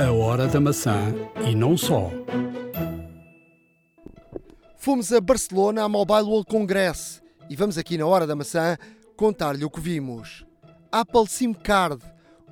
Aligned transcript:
A 0.00 0.12
Hora 0.12 0.46
da 0.46 0.60
Maçã 0.60 1.12
e 1.44 1.56
não 1.56 1.76
só. 1.76 2.08
Fomos 4.76 5.12
a 5.12 5.20
Barcelona 5.20 5.82
à 5.82 5.88
Mobile 5.88 6.22
World 6.22 6.46
Congress 6.46 7.20
e 7.50 7.56
vamos 7.56 7.76
aqui 7.76 7.98
na 7.98 8.06
Hora 8.06 8.24
da 8.24 8.36
Maçã 8.36 8.76
contar-lhe 9.16 9.64
o 9.64 9.70
que 9.70 9.80
vimos. 9.80 10.46
Apple 10.92 11.26
SIM 11.26 11.52
Card, 11.52 12.00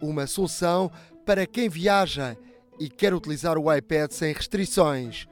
uma 0.02 0.26
solução 0.26 0.90
para 1.24 1.46
quem 1.46 1.68
viaja 1.68 2.36
e 2.80 2.90
quer 2.90 3.14
utilizar 3.14 3.56
o 3.56 3.72
iPad 3.72 4.10
sem 4.10 4.32
restrições. 4.32 5.28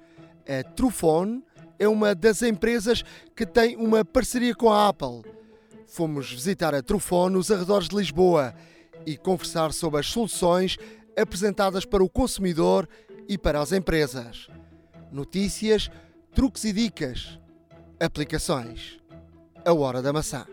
A 0.49 0.63
Trufone 0.63 1.43
é 1.81 1.89
uma 1.89 2.15
das 2.15 2.43
empresas 2.43 3.03
que 3.35 3.45
tem 3.45 3.75
uma 3.75 4.05
parceria 4.05 4.55
com 4.55 4.71
a 4.71 4.87
Apple. 4.87 5.25
Fomos 5.89 6.31
visitar 6.31 6.77
a 6.77 6.83
Trufone 6.83 7.35
nos 7.35 7.51
arredores 7.51 7.89
de 7.89 7.97
Lisboa 7.97 8.55
e 9.05 9.17
conversar 9.17 9.73
sobre 9.73 9.99
as 9.99 10.07
soluções 10.07 10.79
apresentadas 11.17 11.85
para 11.85 12.03
o 12.03 12.09
consumidor 12.09 12.89
e 13.29 13.39
para 13.39 13.61
as 13.61 13.73
empresas. 13.73 14.49
Notícias, 15.11 15.91
truques 16.35 16.65
e 16.65 16.73
dicas. 16.73 17.39
Aplicações. 18.01 18.99
A 19.65 19.73
Hora 19.73 20.03
da 20.03 20.13
Maçã. 20.13 20.47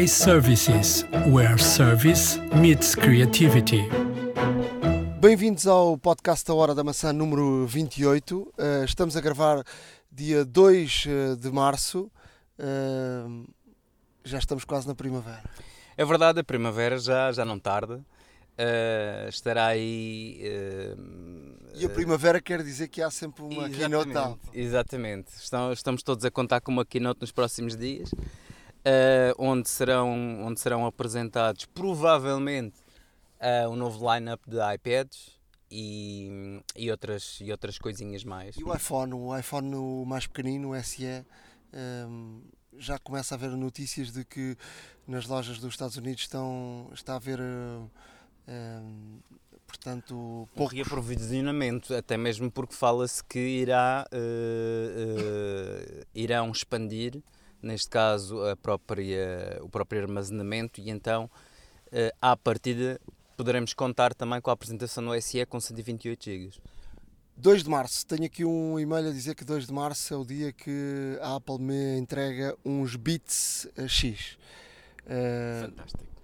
iServices, 0.00 1.04
where 1.32 1.60
service 1.60 2.38
meets 2.60 2.94
creativity. 2.94 3.88
Bem-vindos 5.20 5.66
ao 5.66 5.98
podcast 5.98 6.46
da 6.46 6.54
Hora 6.54 6.74
da 6.74 6.84
Maçã 6.84 7.12
número 7.12 7.66
28. 7.66 8.38
Uh, 8.38 8.84
estamos 8.84 9.16
a 9.16 9.20
gravar 9.20 9.64
dia 10.10 10.44
2 10.44 11.06
eh, 11.08 11.36
de 11.36 11.50
março. 11.50 12.10
Uh, 12.58 13.44
já 14.24 14.38
estamos 14.38 14.64
quase 14.64 14.86
na 14.86 14.94
primavera. 14.94 15.42
É 15.96 16.04
verdade, 16.04 16.40
a 16.40 16.44
primavera 16.44 16.98
já, 16.98 17.32
já 17.32 17.44
não 17.44 17.58
tarda. 17.58 18.04
Uh, 18.58 19.28
estará 19.28 19.66
aí. 19.66 20.40
Uh, 20.98 21.56
e 21.74 21.84
a 21.84 21.90
primavera 21.90 22.40
quer 22.40 22.62
dizer 22.62 22.88
que 22.88 23.02
há 23.02 23.10
sempre 23.10 23.42
uma 23.42 23.68
keynote 23.68 24.12
tal. 24.12 24.38
Exatamente. 24.52 25.28
Estão, 25.36 25.72
estamos 25.72 26.02
todos 26.02 26.24
a 26.24 26.30
contar 26.30 26.62
com 26.62 26.72
uma 26.72 26.84
keynote 26.84 27.20
nos 27.20 27.30
próximos 27.30 27.76
dias, 27.76 28.10
uh, 28.12 29.34
onde, 29.38 29.68
serão, 29.68 30.42
onde 30.42 30.58
serão 30.58 30.86
apresentados 30.86 31.66
provavelmente 31.66 32.76
um 33.70 33.76
novo 33.76 34.12
line-up 34.12 34.42
de 34.48 34.56
iPads 34.56 35.38
e, 35.70 36.62
e, 36.74 36.90
outras, 36.90 37.38
e 37.42 37.52
outras 37.52 37.78
coisinhas 37.78 38.24
mais. 38.24 38.56
E 38.56 38.64
o 38.64 38.74
iPhone, 38.74 39.12
o 39.12 39.36
iPhone 39.36 39.76
mais 40.06 40.26
pequenino, 40.26 40.70
o 40.70 40.82
SE, 40.82 41.04
um, 42.08 42.42
já 42.78 42.98
começa 42.98 43.34
a 43.34 43.36
haver 43.36 43.50
notícias 43.50 44.10
de 44.10 44.24
que 44.24 44.56
nas 45.06 45.26
lojas 45.26 45.58
dos 45.58 45.74
Estados 45.74 45.98
Unidos 45.98 46.22
estão, 46.22 46.90
está 46.94 47.12
a 47.12 47.16
haver. 47.16 47.38
Uh, 48.46 48.80
um, 48.80 49.18
portanto, 49.66 50.48
pouco 50.54 50.74
reaprovisionamento, 50.74 51.94
até 51.94 52.16
mesmo 52.16 52.50
porque 52.50 52.74
fala-se 52.74 53.22
que 53.22 53.38
irá, 53.38 54.06
uh, 54.12 54.16
uh, 56.00 56.06
irão 56.14 56.50
expandir, 56.50 57.22
neste 57.62 57.88
caso, 57.88 58.42
a 58.44 58.56
própria, 58.56 59.58
o 59.60 59.68
próprio 59.68 60.02
armazenamento 60.02 60.80
e 60.80 60.90
então, 60.90 61.30
uh, 61.88 62.16
à 62.20 62.36
partida, 62.36 63.00
poderemos 63.36 63.74
contar 63.74 64.14
também 64.14 64.40
com 64.40 64.50
a 64.50 64.52
apresentação 64.52 65.02
no 65.02 65.20
SE 65.20 65.44
com 65.46 65.60
128 65.60 66.24
GB. 66.24 66.50
2 67.38 67.64
de 67.64 67.68
março, 67.68 68.06
tenho 68.06 68.24
aqui 68.24 68.46
um 68.46 68.80
e-mail 68.80 69.08
a 69.08 69.12
dizer 69.12 69.34
que 69.34 69.44
2 69.44 69.66
de 69.66 69.72
março 69.72 70.14
é 70.14 70.16
o 70.16 70.24
dia 70.24 70.52
que 70.52 71.18
a 71.20 71.36
Apple 71.36 71.58
me 71.58 71.98
entrega 71.98 72.56
uns 72.64 72.96
bits 72.96 73.68
X. 73.86 74.38
Fantástico 75.04 76.15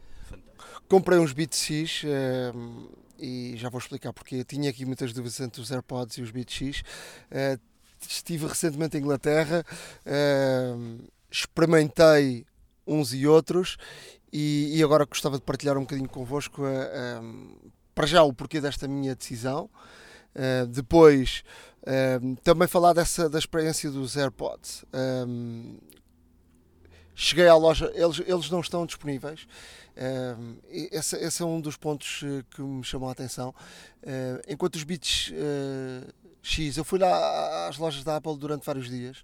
comprei 0.93 1.19
uns 1.19 1.33
X 1.51 2.03
uh, 2.05 2.91
e 3.19 3.55
já 3.57 3.71
vou 3.71 3.79
explicar 3.79 4.12
porque 4.12 4.45
tinha 4.45 4.69
aqui 4.69 4.85
muitas 4.85 5.11
dúvidas 5.15 5.41
entre 5.41 5.59
os 5.59 5.73
AirPods 5.73 6.19
e 6.19 6.21
os 6.21 6.31
X. 6.47 6.83
Uh, 7.31 7.59
estive 8.07 8.47
recentemente 8.47 8.98
em 8.98 9.01
Inglaterra, 9.01 9.64
uh, 10.05 11.11
experimentei 11.31 12.45
uns 12.86 13.14
e 13.14 13.27
outros 13.27 13.79
e, 14.31 14.77
e, 14.77 14.83
agora 14.83 15.07
gostava 15.07 15.36
de 15.36 15.42
partilhar 15.45 15.79
um 15.79 15.83
bocadinho 15.83 16.08
convosco 16.11 16.63
para 17.95 18.07
já 18.07 18.23
o 18.23 18.33
porquê 18.35 18.61
desta 18.61 18.89
minha 18.89 19.14
decisão. 19.14 19.70
depois 20.70 21.45
também 22.42 22.67
falar 22.67 22.92
dessa 22.95 23.29
da 23.29 23.39
experiência 23.39 23.91
dos 23.91 24.17
AirPods. 24.17 24.85
cheguei 27.14 27.47
à 27.47 27.55
loja, 27.55 27.92
eles, 27.95 28.20
eles 28.27 28.51
não 28.51 28.61
estão 28.61 28.85
disponíveis. 28.86 29.47
Uh, 29.92 30.58
esse, 30.69 31.17
esse, 31.17 31.42
é 31.42 31.47
um 31.47 31.61
dos 31.61 31.77
pontos 31.77 32.23
eh, 32.25 32.42
que 32.51 32.63
me 32.63 32.83
chamou 32.83 33.08
a 33.08 33.13
atenção. 33.13 33.51
Uh, 34.03 34.41
enquanto 34.48 34.77
os 34.77 34.85
Beats 34.85 35.30
uh, 35.30 36.13
X, 36.42 36.77
eu 36.77 36.85
fui 36.85 36.98
lá 36.98 37.69
às 37.69 37.77
lojas 37.77 38.02
da 38.02 38.17
Apple 38.17 38.36
durante 38.39 38.64
vários 38.64 38.89
dias, 38.89 39.23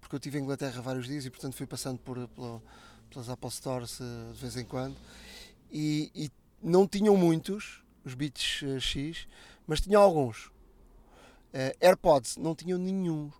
porque 0.00 0.16
eu 0.16 0.18
estive 0.18 0.38
em 0.38 0.42
Inglaterra 0.42 0.82
vários 0.82 1.06
dias 1.06 1.24
e, 1.24 1.30
portanto, 1.30 1.54
fui 1.54 1.66
passando 1.66 1.98
por, 2.00 2.26
por 2.28 2.60
pelas 3.10 3.30
Apple 3.30 3.50
Stores 3.50 3.98
de 4.32 4.40
vez 4.40 4.56
em 4.56 4.64
quando. 4.64 4.96
E, 5.70 6.10
e 6.14 6.30
não 6.62 6.86
tinham 6.86 7.16
muitos, 7.16 7.82
os 8.04 8.14
Beats 8.14 8.62
X, 8.80 9.26
mas 9.66 9.80
tinham 9.80 10.02
alguns. 10.02 10.50
AirPods 11.80 12.36
não 12.36 12.54
tinham 12.54 12.78
nenhum. 12.78 13.30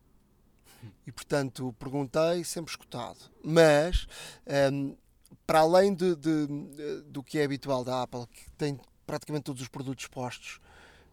E 1.07 1.13
portanto 1.13 1.75
perguntei, 1.79 2.45
sempre 2.45 2.71
escutado. 2.71 3.19
Mas 3.43 4.07
um, 4.73 4.97
para 5.47 5.61
além 5.61 5.95
de, 5.95 6.15
de, 6.15 6.47
de, 6.47 7.01
do 7.07 7.23
que 7.23 7.39
é 7.39 7.45
habitual 7.45 7.83
da 7.83 8.03
Apple, 8.03 8.27
que 8.27 8.51
tem 8.53 8.79
praticamente 9.07 9.45
todos 9.45 9.63
os 9.63 9.69
produtos 9.69 10.05
expostos, 10.05 10.61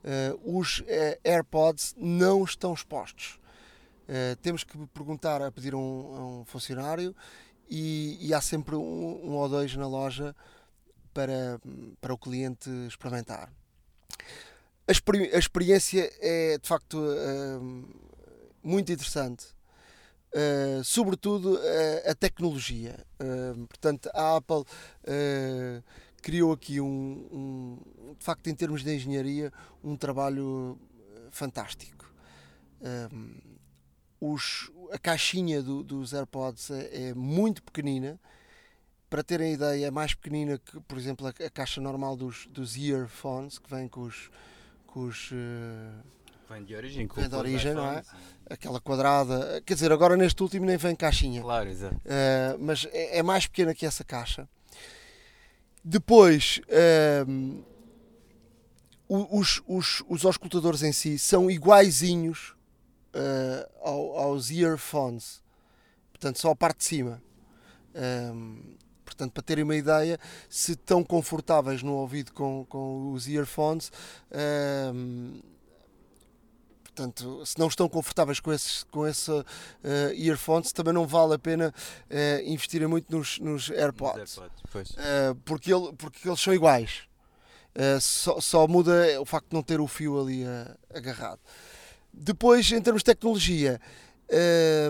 uh, 0.03 0.59
os 0.59 0.79
uh, 0.79 0.85
AirPods 1.23 1.95
não 1.97 2.43
estão 2.43 2.73
expostos. 2.73 3.39
Uh, 4.03 4.35
temos 4.41 4.63
que 4.63 4.77
perguntar 4.87 5.41
a 5.41 5.51
pedir 5.51 5.73
um, 5.73 5.79
a 5.79 6.25
um 6.25 6.45
funcionário 6.45 7.15
e, 7.69 8.17
e, 8.19 8.33
há 8.33 8.41
sempre 8.41 8.75
um, 8.75 8.81
um, 8.81 9.31
ou 9.31 9.49
dois 9.49 9.75
na 9.75 9.87
loja 9.87 10.35
para, 11.13 11.59
para 11.99 12.13
o 12.13 12.17
cliente 12.17 12.69
experimentar. 12.87 13.51
A, 14.87 14.91
experi 14.91 15.33
a 15.33 15.39
experiência 15.39 16.11
é 16.19 16.59
de 16.59 16.67
facto 16.67 17.01
muito 18.61 18.91
interessante 18.91 19.54
Uh, 20.35 20.83
sobretudo 20.83 21.55
uh, 21.55 22.11
a 22.11 22.13
tecnologia. 22.13 23.05
Uh, 23.17 23.65
portanto, 23.67 24.09
a 24.13 24.35
Apple 24.35 24.65
criou 26.21 26.51
aqui 26.51 26.81
um, 26.81 26.87
um, 27.31 28.13
de 28.19 28.25
facto, 28.25 28.47
em 28.47 28.53
termos 28.53 28.83
de 28.83 28.93
engenharia, 28.93 29.53
um 29.81 29.95
trabalho 29.95 30.77
fantástico. 31.31 32.11
Os, 34.19 34.71
a 34.91 34.97
caixinha 34.97 35.61
do, 35.61 35.83
dos 35.83 36.13
AirPods 36.13 36.71
é, 36.71 37.09
é, 37.09 37.13
muito 37.13 37.63
pequenina. 37.63 38.19
Para 39.09 39.23
terem 39.23 39.53
ideia, 39.53 39.85
é 39.85 39.91
mais 39.91 40.15
pequenina 40.15 40.57
que, 40.57 40.81
por 40.81 40.97
exemplo, 40.97 41.27
a, 41.27 41.29
a 41.29 41.49
caixa 41.49 41.79
normal 41.79 42.17
dos, 42.17 42.47
dos 42.47 42.75
earphones, 42.75 43.59
que 43.59 43.69
vem 43.69 43.87
com 43.87 44.01
os, 44.01 44.31
com 44.87 45.05
os 45.05 45.31
Vem 46.49 46.63
de 46.63 46.75
origem, 46.75 47.07
vem 47.07 47.29
de 47.29 47.35
origem, 47.35 47.73
não 47.73 47.91
é? 47.91 48.03
Aquela 48.49 48.79
quadrada. 48.79 49.61
Quer 49.65 49.73
dizer, 49.73 49.91
agora 49.91 50.15
neste 50.15 50.41
último 50.41 50.65
nem 50.65 50.77
vem 50.77 50.95
caixinha. 50.95 51.41
Claro, 51.41 51.69
exato. 51.69 51.95
Uh, 51.95 52.57
mas 52.59 52.87
é, 52.91 53.17
é, 53.17 53.23
mais 53.23 53.47
pequena 53.47 53.73
que 53.73 53.85
essa 53.85 54.03
caixa. 54.03 54.47
Depois, 55.83 56.61
uh, 56.67 57.63
os, 59.07 59.61
os, 59.67 60.03
os 60.07 60.25
auscultadores 60.25 60.83
em 60.83 60.91
si 60.91 61.17
são 61.17 61.49
iguaizinhos 61.49 62.55
uh, 63.15 63.67
ao, 63.81 64.17
aos 64.17 64.51
earphones. 64.51 65.41
Portanto, 66.11 66.39
só 66.39 66.51
a 66.51 66.55
parte 66.55 66.77
de 66.79 66.85
cima. 66.85 67.21
portanto, 69.03 69.31
para 69.31 69.43
terem 69.43 69.63
uma 69.63 69.75
ideia, 69.75 70.19
se 70.49 70.73
estão 70.73 71.03
confortáveis 71.03 71.83
no 71.83 71.93
ouvido 71.93 72.31
com, 72.31 72.65
com 72.69 73.11
os 73.11 73.27
earphones, 73.27 73.91
Portanto, 76.95 77.45
se 77.45 77.59
não 77.59 77.67
estão 77.67 77.89
confortáveis 77.89 78.39
com, 78.39 78.53
esses, 78.53 78.85
com 78.85 79.05
esse 79.05 79.29
uh, 79.29 79.43
earphones, 80.13 80.71
também 80.71 80.93
não 80.93 81.05
vale 81.05 81.33
a 81.33 81.39
pena 81.39 81.73
uh, 82.09 82.49
investirem 82.49 82.87
muito 82.87 83.13
nos, 83.13 83.37
nos 83.39 83.69
AirPods. 83.69 84.37
AirPods 84.37 84.91
uh, 84.91 85.35
porque, 85.43 85.73
ele, 85.73 85.91
porque 85.97 86.25
eles 86.27 86.39
são 86.39 86.53
iguais. 86.53 87.01
Só, 87.99 88.39
só, 88.39 88.65
muda 88.69 89.19
o 89.19 89.25
facto 89.25 89.49
de 89.49 89.53
não 89.53 89.61
ter 89.61 89.81
o 89.81 89.87
fio 89.87 90.17
ali 90.17 90.45
agarrado. 90.93 91.41
Depois, 92.13 92.71
em 92.71 92.81
termos 92.81 93.01
de 93.01 93.07
tecnologia, 93.07 93.81
é 94.29 94.89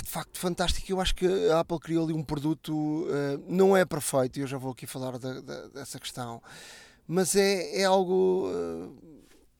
de 0.00 0.08
facto 0.08 0.38
fantástico. 0.38 0.92
Eu 0.92 1.00
acho 1.00 1.16
que 1.16 1.26
a 1.50 1.58
Apple 1.58 1.80
criou 1.80 2.04
ali 2.04 2.12
um 2.12 2.22
produto, 2.22 3.08
não 3.48 3.76
é 3.76 3.84
perfeito, 3.84 4.38
e 4.38 4.42
eu 4.42 4.46
já 4.46 4.56
vou 4.56 4.70
aqui 4.70 4.86
falar 4.86 5.18
da, 5.18 5.40
da, 5.40 5.66
dessa 5.66 5.98
questão, 5.98 6.40
mas 7.08 7.34
é, 7.34 7.80
é 7.80 7.84
algo 7.84 8.48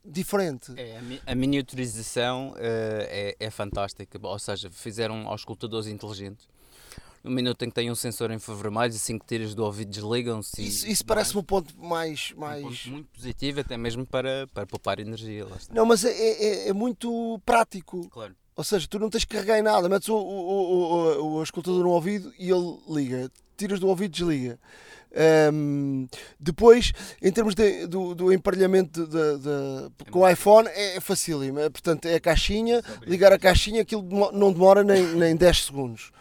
diferente. 0.06 0.72
É, 0.76 1.00
a, 1.26 1.34
miniaturização 1.34 2.50
uh, 2.50 2.54
é, 2.58 3.36
é 3.38 3.50
fantástica, 3.50 4.18
ou 4.22 4.38
seja, 4.38 4.70
fizeram 4.70 5.28
aos 5.28 5.40
escultadores 5.40 5.86
inteligentes. 5.86 6.48
no 7.22 7.30
minuto 7.30 7.64
em 7.64 7.68
que 7.68 7.74
tem 7.74 7.90
um 7.90 7.94
sensor 7.94 8.30
infravermelho, 8.30 8.94
assim 8.94 9.18
que 9.18 9.26
tiras 9.26 9.54
do 9.54 9.64
ouvido 9.64 9.90
desligam-se. 9.90 10.64
Isso, 10.64 10.86
isso 10.86 11.04
parece-me 11.04 11.40
um 11.40 11.44
ponto 11.44 11.76
mais. 11.76 12.32
mais... 12.36 12.64
Um 12.64 12.68
ponto 12.68 12.90
muito 12.90 13.08
positivo, 13.08 13.60
até 13.60 13.76
mesmo 13.76 14.06
para, 14.06 14.46
para 14.54 14.66
poupar 14.66 14.98
energia. 15.00 15.46
Não, 15.72 15.84
mas 15.84 16.04
é, 16.04 16.10
é, 16.10 16.68
é 16.68 16.72
muito 16.72 17.40
prático. 17.44 18.08
Claro. 18.08 18.34
Ou 18.56 18.64
seja, 18.64 18.86
tu 18.88 18.98
não 18.98 19.10
tens 19.10 19.24
que 19.24 19.34
carregar 19.34 19.58
em 19.58 19.62
nada, 19.62 19.86
metes 19.86 20.08
o, 20.08 20.16
o, 20.16 20.18
o, 20.18 21.20
o, 21.20 21.34
o 21.34 21.42
escutador 21.42 21.82
no 21.82 21.90
ouvido 21.90 22.32
e 22.38 22.50
ele 22.50 22.78
liga. 22.88 23.30
Tiras 23.54 23.78
do 23.78 23.86
ouvido, 23.88 24.12
desliga. 24.12 24.58
Um, 25.52 26.06
depois, 26.38 26.92
em 27.22 27.32
termos 27.32 27.54
de, 27.54 27.86
do, 27.86 28.14
do 28.14 28.32
emparelhamento 28.32 29.06
de, 29.06 29.38
de, 29.38 30.10
com 30.10 30.20
o 30.20 30.28
iPhone, 30.28 30.68
é, 30.68 30.96
é 30.96 31.00
facílimo. 31.00 31.58
É, 31.58 31.70
portanto, 31.70 32.06
é 32.06 32.16
a 32.16 32.20
caixinha, 32.20 32.82
ligar 33.02 33.32
a 33.32 33.38
caixinha, 33.38 33.82
aquilo 33.82 34.02
não 34.32 34.52
demora 34.52 34.84
nem, 34.84 35.02
nem 35.14 35.34
10 35.34 35.64
segundos. 35.64 36.12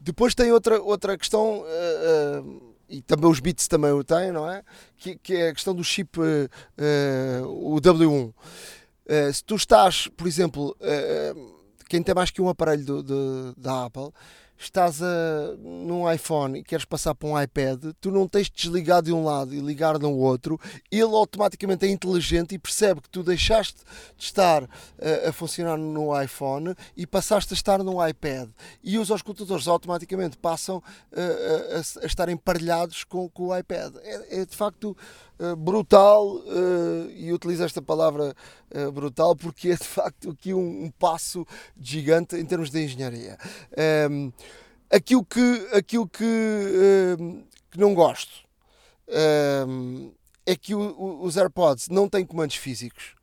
Depois 0.00 0.34
tem 0.34 0.52
outra, 0.52 0.82
outra 0.82 1.16
questão, 1.16 1.60
uh, 1.60 2.42
uh, 2.42 2.74
e 2.88 3.00
também 3.00 3.30
os 3.30 3.40
bits 3.40 3.68
também 3.68 3.92
o 3.92 4.02
têm, 4.02 4.32
não 4.32 4.50
é? 4.50 4.62
Que, 4.98 5.16
que 5.16 5.34
é 5.34 5.48
a 5.48 5.54
questão 5.54 5.74
do 5.74 5.84
chip, 5.84 6.18
uh, 6.20 7.46
o 7.46 7.80
W1. 7.80 8.34
se 9.32 9.44
tu 9.44 9.54
estás, 9.54 10.08
por 10.08 10.26
exemplo, 10.26 10.76
quem 11.88 12.02
tem 12.02 12.14
mais 12.14 12.30
que 12.30 12.42
um 12.42 12.48
aparelho 12.48 12.84
do, 12.84 13.02
do, 13.02 13.54
da 13.56 13.86
Apple, 13.86 14.10
estás 14.66 15.02
a, 15.02 15.56
num 15.58 16.10
iPhone 16.10 16.58
e 16.58 16.64
queres 16.64 16.84
passar 16.84 17.14
para 17.14 17.28
um 17.28 17.40
iPad, 17.40 17.92
tu 18.00 18.10
não 18.10 18.26
tens 18.28 18.48
de 18.48 18.56
desligar 18.56 19.02
de 19.02 19.12
um 19.12 19.24
lado 19.24 19.54
e 19.54 19.60
ligar 19.60 19.98
no 19.98 20.16
outro, 20.16 20.60
ele 20.90 21.02
automaticamente 21.02 21.86
é 21.86 21.88
inteligente 21.90 22.54
e 22.54 22.58
percebe 22.58 23.00
que 23.00 23.08
tu 23.08 23.22
deixaste 23.22 23.82
de 24.16 24.24
estar 24.24 24.62
a, 24.64 25.28
a 25.28 25.32
funcionar 25.32 25.76
no 25.76 26.20
iPhone 26.20 26.74
e 26.96 27.06
passaste 27.06 27.52
a 27.52 27.56
estar 27.56 27.82
no 27.82 28.06
iPad. 28.06 28.48
E 28.82 28.98
os 28.98 29.10
auscultadores 29.10 29.68
automaticamente 29.68 30.36
passam 30.36 30.82
a, 31.12 31.20
a, 31.20 32.04
a 32.04 32.06
estar 32.06 32.28
emparelhados 32.28 33.04
com, 33.04 33.28
com 33.28 33.48
o 33.48 33.56
iPad. 33.56 33.96
É, 34.02 34.40
é 34.40 34.44
de 34.44 34.56
facto 34.56 34.96
brutal 35.56 36.36
uh, 36.36 37.10
e 37.10 37.32
utilizo 37.32 37.64
esta 37.64 37.82
palavra 37.82 38.34
uh, 38.74 38.92
brutal 38.92 39.34
porque 39.34 39.70
é 39.70 39.76
de 39.76 39.84
facto 39.84 40.30
aqui 40.30 40.54
um, 40.54 40.84
um 40.84 40.90
passo 40.90 41.46
gigante 41.80 42.36
em 42.36 42.44
termos 42.44 42.70
de 42.70 42.84
engenharia. 42.84 43.36
Um, 44.10 44.26
ehm, 44.26 44.32
aquilo 44.90 45.24
que, 45.24 45.68
aquilo 45.72 46.08
que, 46.08 46.24
uh, 46.24 47.44
que 47.70 47.78
não 47.78 47.94
gosto 47.94 48.32
uh, 49.08 50.14
é 50.46 50.54
que 50.54 50.74
o, 50.74 50.80
o, 50.80 51.24
os 51.24 51.36
AirPods 51.36 51.88
não 51.88 52.08
têm 52.08 52.24
comandos 52.24 52.56
físicos. 52.56 53.14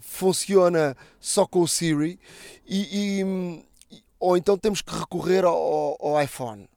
Funciona 0.00 0.96
só 1.18 1.44
com 1.44 1.62
o 1.62 1.66
Siri 1.66 2.16
e, 2.64 3.20
e, 3.20 4.04
ou 4.20 4.36
então 4.36 4.56
temos 4.56 4.80
que 4.80 4.96
recorrer 4.96 5.44
ao, 5.44 5.98
ao 6.00 6.22
iPhone. 6.22 6.68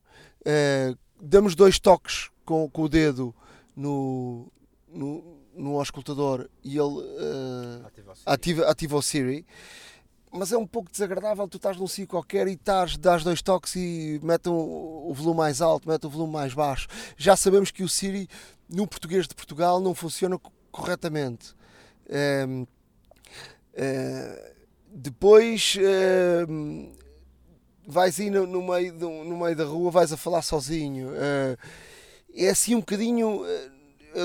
damos 1.21 1.53
dois 1.53 1.77
toques 1.77 2.31
com, 2.44 2.68
com 2.68 2.81
o 2.81 2.89
dedo 2.89 3.36
no, 3.75 4.51
no, 4.88 5.39
no 5.54 5.80
auscultador 5.80 6.50
e 6.63 6.77
ele 6.77 7.01
ativa, 7.86 8.12
o 8.12 8.16
ativa, 8.25 8.69
ativa 8.69 8.95
o 8.98 9.01
Siri 9.01 9.45
mas 10.36 10.51
é 10.51 10.57
um 10.57 10.68
pouco 10.68 10.92
desagradável. 10.92 11.48
Tu 11.48 11.57
estás 11.57 11.77
num 11.77 11.88
sítio 11.88 12.10
qualquer 12.10 12.48
e 12.48 12.54
estás, 12.54 12.98
dás 12.98 13.24
dois 13.24 13.42
toques 13.42 13.75
e 13.75 14.19
mete 14.22 14.50
o, 14.50 15.07
o 15.10 15.13
volume 15.13 15.38
mais 15.38 15.62
alto, 15.62 15.88
mete 15.88 16.06
o 16.06 16.10
volume 16.10 16.33
mais 16.33 16.54
baixo. 16.54 16.88
Já 17.18 17.36
sabemos 17.36 17.72
que 17.72 17.83
o 17.83 17.89
Siri 17.89 18.27
no 18.69 18.88
português 18.88 19.27
de 19.27 19.36
Portugal 19.36 19.80
não 19.80 19.95
funciona 19.95 20.38
corretamente. 20.71 21.56
Um, 22.48 22.63
uh, 22.63 24.56
depois 24.94 25.78
uh, 25.78 26.92
vais 27.88 28.19
ir 28.19 28.30
no, 28.30 28.45
no, 28.45 28.62
meio 28.63 28.94
no 28.94 29.38
meio 29.38 29.56
da 29.56 29.63
rua, 29.63 29.89
vais 29.89 30.12
a 30.12 30.18
falar 30.18 30.42
sozinho. 30.42 31.10
É 32.35 32.49
assim 32.49 32.75
um 32.75 32.79
bocadinho. 32.79 33.41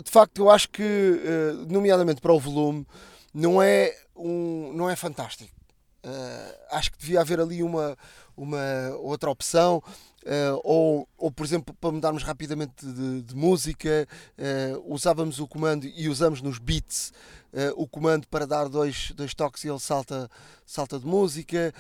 de 0.05 0.11
facto, 0.11 0.39
eu 0.39 0.51
acho 0.51 0.69
que, 0.69 1.21
nomeadamente 1.69 2.21
para 2.21 2.33
o 2.33 2.41
volume, 2.41 2.87
não 3.33 3.63
é, 3.63 3.97
um, 4.17 4.73
não 4.73 4.91
é 4.91 4.97
fantástico. 4.97 5.61
Uh, 6.05 6.57
acho 6.71 6.93
que 6.93 6.99
devia 6.99 7.21
haver 7.21 7.41
ali 7.41 7.63
uma, 7.63 7.97
uma 8.37 8.59
outra 9.01 9.31
opção. 9.31 9.83
Uh, 10.23 10.61
ou, 10.65 11.09
ou, 11.17 11.31
por 11.31 11.45
exemplo, 11.47 11.75
para 11.75 11.93
mudarmos 11.93 12.23
rapidamente 12.23 12.85
de, 12.85 13.23
de 13.23 13.35
música, 13.35 14.07
uh, 14.39 14.93
usávamos 14.93 15.39
o 15.41 15.47
comando 15.47 15.87
e 15.87 16.09
usamos 16.09 16.43
nos 16.43 16.59
beats 16.59 17.13
o 17.75 17.85
comando 17.85 18.29
para 18.29 18.47
dar 18.47 18.69
dois, 18.69 19.11
dois 19.11 19.35
toques 19.35 19.65
e 19.65 19.69
ele 19.69 19.81
salta, 19.81 20.31
salta 20.65 21.01
de 21.01 21.05
música. 21.05 21.75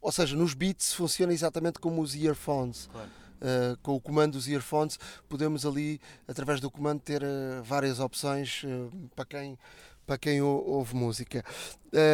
ou 0.00 0.12
seja, 0.12 0.36
nos 0.36 0.54
beats 0.54 0.92
funciona 0.92 1.32
exatamente 1.32 1.80
como 1.80 2.00
os 2.00 2.14
earphones. 2.14 2.88
Claro. 2.92 3.10
Uh, 3.36 3.76
com 3.82 3.94
o 3.94 4.00
comando 4.00 4.32
dos 4.32 4.48
earphones, 4.48 4.98
podemos 5.28 5.66
ali, 5.66 6.00
através 6.26 6.60
do 6.60 6.70
comando, 6.70 7.00
ter 7.00 7.22
uh, 7.22 7.62
várias 7.62 8.00
opções 8.00 8.62
uh, 8.64 8.90
para 9.14 9.24
quem 9.24 9.58
para 10.06 10.16
quem 10.16 10.40
ouve 10.40 10.94
música. 10.94 11.44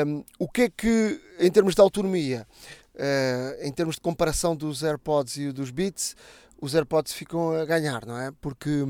Um, 0.06 0.24
o 0.38 0.48
que 0.48 0.62
é 0.62 0.70
que, 0.70 1.20
em 1.38 1.50
termos 1.50 1.74
de 1.74 1.80
autonomia, 1.82 2.46
em 3.60 3.70
termos 3.70 3.96
de 3.96 4.00
comparação 4.00 4.56
dos 4.56 4.82
AirPods 4.82 5.36
e 5.36 5.52
dos 5.52 5.70
Beats, 5.70 6.16
os 6.58 6.74
AirPods 6.74 7.12
ficam 7.12 7.52
a 7.52 7.66
ganhar, 7.66 8.06
não 8.06 8.18
é? 8.18 8.32
Porque 8.40 8.82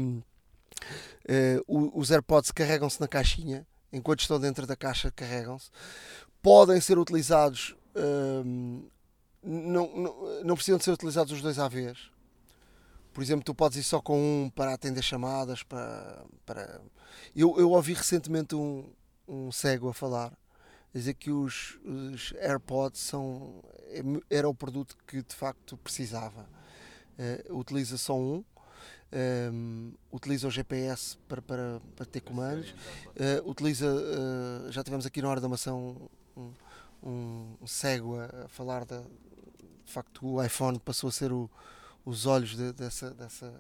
os 1.67 2.13
AirPods 2.13 2.53
carregam-se 2.53 3.01
na 3.01 3.09
caixinha, 3.09 3.67
enquanto 3.93 4.21
estão 4.21 4.39
dentro 4.39 4.69
da 4.69 4.77
caixa, 4.77 5.11
carregam-se. 5.11 5.69
Podem 6.41 6.81
ser 6.81 6.97
utilizados, 6.97 7.75
um, 7.97 8.89
não, 9.43 9.97
não, 9.97 10.45
não 10.45 10.55
precisam 10.55 10.79
de 10.79 10.85
ser 10.85 10.93
utilizados 10.93 11.33
os 11.33 11.43
dois 11.43 11.59
à 11.59 11.67
vez. 11.67 12.12
Por 13.13 13.23
exemplo, 13.23 13.45
tu 13.45 13.55
podes 13.55 13.79
ir 13.79 13.83
só 13.83 14.01
com 14.01 14.19
um 14.19 14.51
para 14.51 14.73
atender 14.73 15.03
chamadas, 15.03 15.63
para, 15.63 16.25
para 16.47 16.81
eu, 17.37 17.59
eu 17.59 17.71
ouvi 17.71 17.93
recentemente 17.93 18.55
um, 18.55 18.91
um 19.29 19.53
cego 19.53 19.89
a 19.89 19.95
falar, 19.95 20.33
a 20.95 20.99
dizer 20.99 21.15
que 21.15 21.31
os, 21.31 21.79
os 21.85 22.33
AirPods 22.39 23.01
são, 23.01 23.63
era 24.31 24.49
o 24.49 24.55
produto 24.55 24.97
que 25.07 25.23
de 25.23 25.35
facto 25.35 25.77
precisava. 25.77 26.49
Uh, 27.49 27.59
utiliza 27.59 27.99
só 27.99 28.17
um, 28.17 28.37
um, 28.37 28.45
ehm, 29.13 29.93
utiliza 30.11 30.49
o 30.49 30.51
GPS 30.51 31.19
para, 31.29 31.43
para, 31.43 31.81
para 31.95 32.07
ter 32.07 32.21
comandos, 32.21 32.71
uh, 32.71 33.49
utiliza, 33.49 33.87
uh, 33.87 34.73
já 34.73 34.83
tivemos 34.83 35.05
aqui 35.05 35.21
na 35.21 35.29
hora 35.29 35.41
da 35.41 35.49
maçã 35.49 35.75
um, 35.75 36.09
um, 36.35 37.57
um 37.61 37.67
cego 37.67 38.19
a, 38.19 38.45
a 38.45 38.49
falar 38.49 38.87
da, 38.87 39.01
de 39.01 39.93
facto 39.93 40.27
o 40.27 40.43
iPhone 40.43 40.79
passou 40.79 41.09
a 41.09 41.13
ser 41.13 41.31
o, 41.31 41.51
os 42.05 42.27
olhos 42.27 42.57
de, 42.57 42.73
dessa, 42.73 43.11
dessa, 43.13 43.53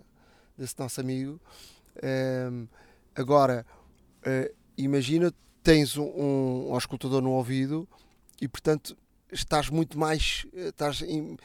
desse 0.56 0.78
nosso 0.78 1.00
amigo. 1.00 1.40
Um, 2.02 2.02
ehm, 2.02 2.68
Agora, 3.14 3.66
uh, 4.26 4.54
imagina, 4.76 5.32
tens 5.62 5.98
um, 5.98 6.04
um 6.04 6.74
auscultador 6.74 7.20
no 7.20 7.32
ouvido 7.32 7.86
e, 8.40 8.48
portanto, 8.48 8.96
estás 9.32 9.68
muito 9.68 9.98
mais. 9.98 10.46
Eh, 10.54 10.68
estás 10.68 11.02
em, 11.02 11.32
uh, 11.32 11.36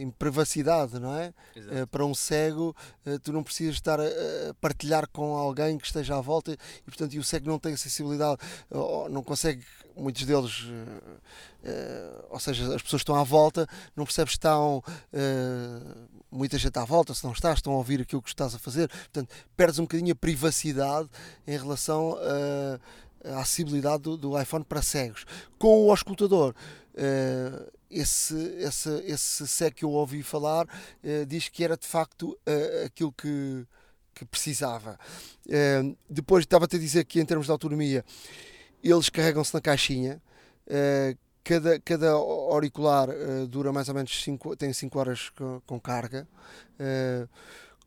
em 0.00 0.10
privacidade, 0.10 0.98
não 0.98 1.14
é? 1.14 1.32
Uh, 1.56 1.86
para 1.86 2.04
um 2.04 2.14
cego, 2.14 2.74
tu 3.22 3.32
não 3.32 3.42
precisas 3.42 3.74
estar 3.74 3.98
a, 4.00 4.04
a, 4.04 4.54
partilhar 4.60 5.08
com 5.08 5.36
alguém 5.36 5.78
que 5.78 5.86
esteja 5.86 6.16
à 6.16 6.20
volta 6.20 6.52
e, 6.52 6.90
portanto, 6.90 7.14
e 7.14 7.18
o 7.18 7.24
cego 7.24 7.48
não 7.48 7.58
tem 7.58 7.72
acessibilidade, 7.72 8.40
não 9.10 9.22
consegue, 9.22 9.64
muitos 9.96 10.24
deles, 10.24 10.66
ou 12.30 12.38
seja, 12.38 12.74
as 12.74 12.82
pessoas 12.82 13.00
estão 13.00 13.14
à 13.14 13.24
volta, 13.24 13.66
não 13.96 14.04
percebes 14.04 14.32
que 14.32 14.38
estão 14.38 14.82
muita 16.30 16.58
gente 16.58 16.78
à 16.78 16.84
volta, 16.84 17.14
se 17.14 17.24
não 17.24 17.32
estás, 17.32 17.58
estão 17.58 17.72
a 17.72 17.76
ouvir 17.76 18.00
aquilo 18.00 18.22
que 18.22 18.28
estás 18.28 18.54
a 18.54 18.58
fazer, 18.58 18.88
portanto, 18.88 19.34
perdes 19.56 19.78
um 19.78 19.84
bocadinho 19.84 20.12
a 20.12 20.16
privacidade 20.16 21.08
em 21.46 21.56
relação 21.56 22.16
a, 22.20 23.34
a 23.34 23.40
acessibilidade 23.40 24.02
do, 24.02 24.16
do 24.16 24.40
iPhone 24.40 24.64
para 24.64 24.82
cegos. 24.82 25.24
Com 25.58 25.86
o 25.86 25.90
auscultador, 25.90 26.54
uh, 26.98 27.72
esse, 27.90 28.34
esse, 28.58 28.90
esse 29.06 29.48
cego 29.48 29.76
que 29.76 29.84
eu 29.84 29.90
ouvi 29.90 30.22
falar 30.22 30.66
uh, 30.66 31.26
diz 31.26 31.48
que 31.48 31.64
era 31.64 31.76
de 31.76 31.86
facto 31.86 32.30
uh, 32.30 32.86
aquilo 32.86 33.12
que, 33.12 33.66
que 34.14 34.24
precisava. 34.24 34.98
depois 36.10 36.42
estava-te 36.42 36.76
a 36.76 36.78
dizer 36.78 37.04
que 37.04 37.20
em 37.20 37.24
termos 37.24 37.46
de 37.46 37.52
autonomia, 37.52 38.04
eles 38.82 39.08
carregam-se 39.08 39.54
na 39.54 39.60
caixinha. 39.60 40.20
Cada, 41.44 41.80
cada 41.80 42.10
auricular 42.10 43.08
dura 43.48 43.72
mais 43.72 43.88
ou 43.88 43.94
menos 43.94 44.22
5 44.22 44.56
tem 44.56 44.72
5 44.72 44.98
horas 44.98 45.30
com, 45.30 45.62
com 45.64 45.80
carga. 45.80 46.28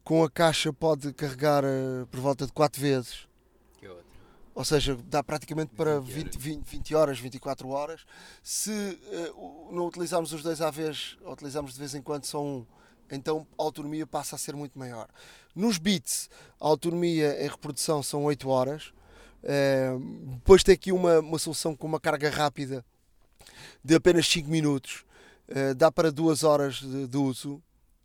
Com 0.04 0.24
a 0.24 0.30
caixa 0.30 0.72
pode 0.72 1.14
carregar 1.14 1.64
por 2.10 2.20
volta 2.22 2.46
de 2.46 2.54
4 2.54 2.82
vezes. 2.82 3.28
Ou 4.54 4.66
seja, 4.66 4.98
dá 5.06 5.24
praticamente 5.24 5.74
para 5.74 6.00
20, 6.00 6.38
20, 6.38 6.66
20 6.66 6.96
horas, 6.96 7.20
24 7.20 7.70
horas. 7.70 8.06
Se 8.44 9.00
não 9.72 9.88
utilizarmos 9.88 10.34
os 10.34 10.44
dois 10.44 10.62
à 10.62 10.70
vez, 10.70 11.18
ou 11.24 11.34
utilizarmos 11.34 11.74
de 11.74 11.80
vez 11.80 11.96
em 11.96 12.02
quando 12.02 12.26
só 12.26 12.44
um, 12.44 12.66
então 13.12 13.46
a 13.58 13.64
autonomia 13.64 14.08
passa 14.08 14.36
a 14.36 14.40
ser 14.40 14.56
muito 14.56 14.80
maior. 14.80 15.08
Nos 15.54 15.78
bits, 15.78 16.30
a 16.60 16.68
autonomia 16.68 17.44
em 17.44 17.48
reprodução 17.48 18.02
são 18.02 18.24
8 18.24 18.48
horas. 18.50 18.94
depois 20.36 20.64
tem 20.64 20.74
aqui 20.74 20.92
uma, 20.92 21.20
uma 21.20 21.38
solução 21.38 21.76
com 21.76 21.88
uma 21.88 22.00
carga 22.00 22.30
rápida 22.30 22.86
de 23.84 23.96
apenas 23.96 24.28
5 24.28 24.50
minutos. 24.50 25.06
Uh, 25.50 25.76
dá 25.76 25.92
para 25.92 26.12
duas 26.12 26.44
horas 26.44 26.76
de, 26.76 27.08
de 27.08 27.18
uso 27.18 27.62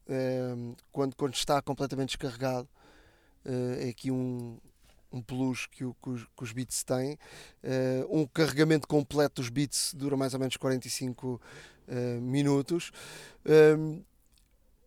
uh, 0.09 0.76
quando, 0.91 1.15
quando 1.15 1.35
está 1.35 1.62
completamente 1.62 2.09
descarregado. 2.09 2.69
Uh, 3.45 3.87
é 3.87 3.88
aqui 3.91 4.11
um, 4.11 4.59
um 5.16 5.23
plus 5.23 5.66
que, 5.66 5.85
o, 5.85 5.94
que, 6.02 6.11
os, 6.11 6.25
que 6.25 6.44
os 6.44 6.52
Beats 6.52 6.82
têm. 6.82 7.18
um 8.08 8.26
carregamento 8.26 8.87
completo 8.87 9.40
dos 9.40 9.49
Beats 9.49 9.94
dura 9.94 10.16
mais 10.16 10.35
ou 10.35 10.40
menos 10.40 10.56
45 10.56 11.40
minutos. 12.20 12.92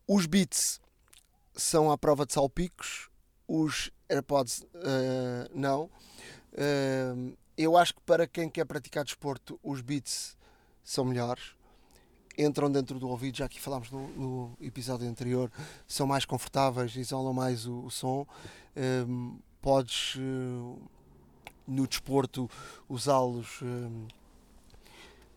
os 0.07 0.25
Beats 0.25 0.79
são 1.55 1.91
à 1.91 1.97
prova 1.97 2.25
de 2.25 2.33
salpicos, 2.33 3.09
os 3.47 3.91
AirPods 4.07 4.65
não. 5.53 5.89
eu 7.57 7.77
acho 7.77 7.95
que 7.95 8.01
para 8.01 8.27
quem 8.27 8.49
quer 8.49 8.65
praticar 8.65 9.03
desporto, 9.03 9.59
os 9.63 9.81
Beats 9.81 10.37
são 10.83 11.05
melhores 11.05 11.59
entram 12.39 12.71
dentro 12.71 12.97
do 12.97 13.09
ouvido, 13.09 13.37
já 13.37 13.49
que 13.49 13.59
falámos 13.59 13.91
no, 13.91 14.07
no, 14.09 14.57
episódio 14.61 15.07
anterior, 15.07 15.51
são 15.87 16.07
mais 16.07 16.23
confortáveis, 16.23 16.95
isolam 16.95 17.33
mais 17.33 17.65
o, 17.65 17.85
o 17.85 17.91
som. 17.91 18.25
Um, 19.07 19.37
podes, 19.61 20.15
uh, 20.15 20.77
no 21.67 21.87
desporto, 21.87 22.49
usá-los 22.87 23.61
um, 23.61 24.07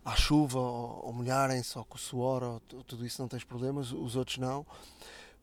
à 0.04 0.14
chuva 0.16 0.58
ou, 0.58 1.12
molharem-se, 1.12 1.76
ou 1.76 1.84
com 1.84 1.96
o 1.96 2.00
suor, 2.00 2.42
ou 2.42 2.60
tudo 2.84 3.06
isso 3.06 3.20
não 3.20 3.28
tens 3.28 3.44
problemas, 3.44 3.92
os 3.92 4.16
outros 4.16 4.38
não. 4.38 4.66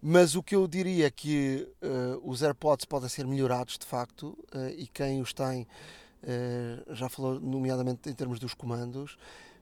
Mas 0.01 0.35
o 0.35 0.41
que 0.41 0.55
eu 0.55 0.67
diria 0.67 1.07
é 1.07 1.11
que 1.11 1.67
uh, 1.81 2.29
os 2.29 2.41
AirPods 2.41 2.85
podem 2.85 3.09
ser 3.09 3.27
melhorados 3.27 3.77
de 3.77 3.85
facto, 3.85 4.37
uh, 4.53 4.69
e 4.77 4.87
quem 4.87 5.21
os 5.21 5.33
tem 5.33 5.67
já 6.89 7.07
falou, 7.07 7.39
nomeadamente 7.39 8.09
em 8.09 8.13
termos 8.13 8.39
dos 8.39 8.53
comandos 8.53 9.17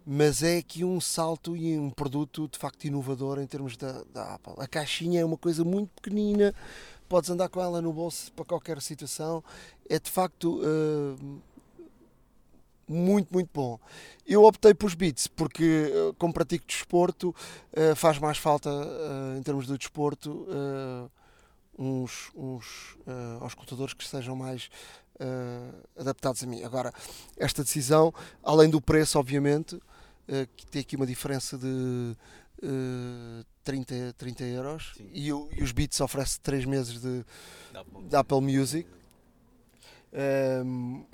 mas 0.10 0.42
é 0.42 0.60
aqui 0.60 0.86
um 0.86 1.02
salto 1.02 1.54
e 1.58 1.78
um 1.78 1.90
produto 1.90 2.48
de 2.48 2.58
facto 2.58 2.86
inovador 2.86 3.40
em 3.40 3.46
termos 3.46 3.76
da, 3.76 4.06
da 4.14 4.36
Apple. 4.36 4.54
A 4.58 4.66
caixinha 4.66 5.20
é 5.20 5.26
uma 5.26 5.36
coisa 5.36 5.66
muito 5.66 5.90
pequenina, 6.02 6.56
podes 7.08 7.30
andar 7.30 7.50
com 7.50 7.62
ela 7.62 7.82
no 7.82 7.92
bolso 7.94 8.32
para 8.34 8.46
qualquer 8.46 8.82
situação, 8.82 9.44
é 9.90 10.00
de 10.00 10.10
facto 10.10 10.62
uh, 10.62 11.42
muito, 12.88 13.34
muito 13.34 13.50
bom. 13.54 13.80
Eu 14.26 14.44
optei 14.44 14.74
pelos 14.74 14.94
Beats 14.94 15.28
porque, 15.28 15.92
uh, 15.94 16.14
como 16.16 16.34
pratico 16.34 16.66
desporto, 16.66 17.30
uh, 17.30 17.96
faz 17.96 18.20
mais 18.20 18.38
falta 18.38 18.70
em 19.38 19.44
termos 19.44 19.68
do 19.68 19.78
desporto 19.78 20.48
uns, 21.78 22.32
uns 22.36 22.98
uh, 23.06 23.42
auscultadores 23.42 23.94
que 23.94 24.08
sejam 24.08 24.36
mais 24.36 24.70
adaptados 25.98 26.44
a 26.44 26.46
mim. 26.46 26.62
Agora, 26.62 26.94
esta 27.38 27.64
decisão, 27.64 28.14
além 28.44 28.70
do 28.70 28.80
preço, 28.80 29.18
obviamente, 29.18 29.80
eh, 30.28 30.46
que 30.58 30.66
tem 30.68 30.82
aqui 30.82 30.98
uma 30.98 31.08
diferença 31.08 31.58
de 31.58 32.16
uh, 32.64 33.46
30, 33.64 34.14
30 34.18 34.44
euros 34.46 34.94
e, 35.12 35.28
e, 35.28 35.34
os 35.34 35.72
Beats 35.72 36.00
oferece 36.00 36.40
3 36.40 36.66
meses 36.66 37.02
de, 37.02 37.26
de 38.10 38.16
Apple 38.16 38.42
Music. 38.42 38.88
Um, 40.14 41.04
ehm, 41.04 41.06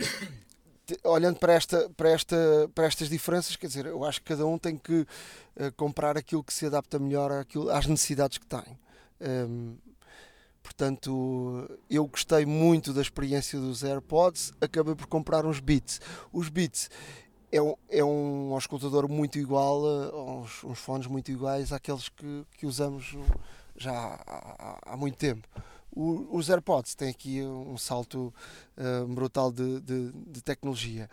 olhando 1.03 1.39
para, 1.39 1.53
esta, 1.53 1.89
para, 1.95 2.09
esta, 2.09 2.69
para 2.75 2.85
estas 2.85 3.09
diferenças, 3.09 3.55
quer 3.55 3.67
dizer, 3.67 3.85
eu 3.85 4.03
acho 4.03 4.21
que 4.21 4.27
cada 4.27 4.45
um 4.45 4.57
tem 4.57 4.77
que 4.77 5.01
uh, 5.01 5.71
comprar 5.75 6.17
aquilo 6.17 6.43
que 6.43 6.53
se 6.53 6.65
adapta 6.65 7.00
melhor 7.00 7.31
àquilo, 7.31 7.69
às 7.69 7.88
necessidades 7.88 8.38
que 8.38 8.45
tem. 8.45 8.59
Um, 8.59 9.25
ehm, 9.25 9.75
portanto, 10.62 11.69
eu 11.89 12.05
gostei 12.05 12.45
muito 12.45 12.93
da 12.93 13.01
experiência 13.01 13.59
dos 13.59 13.83
AirPods, 13.83 14.53
acabei 14.62 14.93
por 14.93 15.07
comprar 15.07 15.45
uns 15.45 15.59
Beats. 15.59 16.00
Os 16.31 16.50
Beats 16.50 16.89
é 17.53 17.62
um, 17.62 17.75
é 17.88 18.03
um 18.03 18.53
auscultador 18.55 19.07
muito 19.07 19.38
igual, 19.38 19.83
uns, 20.12 20.63
uns 20.63 20.79
fones 20.79 21.05
muito 21.05 21.31
iguais 21.31 21.72
àqueles 21.72 22.10
que, 22.10 22.45
que 22.57 22.65
usamos 22.65 23.15
já 23.77 23.93
há, 23.93 24.79
há 24.93 24.98
muito 24.98 25.17
tempo. 25.17 25.48
O, 25.91 26.36
os 26.36 26.50
AirPods 26.50 26.95
têm 26.95 27.10
aqui 27.10 27.43
um 27.43 27.77
salto 27.77 28.33
uh, 28.75 29.07
brutal 29.07 29.51
de, 29.51 29.79
de, 29.81 30.12
de, 30.12 30.41
tecnologia. 30.41 31.07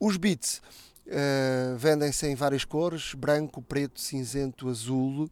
Os 0.00 0.16
Beats 0.16 0.60
uh, 1.06 1.76
vendem-se 1.76 2.26
em 2.26 2.34
várias 2.34 2.64
cores: 2.64 3.14
branco, 3.14 3.62
preto, 3.62 4.00
cinzento, 4.00 4.68
azul. 4.68 5.30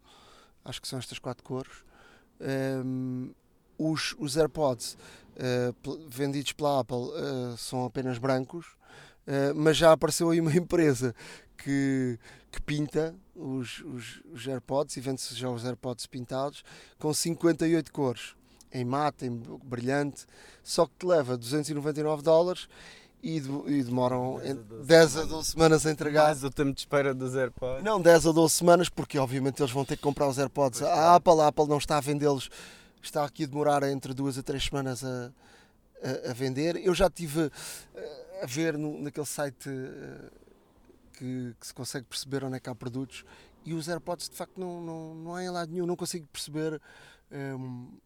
Acho 0.63 0.81
que 0.81 0.87
são 0.87 0.97
estas 0.97 1.19
quatro 1.19 1.43
cores. 1.43 1.83
Um, 2.39 3.31
os, 3.77 4.15
os 4.17 4.37
AirPods 4.37 4.97
uh, 5.35 6.07
vendidos 6.07 6.53
pela 6.53 6.79
Apple 6.79 7.09
são 7.57 7.83
apenas 7.83 8.17
brancos 8.17 8.65
mas 9.55 9.77
já 9.77 9.91
apareceu 9.91 10.29
aí 10.29 10.39
uma 10.39 10.53
empresa 10.55 11.15
que, 11.57 12.19
que 12.51 12.61
pinta 12.61 13.15
os, 13.35 13.79
os, 13.81 14.21
os 14.33 14.47
AirPods 14.47 14.95
e 14.97 15.01
vende-se 15.01 15.35
já 15.35 15.49
os 15.49 15.65
AirPods 15.65 16.05
pintados 16.07 16.63
com 16.99 17.13
58 17.13 17.91
cores, 17.91 18.35
em 18.71 18.85
mate, 18.85 19.25
em 19.25 19.41
brilhante, 19.63 20.25
só 20.63 20.85
que 20.85 20.93
te 20.99 21.05
leva 21.05 21.37
299 21.37 22.23
dólares 22.23 22.67
e, 23.25 23.39
demoram 23.83 24.39
10 24.39 24.51
a 24.51 24.53
12, 24.53 24.85
10 24.85 25.17
a 25.17 25.23
12 25.23 25.49
semanas 25.49 25.85
a 25.85 25.91
entregar. 25.91 26.25
Mais 26.25 26.43
o 26.43 26.51
tempo 26.51 26.73
de 26.73 26.81
espera 26.81 27.13
dos 27.13 27.35
AirPods? 27.35 27.83
Não, 27.83 27.99
10 27.99 28.27
a 28.27 28.31
12 28.31 28.53
semanas, 28.53 28.87
porque 28.87 29.17
obviamente 29.17 29.59
eles 29.61 29.71
vão 29.71 29.83
ter 29.83 29.95
que 29.95 30.03
comprar 30.03 30.27
os 30.27 30.37
AirPods. 30.37 30.83
A 30.83 31.15
Apple, 31.15 31.41
a 31.41 31.47
Apple 31.47 31.67
não 31.67 31.79
está 31.79 31.97
a 31.97 32.01
vendê-los, 32.01 32.51
está 33.01 33.25
aqui 33.25 33.45
a 33.45 33.47
demorar 33.47 33.81
entre 33.83 34.13
2 34.13 34.37
a 34.37 34.43
3 34.43 34.63
semanas 34.63 35.03
a, 35.03 35.31
a, 36.03 36.29
a 36.29 36.33
vender. 36.33 36.75
Eu 36.75 36.93
já 36.93 37.09
tive. 37.09 37.51
A 38.41 38.45
ver 38.45 38.77
no, 38.77 39.01
naquele 39.01 39.25
site 39.25 39.69
uh, 39.69 40.31
que, 41.13 41.55
que, 41.59 41.67
se 41.67 41.73
consegue 41.73 42.05
perceber 42.05 42.43
onde 42.43 42.57
é 42.57 42.59
que 42.59 42.69
há 42.69 42.75
produtos 42.75 43.23
e 43.63 43.73
os 43.73 43.87
AirPods 43.87 44.29
de 44.29 44.35
facto 44.35 44.59
não, 44.59 44.81
não, 44.81 45.15
não 45.15 45.35
há 45.35 45.43
em 45.43 45.49
lado 45.49 45.71
nenhum, 45.71 45.85
não 45.85 45.95
consigo 45.95 46.27
perceber 46.27 46.79
um, 47.31 47.97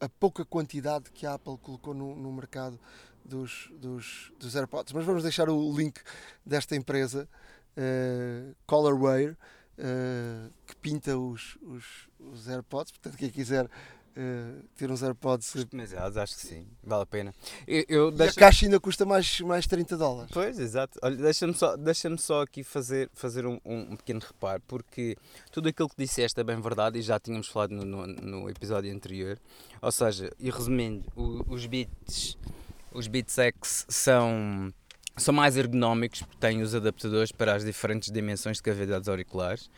a 0.00 0.08
pouca 0.08 0.44
quantidade 0.44 1.10
que 1.10 1.26
a 1.26 1.34
Apple 1.34 1.56
colocou 1.58 1.94
no, 1.94 2.14
no 2.16 2.32
mercado 2.32 2.78
dos, 3.24 3.70
dos, 3.74 4.32
dos, 4.38 4.54
AirPods. 4.54 4.92
Mas 4.92 5.04
vamos 5.04 5.22
deixar 5.22 5.48
o 5.48 5.76
link 5.76 6.00
desta 6.44 6.76
empresa, 6.76 7.28
uh, 7.76 8.54
Colorware, 8.66 9.36
uh, 9.78 10.52
que 10.66 10.76
pinta 10.76 11.16
os, 11.16 11.56
os, 11.62 12.08
os 12.18 12.48
AirPods. 12.48 12.92
Portanto, 12.92 13.16
quem 13.16 13.30
quiser 13.30 13.68
uh, 14.16 14.62
ter 14.76 14.90
uns 14.90 15.02
AirPods 15.02 15.52
customizados, 15.52 16.16
acho 16.16 16.34
que 16.36 16.46
sim, 16.46 16.66
vale 16.82 17.02
a 17.02 17.06
pena. 17.06 17.34
Eu, 17.66 17.84
eu 17.88 18.10
deixa... 18.10 18.32
a 18.32 18.34
caixa 18.34 18.66
ainda 18.66 18.80
custa 18.80 19.04
mais, 19.04 19.40
mais 19.40 19.66
30 19.66 19.96
dólares. 19.96 20.30
Pois, 20.32 20.58
exato. 20.58 20.98
Olha, 21.02 21.16
deixa-me 21.16 21.54
só, 21.54 21.76
deixa 21.76 22.16
só 22.16 22.42
aqui 22.42 22.64
fazer, 22.64 23.10
fazer 23.14 23.46
um, 23.46 23.60
um, 23.64 23.96
pequeno 23.96 24.20
reparo, 24.20 24.62
porque 24.66 25.16
tudo 25.52 25.68
aquilo 25.68 25.88
que 25.88 25.96
disseste 25.98 26.40
é 26.40 26.44
bem 26.44 26.60
verdade 26.60 26.98
e 26.98 27.02
já 27.02 27.18
tínhamos 27.20 27.48
falado 27.48 27.72
no, 27.72 27.84
no, 27.84 28.06
no 28.06 28.50
episódio 28.50 28.92
anterior. 28.92 29.38
Ou 29.82 29.92
seja, 29.92 30.32
e 30.38 30.50
resumindo, 30.50 31.04
o, 31.14 31.44
os 31.52 31.66
Beats, 31.66 32.38
os 32.92 33.06
Beats 33.06 33.38
X 33.38 33.86
são 33.88 34.72
são 35.18 35.32
mais 35.32 35.56
ergonómicos 35.56 36.20
porque 36.20 36.36
têm 36.38 36.60
os 36.60 36.74
adaptadores 36.74 37.32
para 37.32 37.54
as 37.54 37.64
diferentes 37.64 38.10
dimensões 38.10 38.58
de 38.58 38.62
cavidades 38.62 39.08
auriculares, 39.08 39.70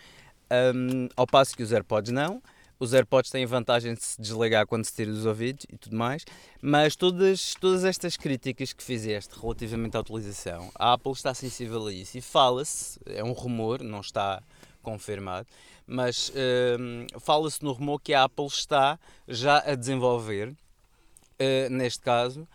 um, 0.74 1.08
ao 1.14 1.26
passo 1.26 1.56
que 1.56 1.62
os 1.62 1.72
AirPods 1.72 2.10
não. 2.10 2.42
Os 2.80 2.94
AirPods 2.94 3.30
têm 3.30 3.42
a 3.42 3.46
vantagem 3.46 3.92
de 3.94 4.04
se 4.04 4.20
desligar 4.20 4.64
quando 4.66 4.84
se 4.84 4.94
tira 4.94 5.10
dos 5.10 5.26
ouvidos 5.26 5.66
e 5.68 5.76
tudo 5.76 5.96
mais, 5.96 6.24
mas 6.62 6.94
todas, 6.94 7.54
todas 7.60 7.84
estas 7.84 8.16
críticas 8.16 8.72
que 8.72 8.84
fizeste 8.84 9.34
relativamente 9.40 9.96
à 9.96 10.00
utilização, 10.00 10.70
a 10.76 10.92
Apple 10.92 11.10
está 11.10 11.34
sensível 11.34 11.88
a 11.88 11.92
isso 11.92 12.16
e 12.16 12.20
fala-se, 12.20 13.00
é 13.06 13.24
um 13.24 13.32
rumor, 13.32 13.82
não 13.82 14.00
está 14.00 14.40
confirmado, 14.80 15.48
mas 15.86 16.28
uh, 16.28 17.20
fala-se 17.20 17.64
no 17.64 17.72
rumor 17.72 18.00
que 18.00 18.14
a 18.14 18.22
Apple 18.22 18.46
está 18.46 18.96
já 19.26 19.58
a 19.58 19.74
desenvolver, 19.74 20.50
uh, 20.50 21.70
neste 21.70 22.00
caso, 22.00 22.46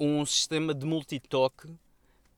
um 0.00 0.24
sistema 0.24 0.74
de 0.74 0.86
multitoque 0.86 1.68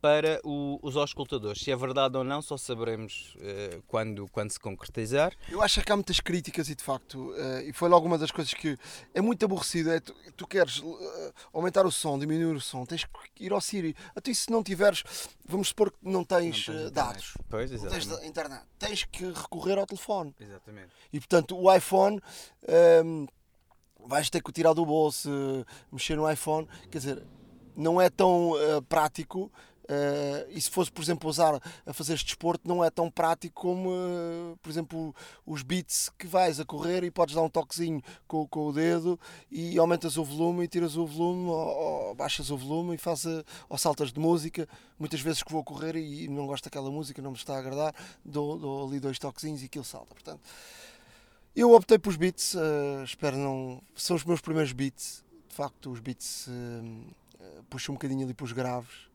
para 0.00 0.40
o, 0.44 0.78
os 0.82 0.96
auscultadores. 0.96 1.62
Se 1.62 1.70
é 1.70 1.76
verdade 1.76 2.16
ou 2.16 2.24
não, 2.24 2.40
só 2.40 2.56
saberemos 2.56 3.34
uh, 3.36 3.82
quando, 3.86 4.28
quando 4.28 4.50
se 4.50 4.60
concretizar. 4.60 5.32
Eu 5.48 5.62
acho 5.62 5.82
que 5.82 5.90
há 5.90 5.96
muitas 5.96 6.20
críticas 6.20 6.68
e 6.68 6.74
de 6.74 6.82
facto, 6.82 7.30
uh, 7.30 7.60
e 7.66 7.72
foi 7.72 7.88
logo 7.88 8.06
uma 8.06 8.16
das 8.16 8.30
coisas 8.30 8.54
que 8.54 8.78
é 9.12 9.20
muito 9.20 9.44
aborrecido, 9.44 9.90
é 9.90 10.00
tu, 10.00 10.14
tu 10.36 10.46
queres 10.46 10.78
uh, 10.78 11.32
aumentar 11.52 11.84
o 11.84 11.90
som, 11.90 12.18
diminuir 12.18 12.54
o 12.54 12.60
som, 12.60 12.84
tens 12.84 13.04
que 13.04 13.44
ir 13.44 13.52
ao 13.52 13.60
Siri. 13.60 13.96
Até 14.14 14.32
se 14.32 14.50
não 14.50 14.62
tiveres, 14.62 15.02
vamos 15.44 15.68
supor 15.68 15.90
que 15.90 15.98
não 16.02 16.24
tens, 16.24 16.68
não 16.68 16.74
tens 16.76 16.90
dados, 16.92 17.34
pois, 17.48 17.70
não 17.70 17.90
tens 17.90 18.06
internet, 18.24 18.62
tens 18.78 19.04
que 19.04 19.24
recorrer 19.24 19.78
ao 19.78 19.86
telefone. 19.86 20.34
Exatamente. 20.38 20.90
E 21.12 21.18
portanto 21.18 21.58
o 21.58 21.72
iPhone... 21.74 22.20
Um, 22.68 23.24
ehm, 23.24 23.26
vais 24.06 24.30
ter 24.30 24.42
que 24.42 24.50
tirar 24.52 24.72
do 24.72 24.86
bolso, 24.86 25.28
mexer 25.92 26.16
no 26.16 26.30
iPhone, 26.30 26.66
quer 26.90 26.96
dizer, 26.96 27.22
não 27.76 28.00
é 28.00 28.08
tão 28.08 28.52
prático 28.88 29.52
Uh, 29.88 30.45
e 30.50 30.61
se 30.61 30.68
fosse, 30.68 30.92
por 30.92 31.02
exemplo, 31.02 31.30
usar 31.30 31.59
a 31.87 31.92
fazer 31.95 32.12
este 32.12 32.26
desporto, 32.26 32.68
não 32.68 32.85
é 32.85 32.90
tão 32.90 33.11
prático 33.11 33.62
como, 33.62 33.88
uh, 33.88 34.59
por 34.61 34.68
exemplo, 34.68 35.14
os 35.47 35.62
beats 35.62 36.11
que 36.18 36.26
vais 36.26 36.61
a 36.61 36.64
correr 36.64 37.04
e 37.04 37.11
podes 37.11 37.35
dar 37.35 37.40
um 37.40 37.49
toquezinho 37.49 38.02
com, 38.26 38.47
com 38.47 38.66
o 38.66 38.73
dedo 38.73 39.18
e 39.50 39.78
aumentas 39.78 40.18
o 40.18 40.25
volume 40.25 40.64
e 40.64 40.68
tiras 40.68 40.95
o 40.95 41.07
volume 41.07 41.49
ou, 41.49 41.57
ou 41.57 42.14
baixas 42.14 42.50
o 42.50 42.57
volume 42.59 42.97
e 42.97 42.99
fazes, 42.99 43.42
ou 43.66 43.78
saltas 43.78 44.12
de 44.12 44.21
música. 44.21 44.68
Muitas 44.99 45.23
vezes 45.23 45.42
que 45.42 45.50
vou 45.50 45.64
correr 45.64 45.97
e 45.97 46.28
não 46.28 46.47
gosto 46.47 46.64
daquela 46.64 46.90
música, 46.90 47.23
não 47.23 47.30
me 47.30 47.38
está 47.38 47.54
a 47.54 47.59
agradar, 47.59 47.95
dou, 48.23 48.59
dou 48.59 48.87
ali 48.87 49.00
dois 49.00 49.18
toquezinhos 49.18 49.62
e 49.62 49.66
aquilo 49.66 49.85
salta. 49.85 50.14
Portanto, 50.14 50.42
eu 51.57 51.73
optei 51.73 51.99
pelos 51.99 52.18
beats, 52.18 52.52
uh, 52.52 53.04
espero 53.04 53.38
não. 53.38 53.80
São 53.97 54.16
os 54.16 54.25
meus 54.25 54.42
primeiros 54.42 54.73
beats. 54.73 55.25
De 55.49 55.54
facto, 55.54 55.90
os 55.90 55.99
beats 55.99 56.47
puxam 57.68 57.95
um 57.95 57.97
bocadinho 57.97 58.25
ali 58.25 58.35
para 58.35 58.45
os 58.45 58.52
graves 58.52 59.07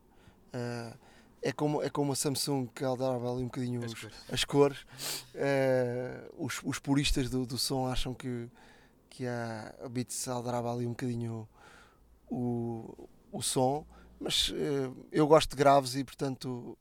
Uh, 0.53 0.97
é 1.41 1.51
como, 1.51 1.83
é 1.83 1.89
como 1.89 2.13
a 2.13 2.15
Samsung 2.15 2.67
que 2.67 2.83
alterava 2.85 3.29
ali 3.29 3.41
um 3.41 3.45
bocadinho 3.45 3.83
as 3.83 3.93
cores. 3.93 4.15
As 4.31 4.43
cores. 4.45 4.79
Uh, 5.35 6.45
os, 6.45 6.61
os 6.63 6.79
puristas 6.79 7.29
do, 7.29 7.45
do 7.45 7.57
som 7.57 7.87
acham 7.87 8.13
que, 8.13 8.49
que 9.09 9.27
a, 9.27 9.75
a 9.83 9.89
Beats 9.89 10.27
alterava 10.27 10.71
ali 10.71 10.85
um 10.85 10.91
bocadinho 10.91 11.47
o, 12.29 13.09
o 13.31 13.41
som, 13.41 13.85
mas 14.19 14.49
uh, 14.49 14.95
eu 15.11 15.27
gosto 15.27 15.49
de 15.51 15.57
graves 15.57 15.95
e 15.95 16.03
portanto 16.03 16.77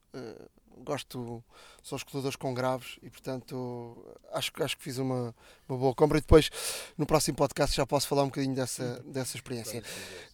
gosto, 0.83 1.43
sou 1.83 1.97
escutadores 1.97 2.37
com 2.37 2.53
graves 2.53 2.99
e 3.03 3.09
portanto 3.09 4.15
acho, 4.33 4.53
acho 4.61 4.77
que 4.77 4.83
fiz 4.83 4.99
uma, 4.99 5.35
uma 5.69 5.79
boa 5.79 5.95
compra 5.95 6.19
e 6.19 6.21
depois 6.21 6.51
no 6.99 7.07
próximo 7.07 7.37
podcast 7.37 7.75
já 7.75 7.87
posso 7.87 8.09
falar 8.09 8.25
um 8.25 8.27
bocadinho 8.27 8.55
dessa, 8.55 9.03
dessa 9.07 9.37
experiência. 9.37 9.83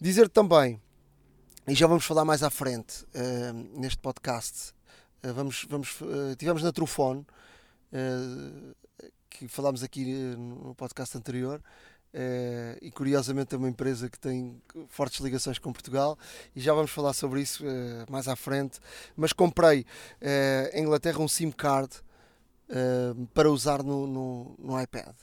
Dizer 0.00 0.28
também 0.28 0.80
e 1.68 1.74
já 1.74 1.86
vamos 1.86 2.06
falar 2.06 2.24
mais 2.24 2.42
à 2.42 2.48
frente 2.48 3.04
uh, 3.04 3.78
neste 3.78 3.98
podcast. 3.98 4.72
Uh, 5.22 5.34
vamos, 5.34 5.66
vamos, 5.68 6.00
uh, 6.00 6.34
tivemos 6.36 6.62
na 6.62 6.72
Trufone, 6.72 7.26
que 9.28 9.46
falámos 9.48 9.82
aqui 9.82 10.04
no 10.36 10.74
podcast 10.74 11.16
anterior, 11.16 11.62
e 12.82 12.90
curiosamente 12.90 13.54
é 13.54 13.58
uma 13.58 13.68
empresa 13.68 14.08
que 14.08 14.18
tem 14.18 14.60
fortes 14.88 15.20
ligações 15.20 15.58
com 15.58 15.72
Portugal, 15.72 16.18
e 16.54 16.60
já 16.60 16.74
vamos 16.74 16.90
falar 16.90 17.14
sobre 17.14 17.40
isso 17.40 17.64
mais 18.10 18.28
à 18.28 18.36
frente. 18.36 18.78
Mas 19.16 19.32
comprei 19.32 19.86
em 20.74 20.82
Inglaterra 20.82 21.18
um 21.20 21.28
SIM 21.28 21.50
card 21.50 21.94
para 23.32 23.50
usar 23.50 23.82
no, 23.82 24.06
no, 24.06 24.54
no 24.58 24.82
iPad. 24.82 25.14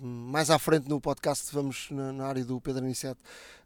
Mais 0.00 0.50
à 0.50 0.58
frente 0.58 0.88
no 0.88 1.00
podcast, 1.00 1.52
vamos 1.52 1.88
na, 1.90 2.12
na 2.12 2.26
área 2.26 2.44
do 2.44 2.60
Pedro 2.60 2.84
Aniceto, 2.84 3.20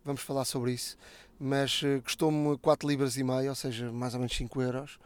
vamos 0.05 0.21
falar 0.21 0.45
sobre 0.45 0.73
isso 0.73 0.97
mas 1.41 1.81
uh, 1.83 2.03
custou-me 2.03 2.59
4 2.59 2.87
libras 2.87 3.17
e 3.17 3.25
meia, 3.25 3.49
ou 3.49 3.55
seja, 3.55 3.91
mais 3.91 4.13
ou 4.13 4.21
menos 4.21 4.37
5 4.37 4.61
euros. 4.61 4.99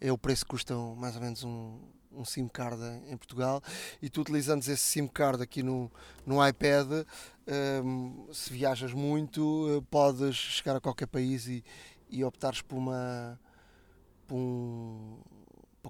É 0.00 0.10
o 0.10 0.16
preço 0.16 0.44
que 0.44 0.50
custa 0.50 0.74
mais 0.96 1.14
ou 1.14 1.20
menos 1.20 1.44
um, 1.44 1.78
um 2.10 2.24
SIM 2.24 2.48
card 2.48 2.80
em 3.06 3.16
Portugal 3.16 3.62
e 4.00 4.08
tu 4.08 4.22
utilizando 4.22 4.60
esse 4.62 4.78
SIM 4.78 5.06
card 5.06 5.42
aqui 5.42 5.62
no, 5.62 5.90
no 6.26 6.46
iPad, 6.46 7.06
ehm, 7.46 8.26
se 8.32 8.52
viajas 8.52 8.92
muito, 8.92 9.78
uh, 9.78 9.82
podes 9.82 10.34
chegar 10.34 10.76
a 10.76 10.80
qualquer 10.80 11.06
país 11.06 11.46
e, 11.46 11.62
e 12.08 12.24
optares 12.24 12.62
por 12.62 12.76
uma 12.76 13.38
por, 14.26 14.36
um, 14.36 15.18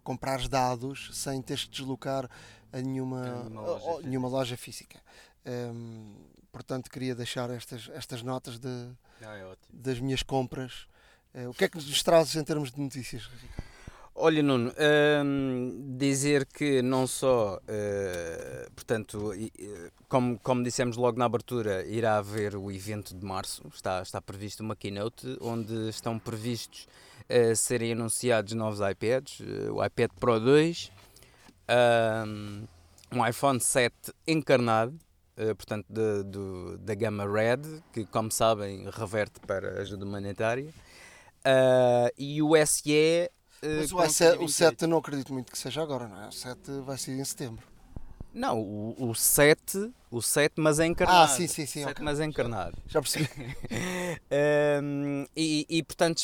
comprares 0.03 0.49
dados 0.49 1.11
sem 1.13 1.41
teres 1.41 1.63
de 1.63 1.71
deslocar 1.71 2.29
a 2.75 2.81
nenhuma, 2.81 3.49
loja, 3.51 4.07
nenhuma 4.07 4.29
loja 4.29 4.57
física. 4.57 5.01
Um, 5.47 6.15
portanto, 6.51 6.91
queria 6.91 7.15
deixar 7.15 7.51
estas, 7.51 7.89
estas 7.95 8.23
notas 8.23 8.59
de, 8.59 8.69
ah, 9.23 9.37
é 9.37 9.57
das 9.73 10.01
minhas 10.01 10.23
compras. 10.23 10.87
Uh, 11.35 11.51
o 11.51 11.55
que 11.55 11.65
é 11.65 11.69
que 11.69 11.77
nos 11.77 12.03
trazes 12.03 12.35
em 12.37 12.45
termos 12.45 12.71
de 12.71 12.81
notícias, 12.81 13.29
Olha, 14.17 14.45
Nuno, 14.45 14.73
hum, 15.25 15.97
dizer 15.99 16.47
que 16.47 16.81
não 16.81 17.05
só, 17.05 17.57
uh, 17.57 18.71
portanto, 18.73 19.33
uh, 19.33 19.93
como, 20.09 20.39
como 20.39 20.63
dissemos 20.63 20.97
logo 20.97 21.19
na 21.19 21.25
abertura, 21.25 21.85
irá 21.85 22.19
haver 22.19 22.55
o 22.55 22.71
evento 22.71 23.13
de 23.13 23.27
março, 23.27 23.67
está, 23.75 24.01
está 24.03 24.21
previsto 24.23 24.63
uma 24.63 24.77
keynote 24.77 25.37
onde 25.41 25.89
estão 25.89 26.17
previstos 26.17 26.87
uh, 27.29 27.57
serem 27.57 27.91
anunciados 27.91 28.53
novos 28.53 28.79
iPads, 28.79 29.41
o 29.73 29.85
iPad 29.85 30.13
Pro 30.21 30.39
2, 30.39 30.93
um, 32.27 32.65
um 33.13 33.27
iPhone 33.27 33.61
7 33.61 34.13
encarnado, 34.27 34.99
Uh, 35.37 35.53
portanto, 35.57 35.85
de, 35.91 36.23
de, 36.23 36.77
da 36.79 36.95
gama 36.95 37.27
Red, 37.27 37.83
que, 37.93 38.07
como 38.07 38.31
sabem, 38.31 38.89
reverte 38.89 39.41
para 39.41 39.81
ajuda 39.81 40.05
humanitária, 40.05 40.73
uh, 41.45 42.09
e 42.17 42.41
o 42.41 42.53
SE. 42.65 43.31
Uh, 43.61 43.81
Mas 43.81 43.93
o, 43.93 44.01
S, 44.01 44.25
o 44.39 44.49
7 44.49 44.87
não 44.87 44.99
acredito 44.99 45.33
muito 45.33 45.51
que 45.51 45.59
seja 45.59 45.83
agora, 45.83 46.07
não 46.07 46.23
é? 46.23 46.29
O 46.29 46.33
7 46.33 46.71
vai 46.83 46.97
ser 46.97 47.19
em 47.19 47.25
setembro. 47.25 47.67
Não, 48.35 48.61
o, 48.61 49.11
o 49.11 49.15
7, 49.15 49.93
o 50.11 50.21
7, 50.21 50.55
mas 50.57 50.81
é 50.81 50.87
encarnado. 50.87 51.33
Ah, 51.33 51.37
sim, 51.37 51.47
sim, 51.47 51.67
sim. 51.67 51.85
7, 51.85 51.93
okay. 51.93 52.05
mas 52.05 52.19
é 52.19 52.25
encarnado. 52.25 52.77
Já, 52.87 52.95
já 52.95 53.01
percebi. 53.01 53.29
um, 54.83 55.25
e, 55.37 55.65
e, 55.69 55.83
portanto, 55.85 56.19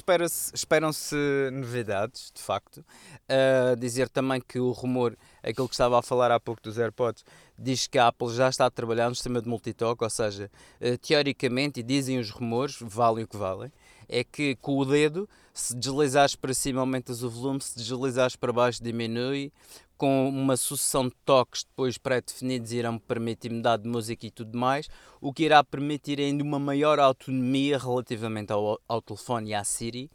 esperam-se 0.52 1.16
novidades, 1.52 2.32
de 2.34 2.42
facto. 2.42 2.78
Uh, 2.78 3.76
dizer 3.76 4.08
também 4.08 4.40
que 4.40 4.58
o 4.58 4.72
rumor, 4.72 5.16
aquilo 5.42 5.68
que 5.68 5.74
estava 5.74 5.98
a 5.98 6.02
falar 6.02 6.30
há 6.30 6.40
pouco 6.40 6.62
dos 6.62 6.78
AirPods, 6.78 7.24
diz 7.58 7.86
que 7.86 7.98
a 7.98 8.08
Apple 8.08 8.34
já 8.34 8.48
está 8.48 8.66
a 8.66 8.70
trabalhar 8.70 9.08
no 9.08 9.14
sistema 9.14 9.40
de 9.40 9.48
multitalk, 9.48 10.02
ou 10.02 10.10
seja, 10.10 10.50
uh, 10.80 10.98
teoricamente, 10.98 11.80
e 11.80 11.82
dizem 11.82 12.18
os 12.18 12.30
rumores, 12.30 12.76
valem 12.80 13.24
o 13.24 13.28
que 13.28 13.36
valem, 13.36 13.72
é 14.08 14.24
que 14.24 14.56
com 14.56 14.76
o 14.78 14.84
dedo, 14.84 15.28
se 15.52 15.74
deslizares 15.74 16.34
para 16.34 16.54
cima 16.54 16.80
aumentas 16.80 17.22
o 17.22 17.30
volume, 17.30 17.60
se 17.60 17.76
deslizares 17.76 18.36
para 18.36 18.52
baixo 18.52 18.82
diminui, 18.82 19.52
com 20.00 20.30
uma 20.30 20.56
sucessão 20.56 21.08
de 21.08 21.14
toques 21.26 21.62
depois 21.62 21.98
pré-definidos 21.98 22.72
irão 22.72 22.98
permitir 22.98 23.52
mudar 23.52 23.76
de 23.76 23.86
música 23.86 24.26
e 24.26 24.30
tudo 24.30 24.58
mais, 24.58 24.88
o 25.20 25.30
que 25.30 25.44
irá 25.44 25.62
permitir 25.62 26.18
ainda 26.18 26.42
uma 26.42 26.58
maior 26.58 26.98
autonomia 26.98 27.78
relativamente 27.78 28.50
ao, 28.50 28.80
ao 28.88 29.02
telefone 29.02 29.50
e 29.50 29.54
à 29.54 29.62
Siri, 29.62 30.10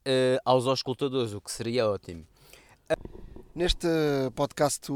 uh, 0.00 0.40
aos 0.44 0.66
auscultadores, 0.66 1.32
o 1.34 1.40
que 1.40 1.52
seria 1.52 1.88
ótimo. 1.88 2.26
Neste 3.58 3.88
podcast, 4.36 4.88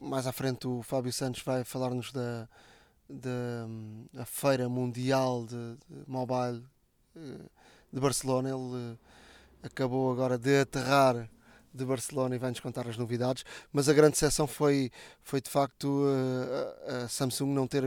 mais 0.00 0.26
à 0.26 0.32
frente, 0.32 0.66
o 0.66 0.82
Fábio 0.82 1.12
Santos 1.12 1.44
vai 1.44 1.62
falar-nos 1.62 2.10
da, 2.10 2.48
da, 3.08 3.68
da, 4.12 4.24
Feira 4.26 4.68
Mundial 4.68 5.46
de, 5.46 5.76
de 5.88 6.10
Mobile 6.10 6.60
eh, 7.14 7.20
de 7.92 8.00
Barcelona. 8.00 8.48
Ele 8.48 8.74
eh, 8.74 8.96
acabou 9.62 10.10
agora 10.10 10.36
de 10.36 10.58
aterrar 10.58 11.30
de 11.72 11.84
Barcelona 11.84 12.34
e 12.34 12.38
vai-nos 12.40 12.58
contar 12.58 12.88
as 12.88 12.96
novidades, 12.96 13.44
mas 13.72 13.88
a 13.88 13.92
grande 13.92 14.18
seção 14.18 14.48
foi, 14.48 14.90
foi 15.22 15.40
de 15.40 15.48
facto 15.48 16.02
eh, 16.88 17.04
a, 17.04 17.08
Samsung 17.08 17.54
não 17.54 17.68
ter 17.68 17.84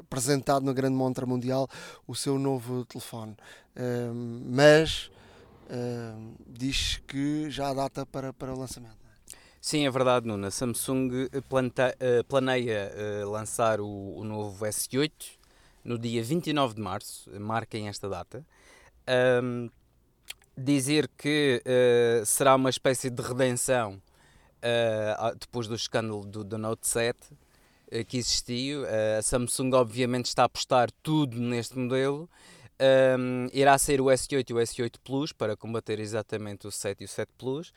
apresentado 0.00 0.64
na 0.64 0.72
grande 0.72 0.96
montra 0.96 1.26
mundial 1.26 1.68
o 2.06 2.14
seu 2.14 2.38
novo 2.38 2.86
telefone. 2.86 3.36
Mas 4.46 5.10
diz 6.48 7.02
que 7.06 7.50
já 7.50 7.68
há 7.68 7.74
data 7.74 8.06
para, 8.06 8.32
para 8.32 8.54
o 8.54 8.58
lançamento. 8.58 9.01
Sim, 9.64 9.86
é 9.86 9.90
verdade, 9.92 10.26
Nuno. 10.26 10.44
A 10.44 10.50
Samsung 10.50 11.28
planta, 11.48 11.96
planeia 12.26 12.92
lançar 13.24 13.80
o, 13.80 13.86
o, 14.16 14.24
novo 14.24 14.66
S8 14.66 15.12
no 15.84 15.96
dia 15.96 16.20
29 16.20 16.74
de 16.74 16.80
março, 16.80 17.30
marquem 17.38 17.86
esta 17.86 18.08
data. 18.08 18.44
Um, 19.40 19.70
dizer 20.58 21.08
que 21.16 21.62
uh, 21.64 22.26
será 22.26 22.56
uma 22.56 22.70
espécie 22.70 23.08
de 23.08 23.22
redenção 23.22 24.02
depois 25.38 25.68
do 25.68 25.76
escândalo 25.76 26.26
do, 26.26 26.42
do 26.42 26.58
Note 26.58 26.88
7 26.88 27.18
uh, 27.32 28.04
que 28.04 28.18
existiu. 28.18 28.82
a 29.18 29.22
Samsung, 29.22 29.74
obviamente, 29.74 30.26
está 30.26 30.42
a 30.42 30.46
apostar 30.46 30.90
tudo 31.04 31.38
neste 31.40 31.78
modelo. 31.78 32.28
Um, 32.82 33.46
irá 33.52 33.78
ser 33.78 34.00
o 34.00 34.06
S8 34.06 34.50
e 34.50 34.54
o 34.54 34.56
S8 34.56 34.94
Plus 35.04 35.32
para 35.32 35.56
combater 35.56 36.00
exatamente 36.00 36.66
o 36.66 36.70
7 36.72 37.02
e 37.02 37.04
o 37.04 37.08
7 37.08 37.30
Plus. 37.38 37.72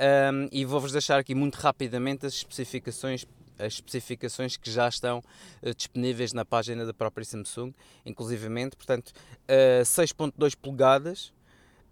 Um, 0.00 0.48
e 0.50 0.64
vou-vos 0.64 0.92
deixar 0.92 1.18
aqui 1.18 1.34
muito 1.34 1.56
rapidamente 1.56 2.24
as 2.24 2.32
especificações 2.32 3.26
as 3.58 3.74
especificações 3.74 4.56
que 4.56 4.70
já 4.70 4.88
estão 4.88 5.18
uh, 5.62 5.74
disponíveis 5.74 6.32
na 6.32 6.46
página 6.46 6.86
da 6.86 6.94
própria 6.94 7.26
Samsung, 7.26 7.74
inclusivamente, 8.06 8.74
portanto, 8.74 9.08
uh, 9.08 9.82
6.2 9.82 10.56
polegadas, 10.56 11.30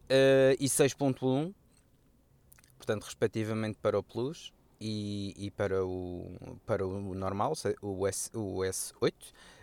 uh, 0.08 0.56
e 0.58 0.66
6.1, 0.66 1.52
portanto, 2.78 3.04
respectivamente 3.04 3.78
para 3.82 3.98
o 3.98 4.02
Plus 4.02 4.50
e, 4.80 5.34
e 5.36 5.50
para, 5.50 5.84
o, 5.84 6.58
para 6.64 6.86
o 6.86 7.14
normal, 7.14 7.52
o, 7.82 8.06
S, 8.06 8.30
o 8.34 8.60
S8. 8.60 9.12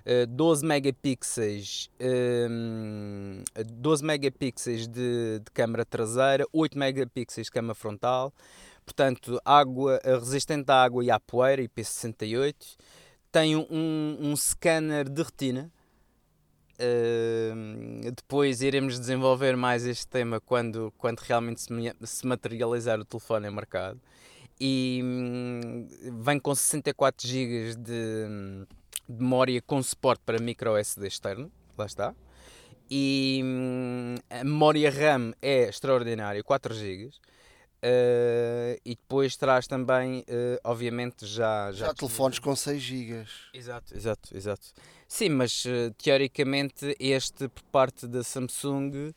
Uh, 0.06 0.28
12 0.28 0.64
megapixels, 0.64 1.90
um, 2.00 3.44
12 3.66 4.04
megapixels 4.04 4.88
de, 4.88 5.40
de 5.40 5.52
câmara 5.52 5.84
traseira, 5.84 6.46
8 6.54 6.78
megapixels 6.78 7.46
de 7.46 7.52
câmara 7.52 7.74
frontal, 7.74 8.32
portanto, 8.86 9.42
água, 9.44 10.00
resistente 10.04 10.70
à 10.70 10.84
água 10.84 11.04
e 11.04 11.10
à 11.10 11.20
poeira, 11.20 11.64
IP68. 11.64 12.78
Tem 13.32 13.56
um, 13.56 14.18
um 14.22 14.36
scanner 14.36 15.10
de 15.10 15.24
retina, 15.24 15.72
depois 18.16 18.62
iremos 18.62 19.00
desenvolver 19.00 19.56
mais 19.56 19.86
este 19.86 20.08
tema 20.08 20.40
quando, 20.40 20.94
quando 20.98 21.20
realmente 21.20 21.62
se, 21.62 21.70
se 22.04 22.28
materializar 22.28 23.00
o 23.00 23.06
telefone 23.06 23.48
em 23.48 23.52
mercado. 23.52 24.00
E 24.60 25.02
hum, 25.04 25.88
vem 26.22 26.40
com 26.40 26.56
64 26.56 27.28
GB 27.28 27.76
de, 27.76 27.84
de 27.84 28.68
memória 29.10 29.62
com 29.62 29.82
suporte 29.84 30.22
para 30.26 30.40
micro 30.40 30.78
SD 30.78 31.08
externo, 31.08 31.52
lá 31.78 31.86
está. 31.86 32.16
E 32.90 33.42
hum, 33.44 34.16
a 34.30 34.44
memória 34.44 34.90
RAM 34.90 35.34
é 35.42 35.68
extraordinária, 35.70 36.44
4 36.44 36.74
GB. 36.74 37.12
Uh, 37.86 38.82
e 38.84 38.96
depois 38.96 39.38
traz 39.38 39.68
também, 39.68 40.22
uh, 40.22 40.60
obviamente, 40.64 41.24
já. 41.28 41.72
Já, 41.72 41.88
já 41.88 41.94
telefones 41.94 42.40
com 42.40 42.56
6 42.56 42.82
GB. 42.82 43.28
Exato, 43.54 43.96
exato, 43.96 44.36
exato. 44.36 44.68
Sim, 45.08 45.30
mas 45.30 45.66
uh, 45.66 45.94
teoricamente 45.96 46.96
este 47.00 47.48
por 47.48 47.62
parte 47.66 48.08
da 48.08 48.24
Samsung 48.24 49.14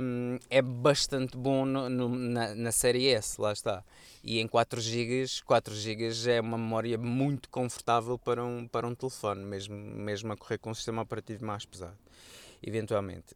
um, 0.00 0.38
é 0.48 0.62
bastante 0.62 1.36
bom 1.36 1.66
no, 1.66 1.90
no, 1.90 2.08
na, 2.08 2.54
na 2.54 2.72
série 2.72 3.08
S, 3.08 3.38
lá 3.38 3.52
está. 3.52 3.84
E 4.22 4.40
em 4.40 4.48
4 4.48 4.80
GB, 4.80 5.26
4 5.44 5.74
GB 5.74 6.10
é 6.30 6.40
uma 6.40 6.56
memória 6.56 6.96
muito 6.96 7.50
confortável 7.50 8.18
para 8.18 8.42
um, 8.42 8.66
para 8.66 8.86
um 8.86 8.94
telefone, 8.94 9.44
mesmo, 9.44 9.76
mesmo 9.76 10.32
a 10.32 10.36
correr 10.38 10.56
com 10.56 10.70
um 10.70 10.74
sistema 10.74 11.02
operativo 11.02 11.44
mais 11.44 11.66
pesado 11.66 11.98
eventualmente. 12.66 13.34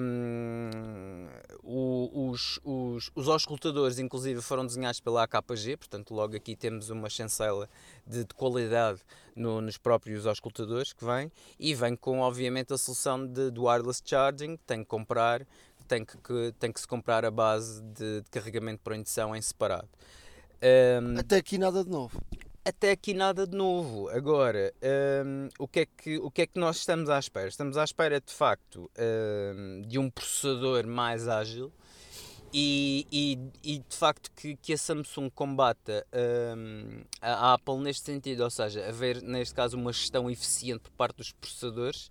Um, 0.00 1.26
os, 1.62 2.60
os, 2.64 3.10
os 3.14 3.28
auscultadores, 3.28 3.98
inclusive, 3.98 4.40
foram 4.40 4.64
desenhados 4.64 5.00
pela 5.00 5.24
AKG, 5.24 5.76
portanto, 5.76 6.14
logo 6.14 6.36
aqui 6.36 6.54
temos 6.54 6.88
uma 6.90 7.10
chancela 7.10 7.68
de, 8.06 8.24
de 8.24 8.34
qualidade 8.34 9.00
no, 9.34 9.60
nos 9.60 9.76
próprios 9.76 10.26
auscultadores 10.26 10.92
que 10.92 11.04
vem 11.04 11.30
e 11.58 11.74
vem 11.74 11.96
com, 11.96 12.20
obviamente, 12.20 12.72
a 12.72 12.78
solução 12.78 13.26
de, 13.26 13.52
wireless 13.58 14.02
charging, 14.04 14.56
tem 14.66 14.80
que 14.80 14.86
comprar, 14.86 15.46
tem 15.86 16.04
que, 16.04 16.16
que, 16.18 16.54
tem 16.58 16.72
que 16.72 16.80
se 16.80 16.86
comprar 16.86 17.24
a 17.24 17.30
base 17.30 17.82
de, 17.82 18.20
de 18.22 18.30
carregamento 18.30 18.80
por 18.82 18.94
indução 18.94 19.34
em 19.34 19.42
separado. 19.42 19.88
Um, 21.02 21.18
Até 21.18 21.36
aqui 21.36 21.58
nada 21.58 21.84
de 21.84 21.90
novo 21.90 22.20
até 22.68 22.90
aqui 22.90 23.14
nada 23.14 23.46
de 23.46 23.56
novo. 23.56 24.08
Agora, 24.10 24.72
um, 25.24 25.48
o, 25.58 25.66
que 25.66 25.80
é 25.80 25.86
que, 25.86 26.18
o 26.18 26.30
que 26.30 26.42
é 26.42 26.46
que 26.46 26.60
nós 26.60 26.76
estamos 26.76 27.08
à 27.08 27.18
espera? 27.18 27.48
Estamos 27.48 27.76
à 27.76 27.84
espera, 27.84 28.20
de 28.20 28.32
facto, 28.32 28.90
um, 28.98 29.82
de 29.86 29.98
um 29.98 30.10
processador 30.10 30.86
mais 30.86 31.26
ágil 31.26 31.72
e, 32.52 33.06
e, 33.10 33.38
e, 33.62 33.78
de 33.78 33.96
facto 33.96 34.30
que, 34.34 34.56
que 34.56 34.72
a 34.72 34.78
Samsung 34.78 35.30
combata 35.34 36.06
um, 36.56 37.02
a 37.20 37.54
Apple 37.54 37.78
neste 37.78 38.04
sentido, 38.04 38.44
ou 38.44 38.50
seja, 38.50 38.86
haver 38.86 39.22
neste 39.22 39.54
caso 39.54 39.76
uma 39.76 39.92
gestão 39.92 40.30
eficiente 40.30 40.80
por 40.80 40.92
parte 40.92 41.16
dos 41.16 41.32
processadores, 41.32 42.10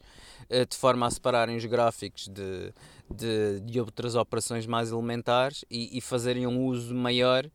uh, 0.50 0.66
de 0.68 0.76
forma 0.76 1.06
a 1.06 1.12
separarem 1.12 1.56
os 1.56 1.66
gráficos 1.66 2.28
de, 2.28 2.74
de, 3.10 3.60
de 3.62 3.80
outras 3.80 4.16
operações 4.16 4.66
mais 4.66 4.92
elementares 4.92 5.64
e, 5.70 5.98
e 5.98 6.02
fazerem 6.02 6.48
um 6.48 6.66
uso 6.66 6.94
maior 6.94 7.48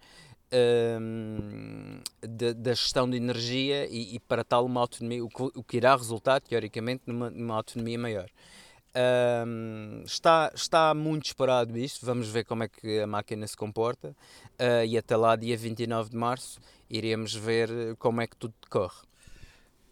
um, 0.53 2.01
da, 2.57 2.75
gestão 2.75 3.09
de 3.09 3.17
energia 3.17 3.87
e, 3.87 4.17
e, 4.17 4.21
para 4.21 4.45
tal 4.45 4.65
uma 4.67 4.81
autonomia, 4.81 5.25
o 5.25 5.29
que, 5.29 5.43
o 5.43 5.65
que 5.65 5.77
irá 5.77 5.97
resultar, 5.97 6.41
teoricamente, 6.41 7.03
numa, 7.07 7.31
numa 7.31 7.57
autonomia 7.57 7.99
maior. 7.99 8.29
Um, 8.95 10.03
está, 10.05 10.53
está 10.55 10.93
muito 10.93 11.25
esperado 11.25 11.79
isto, 11.79 12.05
vamos 12.05 12.29
ver 12.29 12.45
como 12.45 12.63
é 12.63 12.69
que 12.69 13.01
a 13.01 13.07
máquina 13.07 13.47
se 13.47 13.57
comporta 13.57 14.09
uh, 14.11 14.85
e 14.87 14.99
até 14.99 15.17
lá, 15.17 15.35
dia 15.35 15.57
29 15.57 16.11
de 16.11 16.17
março, 16.17 16.61
iremos 16.91 17.35
ver 17.35 17.71
como 17.99 18.21
é 18.21 18.27
que 18.27 18.37
tudo 18.37 18.55
decorre. 18.63 19.01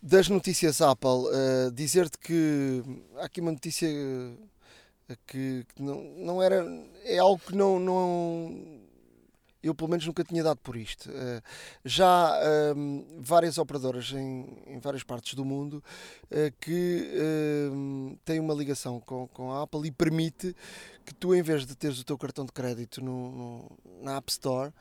Das 0.03 0.29
notícias 0.29 0.83
Apple, 0.83 1.09
uh, 1.09 1.71
dizer-te 1.73 2.19
que 2.19 2.83
há 3.17 3.25
aqui 3.25 3.41
uma 3.41 3.53
notícia 3.53 3.89
que, 5.27 5.65
que, 5.75 5.83
não, 5.83 6.03
não 6.19 6.43
era. 6.43 6.65
é 7.05 7.19
algo 7.19 7.41
que 7.45 7.55
não, 7.55 7.79
não 7.79 8.81
eu 9.63 9.75
pelo 9.75 9.91
menos 9.91 10.07
nunca 10.07 10.25
tinha 10.25 10.43
dado 10.43 10.59
por 10.59 10.77
isto. 10.77 11.11
Uh, 11.11 11.43
já 11.85 12.33
uh, 12.33 13.07
várias 13.19 13.59
operadoras 13.59 14.11
em, 14.13 14.47
em, 14.67 14.79
várias 14.79 15.03
partes 15.03 15.35
do 15.35 15.45
mundo 15.45 15.83
uh, 16.25 16.53
que 16.61 17.11
uh, 17.15 18.19
têm 18.25 18.41
uma 18.41 18.55
ligação 18.55 19.01
com, 19.01 19.29
com 19.29 19.53
a 19.53 19.63
Apple 19.63 19.87
e 19.87 19.91
permite 19.91 20.55
que 21.05 21.15
tu, 21.15 21.35
em 21.35 21.43
vez 21.43 21.67
de 21.67 21.77
teres 21.77 22.01
o 22.01 22.05
teu 22.05 22.17
cartão 22.17 22.45
de 22.45 22.53
crédito 22.53 23.03
no, 23.03 23.31
no 23.31 23.79
na 24.03 24.17
App 24.17 24.31
Store, 24.31 24.73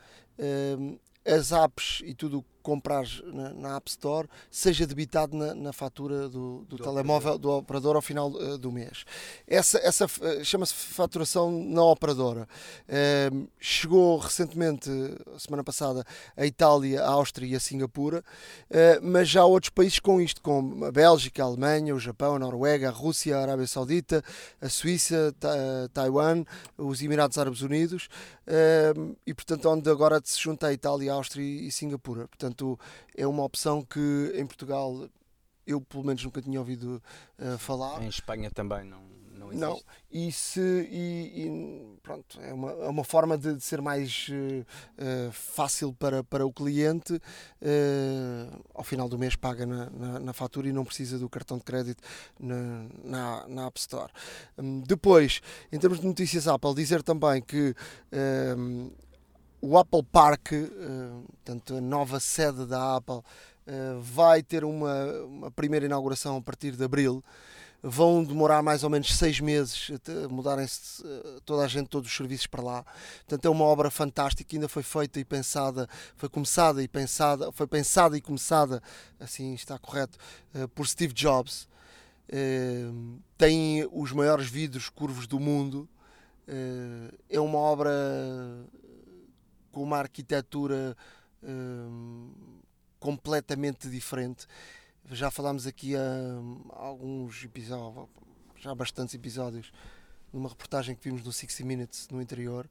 as 1.26 1.52
apps 1.52 2.02
e 2.06 2.14
tudo 2.14 2.46
comprares 2.62 3.22
na, 3.26 3.54
na, 3.54 3.76
App 3.76 3.90
Store 3.90 4.28
seja 4.50 4.86
debitado 4.86 5.36
na, 5.36 5.54
na 5.54 5.74
fatura 5.74 6.28
do, 6.28 6.66
do, 6.68 6.78
do 6.78 6.84
telemóvel 6.84 7.34
operador. 7.34 7.40
do 7.40 7.58
operador 7.58 7.96
ao 7.96 8.02
final 8.02 8.30
uh, 8.32 8.58
do 8.58 8.72
mês. 8.72 9.06
Essa, 9.48 9.80
essa 9.80 10.06
uh, 10.06 10.44
chama-se 10.44 10.74
faturação 10.74 11.52
na 11.52 11.84
operadora. 11.84 12.48
Uh, 12.88 13.48
chegou 13.60 14.18
recentemente, 14.18 14.90
semana 15.38 15.64
passada, 15.64 16.06
a 16.36 16.46
Itália, 16.46 17.04
a 17.04 17.10
Áustria 17.10 17.48
e 17.48 17.56
a 17.56 17.60
Singapura, 17.60 18.24
mas 19.02 19.30
já 19.30 19.42
há 19.42 19.46
outros 19.46 19.70
países 19.70 20.00
com 20.00 20.22
isto, 20.22 20.42
como 20.42 20.86
a 20.86 20.92
Bélgica, 20.92 21.44
a 21.44 21.46
Alemanha, 21.46 21.96
o 21.96 22.00
Japão, 22.00 22.36
a 22.36 22.40
Noruega, 22.40 22.90
a 22.90 22.92
Rússia, 22.92 23.38
a 23.38 23.42
Arábia 23.42 23.68
Saudita, 23.68 24.24
a 24.62 24.70
Suíça, 24.70 25.34
ta 25.40 25.50
Taiwan, 25.94 26.44
os 26.78 27.02
Emirados 27.02 27.38
Árabes 27.38 27.62
Unidos, 27.62 28.10
e 29.26 29.34
portanto 29.34 29.70
onde 29.70 29.90
agora 29.90 30.22
se 30.24 30.40
junta 30.40 30.68
a 30.68 30.74
Itália, 30.74 31.12
a 31.12 31.16
Áustria 31.16 31.44
e 31.44 31.72
Singapura. 31.72 32.28
Portanto, 32.28 32.49
Portanto, 32.50 32.80
é 33.16 33.28
uma 33.28 33.44
opção 33.44 33.82
que 33.84 34.34
em 34.36 34.46
Portugal 34.46 35.08
eu 35.66 35.80
pelo 35.80 36.04
menos 36.04 36.24
nunca 36.24 36.42
tinha 36.42 36.60
ouvido 36.60 37.02
uh, 37.38 37.58
falar. 37.58 38.02
Em 38.02 38.08
Espanha 38.08 38.50
também 38.50 38.84
não, 38.84 39.04
não 39.36 39.48
existe. 39.50 39.62
Não, 39.62 39.80
e, 40.12 40.32
se, 40.32 40.60
e, 40.60 41.46
e 41.46 42.00
pronto, 42.02 42.42
é 42.42 42.52
uma, 42.52 42.72
é 42.72 42.90
uma 42.90 43.04
forma 43.04 43.38
de, 43.38 43.54
de 43.54 43.64
ser 43.64 43.80
mais 43.80 44.28
uh, 44.30 44.62
uh, 44.62 45.32
fácil 45.32 45.94
para, 45.94 46.24
para 46.24 46.44
o 46.44 46.52
cliente. 46.52 47.22
ao 48.74 48.84
final 48.84 49.08
do 49.08 49.20
mês 49.20 49.36
paga 49.36 49.66
na, 49.68 49.90
na, 49.92 50.20
na, 50.20 50.34
fatura 50.34 50.68
e 50.68 50.74
não 50.74 50.84
precisa 50.84 51.20
do 51.20 51.30
cartão 51.30 51.60
de 51.60 51.64
crédito 51.64 52.02
na, 52.40 52.88
na, 53.04 53.48
na 53.48 53.68
App 53.68 53.80
Store. 53.80 54.12
Um, 54.58 54.82
depois, 54.82 55.40
em 55.72 55.78
termos 55.78 56.00
de 56.00 56.08
notícias 56.08 56.48
Apple, 56.48 56.74
dizer 56.74 57.04
também 57.04 57.44
que 57.44 57.76
o 59.62 59.78
Apple 59.78 60.04
Park, 60.04 60.52
uh, 60.52 61.24
portanto, 61.28 61.76
a 61.76 61.82
nova 61.82 62.20
sede 62.20 62.66
da 62.66 62.96
Apple, 62.96 63.16
uh, 63.18 64.00
vai 64.02 64.42
ter 64.42 64.64
uma, 64.64 65.06
uma, 65.24 65.52
primeira 65.52 65.86
inauguração 65.86 66.38
a 66.38 66.42
partir 66.42 66.72
de 66.72 66.84
abril. 66.84 67.24
Vão 67.82 68.24
demorar 68.26 68.62
mais 68.62 68.84
ou 68.84 68.90
menos 68.90 69.16
seis 69.16 69.40
meses 69.40 69.90
a 70.26 70.28
mudarem-se 70.28 71.02
uh, 71.02 71.42
toda 71.46 71.64
a 71.64 71.68
gente, 71.68 71.88
todos 71.88 72.10
os 72.10 72.16
serviços 72.16 72.48
para 72.48 72.62
lá. 72.62 72.86
Portanto, 73.20 73.46
é 73.46 73.50
uma 73.50 73.66
obra 73.66 73.90
fantástica, 73.90 74.56
ainda 74.56 74.70
foi 74.70 74.84
feita 74.84 75.20
e 75.20 75.26
pensada, 75.26 75.88
foi 76.16 76.30
começada 76.30 76.82
e 76.82 76.88
pensada, 76.88 77.52
foi 77.52 77.68
pensada 77.68 78.18
e 78.18 78.22
começada, 78.22 78.82
assim 79.20 79.54
está 79.54 79.78
correto, 79.78 80.18
por 80.76 80.88
Steve 80.88 81.14
Jobs. 81.14 81.68
tem 83.38 83.88
os 83.92 84.12
maiores 84.12 84.50
vidros 84.50 84.90
curvos 84.90 85.26
do 85.26 85.40
mundo. 85.40 85.88
é 87.30 87.40
uma 87.40 87.60
obra 87.60 87.90
com 89.72 89.82
uma 89.84 89.98
arquitetura 89.98 90.96
hum, 91.44 92.32
completamente 93.00 93.90
diferente. 93.90 94.48
Já 95.12 95.32
falámos 95.32 95.66
aqui 95.66 95.96
há, 95.96 96.02
alguns 96.72 97.44
episódios, 97.44 98.08
já 98.58 98.72
há 98.72 98.76
bastantes 98.76 99.16
episódios, 99.16 99.72
numa 100.32 100.50
reportagem 100.50 100.96
que 100.96 101.04
vimos 101.04 101.24
no 101.24 101.32
60 101.32 101.66
Minutes 101.66 102.08
no 102.10 102.22
interior. 102.22 102.70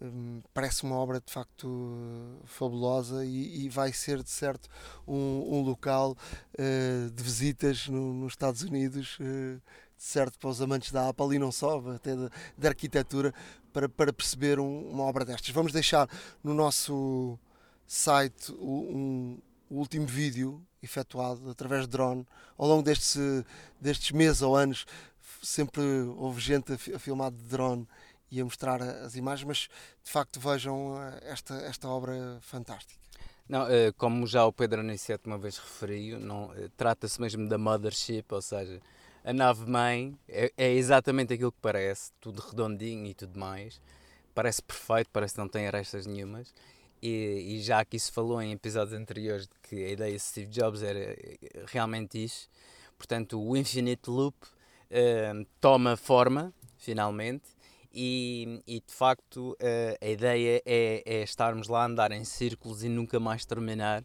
Um, 0.00 0.40
parece 0.54 0.84
uma 0.84 0.96
obra 0.96 1.20
de 1.20 1.30
facto 1.30 2.40
fabulosa 2.46 3.26
e, 3.26 3.66
e 3.66 3.68
vai 3.68 3.92
ser 3.92 4.22
de 4.22 4.30
certo 4.30 4.66
um, 5.06 5.14
um 5.14 5.60
local 5.60 6.16
uh, 6.58 7.10
de 7.10 7.22
visitas 7.22 7.88
no, 7.88 8.14
nos 8.14 8.32
Estados 8.32 8.62
Unidos 8.62 9.18
uh, 9.20 9.60
certo 10.02 10.36
para 10.36 10.50
os 10.50 10.60
amantes 10.60 10.90
da 10.90 11.08
Apple 11.08 11.36
e 11.36 11.38
não 11.38 11.52
só, 11.52 11.78
até 11.94 12.16
da 12.58 12.68
arquitetura, 12.68 13.32
para, 13.72 13.88
para 13.88 14.12
perceber 14.12 14.58
um, 14.58 14.90
uma 14.90 15.04
obra 15.04 15.24
destas. 15.24 15.50
Vamos 15.50 15.72
deixar 15.72 16.08
no 16.42 16.52
nosso 16.52 17.38
site 17.86 18.50
um, 18.52 19.38
o 19.70 19.76
último 19.76 20.04
vídeo 20.04 20.60
efetuado 20.82 21.48
através 21.48 21.82
de 21.82 21.88
drone 21.88 22.26
ao 22.58 22.66
longo 22.66 22.82
destes, 22.82 24.10
meses 24.12 24.42
ou 24.42 24.56
anos. 24.56 24.86
Sempre 25.40 25.82
houve 26.16 26.40
gente 26.40 26.72
a, 26.72 26.98
filmar 26.98 27.30
de 27.30 27.42
drone 27.44 27.86
e 28.28 28.40
a 28.40 28.44
mostrar 28.44 28.82
as 28.82 29.14
imagens, 29.14 29.46
mas 29.46 29.58
de 30.04 30.10
facto 30.10 30.40
vejam 30.40 31.00
eh, 31.00 31.20
esta, 31.30 31.54
esta 31.54 31.88
obra 31.88 32.38
fantástica. 32.40 33.00
Não, 33.48 33.68
eh, 33.68 33.92
como 33.92 34.26
já 34.26 34.44
o 34.44 34.52
Pedro 34.52 34.80
Aniceto 34.80 35.28
uma 35.28 35.38
vez 35.38 35.58
referiu, 35.58 36.18
eh, 36.56 36.68
trata-se 36.76 37.20
mesmo 37.20 37.48
da 37.48 37.58
mothership, 37.58 38.24
ou 38.30 38.42
seja, 38.42 38.80
a 39.24 39.32
nave 39.32 39.68
mãe 39.70 40.16
é, 40.28 40.52
é, 40.56 40.72
exatamente 40.72 41.32
aquilo 41.34 41.52
que 41.52 41.60
parece, 41.60 42.12
tudo 42.20 42.40
redondinho 42.40 43.06
e 43.06 43.14
tudo 43.14 43.38
mais. 43.38 43.80
Parece 44.34 44.62
perfeito, 44.62 45.10
parece 45.12 45.34
que 45.34 45.40
não 45.40 45.48
tem 45.48 45.66
arestas 45.66 46.06
nenhumas. 46.06 46.52
E, 47.02 47.56
e, 47.56 47.60
já 47.60 47.80
aqui 47.80 47.98
se 47.98 48.12
falou 48.12 48.40
em 48.40 48.52
episódios 48.52 48.98
anteriores 48.98 49.46
de 49.46 49.54
que 49.62 49.84
a 49.84 49.88
ideia 49.90 50.12
de 50.12 50.20
Steve 50.20 50.50
Jobs 50.50 50.82
era 50.82 51.16
realmente 51.66 52.22
isso. 52.22 52.48
Portanto, 52.96 53.40
o 53.42 53.56
Infinite 53.56 54.08
Loop 54.08 54.36
uh, 54.44 55.46
toma 55.60 55.96
forma, 55.96 56.54
finalmente, 56.78 57.48
e, 57.92 58.62
e 58.66 58.80
de 58.80 58.92
facto 58.94 59.52
uh, 59.52 59.96
a 60.00 60.08
ideia 60.08 60.62
é, 60.64 61.02
é, 61.04 61.22
estarmos 61.22 61.68
lá 61.68 61.82
a 61.82 61.86
andar 61.86 62.12
em 62.12 62.24
círculos 62.24 62.84
e 62.84 62.88
nunca 62.88 63.18
mais 63.18 63.44
terminar, 63.44 64.04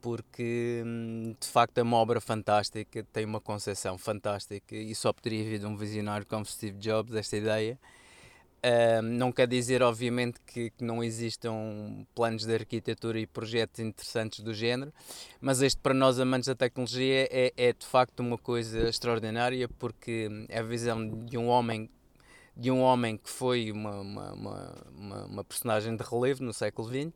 porque 0.00 0.82
hum, 0.84 1.34
de 1.38 1.46
facto 1.46 1.78
é 1.78 1.82
uma 1.82 1.96
obra 1.96 2.20
fantástica, 2.20 3.04
tem 3.12 3.24
uma 3.24 3.40
concepção 3.40 3.98
fantástica 3.98 4.74
e 4.74 4.94
só 4.94 5.12
poderia 5.12 5.44
vir 5.44 5.58
de 5.58 5.66
um 5.66 5.76
visionário 5.76 6.26
como 6.26 6.44
Steve 6.44 6.78
Jobs 6.78 7.14
esta 7.14 7.36
ideia. 7.36 7.78
Uh, 8.62 9.00
não 9.00 9.32
quer 9.32 9.48
dizer, 9.48 9.82
obviamente, 9.82 10.38
que, 10.46 10.68
que, 10.70 10.84
não 10.84 11.02
existam 11.02 12.04
planos 12.14 12.44
de 12.44 12.52
arquitetura 12.52 13.18
e 13.18 13.26
projetos 13.26 13.80
interessantes 13.80 14.40
do 14.40 14.52
género, 14.52 14.92
mas 15.40 15.62
este, 15.62 15.80
para 15.80 15.94
nós 15.94 16.20
amantes 16.20 16.46
da 16.46 16.54
tecnologia, 16.54 17.26
é, 17.30 17.54
é 17.56 17.72
de 17.72 17.86
facto 17.86 18.20
uma 18.20 18.36
coisa 18.36 18.90
extraordinária 18.90 19.66
porque 19.66 20.28
é 20.50 20.58
a 20.58 20.62
visão 20.62 21.08
de 21.24 21.38
um 21.38 21.48
homem 21.48 21.88
de 22.54 22.70
um 22.70 22.80
homem 22.80 23.16
que 23.16 23.30
foi 23.30 23.72
uma, 23.72 24.00
uma, 24.00 24.32
uma, 24.34 25.24
uma 25.24 25.44
personagem 25.44 25.96
de 25.96 26.02
relevo 26.02 26.44
no 26.44 26.52
século 26.52 26.86
XX 26.88 27.10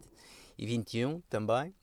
e 0.56 0.66
XXI 0.66 1.22
também, 1.28 1.74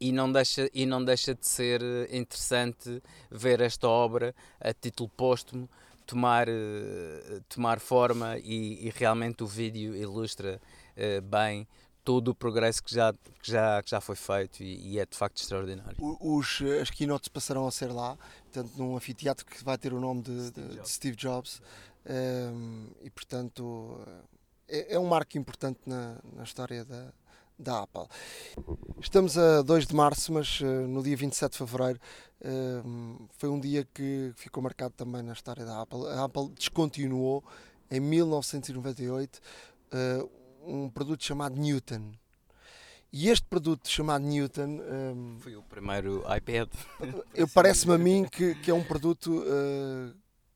e 0.00 0.10
não 0.12 0.32
deixa 0.32 0.70
e 0.72 0.86
não 0.86 1.04
deixa 1.04 1.34
de 1.34 1.46
ser 1.46 1.82
interessante 2.12 3.02
ver 3.30 3.60
esta 3.60 3.86
obra 3.86 4.34
a 4.60 4.72
título 4.72 5.10
póstumo 5.10 5.68
tomar, 6.10 6.48
uh, 6.48 7.40
tomar 7.48 7.78
forma 7.78 8.36
e, 8.38 8.86
e, 8.86 8.90
realmente 8.90 9.44
o 9.44 9.46
vídeo 9.46 9.94
ilustra 9.94 10.60
uh, 10.96 11.22
bem 11.22 11.68
todo 12.02 12.28
o 12.28 12.34
progresso 12.34 12.82
que 12.82 12.92
já, 12.92 13.12
que 13.12 13.52
já, 13.52 13.82
que 13.82 13.90
já 13.90 14.00
foi 14.00 14.16
feito 14.16 14.62
e, 14.62 14.94
e 14.94 14.98
é 14.98 15.06
de 15.06 15.16
facto 15.16 15.36
extraordinário. 15.36 15.96
Os, 16.00 16.60
as 16.80 16.90
keynotes 16.90 17.28
passarão 17.28 17.66
a 17.68 17.70
ser 17.70 17.92
lá, 17.92 18.16
portanto, 18.44 18.72
num 18.76 18.96
anfiteatro 18.96 19.46
que 19.46 19.62
vai 19.62 19.78
ter 19.78 19.92
o 19.92 20.00
nome 20.00 20.22
de 20.22 20.48
Steve 20.48 20.52
de, 20.52 20.74
Jobs, 20.74 20.82
de 20.82 20.90
Steve 20.90 21.16
Jobs 21.16 21.62
um, 22.06 22.12
ehm, 22.12 22.86
e 23.02 23.10
portanto 23.10 24.00
é, 24.66 24.94
é, 24.94 24.98
um 24.98 25.06
marco 25.06 25.36
importante 25.36 25.80
na, 25.86 26.16
na 26.32 26.42
história 26.42 26.84
da, 26.84 27.12
da 27.60 27.82
Apple. 27.82 28.06
Estamos 29.00 29.36
a 29.36 29.62
2 29.62 29.86
de 29.86 29.94
março, 29.94 30.32
mas 30.32 30.60
uh, 30.60 30.64
no 30.64 31.02
dia 31.02 31.16
27 31.16 31.52
de 31.52 31.58
fevereiro 31.58 32.00
uh, 32.40 33.28
foi 33.36 33.48
um 33.48 33.60
dia 33.60 33.86
que 33.94 34.32
ficou 34.34 34.62
marcado 34.62 34.94
também 34.96 35.22
na 35.22 35.32
história 35.32 35.64
da 35.64 35.82
Apple. 35.82 36.06
A 36.08 36.24
Apple 36.24 36.48
descontinuou 36.50 37.44
em 37.90 38.00
1998 38.00 39.36
uh, 39.36 39.40
eh, 39.92 40.26
um 40.64 40.88
produto 40.88 41.24
chamado 41.24 41.56
Newton. 41.56 42.12
E 43.12 43.28
este 43.28 43.44
produto 43.46 43.88
chamado 43.88 44.24
Newton. 44.24 44.80
Um, 44.80 45.36
foi 45.40 45.56
o 45.56 45.62
primeiro 45.64 46.24
iPad. 46.32 46.68
Parece-me 47.52 47.94
a 47.94 47.98
mim 47.98 48.24
que, 48.30 48.54
que, 48.54 48.70
é 48.70 48.74
um 48.74 48.84
produto 48.84 49.42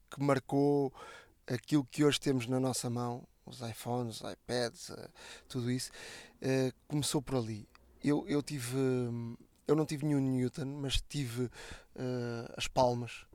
que 0.08 0.22
marcou 0.22 0.92
aquilo 1.48 1.84
que 1.90 2.04
hoje 2.04 2.20
temos 2.20 2.46
na 2.46 2.60
nossa 2.60 2.88
mão 2.88 3.26
os 3.46 3.60
iPhones, 3.60 4.20
os 4.20 4.32
iPads, 4.32 4.90
tudo 5.48 5.70
isso, 5.70 5.90
uh, 6.44 6.74
começou 6.86 7.22
por 7.22 7.36
ali. 7.36 7.68
Eu, 8.02 8.28
eu 8.28 8.42
tive, 8.42 8.76
eu 9.66 9.74
não 9.74 9.86
tive 9.86 10.04
nenhum 10.04 10.20
Newton, 10.20 10.66
mas 10.66 11.00
tive 11.08 11.44
uh, 11.44 11.50
as 12.56 12.68
palmas, 12.68 13.26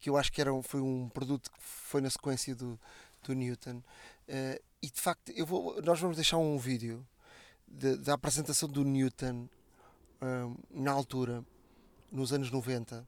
que 0.00 0.10
eu 0.10 0.16
acho 0.16 0.32
que 0.32 0.40
era, 0.40 0.50
foi 0.62 0.80
um 0.80 1.08
produto 1.08 1.50
que 1.50 1.58
foi 1.60 2.00
na 2.00 2.10
sequência 2.10 2.54
do, 2.54 2.78
do 3.22 3.34
Newton. 3.34 3.82
e 4.82 4.90
de 4.90 5.00
facto, 5.00 5.30
eu 5.30 5.46
vou, 5.46 5.80
nós 5.82 6.00
vamos 6.00 6.16
deixar 6.16 6.38
um 6.38 6.58
vídeo 6.58 7.06
de, 7.66 7.96
da 7.96 8.14
apresentação 8.14 8.68
do 8.68 8.84
Newton 8.84 9.48
na 10.70 10.92
altura, 10.92 11.44
nos 12.10 12.32
anos 12.32 12.50
90 12.50 13.06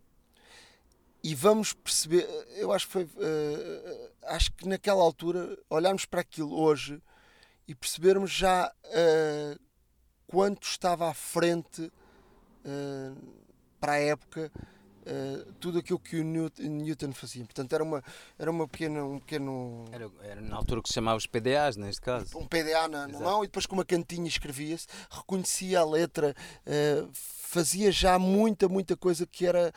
e 1.23 1.35
vamos 1.35 1.73
perceber, 1.73 2.27
eu 2.57 2.73
acho 2.73 2.87
que 2.87 2.93
foi, 2.93 3.05
uh, 3.05 4.11
acho 4.29 4.53
que 4.53 4.69
naquela 4.69 5.03
altura, 5.03 5.59
olharmos 5.69 6.05
para 6.05 6.21
aquilo 6.21 6.59
hoje 6.59 7.03
e 7.69 7.75
percebermos 7.75 8.31
já 8.31 8.73
uh, 8.87 9.61
quanto 10.27 10.67
estava 10.67 11.11
à 11.11 11.15
frente 11.15 11.83
uh, 11.83 13.39
para 13.79 13.93
a 13.93 13.99
época 13.99 14.51
uh, 15.03 15.53
tudo 15.61 15.79
aquilo 15.79 15.99
que 15.99 16.17
o 16.19 16.25
Newton 16.25 17.13
fazia. 17.13 17.45
Portanto, 17.45 17.71
era, 17.75 17.85
uma, 17.85 18.03
era 18.39 18.51
uma 18.51 18.67
pequena, 18.67 19.05
um 19.05 19.19
pequeno. 19.19 19.85
Era, 19.93 20.11
era 20.23 20.41
na 20.41 20.57
altura 20.57 20.81
que 20.81 20.89
se 20.89 20.95
chamava 20.95 21.19
os 21.19 21.27
PDAs, 21.27 21.77
neste 21.77 22.01
caso. 22.01 22.39
Um 22.39 22.47
PDA 22.47 22.89
na, 22.89 23.07
na 23.07 23.21
mão 23.21 23.45
e 23.45 23.47
depois 23.47 23.67
com 23.67 23.75
uma 23.75 23.85
cantinha 23.85 24.27
escrevia-se, 24.27 24.87
reconhecia 25.11 25.81
a 25.81 25.85
letra, 25.85 26.35
fazia 27.13 27.93
já 27.93 28.19
muita, 28.19 28.67
muita 28.67 28.97
coisa 28.97 29.27
que 29.27 29.45
era. 29.45 29.75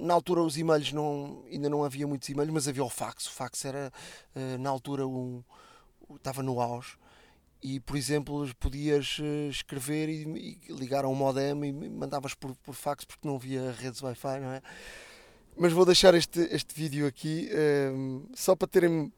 Na 0.00 0.14
altura, 0.14 0.40
os 0.40 0.56
e-mails 0.56 0.94
não, 0.94 1.44
ainda 1.50 1.68
não 1.68 1.84
havia 1.84 2.06
muitos 2.06 2.26
e-mails, 2.30 2.50
mas 2.50 2.66
havia 2.66 2.84
o 2.84 2.88
fax. 2.88 3.26
O 3.26 3.32
fax 3.32 3.66
era, 3.66 3.92
na 4.58 4.70
altura, 4.70 5.06
um, 5.06 5.44
estava 6.16 6.42
no 6.42 6.58
auge 6.58 6.96
e 7.62 7.80
por 7.80 7.96
exemplo 7.96 8.48
podias 8.58 9.18
eh, 9.20 9.48
escrever 9.48 10.08
e, 10.08 10.58
e 10.68 10.72
ligar 10.72 11.04
a 11.04 11.08
um 11.08 11.14
modem 11.14 11.50
e 11.64 11.72
mandavas 11.72 12.34
por, 12.34 12.54
por 12.56 12.74
fax 12.74 13.04
porque 13.04 13.26
não 13.26 13.36
havia 13.36 13.72
redes 13.72 14.02
Wi-Fi, 14.02 14.40
não 14.40 14.52
é? 14.52 14.62
Mas 15.56 15.72
vou 15.72 15.84
deixar 15.84 16.14
este, 16.14 16.40
este 16.52 16.72
vídeo 16.72 17.06
aqui 17.06 17.50
um, 17.50 18.22
ehm, 18.26 18.34
só 18.34 18.54
para 18.54 18.68
terem 18.68 19.12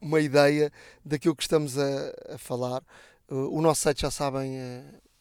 uma 0.00 0.20
ideia 0.20 0.72
daquilo 1.04 1.36
que 1.36 1.42
estamos 1.42 1.78
a, 1.78 2.34
a 2.34 2.38
falar. 2.38 2.82
Uh, 3.28 3.56
o 3.56 3.60
nosso 3.62 3.82
site 3.82 4.02
já 4.02 4.10
sabem, 4.10 4.58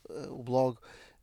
uh, 0.09 0.33
o 0.33 0.43
blog, 0.43 0.77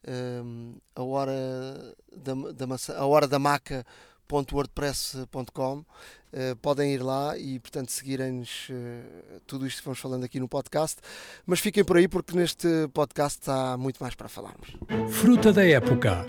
ehm, 0.05 0.75
a 0.95 1.03
hora 1.03 1.97
da, 2.17 2.35
da 2.53 2.67
maçã, 2.67 2.95
a 2.97 3.05
hora 3.05 3.27
da 3.27 3.41
maca 3.41 3.85
wordpress.com 4.33 5.79
uh, 5.79 6.57
podem 6.61 6.95
ir 6.95 7.03
lá 7.03 7.37
e 7.37 7.59
portanto 7.59 7.91
seguirem-nos 7.91 8.69
uh, 8.71 9.41
tudo 9.47 9.67
isto 9.67 9.79
que 9.79 9.85
vamos 9.85 9.99
falando 9.99 10.25
aqui 10.25 10.41
no 10.41 10.49
podcast. 10.49 11.01
Mas 11.47 11.61
fiquem 11.61 11.85
por 11.85 11.97
aí 11.97 12.09
porque 12.09 12.37
neste 12.37 12.89
podcast 12.95 13.51
há 13.51 13.77
muito 13.77 14.03
mais 14.03 14.15
para 14.15 14.29
falarmos. 14.29 14.77
Fruta 15.11 15.53
da 15.53 15.65
época. 15.65 16.25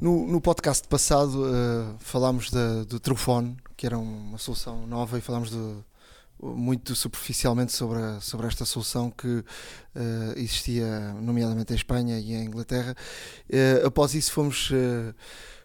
No, 0.00 0.26
no 0.26 0.40
podcast 0.40 0.86
passado 0.88 1.44
uh, 1.44 1.96
falámos 1.98 2.50
da, 2.50 2.84
do 2.84 2.98
Trufone 2.98 3.56
que 3.76 3.86
era 3.86 3.98
uma 3.98 4.38
solução 4.38 4.86
nova 4.86 5.18
e 5.18 5.20
falámos 5.20 5.50
do, 5.50 5.84
muito 6.42 6.94
superficialmente 6.94 7.72
sobre, 7.72 7.98
a, 7.98 8.20
sobre 8.20 8.46
esta 8.46 8.64
solução 8.64 9.10
que 9.10 9.26
uh, 9.26 9.44
existia, 10.36 11.12
nomeadamente 11.14 11.72
em 11.72 11.76
Espanha 11.76 12.18
e 12.18 12.32
em 12.32 12.44
Inglaterra. 12.44 12.96
Uh, 13.48 13.86
após 13.86 14.14
isso, 14.14 14.32
fomos 14.32 14.70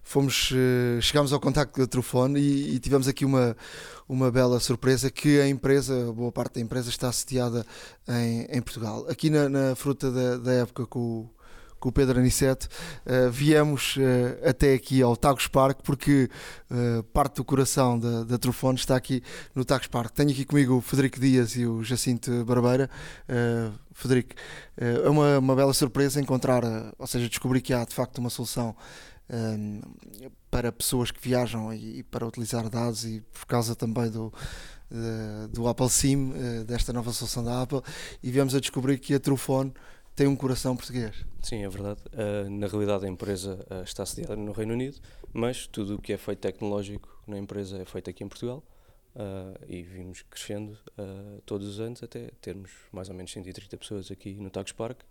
fomos, 0.08 0.52
uh, 0.52 1.02
chegámos 1.02 1.34
ao 1.34 1.40
contacto 1.40 1.78
da 1.82 1.86
Trufone 1.86 2.40
e, 2.40 2.76
e, 2.76 2.80
tivemos 2.80 3.10
aqui 3.10 3.26
uma, 3.26 3.58
uma 4.08 4.32
bela 4.32 4.58
surpresa 4.58 5.12
que 5.12 5.40
a 5.42 5.48
empresa, 5.50 6.14
boa 6.14 6.32
parte 6.32 6.56
da 6.56 6.62
empresa 6.62 6.90
está 6.90 7.12
sediada 7.12 7.66
em, 8.08 8.48
em 8.50 8.62
Portugal. 8.62 9.06
Aqui 9.10 9.30
na, 9.30 9.50
na 9.50 9.76
fruta 9.76 10.10
da, 10.10 10.38
da, 10.38 10.54
época 10.54 10.86
com 10.86 11.28
com 11.80 11.90
o 11.90 11.92
Pedro 11.92 12.18
Aniceto, 12.18 12.68
uh, 13.06 13.30
viemos 13.30 13.98
uh, 13.98 14.50
até 14.50 14.74
aqui 14.74 15.00
ao 15.00 15.16
Tagus 15.16 15.48
Park 15.48 15.82
porque 15.84 16.28
parte 17.14 17.36
do 17.36 17.46
coração 17.46 18.00
da, 18.00 18.24
da 18.24 18.38
Trufone 18.40 18.80
está 18.80 18.96
aqui 18.96 19.22
no 19.54 19.64
Tagus 19.64 19.86
Park. 19.86 20.12
Tenho 20.12 20.32
aqui 20.32 20.44
comigo 20.44 20.78
o 20.78 20.82
Federico 20.82 21.20
Dias 21.20 21.56
e 21.56 21.68
o 21.68 21.84
Jacinto 21.84 22.44
Barbeira. 22.46 22.90
Federico, 23.94 24.34
é 24.76 25.08
uma, 25.08 25.38
uma 25.38 25.56
bela 25.56 25.74
surpresa 25.74 26.20
encontrar, 26.20 26.64
ou 26.98 27.06
seja, 27.06 27.30
descobrir 27.30 27.62
que 27.62 27.74
há 27.74 27.86
de 27.86 27.94
facto 27.94 28.18
uma 28.18 28.32
solução 28.32 28.76
um, 29.30 29.82
para 30.50 30.72
pessoas 30.72 31.12
que 31.12 31.20
viajam 31.20 31.74
e, 31.74 32.00
e, 32.00 32.04
para 32.04 32.26
utilizar 32.26 32.70
dados 32.70 33.06
e 33.06 33.22
por 33.22 33.46
causa 33.46 33.76
também 33.76 34.10
do, 34.10 34.28
uh, 34.92 35.48
do 35.50 35.68
Apple 35.68 35.90
SIM, 35.90 36.32
uh, 36.32 36.64
desta 36.64 36.94
nova 36.94 37.12
solução 37.12 37.44
da 37.44 37.62
Apple, 37.62 37.82
e 38.24 38.32
viemos 38.32 38.56
a 38.56 38.60
descobrir 38.60 39.00
que 39.00 39.14
a 39.14 39.20
Trufone 39.20 39.74
tem 40.16 40.28
um 40.28 40.36
coração 40.36 40.76
português. 40.76 41.26
Sim, 41.44 41.64
é 41.64 41.70
verdade. 41.70 42.02
Uh, 42.08 42.50
na 42.50 42.68
realidade, 42.68 43.06
a 43.06 43.10
empresa 43.10 43.66
está 43.84 44.06
sediada 44.06 44.36
no 44.36 44.52
Reino 44.52 44.74
Unido, 44.74 44.98
mas 45.34 45.68
tudo 45.68 45.96
o 45.96 46.02
que 46.02 46.14
é 46.14 46.18
feito 46.18 46.40
tecnológico 46.40 47.22
na 47.28 47.38
empresa 47.38 47.78
é 47.78 47.86
feito 47.86 48.10
aqui 48.10 48.24
em 48.24 48.28
Portugal. 48.28 48.64
e 49.68 49.82
vimos 49.84 50.24
crescendo 50.30 50.78
todos 51.46 51.68
os 51.68 51.80
anos 51.80 52.04
até 52.04 52.32
termos 52.40 52.72
mais 52.92 53.10
ou 53.10 53.16
menos 53.16 53.32
130 53.32 53.76
pessoas 53.78 54.12
aqui 54.12 54.36
no 54.36 54.50
Tagus 54.50 54.72
Park. 54.72 55.02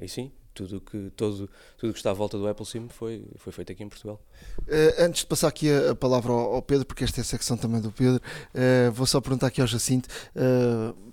e 0.00 0.08
sim, 0.08 0.30
tudo 0.54 0.80
que, 0.80 1.10
todo, 1.16 1.48
tudo 1.78 1.92
que 1.92 1.98
está 1.98 2.10
à 2.10 2.14
volta 2.14 2.38
do 2.38 2.46
Apple 2.46 2.66
Sim 2.66 2.88
foi, 2.88 3.24
foi 3.36 3.52
feito 3.52 3.72
aqui 3.72 3.82
em 3.82 3.88
Portugal. 3.88 4.20
Uh, 4.60 5.02
antes 5.02 5.20
de 5.20 5.26
passar 5.26 5.48
aqui 5.48 5.70
a, 5.70 5.92
a 5.92 5.94
palavra 5.94 6.32
ao, 6.32 6.54
ao, 6.54 6.62
Pedro, 6.62 6.86
porque 6.86 7.04
esta 7.04 7.20
é 7.20 7.22
a 7.22 7.24
secção 7.24 7.56
também 7.56 7.80
do 7.80 7.90
Pedro, 7.92 8.20
uh, 8.20 8.92
vou 8.92 9.06
só 9.06 9.20
perguntar 9.20 9.48
aqui 9.48 9.60
ao 9.60 9.66
Jacinto. 9.66 10.08
Uh, 10.34 11.10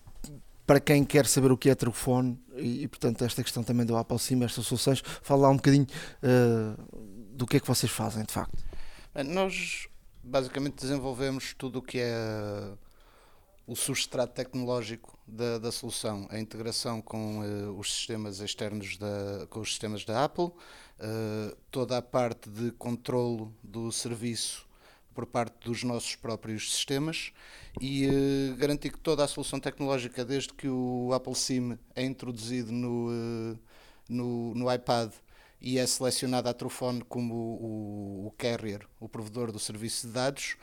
para 0.66 0.82
quem 0.82 1.06
quer 1.06 1.26
saber 1.26 1.50
o 1.50 1.58
que 1.58 1.70
é 1.70 1.76
Trufone 1.76 2.38
e, 2.58 2.84
e, 2.84 2.88
portanto, 2.90 3.24
esta 3.24 3.42
questão 3.42 3.64
também 3.64 3.86
do 3.86 3.96
Apple 3.96 4.20
Sim, 4.20 4.44
estas 4.44 4.66
soluções, 4.66 5.02
fala 5.22 5.44
lá 5.44 5.50
um 5.50 5.56
bocadinho 5.56 5.88
do 7.32 7.48
que 7.48 7.56
é 7.56 7.60
que 7.62 7.68
vocês 7.68 7.90
fazem, 7.90 8.26
de 8.26 8.34
facto. 8.34 8.58
Nós 9.26 9.88
basicamente 10.22 10.76
desenvolvemos 10.82 11.54
tudo 11.58 11.80
o 11.80 11.82
que 11.82 12.00
é 12.00 12.74
o 13.68 13.76
substrato 13.76 14.34
tecnológico 14.34 15.20
da, 15.28 15.58
da 15.58 15.74
solução, 15.74 16.26
a 16.32 16.40
integração 16.40 17.02
com 17.02 17.42
uh, 17.42 17.78
os 17.78 17.94
sistemas 17.94 18.40
externos 18.40 18.96
da, 18.98 19.46
com 19.50 19.60
os 19.60 19.68
sistemas 19.68 20.06
da 20.06 20.24
Apple, 20.24 20.46
uh, 20.46 21.56
toda 21.70 21.98
a 21.98 22.02
parte 22.02 22.50
de 22.50 22.72
controlo 22.72 23.54
do 23.62 23.92
serviço 23.92 24.66
por 25.14 25.26
parte 25.26 25.68
dos 25.68 25.84
nossos 25.84 26.16
próprios 26.16 26.72
sistemas 26.72 27.34
e 27.82 28.08
uh, 28.08 28.56
garantir 28.56 28.90
que 28.90 29.00
toda 29.00 29.26
a 29.26 29.28
solução 29.28 29.60
tecnológica, 29.60 30.24
desde 30.24 30.54
que 30.54 30.70
o 30.70 31.12
Apple 31.14 31.36
SIM 31.36 31.78
é 31.94 32.06
introduzido 32.06 32.72
no, 32.72 33.60
no, 34.08 34.56
no, 34.56 34.74
iPad 34.74 35.12
e 35.60 35.78
é 35.78 35.86
selecionado 35.86 36.48
a 36.48 36.54
Trufone 36.54 37.02
como 37.02 37.34
o, 37.34 38.28
o, 38.28 38.32
carrier, 38.38 38.88
o 38.98 39.10
provedor 39.10 39.52
do 39.52 39.60
serviço 39.60 40.08
de 40.08 40.14
dados, 40.14 40.56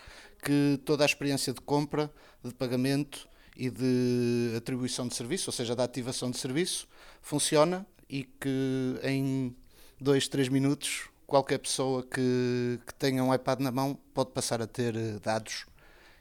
que 0.44 0.78
toda 0.84 1.04
a 1.04 1.06
experiência 1.06 1.54
de 1.54 1.60
compra, 1.60 2.12
de 2.44 2.52
pagamento 2.52 3.26
e 3.56 3.70
de 3.70 4.52
atribuição 4.56 5.08
de 5.08 5.14
serviço, 5.14 5.48
ou 5.48 5.52
seja, 5.52 5.74
da 5.74 5.84
ativação 5.84 6.30
de 6.30 6.38
serviço, 6.38 6.86
funciona 7.22 7.86
e 8.10 8.24
que 8.24 9.00
em 9.02 9.56
2, 10.00 10.28
3 10.28 10.48
minutos 10.48 11.08
qualquer 11.26 11.58
pessoa 11.58 12.02
que, 12.02 12.78
que 12.86 12.94
tenha 12.94 13.24
um 13.24 13.32
iPad 13.32 13.60
na 13.60 13.72
mão 13.72 13.98
pode 14.12 14.30
passar 14.32 14.60
a 14.60 14.66
ter 14.66 14.94
eh, 14.94 15.18
dados 15.22 15.64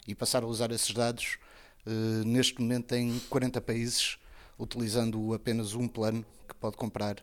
e 0.07 0.15
passar 0.15 0.43
a 0.43 0.47
usar 0.47 0.71
esses 0.71 0.91
dados 0.91 1.37
uh, 1.85 2.25
neste 2.25 2.59
momento 2.59 2.93
em 2.93 3.19
40 3.29 3.61
países, 3.61 4.17
utilizando 4.57 5.33
apenas 5.33 5.73
um 5.73 5.87
plano 5.87 6.25
que 6.47 6.55
pode 6.55 6.77
comprar 6.77 7.17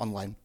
online. 0.00 0.36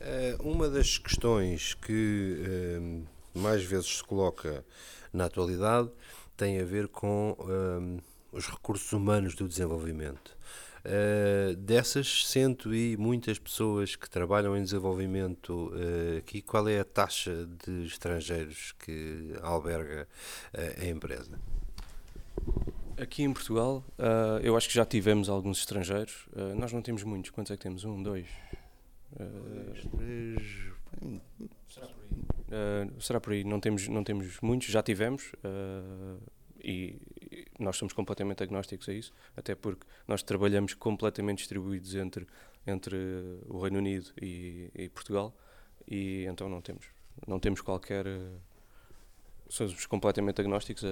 Uh, 0.00 0.42
uma 0.42 0.68
das 0.68 0.98
questões 0.98 1.74
que 1.74 2.36
uh, 2.40 3.06
mais 3.34 3.62
vezes 3.64 3.98
se 3.98 4.04
coloca 4.04 4.64
na 5.12 5.26
atualidade 5.26 5.90
tem 6.36 6.60
a 6.60 6.64
ver 6.64 6.88
com 6.88 7.36
os 8.32 8.46
recursos 8.46 8.92
humanos 8.92 9.34
do 9.34 9.46
desenvolvimento. 9.46 10.36
Uh, 10.86 11.56
dessas 11.56 12.26
cento 12.26 12.74
e 12.74 12.94
muitas 12.98 13.38
pessoas 13.38 13.96
que 13.96 14.10
trabalham 14.10 14.54
em 14.54 14.62
desenvolvimento 14.62 15.72
uh, 15.72 16.18
aqui, 16.18 16.42
qual 16.42 16.68
é 16.68 16.78
a 16.78 16.84
taxa 16.84 17.48
de 17.64 17.86
estrangeiros 17.86 18.72
que 18.72 19.32
alberga 19.40 20.06
uh, 20.52 20.82
a 20.82 20.84
empresa? 20.84 21.40
Aqui 22.98 23.22
em 23.22 23.32
Portugal, 23.32 23.82
eu 24.42 24.56
acho 24.56 24.68
que 24.68 24.74
já 24.74 24.84
tivemos 24.84 25.28
alguns 25.28 25.58
estrangeiros. 25.58 26.28
nós 26.56 26.72
não 26.72 26.80
temos 26.80 27.02
muitos. 27.02 27.30
Quantos 27.30 27.50
é 27.50 27.56
que 27.56 27.62
temos? 27.62 27.82
Um, 27.82 28.00
dois? 28.00 28.28
três. 29.96 30.74
Será 31.00 31.40
por 31.40 31.63
aí? 32.50 32.90
será 33.00 33.20
por 33.20 33.32
aí? 33.32 33.44
Não 33.44 33.60
temos, 33.60 33.88
não 33.88 34.04
temos 34.04 34.40
muitos. 34.40 34.68
Já 34.68 34.82
tivemos. 34.82 35.32
e 36.62 36.98
nós 37.58 37.76
somos 37.76 37.92
completamente 37.92 38.42
agnósticos 38.42 38.88
a 38.88 38.92
isso, 38.92 39.12
até 39.36 39.54
porque 39.54 39.86
nós 40.08 40.22
trabalhamos 40.22 40.72
completamente 40.74 41.38
distribuídos 41.38 41.94
entre, 41.94 42.26
entre 42.66 42.96
o 43.46 43.60
Reino 43.60 43.78
Unido 43.78 44.10
e, 44.20 44.70
e 44.74 44.88
Portugal 44.88 45.34
e 45.88 46.24
então 46.26 46.48
não 46.48 46.60
temos, 46.60 46.86
não 47.26 47.38
temos 47.38 47.60
qualquer. 47.60 48.06
Somos 49.48 49.86
completamente 49.86 50.40
agnósticos 50.40 50.84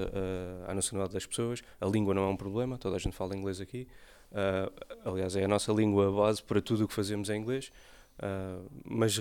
à 0.67 0.75
nacionalidade 0.75 1.15
das 1.15 1.27
pessoas. 1.27 1.63
A 1.81 1.87
língua 1.87 2.15
não 2.15 2.25
é 2.25 2.29
um 2.29 2.37
problema, 2.37 2.79
toda 2.79 2.97
a 2.97 2.99
gente 2.99 3.17
fala 3.17 3.37
inglês 3.37 3.61
aqui. 3.61 3.89
Uh, 4.31 5.11
aliás, 5.11 5.37
é 5.37 5.45
a 5.45 5.49
nossa 5.49 5.73
língua 5.73 6.11
base 6.13 6.43
para 6.43 6.61
tudo 6.61 6.85
o 6.85 6.89
que 6.89 6.95
fazemos 6.95 7.29
em 7.31 7.41
inglês. 7.41 7.73
Uh, 8.19 8.69
mas 8.85 9.19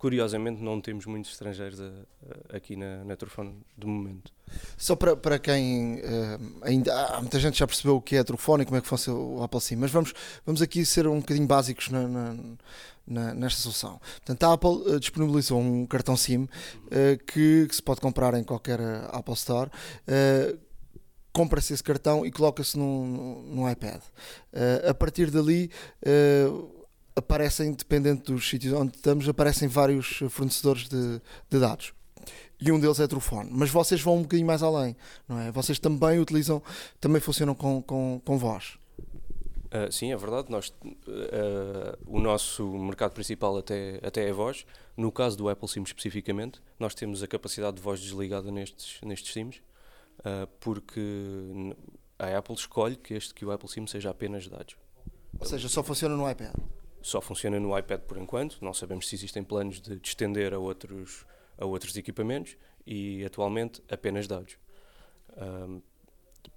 curiosamente 0.00 0.62
não 0.62 0.80
temos 0.80 1.04
muitos 1.04 1.30
estrangeiros 1.30 1.78
a, 1.78 1.84
a, 1.84 2.56
aqui 2.56 2.74
na, 2.74 3.04
na 3.04 3.14
Trufone 3.16 3.54
de 3.76 3.86
momento. 3.86 4.32
Só 4.76 4.96
para, 4.96 5.14
para 5.14 5.38
quem 5.38 5.96
uh, 5.96 6.58
ainda 6.62 7.06
há 7.06 7.20
muita 7.20 7.38
gente 7.38 7.58
já 7.58 7.66
percebeu 7.66 7.96
o 7.96 8.00
que 8.00 8.16
é 8.16 8.20
a 8.20 8.24
Trufone 8.24 8.62
e 8.62 8.66
como 8.66 8.78
é 8.78 8.80
que 8.80 8.88
funciona 8.88 9.20
o 9.20 9.42
Apple 9.42 9.60
SIM, 9.60 9.76
mas 9.76 9.90
vamos, 9.90 10.14
vamos 10.46 10.62
aqui 10.62 10.86
ser 10.86 11.06
um 11.06 11.20
bocadinho 11.20 11.46
básicos 11.46 11.90
na, 11.90 12.08
na, 12.08 12.36
na 13.06 13.34
nesta 13.34 13.60
solução. 13.60 14.00
Portanto, 14.24 14.42
a 14.44 14.54
Apple 14.54 14.94
uh, 14.94 14.98
disponibilizou 14.98 15.60
um 15.60 15.86
cartão 15.86 16.16
SIM 16.16 16.44
uh, 16.44 16.48
que, 17.26 17.66
que, 17.68 17.76
se 17.76 17.82
pode 17.82 18.00
comprar 18.00 18.32
em 18.32 18.42
qualquer 18.42 18.80
Apple 19.12 19.34
Store 19.34 19.70
compra-se 21.32 21.72
esse 21.72 21.82
cartão 21.82 22.26
e 22.26 22.30
coloca-se 22.32 22.76
no, 22.76 23.42
no, 23.42 23.70
iPad. 23.70 24.00
Uh, 24.52 24.90
a 24.90 24.94
partir 24.94 25.30
dali, 25.30 25.70
uh, 26.04 26.79
aparecem, 27.20 27.72
dependendo 27.72 28.22
dos 28.32 28.48
sítios 28.48 28.72
onde 28.72 28.96
estamos, 28.96 29.28
aparecem 29.28 29.68
vários 29.68 30.20
fornecedores 30.30 30.88
de, 30.88 31.20
de 31.48 31.58
dados. 31.58 31.92
E 32.60 32.70
um 32.70 32.78
deles 32.78 33.00
é 33.00 33.06
Trufone. 33.06 33.48
Mas 33.50 33.70
vocês 33.70 34.00
vão 34.02 34.18
um 34.18 34.22
bocadinho 34.22 34.46
mais 34.46 34.62
além, 34.62 34.96
não 35.26 35.38
é? 35.38 35.50
Vocês 35.50 35.78
também 35.78 36.18
utilizam, 36.18 36.62
também 37.00 37.20
funcionam 37.20 37.54
com, 37.54 37.80
com, 37.82 38.20
com 38.24 38.38
voz. 38.38 38.78
Uh, 39.72 39.90
sim, 39.90 40.12
é 40.12 40.16
verdade. 40.16 40.50
Nós, 40.50 40.68
uh, 40.68 41.96
o 42.06 42.20
nosso 42.20 42.66
mercado 42.78 43.12
principal 43.12 43.56
até, 43.56 43.98
até 44.02 44.28
é 44.28 44.32
voz. 44.32 44.66
No 44.96 45.10
caso 45.10 45.38
do 45.38 45.48
Apple 45.48 45.68
SIM 45.68 45.82
especificamente, 45.82 46.60
nós 46.78 46.94
temos 46.94 47.22
a 47.22 47.26
capacidade 47.26 47.76
de 47.76 47.82
voz 47.82 48.00
desligada 48.00 48.50
nestes, 48.50 49.00
nestes 49.02 49.32
SIMs, 49.32 49.56
uh, 50.18 50.46
porque 50.58 51.00
a 52.18 52.36
Apple 52.36 52.54
escolhe 52.54 52.96
que, 52.96 53.14
este, 53.14 53.32
que 53.32 53.44
o 53.44 53.52
Apple 53.52 53.68
SIM 53.68 53.86
seja 53.86 54.10
apenas 54.10 54.46
dados. 54.48 54.76
Ou 55.38 55.46
seja, 55.46 55.68
só 55.68 55.82
funciona 55.82 56.14
no 56.16 56.28
iPad 56.28 56.54
só 57.02 57.20
funciona 57.20 57.58
no 57.58 57.76
iPad 57.76 58.00
por 58.00 58.16
enquanto. 58.16 58.58
Não 58.60 58.72
sabemos 58.72 59.08
se 59.08 59.14
existem 59.14 59.42
planos 59.42 59.80
de, 59.80 59.96
de 59.96 60.08
estender 60.08 60.52
a 60.54 60.58
outros, 60.58 61.24
a 61.58 61.64
outros 61.64 61.96
equipamentos 61.96 62.56
e 62.86 63.24
atualmente 63.24 63.82
apenas 63.88 64.26
dados. 64.26 64.58
Um, 65.36 65.80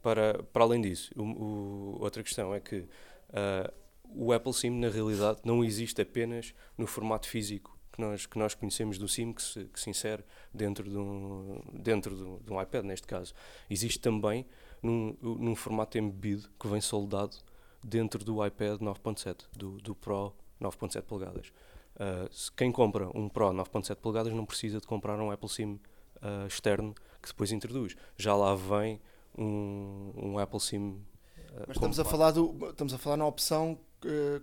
para, 0.01 0.43
para 0.43 0.63
além 0.63 0.81
disso, 0.81 1.11
o, 1.15 1.23
o, 1.23 2.01
outra 2.01 2.23
questão 2.23 2.53
é 2.53 2.59
que 2.59 2.77
uh, 2.79 3.73
o 4.15 4.31
Apple 4.31 4.53
SIM 4.53 4.71
na 4.71 4.89
realidade 4.89 5.39
não 5.43 5.63
existe 5.63 6.01
apenas 6.01 6.53
no 6.77 6.87
formato 6.87 7.27
físico 7.27 7.77
que 7.91 8.01
nós, 8.01 8.25
que 8.25 8.37
nós 8.37 8.55
conhecemos 8.55 8.97
do 8.97 9.07
SIM 9.07 9.31
que 9.31 9.41
se, 9.41 9.65
que 9.65 9.79
se 9.79 9.89
insere 9.89 10.23
dentro 10.53 10.89
de 10.89 10.97
um, 10.97 11.61
dentro 11.73 12.15
de 12.15 12.23
um, 12.23 12.37
de 12.39 12.51
um 12.51 12.61
iPad, 12.61 12.85
neste 12.85 13.05
caso. 13.05 13.33
Existe 13.69 13.99
também 13.99 14.45
num, 14.81 15.15
num 15.21 15.55
formato 15.55 15.97
embebido 15.97 16.49
que 16.59 16.67
vem 16.67 16.81
soldado 16.81 17.37
dentro 17.83 18.23
do 18.23 18.45
iPad 18.45 18.79
9.7, 18.79 19.45
do, 19.55 19.77
do 19.77 19.93
Pro 19.93 20.33
9.7 20.61 21.01
polegadas. 21.01 21.51
Uh, 21.95 22.27
quem 22.55 22.71
compra 22.71 23.07
um 23.15 23.29
Pro 23.29 23.49
9.7 23.49 23.95
polegadas 23.97 24.33
não 24.33 24.45
precisa 24.45 24.79
de 24.79 24.87
comprar 24.87 25.19
um 25.19 25.29
Apple 25.29 25.49
SIM 25.49 25.79
uh, 26.21 26.47
externo 26.47 26.95
que 27.21 27.27
depois 27.27 27.51
introduz. 27.51 27.95
Já 28.17 28.35
lá 28.35 28.55
vem 28.55 28.99
um, 29.37 30.11
um 30.15 30.39
Apple 30.39 30.59
SIM. 30.59 30.89
Uh, 30.89 31.65
Mas 31.67 31.77
estamos 31.77 31.99
a, 31.99 32.05
falar 32.05 32.31
do, 32.31 32.69
estamos 32.69 32.93
a 32.93 32.97
falar 32.97 33.17
na 33.17 33.27
opção 33.27 33.77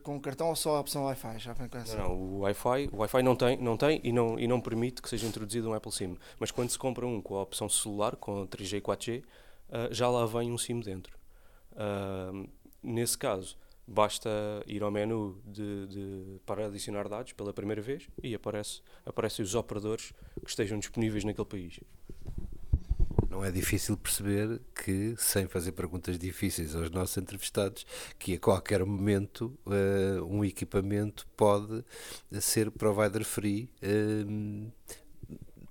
com 0.02 0.18
cartão 0.18 0.48
ou 0.48 0.56
só 0.56 0.76
a 0.76 0.80
opção 0.80 1.04
Wi-Fi? 1.04 1.38
Já 1.38 1.52
vem 1.52 1.68
com 1.68 1.76
essa? 1.76 1.94
Não, 1.98 2.14
o 2.14 2.38
Wi-Fi, 2.40 2.88
o 2.90 2.96
Wi-Fi 2.96 3.22
não 3.22 3.36
tem, 3.36 3.58
não 3.58 3.76
tem 3.76 4.00
e, 4.02 4.10
não, 4.10 4.38
e 4.38 4.48
não 4.48 4.58
permite 4.58 5.02
que 5.02 5.08
seja 5.08 5.26
introduzido 5.26 5.68
um 5.68 5.74
Apple 5.74 5.92
SIM. 5.92 6.16
Mas 6.38 6.50
quando 6.50 6.70
se 6.70 6.78
compra 6.78 7.06
um 7.06 7.20
com 7.20 7.36
a 7.36 7.42
opção 7.42 7.68
celular, 7.68 8.16
com 8.16 8.46
3G 8.46 8.78
e 8.78 8.80
4G, 8.80 9.24
já 9.90 10.08
lá 10.08 10.24
vem 10.24 10.50
um 10.50 10.56
SIM 10.56 10.80
dentro. 10.80 11.14
Nesse 12.82 13.16
caso, 13.16 13.56
basta 13.86 14.30
ir 14.66 14.82
ao 14.82 14.90
menu 14.90 15.40
de, 15.44 15.86
de, 15.88 16.40
para 16.46 16.66
adicionar 16.66 17.08
dados 17.08 17.32
pela 17.32 17.52
primeira 17.52 17.82
vez 17.82 18.06
e 18.22 18.34
aparece, 18.34 18.80
aparecem 19.04 19.44
os 19.44 19.54
operadores 19.54 20.12
que 20.42 20.48
estejam 20.48 20.78
disponíveis 20.78 21.24
naquele 21.24 21.46
país. 21.46 21.80
Não 23.28 23.44
é 23.44 23.50
difícil 23.50 23.96
perceber 23.96 24.60
que, 24.74 25.14
sem 25.16 25.46
fazer 25.46 25.72
perguntas 25.72 26.18
difíceis 26.18 26.74
aos 26.74 26.90
nossos 26.90 27.16
entrevistados, 27.16 27.86
que 28.18 28.34
a 28.34 28.38
qualquer 28.38 28.84
momento 28.84 29.56
uh, 29.66 30.24
um 30.24 30.44
equipamento 30.44 31.26
pode 31.36 31.84
ser 32.40 32.72
provider 32.72 33.24
free 33.24 33.70
uh, 33.82 34.72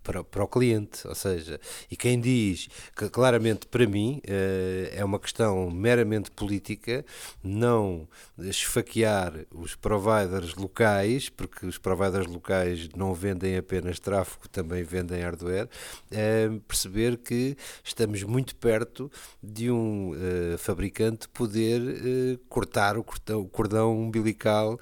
para, 0.10 0.24
para 0.24 0.44
o 0.44 0.48
cliente. 0.48 1.08
Ou 1.08 1.14
seja, 1.14 1.60
e 1.92 1.96
quem 1.96 2.20
diz 2.20 2.68
que 2.98 3.08
claramente 3.10 3.68
para 3.68 3.86
mim 3.86 4.22
uh, 4.26 4.90
é 4.92 5.06
uma 5.06 5.20
questão 5.20 5.70
meramente 5.70 6.32
política, 6.32 7.06
não 7.44 8.08
esfaquear 8.40 9.46
os 9.54 9.76
providers 9.76 10.56
locais, 10.56 11.30
porque 11.30 11.68
os 11.68 11.78
providers 11.78 12.26
locais 12.26 12.90
não 12.96 13.14
vendem 13.14 13.56
apenas 13.56 14.00
tráfego, 14.00 14.50
também 14.50 14.84
vendem 14.84 15.22
hardware, 15.22 15.70
uh, 16.12 16.60
perceber 16.62 17.18
que 17.18 17.56
estamos 17.84 18.24
muito 18.24 18.56
perto 18.56 19.12
de 19.44 19.70
um 19.70 20.14
uh, 20.14 20.58
fabricante 20.58 21.30
poder 21.30 22.40
cortar 22.50 22.98
o 22.98 23.04
cordão, 23.04 23.42
o 23.42 23.48
cordão 23.48 23.98
umbilical 23.98 24.80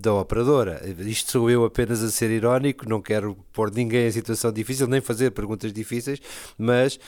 da 0.00 0.14
operadora. 0.14 0.80
Isto 1.00 1.32
sou 1.32 1.50
eu 1.50 1.64
apenas 1.64 2.02
a 2.02 2.10
ser 2.10 2.30
irónico, 2.30 2.88
não 2.88 3.02
quero 3.02 3.36
pôr 3.52 3.70
ninguém 3.70 3.97
ninguém 3.98 4.06
em 4.06 4.10
situação 4.10 4.52
difícil, 4.52 4.86
nem 4.86 5.00
fazer 5.00 5.30
perguntas 5.32 5.72
difíceis, 5.72 6.20
mas 6.56 6.98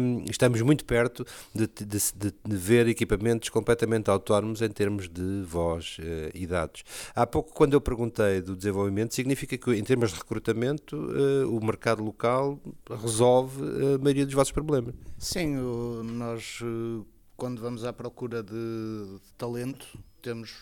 um, 0.00 0.24
estamos 0.28 0.60
muito 0.62 0.84
perto 0.84 1.24
de, 1.54 1.66
de, 1.66 1.84
de, 1.84 2.34
de, 2.44 2.56
ver 2.56 2.88
equipamentos 2.88 3.48
completamente 3.48 4.10
autónomos 4.10 4.60
em 4.60 4.68
termos 4.68 5.08
de 5.08 5.42
voz 5.42 5.98
uh, 5.98 6.30
e 6.34 6.46
dados. 6.46 6.82
Há 7.14 7.26
pouco, 7.26 7.52
quando 7.52 7.74
eu 7.74 7.80
perguntei 7.80 8.40
do 8.40 8.56
desenvolvimento, 8.56 9.14
significa 9.14 9.56
que, 9.56 9.70
em 9.72 9.84
termos 9.84 10.10
de 10.12 10.18
recrutamento, 10.18 10.96
uh, 10.96 11.56
o 11.56 11.64
mercado 11.64 12.02
local 12.02 12.58
resolve 13.02 13.62
a 13.94 13.98
maioria 13.98 14.24
dos 14.24 14.34
vossos 14.34 14.52
problemas. 14.52 14.94
Sim, 15.18 15.56
nós, 16.04 16.60
eh, 16.62 17.04
quando 17.36 17.60
vamos 17.60 17.84
à 17.84 17.92
procura 17.92 18.42
de, 18.42 18.52
de 18.52 19.32
talento, 19.36 19.86
temos, 20.20 20.54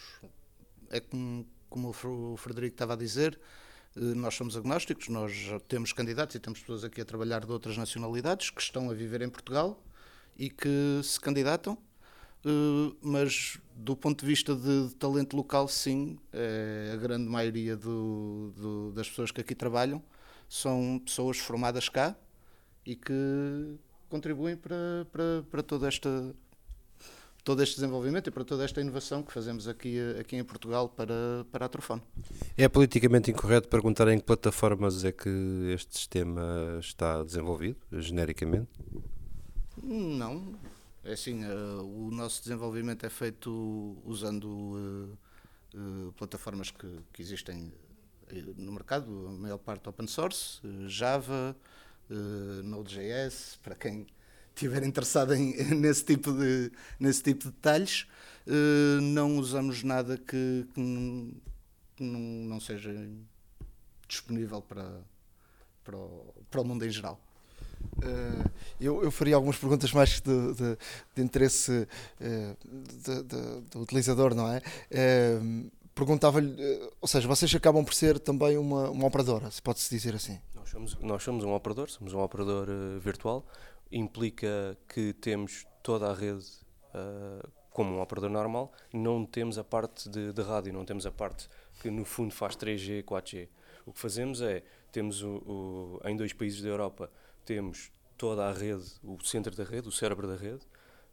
é 0.90 1.00
como, 1.00 1.46
como 1.68 1.88
o 1.88 2.36
Frederico 2.36 2.74
estava 2.74 2.94
a 2.94 2.96
dizer, 2.96 3.38
nós 3.94 4.34
somos 4.34 4.56
agnósticos, 4.56 5.08
nós 5.08 5.32
temos 5.68 5.92
candidatos 5.92 6.34
e 6.34 6.40
temos 6.40 6.60
pessoas 6.60 6.84
aqui 6.84 7.00
a 7.00 7.04
trabalhar 7.04 7.44
de 7.44 7.52
outras 7.52 7.76
nacionalidades 7.76 8.50
que 8.50 8.60
estão 8.60 8.90
a 8.90 8.94
viver 8.94 9.20
em 9.22 9.28
Portugal 9.28 9.82
e 10.36 10.48
que 10.48 11.00
se 11.02 11.20
candidatam, 11.20 11.76
mas 13.02 13.58
do 13.74 13.94
ponto 13.96 14.20
de 14.20 14.26
vista 14.26 14.54
de, 14.54 14.94
talento 14.94 15.36
local, 15.36 15.68
sim, 15.68 16.18
é 16.32 16.92
a 16.94 16.96
grande 16.96 17.28
maioria 17.28 17.76
do, 17.76 18.52
do, 18.56 18.92
das 18.92 19.08
pessoas 19.08 19.30
que 19.30 19.40
aqui 19.40 19.54
trabalham 19.54 20.02
são 20.48 21.00
pessoas 21.04 21.38
formadas 21.38 21.88
cá 21.88 22.16
e 22.84 22.96
que 22.96 23.78
contribuem 24.08 24.56
para, 24.56 25.06
para, 25.10 25.44
para 25.50 25.62
toda 25.62 25.88
esta 25.88 26.34
todo 27.44 27.62
este 27.62 27.76
desenvolvimento 27.76 28.28
e 28.28 28.30
para 28.30 28.44
toda 28.44 28.64
esta 28.64 28.80
inovação 28.80 29.22
que 29.22 29.32
fazemos 29.32 29.66
aqui, 29.66 29.98
aqui 30.18 30.36
em 30.36 30.44
Portugal 30.44 30.88
para, 30.88 31.44
para 31.50 31.66
a 31.66 31.68
Trofone. 31.68 32.02
É 32.56 32.68
politicamente 32.68 33.30
incorreto 33.30 33.68
perguntar 33.68 34.08
em 34.08 34.18
que 34.18 34.24
plataformas 34.24 35.04
é 35.04 35.12
que 35.12 35.28
este 35.74 35.96
sistema 35.98 36.78
está 36.80 37.22
desenvolvido, 37.22 37.78
genericamente? 37.92 38.68
Não. 39.82 40.54
É 41.04 41.14
assim, 41.14 41.44
uh, 41.44 41.82
o 41.82 42.10
nosso 42.12 42.42
desenvolvimento 42.42 43.04
é 43.04 43.10
feito 43.10 44.00
usando 44.04 44.44
uh, 44.44 45.18
uh, 45.74 46.12
plataformas 46.12 46.70
que, 46.70 47.00
que 47.12 47.20
existem 47.20 47.72
no 48.56 48.72
mercado, 48.72 49.26
a 49.28 49.32
maior 49.32 49.58
parte 49.58 49.86
open 49.90 50.06
source, 50.06 50.58
Java, 50.86 51.54
Node.js, 52.64 53.58
para 53.62 53.74
quem 53.74 54.06
estiver 54.54 54.82
interessado 54.84 55.34
em, 55.34 55.54
nesse, 55.74 56.04
tipo 56.04 56.32
de, 56.32 56.70
nesse 56.98 57.22
tipo 57.22 57.44
de 57.44 57.50
detalhes, 57.50 58.06
uh, 58.46 59.00
não 59.00 59.36
usamos 59.36 59.82
nada 59.82 60.16
que, 60.16 60.66
que, 60.72 60.80
não, 60.80 61.32
que 61.96 62.04
não, 62.04 62.20
não, 62.20 62.60
seja 62.60 62.92
disponível 64.06 64.60
para, 64.62 65.00
para, 65.84 65.96
o, 65.96 66.34
para 66.50 66.60
o 66.60 66.64
mundo 66.64 66.86
em 66.86 66.90
geral. 66.90 67.20
Uh, 67.98 68.50
eu, 68.80 69.02
eu, 69.02 69.10
faria 69.10 69.34
algumas 69.34 69.56
perguntas 69.56 69.92
mais 69.92 70.20
de, 70.20 70.54
de, 70.54 70.78
de 71.14 71.22
interesse 71.22 71.86
uh, 72.20 73.64
do 73.70 73.80
utilizador, 73.80 74.34
não 74.34 74.48
é? 74.48 74.62
Uh, 74.90 75.70
Perguntava-lhe, 75.94 76.56
ou 77.02 77.06
seja, 77.06 77.28
vocês 77.28 77.54
acabam 77.54 77.84
por 77.84 77.92
ser 77.92 78.18
também 78.18 78.56
uma, 78.56 78.88
uma 78.88 79.06
operadora, 79.06 79.50
se 79.50 79.60
pode-se 79.60 79.94
dizer 79.94 80.14
assim? 80.14 80.40
Nós 80.54 80.70
somos, 80.70 80.98
nós 81.00 81.22
somos 81.22 81.44
um 81.44 81.52
operador, 81.52 81.90
somos 81.90 82.14
um 82.14 82.20
operador 82.20 82.66
virtual 82.98 83.44
implica 83.92 84.76
que 84.88 85.12
temos 85.12 85.66
toda 85.82 86.10
a 86.10 86.14
rede 86.14 86.46
uh, 86.94 87.48
como 87.70 87.96
um 87.96 88.00
operador 88.00 88.30
normal, 88.30 88.72
não 88.92 89.24
temos 89.24 89.58
a 89.58 89.64
parte 89.64 90.08
de, 90.08 90.32
de, 90.32 90.42
rádio, 90.42 90.72
não 90.72 90.84
temos 90.84 91.06
a 91.06 91.12
parte 91.12 91.48
que 91.80 91.90
no 91.90 92.04
fundo 92.04 92.34
faz 92.34 92.56
3G, 92.56 93.02
4G. 93.02 93.48
O 93.86 93.92
que 93.92 93.98
fazemos 93.98 94.40
é, 94.40 94.62
temos 94.90 95.22
o, 95.22 95.28
o, 95.28 96.00
em 96.04 96.16
dois 96.16 96.32
países 96.32 96.60
da 96.62 96.68
Europa, 96.68 97.10
temos 97.44 97.90
toda 98.16 98.46
a 98.46 98.52
rede, 98.52 98.84
o 99.02 99.18
centro 99.24 99.54
da 99.54 99.64
rede, 99.64 99.88
o 99.88 99.92
cérebro 99.92 100.26
da 100.28 100.36
rede, 100.36 100.60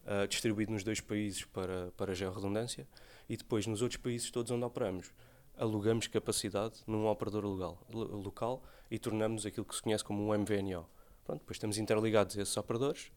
uh, 0.05 0.27
distribuído 0.27 0.71
nos 0.71 0.84
dois 0.84 0.99
países 0.99 1.45
para, 1.45 1.91
para 1.97 2.13
georredundância, 2.13 2.88
e 3.27 3.38
depois 3.38 3.65
nos 3.65 3.82
outros 3.82 3.99
países 4.01 4.30
todos 4.30 4.51
onde 4.51 4.65
operamos, 4.65 5.11
alugamos 5.57 6.07
capacidade 6.07 6.75
num 6.86 7.07
operador 7.07 7.45
local, 7.45 7.86
local 7.91 8.63
e 8.89 8.97
tornamos 8.97 9.45
aquilo 9.45 9.65
que 9.65 9.75
se 9.75 9.82
conhece 9.82 10.03
como 10.03 10.23
um 10.23 10.38
MVNO 10.38 10.88
Pronto, 11.30 11.41
depois 11.41 11.57
estamos 11.57 11.77
interligados 11.77 12.36
a 12.39 12.41
esses 12.41 12.57
operadores 12.57 13.11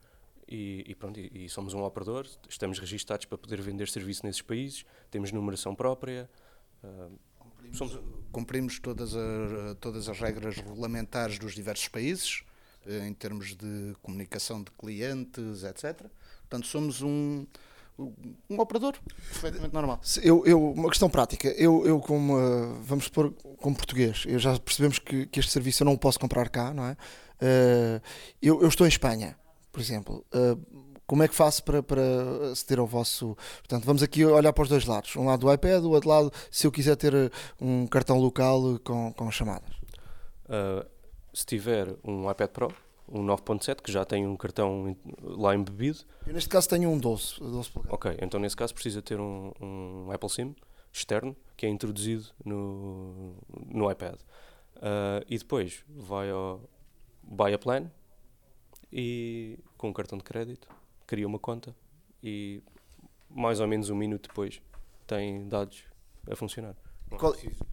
e, 0.47 0.85
e 0.87 0.95
pronto, 0.95 1.19
e, 1.19 1.47
e, 1.47 1.49
somos 1.49 1.73
um 1.73 1.83
operador, 1.83 2.27
estamos 2.47 2.79
registados 2.79 3.25
para 3.25 3.39
poder 3.39 3.63
vender 3.63 3.89
serviço 3.89 4.27
nesses 4.27 4.43
países, 4.43 4.85
temos 5.11 5.33
numeração 5.33 5.75
própria. 5.75 6.29
Uh, 6.85 7.19
cumprimos, 7.39 7.79
somos... 7.79 8.01
cumprimos 8.31 8.79
todas, 8.81 9.17
a, 9.17 9.75
todas 9.81 10.11
as 10.11 10.21
regras 10.21 10.57
regulamentares 10.57 11.39
dos 11.39 11.55
diversos 11.55 11.89
países, 11.89 12.43
eh, 12.85 13.07
em 13.07 13.15
termos 13.15 13.55
de 13.55 13.97
comunicação 14.03 14.63
de 14.63 14.71
clientes, 14.73 15.65
etc. 15.65 16.07
Portanto, 16.41 16.67
somos 16.67 17.01
um, 17.01 17.47
um 17.99 18.61
operador 18.61 18.95
perfeitamente 19.31 19.73
normal. 19.73 20.03
Eu, 20.23 20.45
eu, 20.45 20.73
uma 20.73 20.91
questão 20.91 21.09
prática, 21.09 21.49
eu, 21.49 21.87
eu 21.87 21.99
como, 21.99 22.37
uh, 22.37 22.75
vamos 22.83 23.05
supor, 23.05 23.33
como 23.57 23.75
português, 23.75 24.25
eu 24.27 24.39
já 24.39 24.59
percebemos 24.59 24.99
que, 24.99 25.25
que 25.25 25.41
este 25.41 25.51
serviço 25.51 25.83
eu 25.83 25.87
não 25.87 25.95
o 25.95 25.99
posso 25.99 26.21
comprar 26.21 26.51
cá, 26.51 26.75
não 26.75 26.85
é? 26.85 26.95
Uh, 27.43 28.01
eu, 28.41 28.63
eu, 28.63 28.69
estou 28.69 28.87
em 28.87 28.89
Espanha, 28.89 29.37
por 29.73 29.81
exemplo. 29.81 30.25
Uh, 30.33 30.93
como 31.07 31.23
é 31.23 31.29
que 31.29 31.35
faço 31.35 31.63
para, 31.65 31.83
para 31.83 32.03
aceder 32.53 32.79
ao 32.79 32.87
vosso. 32.87 33.37
Portanto, 33.59 33.85
vamos 33.85 34.03
aqui 34.03 34.25
olhar 34.25 34.53
para 34.53 34.63
os 34.63 34.69
dois 34.69 34.87
lados. 34.87 35.15
Um 35.17 35.27
lado 35.27 35.41
do 35.41 35.53
iPad, 35.53 35.85
o 35.85 35.91
outro 35.91 36.09
lado, 36.09 36.33
se 36.51 36.67
eu 36.67 36.73
quiser 36.73 36.97
ter 36.97 37.31
um 37.61 37.87
cartão 37.87 38.19
local 38.19 38.79
com, 38.83 39.13
com 39.13 39.31
chamadas. 39.31 39.75
Uh, 40.47 40.89
se 41.35 41.45
tiver 41.45 41.95
um 42.05 42.31
iPad 42.31 42.49
Pro, 42.51 42.75
um 43.09 43.27
9.7, 43.27 43.83
que 43.83 43.93
já 43.93 44.05
tem 44.05 44.27
um 44.27 44.37
cartão 44.37 44.97
lá 45.23 45.55
embebido. 45.55 45.99
Eu 46.27 46.33
neste 46.33 46.49
caso 46.49 46.69
tenho 46.69 46.89
um 46.89 46.99
12. 46.99 47.41
12 47.41 47.71
ok, 47.91 48.17
então 48.23 48.41
nesse 48.41 48.57
caso 48.57 48.73
precisa 48.73 49.03
ter 49.03 49.21
um, 49.21 49.53
um 49.61 50.11
Apple 50.11 50.31
SIM 50.31 50.55
externo 50.93 51.37
que 51.57 51.67
é 51.67 51.69
introduzido 51.69 52.27
no, 52.45 53.35
no 53.67 53.91
iPad. 53.91 54.15
Uh, 54.77 55.25
e 55.29 55.39
depois 55.39 55.85
vai 55.89 56.31
ao, 56.31 56.61
buy 57.23 57.55
a 57.55 57.59
plan 57.59 57.91
e 58.93 59.59
com 59.77 59.89
um 59.89 59.93
cartão 59.93 60.19
de 60.19 60.25
crédito 60.25 60.69
cria 61.07 61.27
uma 61.27 61.39
conta 61.39 61.75
e 62.23 62.63
mais 63.29 63.61
ou 63.61 63.67
menos 63.67 63.91
um 63.91 63.97
minuto 63.97 64.29
depois 64.29 64.61
tem 65.07 65.49
dados 65.49 65.85
a 66.31 66.37
funcionar. 66.37 66.77
Não, 67.11 67.19
Qual... 67.19 67.33
é, 67.33 67.37
preciso, 67.37 67.67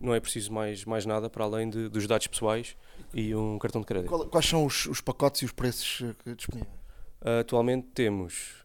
não 0.00 0.14
é 0.14 0.20
preciso 0.20 0.52
mais, 0.52 0.84
mais 0.84 1.06
nada 1.06 1.28
para 1.30 1.44
além 1.44 1.68
de, 1.68 1.88
dos 1.88 2.06
dados 2.06 2.26
pessoais 2.26 2.76
e 3.12 3.34
um 3.34 3.58
cartão 3.58 3.80
de 3.80 3.86
crédito. 3.86 4.08
Qual, 4.08 4.26
quais 4.26 4.46
são 4.46 4.64
os, 4.64 4.86
os, 4.86 5.00
pacotes 5.00 5.42
e 5.42 5.44
os 5.44 5.52
preços 5.52 6.00
uh, 6.00 6.34
disponíveis? 6.34 6.74
Uh, 7.20 7.40
atualmente 7.40 7.88
temos 7.94 8.64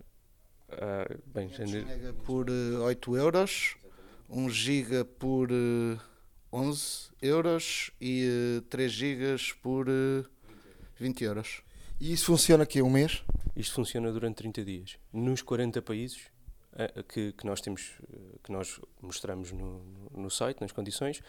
uh, 0.70 1.22
bem, 1.26 1.50
GB 1.50 2.14
por 2.26 2.50
uh, 2.50 2.84
8 2.84 3.18
euros, 3.18 3.76
1 4.30 4.50
GB 4.50 5.04
por 5.04 5.52
uh, 5.52 6.00
11 6.54 7.10
euros 7.20 7.90
e 8.00 8.60
uh, 8.60 8.62
3 8.70 8.92
gigas 8.92 9.52
por 9.54 9.90
uh, 9.90 10.24
20 10.98 11.24
euros. 11.24 11.64
E 12.00 12.14
isso 12.14 12.28
funciona 12.28 12.64
aqui 12.64 12.80
um 12.80 12.92
mês? 12.92 13.24
Isto 13.56 13.74
funciona 13.74 14.12
durante 14.12 14.36
30 14.36 14.64
dias. 14.64 15.00
Nos 15.12 15.42
40 15.42 15.82
países 15.82 16.28
uh, 16.74 17.04
que, 17.06 17.32
que, 17.32 17.44
nós 17.48 17.60
temos, 17.60 17.94
que 18.44 18.52
nós 18.52 18.80
mostramos 19.02 19.52
no, 19.52 19.84
no 20.16 20.30
site, 20.30 20.62
nas 20.62 20.72
condições, 20.72 21.24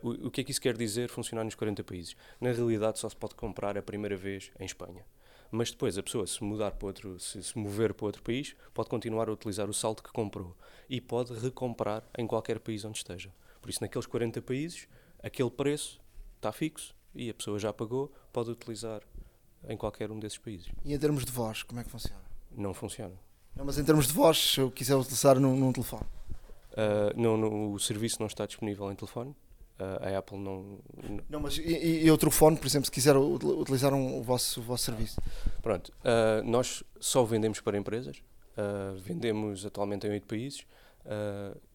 o, 0.00 0.28
o, 0.28 0.30
que 0.30 0.42
é 0.42 0.44
que 0.44 0.52
isso 0.52 0.60
quer 0.60 0.76
dizer 0.76 1.08
funcionar 1.08 1.42
nos 1.42 1.56
40 1.56 1.82
países? 1.82 2.14
Na 2.40 2.52
realidade 2.52 3.00
só 3.00 3.08
se 3.08 3.16
pode 3.16 3.34
comprar 3.34 3.76
a 3.76 3.82
primeira 3.82 4.16
vez 4.16 4.52
em 4.60 4.64
Espanha. 4.64 5.04
Mas 5.50 5.72
depois 5.72 5.98
a 5.98 6.04
pessoa 6.04 6.24
se 6.24 6.44
mudar 6.44 6.72
para 6.72 6.86
outro, 6.86 7.18
se, 7.18 7.42
se 7.42 7.58
mover 7.58 7.94
para 7.94 8.06
outro 8.06 8.22
país, 8.22 8.54
pode 8.72 8.88
continuar 8.88 9.28
a 9.28 9.32
utilizar 9.32 9.68
o 9.68 9.74
saldo 9.74 10.04
que 10.04 10.12
comprou 10.12 10.56
e 10.88 11.00
pode 11.00 11.34
recomprar 11.34 12.04
em 12.16 12.28
qualquer 12.28 12.60
país 12.60 12.84
onde 12.84 12.98
esteja. 12.98 13.32
Por 13.60 13.70
isso, 13.70 13.80
naqueles 13.80 14.06
40 14.06 14.40
países, 14.42 14.88
aquele 15.22 15.50
preço 15.50 16.00
está 16.36 16.52
fixo 16.52 16.94
e 17.14 17.30
a 17.30 17.34
pessoa 17.34 17.58
já 17.58 17.72
pagou, 17.72 18.12
pode 18.32 18.50
utilizar 18.50 19.02
em 19.68 19.76
qualquer 19.76 20.10
um 20.10 20.18
desses 20.18 20.38
países. 20.38 20.68
E 20.84 20.94
em 20.94 20.98
termos 20.98 21.24
de 21.24 21.32
voz, 21.32 21.62
como 21.62 21.80
é 21.80 21.84
que 21.84 21.90
funciona? 21.90 22.22
Não 22.56 22.72
funciona. 22.72 23.14
Não, 23.56 23.64
mas 23.64 23.78
em 23.78 23.84
termos 23.84 24.06
de 24.06 24.12
voz, 24.12 24.52
se 24.52 24.60
eu 24.60 24.70
quiser 24.70 24.94
utilizar 24.94 25.38
num, 25.40 25.56
num 25.56 25.72
telefone? 25.72 26.06
Uh, 26.72 27.20
não, 27.20 27.36
não, 27.36 27.72
o 27.72 27.80
serviço 27.80 28.20
não 28.20 28.28
está 28.28 28.46
disponível 28.46 28.90
em 28.92 28.94
telefone. 28.94 29.34
Uh, 29.80 30.14
a 30.14 30.18
Apple 30.18 30.38
não. 30.38 30.78
Não, 31.28 31.40
mas 31.40 31.58
e, 31.58 32.04
e 32.04 32.10
outro 32.10 32.30
fone, 32.30 32.56
por 32.56 32.66
exemplo, 32.66 32.86
se 32.86 32.92
quiser 32.92 33.16
utilizar 33.16 33.92
um, 33.92 34.18
o, 34.18 34.22
vosso, 34.22 34.60
o 34.60 34.62
vosso 34.62 34.84
serviço? 34.84 35.20
Pronto, 35.60 35.92
uh, 36.00 36.44
nós 36.44 36.84
só 37.00 37.24
vendemos 37.24 37.60
para 37.60 37.76
empresas. 37.76 38.22
vendemos 38.96 39.64
atualmente 39.64 40.06
em 40.06 40.10
oito 40.10 40.26
países 40.26 40.66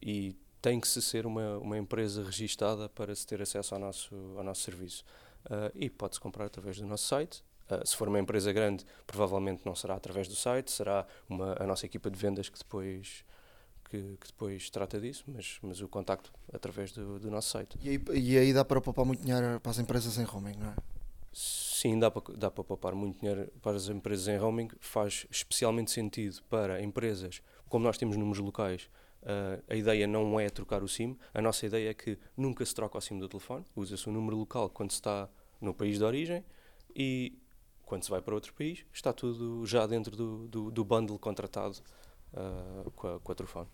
e 0.02 0.36
tem 0.64 0.80
que 0.80 0.88
se 0.88 1.02
ser 1.02 1.26
uma, 1.26 1.58
uma 1.58 1.76
empresa 1.76 2.24
registada 2.24 2.88
para 2.88 3.14
se 3.14 3.26
ter 3.26 3.42
acesso 3.42 3.74
ao 3.74 3.80
nosso, 3.80 4.14
ao 4.34 4.42
nosso 4.42 4.62
serviço. 4.62 5.04
Uh, 5.44 5.70
e 5.74 5.90
pode-se 5.90 6.18
comprar 6.18 6.46
através 6.46 6.78
do 6.78 6.86
nosso 6.86 7.06
site. 7.06 7.44
Uh, 7.70 7.86
se 7.86 7.94
for 7.94 8.08
uma 8.08 8.18
empresa 8.18 8.50
grande, 8.50 8.82
provavelmente 9.06 9.60
não 9.66 9.74
será 9.74 9.94
através 9.94 10.26
do 10.26 10.34
site, 10.34 10.70
será 10.70 11.06
uma, 11.28 11.54
a 11.60 11.66
nossa 11.66 11.84
equipa 11.84 12.10
de 12.10 12.18
vendas 12.18 12.48
que 12.48 12.58
depois, 12.58 13.26
que, 13.90 14.16
que 14.18 14.26
depois 14.28 14.70
trata 14.70 14.98
disso, 14.98 15.24
mas, 15.26 15.58
mas 15.60 15.82
o 15.82 15.88
contacto 15.88 16.32
através 16.50 16.92
do, 16.92 17.18
do 17.18 17.30
nosso 17.30 17.50
site. 17.50 17.76
E 17.82 17.90
aí, 17.90 18.02
e 18.14 18.38
aí 18.38 18.54
dá 18.54 18.64
para 18.64 18.80
poupar 18.80 19.04
muito 19.04 19.22
dinheiro 19.22 19.60
para 19.60 19.70
as 19.70 19.78
empresas 19.78 20.16
em 20.16 20.24
roaming, 20.24 20.56
não 20.56 20.70
é? 20.70 20.76
Sim, 21.30 21.98
dá 21.98 22.10
para, 22.10 22.22
dá 22.38 22.50
para 22.50 22.64
poupar 22.64 22.94
muito 22.94 23.20
dinheiro 23.20 23.52
para 23.60 23.76
as 23.76 23.90
empresas 23.90 24.28
em 24.28 24.38
roaming. 24.38 24.70
Faz 24.80 25.26
especialmente 25.30 25.90
sentido 25.90 26.42
para 26.48 26.82
empresas, 26.82 27.42
como 27.68 27.84
nós 27.84 27.98
temos 27.98 28.16
números 28.16 28.42
locais, 28.42 28.88
Uh, 29.24 29.62
a 29.68 29.74
ideia 29.74 30.06
não 30.06 30.38
é 30.38 30.50
trocar 30.50 30.82
o 30.82 30.88
SIM, 30.88 31.16
a 31.32 31.40
nossa 31.40 31.64
ideia 31.64 31.88
é 31.88 31.94
que 31.94 32.18
nunca 32.36 32.64
se 32.64 32.74
troca 32.74 32.98
o 32.98 33.00
SIM 33.00 33.18
do 33.18 33.26
telefone, 33.26 33.64
usa-se 33.74 34.06
o 34.06 34.12
número 34.12 34.36
local 34.36 34.68
quando 34.68 34.90
se 34.90 34.96
está 34.96 35.30
no 35.58 35.72
país 35.72 35.96
de 35.96 36.04
origem 36.04 36.44
e 36.94 37.38
quando 37.86 38.04
se 38.04 38.10
vai 38.10 38.20
para 38.20 38.34
outro 38.34 38.52
país 38.52 38.84
está 38.92 39.14
tudo 39.14 39.64
já 39.64 39.86
dentro 39.86 40.14
do, 40.14 40.46
do, 40.48 40.70
do 40.70 40.84
bundle 40.84 41.18
contratado 41.18 41.78
uh, 42.34 42.90
com, 42.90 43.14
a, 43.14 43.20
com 43.20 43.32
a 43.32 43.34
telefone. 43.34 43.68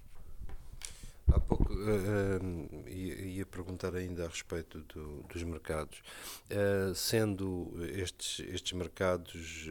Há 1.32 1.40
pouco 1.40 1.72
uh, 1.72 2.88
ia, 2.88 3.14
ia, 3.20 3.46
perguntar 3.46 3.96
ainda 3.96 4.26
a 4.26 4.28
respeito 4.28 4.82
do, 4.82 5.24
dos 5.24 5.42
mercados. 5.42 6.00
Sendo 6.94 7.72
estes, 7.92 8.38
estes 8.48 8.72
mercados 8.72 9.68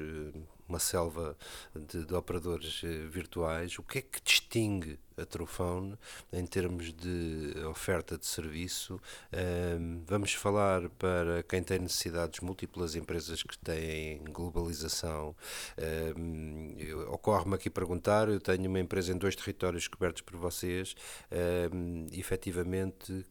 uma 0.69 0.79
selva 0.79 1.35
de, 1.75 2.05
de 2.05 2.13
operadores 2.13 2.81
virtuais, 3.09 3.77
o 3.77 3.83
que 3.83 3.97
é 3.97 4.01
que 4.01 4.21
distingue 4.23 4.99
a 5.17 5.25
Trofone 5.25 5.97
em 6.31 6.45
termos 6.45 6.93
de 6.93 7.53
oferta 7.69 8.17
de 8.17 8.25
serviço? 8.25 9.01
vamos 10.07 10.33
falar 10.33 10.87
para 10.91 11.43
quem 11.43 11.61
tem 11.61 11.79
necessidades 11.79 12.39
múltiplas, 12.39 12.95
empresas 12.95 13.43
que 13.43 13.57
têm 13.57 14.23
globalização. 14.25 15.35
Ocorre-me 17.11 17.55
aqui 17.55 17.69
perguntar: 17.69 18.29
eu 18.29 18.39
tenho 18.39 18.69
uma 18.69 18.79
empresa 18.79 19.11
em 19.11 19.17
dois 19.17 19.35
territórios 19.35 19.87
cobertos 19.87 20.21
por 20.21 20.37
vocês 20.37 20.95
uh, 21.31 22.07
efetivamente 22.11 23.25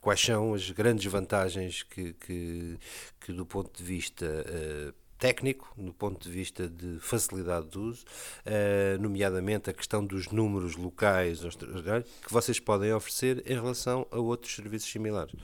quais 0.00 0.20
são 0.20 0.54
as 0.54 0.70
grandes 0.70 1.10
vantagens 1.10 1.82
que, 1.82 2.12
que, 2.14 2.78
que 3.20 3.32
do 3.32 3.44
ponto 3.44 3.76
de 3.76 3.82
vista 3.82 4.24
uh, 4.24 4.94
técnico, 5.18 5.72
do 5.76 5.92
ponto 5.92 6.22
de 6.22 6.30
vista 6.30 6.68
de 6.68 6.98
facilidade 7.00 7.68
de 7.68 7.78
uso, 7.78 8.04
uh, 8.46 9.02
nomeadamente 9.02 9.68
a 9.68 9.72
questão 9.72 10.04
dos 10.04 10.28
números 10.28 10.76
locais 10.76 11.40
que 12.24 12.32
vocês 12.32 12.60
podem 12.60 12.92
oferecer 12.92 13.42
em 13.44 13.54
relação 13.54 14.06
a 14.10 14.18
outros 14.18 14.54
serviços 14.54 14.90
similares. 14.90 15.34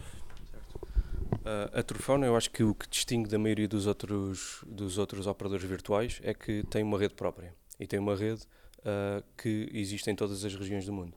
Uh, 1.44 1.78
a 1.78 1.82
Trufone, 1.82 2.24
eu 2.24 2.36
acho 2.36 2.50
que 2.50 2.62
o 2.62 2.74
que 2.74 2.88
distingue 2.88 3.28
da 3.28 3.38
maioria 3.38 3.68
dos 3.68 3.86
outros, 3.86 4.64
dos 4.66 4.96
outros 4.96 5.26
operadores 5.26 5.64
virtuais 5.64 6.20
é 6.22 6.32
que 6.32 6.62
tem 6.70 6.82
uma 6.82 6.98
rede 6.98 7.14
própria 7.14 7.54
e 7.78 7.86
tem 7.86 7.98
uma 7.98 8.16
rede 8.16 8.42
uh, 8.78 9.22
que 9.36 9.68
existe 9.72 10.10
em 10.10 10.14
todas 10.14 10.44
as 10.44 10.54
regiões 10.54 10.86
do 10.86 10.92
mundo. 10.92 11.14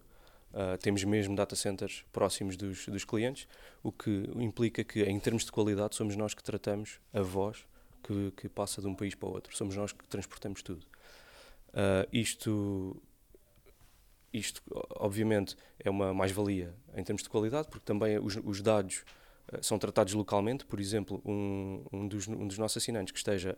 Uh, 0.51 0.77
temos 0.79 1.03
mesmo 1.03 1.35
data 1.35 1.55
centers 1.55 2.03
próximos 2.11 2.57
dos, 2.57 2.87
dos 2.87 3.05
clientes, 3.05 3.47
o 3.83 3.91
que 3.91 4.29
implica 4.37 4.83
que, 4.83 5.03
em 5.03 5.19
termos 5.19 5.45
de 5.45 5.51
qualidade, 5.51 5.95
somos 5.95 6.15
nós 6.15 6.33
que 6.33 6.43
tratamos 6.43 6.99
a 7.13 7.21
voz 7.21 7.65
que, 8.03 8.31
que 8.31 8.49
passa 8.49 8.81
de 8.81 8.87
um 8.87 8.95
país 8.95 9.15
para 9.15 9.29
o 9.29 9.31
outro. 9.33 9.55
Somos 9.55 9.75
nós 9.75 9.91
que 9.91 10.05
transportamos 10.05 10.61
tudo. 10.61 10.85
Uh, 11.69 12.07
isto, 12.11 13.01
isto, 14.33 14.61
obviamente, 14.91 15.55
é 15.79 15.89
uma 15.89 16.13
mais-valia 16.13 16.73
em 16.95 17.03
termos 17.03 17.23
de 17.23 17.29
qualidade, 17.29 17.67
porque 17.67 17.85
também 17.85 18.17
os, 18.19 18.37
os 18.43 18.61
dados 18.61 19.03
uh, 19.51 19.63
são 19.63 19.77
tratados 19.77 20.13
localmente. 20.13 20.65
Por 20.65 20.79
exemplo, 20.79 21.21
um, 21.25 21.83
um, 21.91 22.07
dos, 22.07 22.27
um 22.27 22.47
dos 22.47 22.57
nossos 22.57 22.77
assinantes 22.77 23.11
que 23.11 23.17
esteja 23.17 23.55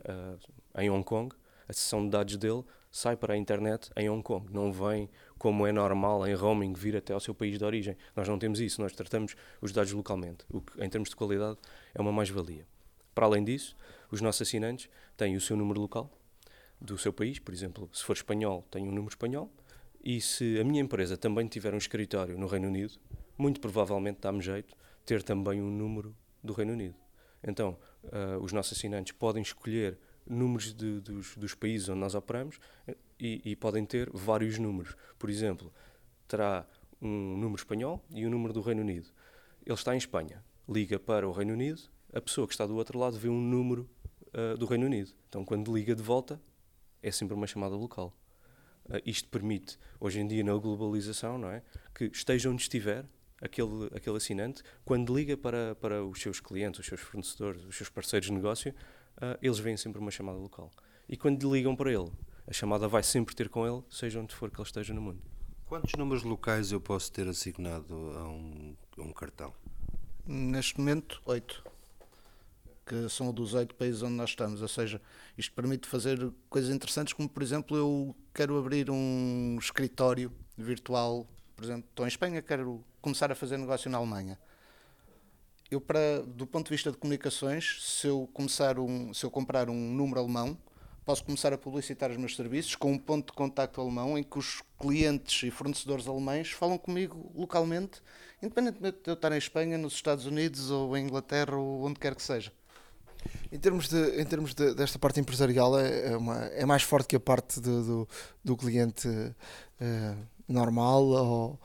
em 0.76 0.90
Hong 0.90 1.04
Kong, 1.04 1.34
a 1.68 1.72
sessão 1.72 2.02
de 2.04 2.10
dados 2.10 2.36
dele 2.36 2.64
sai 2.90 3.16
para 3.16 3.34
a 3.34 3.36
internet 3.36 3.90
em 3.96 4.10
Hong 4.10 4.22
Kong, 4.22 4.52
não 4.52 4.72
vem 4.72 5.08
como 5.38 5.66
é 5.66 5.72
normal 5.72 6.26
em 6.26 6.34
roaming 6.34 6.72
vir 6.72 6.96
até 6.96 7.12
ao 7.12 7.20
seu 7.20 7.32
país 7.32 7.56
de 7.56 7.64
origem. 7.64 7.96
Nós 8.16 8.26
não 8.26 8.38
temos 8.38 8.58
isso, 8.58 8.80
nós 8.80 8.92
tratamos 8.92 9.36
os 9.60 9.70
dados 9.70 9.92
localmente, 9.92 10.44
o 10.50 10.60
que 10.60 10.82
em 10.82 10.88
termos 10.88 11.10
de 11.10 11.16
qualidade 11.16 11.58
é 11.94 12.00
uma 12.00 12.10
mais-valia. 12.10 12.66
Para 13.14 13.26
além 13.26 13.44
disso, 13.44 13.76
os 14.10 14.20
nossos 14.20 14.42
assinantes 14.42 14.88
têm 15.16 15.36
o 15.36 15.40
seu 15.40 15.56
número 15.56 15.80
local 15.80 16.10
do 16.80 16.96
seu 16.96 17.12
país, 17.12 17.38
por 17.38 17.52
exemplo, 17.52 17.88
se 17.92 18.02
for 18.02 18.14
espanhol, 18.14 18.66
tem 18.70 18.84
um 18.84 18.92
número 18.92 19.08
espanhol, 19.08 19.52
e 20.02 20.20
se 20.20 20.58
a 20.58 20.64
minha 20.64 20.80
empresa 20.80 21.16
também 21.16 21.46
tiver 21.46 21.74
um 21.74 21.78
escritório 21.78 22.38
no 22.38 22.46
Reino 22.46 22.68
Unido, 22.68 22.94
muito 23.36 23.60
provavelmente 23.60 24.18
dá-me 24.20 24.40
jeito 24.40 24.74
ter 25.04 25.22
também 25.22 25.60
um 25.60 25.70
número 25.70 26.16
do 26.42 26.52
Reino 26.52 26.72
Unido. 26.72 26.94
Então, 27.42 27.76
uh, 28.04 28.42
os 28.42 28.52
nossos 28.52 28.76
assinantes 28.76 29.12
podem 29.12 29.42
escolher 29.42 29.98
números 30.26 30.72
de, 30.72 31.00
dos, 31.00 31.36
dos, 31.36 31.54
países 31.54 31.88
onde 31.88 32.00
nós 32.00 32.14
operamos 32.14 32.58
e, 33.18 33.40
e, 33.44 33.56
podem 33.56 33.84
ter 33.84 34.10
vários 34.12 34.58
números. 34.58 34.94
Por 35.18 35.28
exemplo, 35.28 35.72
terá 36.28 36.66
um 37.00 37.36
número 37.36 37.56
espanhol 37.56 38.04
e 38.10 38.26
um 38.26 38.30
número 38.30 38.52
do 38.52 38.60
Reino 38.60 38.82
Unido. 38.82 39.08
Ele 39.64 39.74
está 39.74 39.94
em 39.94 39.98
Espanha, 39.98 40.44
liga 40.68 40.98
para 40.98 41.28
o 41.28 41.32
Reino 41.32 41.54
Unido, 41.54 41.82
a 42.12 42.20
pessoa 42.20 42.46
que 42.46 42.52
está 42.52 42.66
do 42.66 42.76
outro 42.76 42.98
lado 42.98 43.18
vê 43.18 43.28
um 43.28 43.40
número 43.40 43.88
uh, 44.34 44.56
do 44.56 44.66
Reino 44.66 44.86
Unido. 44.86 45.12
Então, 45.28 45.44
quando 45.44 45.74
liga 45.74 45.94
de 45.94 46.02
volta, 46.02 46.40
é 47.02 47.10
sempre 47.10 47.34
uma 47.34 47.46
chamada 47.46 47.74
local. 47.74 48.16
Uh, 48.86 49.00
isto 49.04 49.28
permite, 49.28 49.78
hoje 49.98 50.20
em 50.20 50.26
dia, 50.26 50.42
na 50.42 50.54
globalização, 50.54 51.38
não 51.38 51.50
é? 51.50 51.62
que 51.94 52.04
esteja 52.04 52.50
onde 52.50 52.62
estiver, 52.62 53.04
aquele, 53.40 53.86
aquele 53.94 54.16
assinante, 54.16 54.62
quando 54.84 55.14
liga 55.16 55.36
para, 55.36 55.74
para 55.76 56.04
os 56.04 56.20
seus 56.20 56.40
clientes, 56.40 56.80
os 56.80 56.86
seus 56.86 57.00
fornecedores, 57.00 57.64
os 57.64 57.76
seus 57.76 57.88
parceiros 57.88 58.26
de 58.26 58.32
negócio, 58.32 58.74
uh, 59.16 59.38
eles 59.42 59.58
veem 59.58 59.76
sempre 59.76 60.00
uma 60.00 60.10
chamada 60.10 60.38
local. 60.38 60.70
E 61.08 61.16
quando 61.16 61.52
ligam 61.52 61.74
para 61.74 61.92
ele, 61.92 62.10
a 62.46 62.52
chamada 62.52 62.88
vai 62.88 63.02
sempre 63.02 63.34
ter 63.34 63.48
com 63.48 63.66
ele, 63.66 63.82
seja 63.90 64.20
onde 64.20 64.34
for 64.34 64.50
que 64.50 64.56
ele 64.56 64.66
esteja 64.66 64.92
no 64.94 65.00
mundo. 65.00 65.22
Quantos 65.66 65.92
números 65.96 66.24
locais 66.24 66.72
eu 66.72 66.80
posso 66.80 67.12
ter 67.12 67.28
assignado 67.28 67.94
a 67.94 68.28
um, 68.28 68.76
a 68.98 69.02
um 69.02 69.12
cartão? 69.12 69.54
Neste 70.26 70.78
momento, 70.78 71.22
oito. 71.26 71.64
Que 72.90 73.08
são 73.08 73.32
dos 73.32 73.54
oito 73.54 73.74
países 73.76 74.02
onde 74.02 74.14
nós 74.14 74.30
estamos. 74.30 74.62
Ou 74.62 74.68
seja, 74.68 75.00
isto 75.38 75.54
permite 75.54 75.86
fazer 75.88 76.18
coisas 76.48 76.74
interessantes, 76.74 77.12
como 77.12 77.28
por 77.28 77.42
exemplo, 77.42 77.76
eu 77.76 78.16
quero 78.34 78.58
abrir 78.58 78.90
um 78.90 79.56
escritório 79.60 80.32
virtual. 80.58 81.24
Por 81.54 81.64
exemplo, 81.64 81.84
estou 81.88 82.04
em 82.04 82.08
Espanha, 82.08 82.42
quero 82.42 82.84
começar 83.00 83.30
a 83.30 83.34
fazer 83.36 83.58
negócio 83.58 83.88
na 83.88 83.98
Alemanha 83.98 84.36
eu 85.70 85.80
para 85.80 86.22
do 86.22 86.46
ponto 86.46 86.66
de 86.66 86.70
vista 86.70 86.90
de 86.90 86.98
comunicações, 86.98 87.78
se 87.80 88.06
eu 88.08 88.28
começar 88.32 88.78
um, 88.78 89.14
se 89.14 89.24
eu 89.24 89.30
comprar 89.30 89.70
um 89.70 89.94
número 89.94 90.18
alemão, 90.18 90.58
posso 91.04 91.24
começar 91.24 91.52
a 91.52 91.58
publicitar 91.58 92.10
os 92.10 92.16
meus 92.16 92.34
serviços 92.34 92.74
com 92.74 92.92
um 92.92 92.98
ponto 92.98 93.26
de 93.28 93.32
contacto 93.32 93.80
alemão 93.80 94.18
em 94.18 94.22
que 94.22 94.38
os 94.38 94.62
clientes 94.78 95.44
e 95.44 95.50
fornecedores 95.50 96.08
alemães 96.08 96.50
falam 96.50 96.76
comigo 96.76 97.30
localmente, 97.34 98.02
independentemente 98.42 98.98
de 99.04 99.10
eu 99.10 99.14
estar 99.14 99.32
em 99.32 99.38
Espanha, 99.38 99.78
nos 99.78 99.94
Estados 99.94 100.26
Unidos 100.26 100.70
ou 100.70 100.96
em 100.96 101.04
Inglaterra 101.04 101.56
ou 101.56 101.84
onde 101.84 102.00
quer 102.00 102.14
que 102.16 102.22
seja. 102.22 102.52
Em 103.52 103.58
termos, 103.58 103.88
de, 103.88 104.20
em 104.20 104.24
termos 104.24 104.54
de, 104.54 104.74
desta 104.74 104.98
parte 104.98 105.20
empresarial, 105.20 105.78
é, 105.78 106.12
é, 106.12 106.16
uma, 106.16 106.36
é 106.46 106.64
mais 106.64 106.82
forte 106.82 107.08
que 107.08 107.16
a 107.16 107.20
parte 107.20 107.60
de, 107.60 107.70
do, 107.70 108.08
do 108.44 108.56
cliente 108.56 109.08
uh, 109.08 110.16
normal 110.48 111.04
ou, 111.04 111.60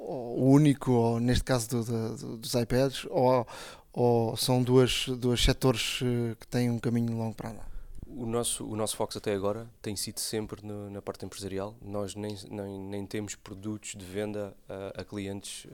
o 0.00 0.50
único, 0.50 0.92
ou 0.92 1.20
neste 1.20 1.44
caso 1.44 1.68
do, 1.68 1.84
do, 1.84 2.36
dos 2.38 2.54
iPads, 2.54 3.06
ou, 3.10 3.46
ou 3.92 4.36
são 4.36 4.62
dois, 4.62 5.06
dois 5.08 5.42
setores 5.42 6.00
eh, 6.02 6.34
que 6.40 6.46
têm 6.46 6.70
um 6.70 6.78
caminho 6.78 7.16
longo 7.16 7.34
para 7.34 7.50
andar? 7.50 7.70
O 8.06 8.26
nosso, 8.26 8.66
o 8.66 8.74
nosso 8.74 8.96
foco 8.96 9.16
até 9.16 9.32
agora 9.32 9.68
tem 9.80 9.94
sido 9.94 10.18
sempre 10.18 10.66
no, 10.66 10.90
na 10.90 11.00
parte 11.00 11.24
empresarial. 11.24 11.76
Nós 11.80 12.14
nem, 12.16 12.36
nem, 12.50 12.80
nem 12.80 13.06
temos 13.06 13.36
produtos 13.36 13.94
de 13.94 14.04
venda 14.04 14.54
a, 14.68 15.02
a 15.02 15.04
clientes, 15.04 15.66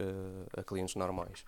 a, 0.54 0.60
a 0.60 0.64
clientes 0.64 0.96
normais. 0.96 1.44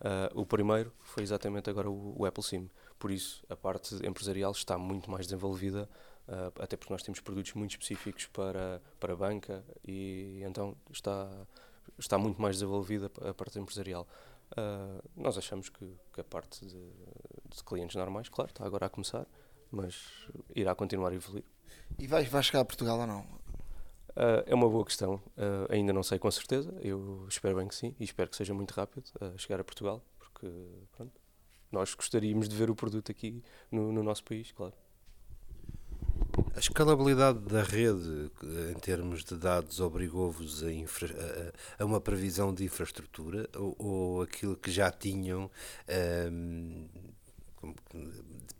Uh, 0.00 0.40
o 0.40 0.44
primeiro 0.44 0.92
foi 1.00 1.22
exatamente 1.22 1.70
agora 1.70 1.88
o, 1.88 2.14
o, 2.18 2.26
Apple 2.26 2.42
Sim. 2.42 2.68
Por 3.02 3.10
isso, 3.10 3.44
a 3.48 3.56
parte 3.56 3.96
empresarial 4.06 4.52
está 4.52 4.78
muito 4.78 5.10
mais 5.10 5.26
desenvolvida, 5.26 5.90
uh, 6.28 6.62
até 6.62 6.76
porque 6.76 6.92
nós 6.92 7.02
temos 7.02 7.18
produtos 7.18 7.52
muito 7.54 7.72
específicos 7.72 8.28
para, 8.28 8.80
para 9.00 9.12
a 9.12 9.16
banca 9.16 9.64
e 9.84 10.40
então 10.44 10.76
está, 10.88 11.28
está 11.98 12.16
muito 12.16 12.40
mais 12.40 12.54
desenvolvida 12.54 13.10
a 13.28 13.34
parte 13.34 13.58
empresarial. 13.58 14.06
Uh, 14.52 15.02
nós 15.16 15.36
achamos 15.36 15.68
que, 15.68 15.84
que 16.12 16.20
a 16.20 16.22
parte 16.22 16.64
de, 16.64 16.78
de, 17.48 17.64
clientes 17.66 17.96
normais, 17.96 18.28
claro, 18.28 18.52
está 18.52 18.64
agora 18.64 18.86
a 18.86 18.88
começar, 18.88 19.26
mas 19.68 20.28
irá 20.54 20.72
continuar 20.72 21.10
a 21.10 21.16
evoluir. 21.16 21.44
E 21.98 22.06
vai, 22.06 22.22
vai 22.22 22.40
chegar 22.40 22.60
a 22.60 22.64
Portugal 22.64 23.00
ou 23.00 23.06
não? 23.08 23.22
Uh, 24.10 24.46
é 24.46 24.54
uma 24.54 24.70
boa 24.70 24.84
questão, 24.84 25.14
uh, 25.14 25.66
ainda 25.70 25.92
não 25.92 26.04
sei 26.04 26.20
com 26.20 26.30
certeza, 26.30 26.72
eu 26.80 27.26
espero 27.28 27.56
bem 27.56 27.66
que 27.66 27.74
sim 27.74 27.96
e 27.98 28.04
espero 28.04 28.30
que 28.30 28.36
seja 28.36 28.54
muito 28.54 28.70
rápido 28.70 29.10
a 29.20 29.36
chegar 29.36 29.60
a 29.60 29.64
Portugal, 29.64 30.00
porque 30.20 30.46
pronto, 30.92 31.21
nós 31.72 31.94
gostaríamos 31.94 32.48
de 32.48 32.54
ver 32.54 32.70
o 32.70 32.74
produto 32.74 33.10
aqui 33.10 33.42
no, 33.70 33.90
no 33.90 34.02
nosso 34.02 34.22
país, 34.22 34.52
claro. 34.52 34.74
A 36.54 36.58
escalabilidade 36.58 37.38
da 37.40 37.62
rede, 37.62 38.30
em 38.70 38.78
termos 38.78 39.24
de 39.24 39.36
dados, 39.36 39.80
obrigou-vos 39.80 40.62
a, 40.62 41.82
a, 41.82 41.84
uma 41.84 42.00
previsão 42.00 42.54
de 42.54 42.64
infraestrutura 42.64 43.48
ou, 43.56 43.74
ou 43.78 44.22
aquilo 44.22 44.56
que 44.56 44.70
já 44.70 44.90
tinham 44.90 45.50
um, 46.30 46.86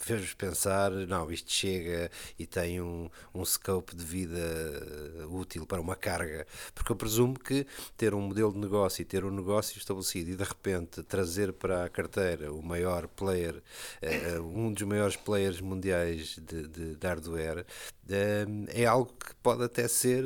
fez-vos 0.05 0.35
pensar, 0.35 0.91
não, 0.91 1.31
isto 1.31 1.51
chega 1.51 2.11
e 2.39 2.47
tem 2.47 2.81
um, 2.81 3.09
um 3.35 3.45
scope 3.45 3.95
de 3.95 4.05
vida 4.05 4.39
útil 5.31 5.67
para 5.67 5.81
uma 5.81 5.97
carga, 5.97 6.47
porque 6.75 6.93
eu 6.93 6.97
presumo 6.97 7.39
que 7.39 7.67
ter 7.97 8.15
um 8.15 8.21
modelo 8.21 8.53
de 8.53 8.59
negócio 8.59 9.03
e 9.03 9.05
ter 9.05 9.25
um 9.25 9.31
negócio 9.31 9.79
estabelecido 9.79 10.31
e 10.31 10.37
de 10.37 10.45
repente 10.45 11.03
trazer 11.03 11.53
para 11.53 11.85
a 11.85 11.89
carteira 11.89 12.53
o 12.53 12.63
maior 12.63 13.07
player, 13.09 13.63
uh, 14.03 14.43
um 14.43 14.73
dos 14.73 14.83
maiores 14.83 15.17
players 15.17 15.61
mundiais 15.61 16.37
de, 16.37 16.69
de, 16.69 16.97
de 16.97 17.07
hardware, 17.07 17.61
uh, 17.61 18.67
é 18.69 18.85
algo 18.85 19.13
que 19.13 19.35
pode 19.37 19.63
até 19.63 19.87
ser, 19.89 20.25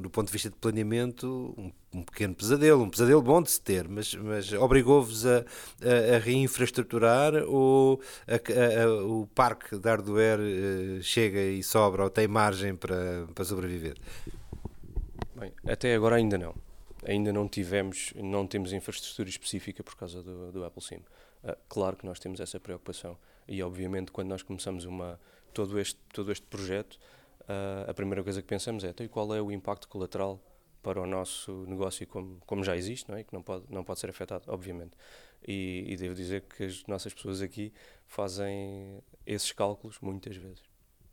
do 0.00 0.10
ponto 0.10 0.26
de 0.26 0.32
vista 0.32 0.50
de 0.50 0.56
planeamento, 0.56 1.54
um 1.58 1.70
um 1.94 2.02
pequeno 2.02 2.34
pesadelo, 2.34 2.82
um 2.82 2.88
pesadelo 2.88 3.20
bom 3.20 3.42
de 3.42 3.50
se 3.50 3.60
ter, 3.60 3.86
mas, 3.86 4.14
mas 4.14 4.52
obrigou-vos 4.52 5.26
a, 5.26 5.38
a, 5.38 6.16
a, 6.16 6.18
reinfraestruturar 6.18 7.34
ou 7.46 8.00
a, 8.26 9.04
o 9.04 9.26
parque 9.34 9.78
de 9.78 9.88
hardware 9.88 10.40
uh, 10.40 11.02
chega 11.02 11.40
e 11.40 11.62
sobra 11.62 12.04
ou 12.04 12.10
tem 12.10 12.26
margem 12.26 12.74
para, 12.74 13.26
para 13.34 13.44
sobreviver? 13.44 13.96
Bem, 15.34 15.52
até 15.66 15.94
agora 15.94 16.16
ainda 16.16 16.38
não. 16.38 16.54
ainda 17.06 17.32
não 17.32 17.46
tivemos, 17.46 18.12
não 18.16 18.46
temos 18.46 18.72
infraestrutura 18.72 19.28
específica 19.28 19.82
por 19.82 19.94
causa 19.94 20.22
do, 20.22 20.50
do 20.50 20.64
Apple 20.64 20.82
Sim. 20.82 21.02
Uh, 21.44 21.56
claro 21.68 21.96
que 21.96 22.06
nós 22.06 22.18
temos 22.18 22.40
essa 22.40 22.58
preocupação 22.58 23.18
e 23.46 23.62
obviamente 23.62 24.10
quando 24.10 24.28
nós 24.28 24.42
começamos 24.42 24.86
uma, 24.86 25.20
todo, 25.52 25.78
este, 25.78 25.98
todo 26.14 26.32
este 26.32 26.46
projeto, 26.46 26.98
uh, 27.42 27.90
a 27.90 27.92
primeira 27.92 28.22
coisa 28.22 28.40
que 28.40 28.48
pensamos 28.48 28.82
é 28.82 28.88
então, 28.88 29.06
qual 29.08 29.34
é 29.34 29.42
o 29.42 29.52
impacto 29.52 29.88
colateral 29.88 30.40
para 30.82 31.00
o 31.00 31.06
nosso 31.06 31.64
negócio 31.66 32.06
como, 32.06 32.40
como 32.44 32.64
já 32.64 32.76
existe, 32.76 33.08
não 33.08 33.16
é? 33.16 33.22
que 33.22 33.32
não 33.32 33.42
pode, 33.42 33.64
não 33.70 33.84
pode 33.84 34.00
ser 34.00 34.10
afetado, 34.10 34.44
obviamente. 34.48 34.96
E, 35.46 35.84
e 35.88 35.96
devo 35.96 36.14
dizer 36.14 36.42
que 36.42 36.64
as 36.64 36.84
nossas 36.86 37.14
pessoas 37.14 37.40
aqui 37.40 37.72
fazem 38.06 39.02
esses 39.24 39.52
cálculos 39.52 39.98
muitas 40.00 40.36
vezes. 40.36 40.62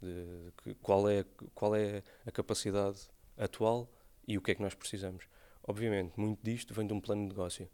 De, 0.01 0.75
qual, 0.81 1.09
é, 1.09 1.25
qual 1.53 1.75
é 1.75 2.03
a 2.25 2.31
capacidade 2.31 3.09
atual 3.37 3.89
e 4.27 4.37
o 4.37 4.41
que 4.41 4.51
é 4.51 4.55
que 4.55 4.61
nós 4.61 4.73
precisamos. 4.73 5.25
Obviamente, 5.63 6.19
muito 6.19 6.39
disto 6.41 6.73
vem 6.73 6.87
de 6.87 6.93
um 6.93 6.99
plano 6.99 7.23
de 7.23 7.29
negócio. 7.29 7.69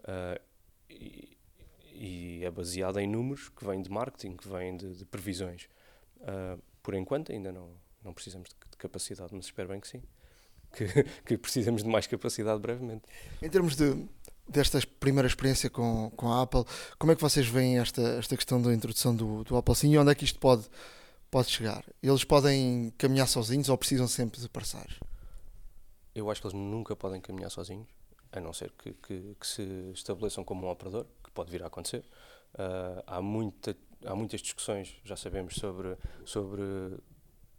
Uh, 0.00 0.40
e, 0.90 1.36
e, 1.92 2.44
é 2.44 2.50
baseado 2.50 2.98
em 2.98 3.06
números 3.06 3.48
que 3.48 3.64
vêm 3.64 3.82
de 3.82 3.90
marketing, 3.90 4.36
que 4.36 4.48
vêm 4.48 4.76
de, 4.76 4.96
de 4.96 5.04
previsões. 5.04 5.68
Uh, 6.20 6.60
por 6.82 6.94
enquanto, 6.94 7.30
ainda 7.30 7.52
não, 7.52 7.70
não 8.02 8.12
precisamos 8.12 8.48
de, 8.48 8.70
de 8.70 8.76
capacidade, 8.76 9.34
mas 9.34 9.46
espero 9.46 9.68
bem 9.68 9.80
que 9.80 9.88
sim 9.88 10.02
que, 10.72 10.86
que 11.24 11.38
precisamos 11.38 11.82
de 11.82 11.88
mais 11.88 12.06
capacidade 12.06 12.60
brevemente. 12.60 13.02
Em 13.42 13.48
termos 13.48 13.76
de, 13.76 14.06
desta 14.48 14.80
primeira 15.00 15.26
experiência 15.26 15.68
com, 15.68 16.10
com 16.16 16.32
a 16.32 16.42
Apple, 16.42 16.64
como 16.98 17.12
é 17.12 17.16
que 17.16 17.22
vocês 17.22 17.46
veem 17.46 17.78
esta, 17.78 18.02
esta 18.18 18.36
questão 18.36 18.60
da 18.60 18.72
introdução 18.72 19.14
do, 19.14 19.44
do 19.44 19.56
Apple 19.56 19.74
Sim 19.74 19.92
e 19.92 19.98
onde 19.98 20.10
é 20.10 20.14
que 20.14 20.24
isto 20.24 20.38
pode, 20.38 20.64
pode 21.30 21.48
chegar? 21.50 21.84
Eles 22.02 22.24
podem 22.24 22.92
caminhar 22.96 23.26
sozinhos 23.26 23.68
ou 23.68 23.76
precisam 23.76 24.06
sempre 24.06 24.40
de 24.40 24.48
parceiros? 24.48 25.00
Eu 26.14 26.30
acho 26.30 26.40
que 26.40 26.46
eles 26.46 26.56
nunca 26.56 26.96
podem 26.96 27.20
caminhar 27.20 27.50
sozinhos, 27.50 27.86
a 28.32 28.40
não 28.40 28.52
ser 28.52 28.72
que, 28.72 28.92
que, 28.94 29.36
que 29.38 29.46
se 29.46 29.90
estabeleçam 29.92 30.44
como 30.44 30.66
um 30.66 30.70
operador, 30.70 31.06
que 31.22 31.30
pode 31.30 31.50
vir 31.50 31.62
a 31.62 31.66
acontecer. 31.66 32.04
Uh, 32.54 33.02
há, 33.06 33.20
muita, 33.20 33.76
há 34.04 34.14
muitas 34.14 34.40
discussões, 34.40 34.96
já 35.04 35.14
sabemos, 35.14 35.56
sobre, 35.56 35.94
sobre 36.24 36.62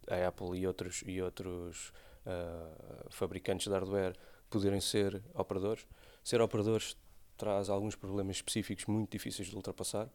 a 0.08 0.26
Apple 0.26 0.58
e 0.58 0.66
outros, 0.66 1.04
e 1.06 1.22
outros 1.22 1.92
uh, 2.28 3.10
fabricantes 3.10 3.66
de 3.66 3.72
hardware 3.72 4.14
poderem 4.50 4.80
ser 4.80 5.22
operadores. 5.34 5.86
Ser 6.22 6.40
operadores 6.40 6.96
traz 7.36 7.68
alguns 7.68 7.94
problemas 7.94 8.36
específicos 8.36 8.84
muito 8.86 9.10
difíceis 9.10 9.48
de 9.48 9.56
ultrapassar. 9.56 10.08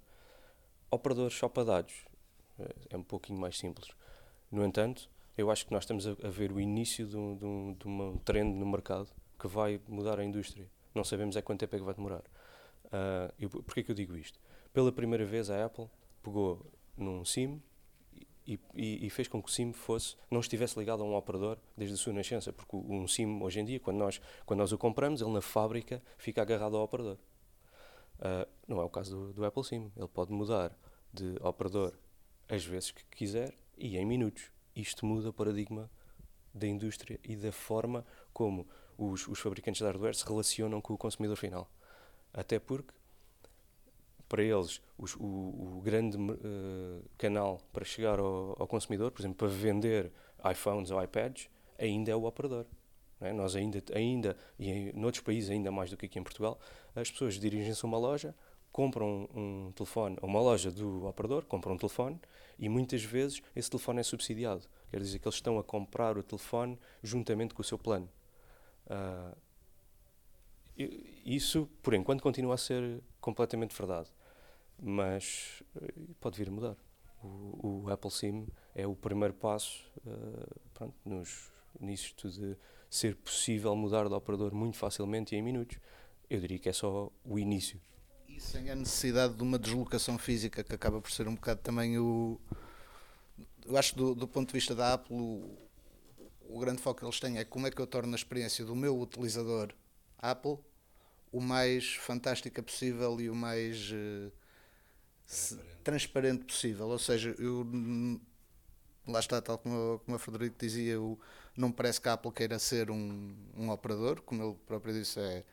Operadores 0.92 1.34
só 1.34 1.50
para 1.50 1.64
dados 1.64 2.06
uh, 2.60 2.70
é 2.90 2.98
um 2.98 3.04
pouquinho 3.04 3.40
mais 3.40 3.58
simples. 3.58 3.90
No 4.52 4.64
entanto, 4.64 5.10
eu 5.38 5.50
acho 5.50 5.66
que 5.66 5.74
nós 5.74 5.84
estamos 5.84 6.06
a 6.08 6.30
ver 6.30 6.52
o 6.52 6.60
início 6.60 7.08
de 7.08 7.18
um, 7.18 7.36
de, 7.36 7.46
um, 7.46 7.74
de 7.74 7.88
um 7.88 8.18
trend 8.20 8.56
no 8.56 8.66
mercado 8.66 9.10
que 9.40 9.48
vai 9.48 9.82
mudar 9.88 10.20
a 10.20 10.24
indústria. 10.24 10.70
Não 10.94 11.04
sabemos 11.04 11.36
é 11.36 11.42
quanto 11.42 11.60
tempo 11.62 11.76
é 11.76 11.80
que 11.80 11.86
vai 11.86 11.94
demorar. 11.94 12.22
Uh, 12.86 13.34
e 13.40 13.48
porquê 13.48 13.84
que 13.84 13.90
eu 13.90 13.96
digo 13.96 14.16
isto? 14.16 14.40
Pela 14.72 14.92
primeira 14.92 15.26
vez 15.26 15.50
a 15.50 15.66
Apple 15.66 15.90
pegou 16.22 16.64
num 16.96 17.26
SIM 17.26 17.62
e, 18.46 18.60
e, 18.74 19.08
e, 19.08 19.10
fez 19.10 19.28
com 19.28 19.42
que 19.42 19.50
o 19.50 19.52
SIM 19.52 19.72
fosse, 19.72 20.16
não 20.30 20.40
estivesse 20.40 20.78
ligado 20.78 21.02
a 21.02 21.06
um 21.06 21.16
operador 21.16 21.58
desde 21.78 21.96
a 21.96 21.98
sua 21.98 22.14
nascença, 22.14 22.52
porque 22.52 22.76
um 22.76 23.08
SIM 23.08 23.42
hoje 23.42 23.60
em 23.60 23.66
dia, 23.66 23.80
quando 23.80 23.98
nós, 23.98 24.22
quando 24.46 24.60
nós 24.60 24.72
o 24.72 24.78
compramos, 24.78 25.22
ele 25.22 25.32
na 25.32 25.42
fábrica 25.42 26.02
fica 26.18 26.42
agarrado 26.42 26.76
ao 26.76 26.84
operador. 26.84 27.18
Uh, 28.20 28.48
não 28.68 28.82
é 28.82 28.84
o 28.84 28.90
caso 28.90 29.16
do, 29.16 29.34
do, 29.34 29.46
Apple 29.46 29.64
SIM, 29.64 29.92
ele 29.96 30.08
pode 30.08 30.32
mudar 30.32 30.78
de 31.12 31.36
operador 31.42 31.94
às 32.48 32.64
vezes 32.64 32.92
que 32.92 33.04
quiser 33.06 33.54
e 33.78 33.98
em 33.98 34.06
minutos. 34.06 34.52
Isto 34.76 35.06
muda 35.06 35.30
o 35.30 35.34
paradigma 35.34 35.90
da 36.54 36.68
indústria 36.68 37.20
e 37.24 37.36
da 37.36 37.52
forma 37.52 38.06
como 38.32 38.68
os, 38.98 39.28
os 39.28 39.40
fabricantes 39.40 39.80
de 39.80 39.86
hardware 39.86 40.16
se 40.16 40.26
relacionam 40.26 40.82
com 40.82 40.94
o 40.94 40.98
consumidor 40.98 41.38
final. 41.38 41.70
Até 42.34 42.60
porque 42.60 42.94
para 44.34 44.42
eles 44.42 44.82
o, 44.98 45.78
o, 45.78 45.82
grande 45.84 46.18
uh, 46.18 47.04
canal 47.20 47.62
para 47.72 47.86
chegar 47.86 48.18
ao, 48.18 48.56
ao, 48.60 48.68
consumidor, 48.68 49.12
por 49.12 49.22
exemplo, 49.22 49.38
para 49.38 49.48
vender 49.48 50.12
iPhones 50.52 50.90
ou 50.90 51.04
iPads, 51.04 51.52
ainda 51.78 52.10
é 52.10 52.16
o 52.16 52.24
operador. 52.24 52.66
É? 53.22 53.32
Nós 53.32 53.56
ainda, 53.56 53.84
ainda, 53.94 54.36
e 54.58 54.72
em 54.72 54.94
noutros 54.94 55.24
países 55.24 55.52
ainda 55.52 55.72
mais 55.72 55.92
do 55.92 55.98
que 55.98 56.08
aqui 56.08 56.18
em 56.18 56.24
Portugal, 56.24 56.60
as 56.96 57.12
pessoas 57.12 57.36
dirigem-se 57.36 57.86
a 57.86 57.88
uma 57.88 58.00
loja, 58.00 58.34
compram 58.72 59.30
um, 59.36 59.72
telefone, 59.76 60.18
uma 60.20 60.42
loja 60.42 60.72
do 60.72 61.06
operador, 61.06 61.46
compram 61.46 61.76
um 61.76 61.78
telefone 61.78 62.20
e 62.58 62.68
muitas 62.68 63.04
vezes 63.04 63.40
esse 63.56 63.70
telefone 63.70 64.00
é 64.00 64.04
subsidiado. 64.04 64.64
Quer 64.90 65.00
dizer 65.00 65.20
que 65.20 65.28
eles 65.28 65.36
estão 65.36 65.60
a 65.60 65.64
comprar 65.64 66.18
o 66.18 66.24
telefone 66.24 66.80
juntamente 67.04 67.54
com 67.54 67.62
o 67.62 67.64
seu 67.64 67.78
plano. 67.78 68.10
Uh, 68.88 69.38
isso, 71.24 71.70
por 71.84 71.94
enquanto, 71.94 72.24
continua 72.24 72.56
a 72.56 72.58
ser 72.58 73.00
completamente 73.22 73.78
verdade 73.78 74.12
mas 74.84 75.64
eh, 75.82 75.94
pode 76.20 76.38
vir 76.38 76.50
a 76.50 76.52
mudar. 76.52 76.76
O, 77.24 77.84
o 77.86 77.90
Apple 77.90 78.12
Sim 78.12 78.48
é 78.76 78.86
o 78.86 78.96
primeiro 78.96 79.34
passo 79.34 79.82
uh, 80.06 80.60
pronto, 80.74 80.94
nos, 81.06 81.52
nisto 81.80 82.30
de 82.30 82.58
ser 82.90 83.16
possível 83.16 83.74
mudar 83.76 84.10
de 84.10 84.14
operador 84.14 84.54
muito 84.54 84.78
facilmente 84.78 85.34
e 85.34 85.38
em 85.38 85.42
minutos. 85.42 85.80
Eu 86.30 86.42
diria 86.42 86.60
que 86.60 86.68
é 86.68 86.74
só 86.74 87.10
o 87.24 87.40
início. 87.40 87.80
E 88.28 88.42
sem 88.42 88.70
a 88.70 88.76
necessidade 88.76 89.36
de 89.36 89.42
uma 89.44 89.58
deslocação 89.58 90.18
física, 90.18 90.64
que 90.64 90.76
acaba 90.76 91.00
por 91.00 91.12
ser 91.12 91.28
um 91.28 91.36
bocado 91.36 91.62
também 91.62 91.98
o. 91.98 92.40
Eu 93.66 93.78
acho 93.78 93.96
do, 93.96 94.14
do 94.14 94.28
ponto 94.28 94.50
de 94.50 94.54
vista 94.54 94.76
da 94.76 94.94
Apple, 94.94 95.16
o, 95.16 95.58
o 96.50 96.60
grande 96.60 96.82
foco 96.82 97.00
que 97.00 97.06
eles 97.06 97.20
têm 97.20 97.38
é 97.38 97.46
como 97.46 97.68
é 97.68 97.72
que 97.72 97.80
eu 97.80 97.88
torno 97.88 98.12
a 98.12 98.16
experiência 98.16 98.66
do 98.66 98.76
meu 98.76 99.00
utilizador 99.00 99.74
Apple 100.18 100.58
o 101.32 101.42
mais 101.42 101.96
fantástica 101.96 102.62
possível 102.62 103.20
e 103.20 103.30
o 103.30 103.36
mais. 103.36 103.92
Uh, 103.92 104.43
transparente. 105.34 105.84
transparente 105.84 106.46
possível. 106.46 106.88
Ou 106.88 107.00
seja, 107.00 107.36
eu 107.40 107.66
lá 109.08 109.20
está, 109.20 109.42
tal 109.42 109.58
como, 109.58 110.00
como 110.06 110.16
a 110.16 110.20
Frederico 110.20 110.56
dizia, 110.58 110.94
eu, 110.94 111.20
não 111.56 111.72
parece 111.72 112.00
que 112.00 112.08
a 112.08 112.14
Apple 112.14 112.32
queira 112.32 112.58
ser 112.60 112.90
um, 112.90 113.36
um 113.56 113.70
operador, 113.70 114.22
como 114.22 114.44
ele 114.44 114.56
próprio 114.66 114.94
disse, 114.94 115.20
é, 115.20 115.44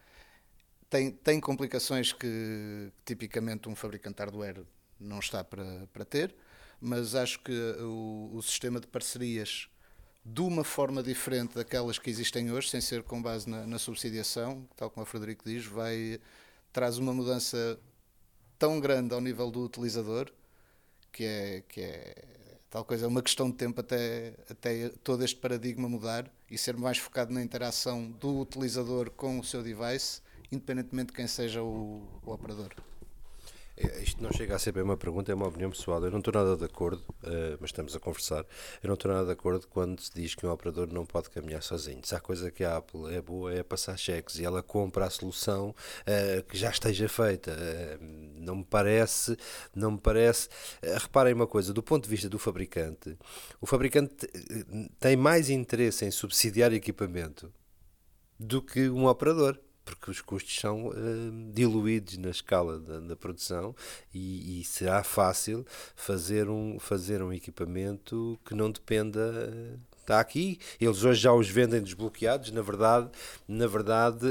tem, 0.89 1.11
tem 1.11 1.41
complicações 1.41 2.13
que 2.13 2.93
tipicamente 3.05 3.69
um 3.69 3.75
fabricante 3.75 4.21
hardware 4.21 4.63
não 4.99 5.19
está 5.19 5.43
para, 5.43 5.87
para 5.93 6.05
ter, 6.05 6.35
mas 6.81 7.15
acho 7.15 7.41
que 7.41 7.53
o, 7.81 8.31
o 8.35 8.43
sistema 8.43 8.81
de 8.81 8.87
parcerias 8.87 9.69
de 10.25 10.43
uma 10.43 10.65
forma 10.65 11.03
diferente 11.03 11.55
daquelas 11.55 11.99
que 11.99 12.11
existem 12.11 12.53
hoje, 12.53 12.69
sem 12.69 12.81
ser 12.81 13.03
com 13.03 13.23
base 13.23 13.49
na, 13.49 13.67
na 13.67 13.79
subsidiação, 13.79 14.69
tal 14.77 14.91
como 14.91 15.03
a 15.03 15.07
Frederico 15.07 15.45
diz, 15.45 15.65
vai 15.65 16.21
traz 16.73 16.99
uma 16.99 17.13
mudança 17.13 17.79
tão 18.61 18.79
grande 18.79 19.15
ao 19.15 19.21
nível 19.23 19.51
do 19.51 19.65
utilizador 19.65 20.31
que 21.11 21.25
é, 21.25 21.65
que 21.67 21.81
é 21.81 22.15
tal 22.69 22.85
coisa, 22.85 23.07
é 23.07 23.09
uma 23.09 23.23
questão 23.23 23.51
de 23.51 23.57
tempo 23.57 23.81
até, 23.81 24.35
até 24.49 24.91
todo 25.03 25.25
este 25.25 25.37
paradigma 25.37 25.89
mudar 25.89 26.31
e 26.49 26.59
ser 26.59 26.77
mais 26.77 26.99
focado 26.99 27.33
na 27.33 27.43
interação 27.43 28.11
do 28.11 28.39
utilizador 28.39 29.11
com 29.11 29.41
o 29.41 29.45
seu 29.45 29.63
device, 29.63 30.21
independentemente 30.53 31.09
de 31.09 31.15
quem 31.15 31.27
seja 31.27 31.63
o, 31.63 32.07
o 32.23 32.31
operador. 32.31 32.71
É, 33.83 34.03
isto 34.03 34.23
não 34.23 34.31
chega 34.31 34.55
a 34.55 34.59
ser 34.59 34.73
bem 34.73 34.83
uma 34.83 34.97
pergunta, 34.97 35.33
é 35.33 35.35
uma 35.35 35.49
opinião 35.49 35.71
pessoal. 35.71 36.05
Eu 36.05 36.11
não 36.11 36.19
estou 36.19 36.35
nada 36.35 36.55
de 36.55 36.65
acordo, 36.65 37.03
uh, 37.25 37.57
mas 37.59 37.71
estamos 37.71 37.97
a 37.97 38.01
conversar. 38.01 38.45
Eu 38.83 38.89
não 38.89 38.95
estou 38.95 39.11
nada 39.11 39.25
de 39.25 39.33
acordo 39.33 39.67
quando 39.69 40.01
se 40.03 40.13
diz 40.15 40.35
que 40.35 40.47
um 40.47 40.51
operador 40.51 40.93
não 40.93 41.07
pode 41.07 41.31
caminhar 41.31 41.63
sozinho. 41.63 42.01
Se 42.05 42.15
há 42.15 42.21
coisa 42.21 42.51
que 42.51 42.63
a 42.63 42.77
Apple 42.77 43.15
é 43.15 43.23
boa 43.23 43.55
é 43.55 43.63
passar 43.63 43.97
cheques 43.97 44.39
e 44.39 44.45
ela 44.45 44.63
compra 44.63 45.07
a 45.07 45.11
solução 45.11 45.71
uh, 45.71 46.43
que 46.45 46.59
já 46.59 46.69
esteja 46.69 47.09
feita. 47.09 47.53
Uh, 47.53 48.05
não 48.39 48.57
me 48.57 48.65
parece, 48.65 49.35
não 49.75 49.93
me 49.93 49.99
parece. 49.99 50.51
reparem 50.83 51.33
uma 51.33 51.47
coisa, 51.47 51.73
do 51.73 51.83
ponto 51.83 52.05
de 52.05 52.11
vista 52.11 52.29
do 52.29 52.39
fabricante, 52.39 53.17
o 53.63 53.67
fabricante 53.67 54.27
tem 54.99 55.17
mais 55.17 55.49
interesse 55.49 56.05
em 56.05 56.11
subsidiar 56.11 56.73
equipamento 56.75 57.51
do 58.39 58.61
que 58.61 58.91
um 58.91 59.07
operador 59.07 59.59
porque 59.95 60.11
os 60.11 60.21
custos 60.21 60.59
são 60.59 60.89
uh, 60.89 61.53
diluídos 61.53 62.17
na 62.19 62.31
escala 62.31 62.79
da, 62.79 63.01
da 63.01 63.17
produção 63.17 63.75
e, 64.13 64.61
e, 64.61 64.65
será 64.65 65.03
fácil 65.03 65.67
fazer 65.95 66.49
um, 66.49 66.79
fazer 66.79 67.23
um 67.23 67.33
equipamento 67.33 68.39
que 68.45 68.55
não 68.55 68.71
dependa. 68.71 69.21
Uh, 69.21 69.91
está 70.01 70.19
aqui, 70.19 70.59
eles 70.81 71.05
hoje 71.05 71.21
já 71.21 71.33
os 71.33 71.49
vendem 71.49 71.81
desbloqueados, 71.81 72.51
na 72.51 72.63
verdade, 72.63 73.09
na 73.47 73.67
verdade 73.69 74.27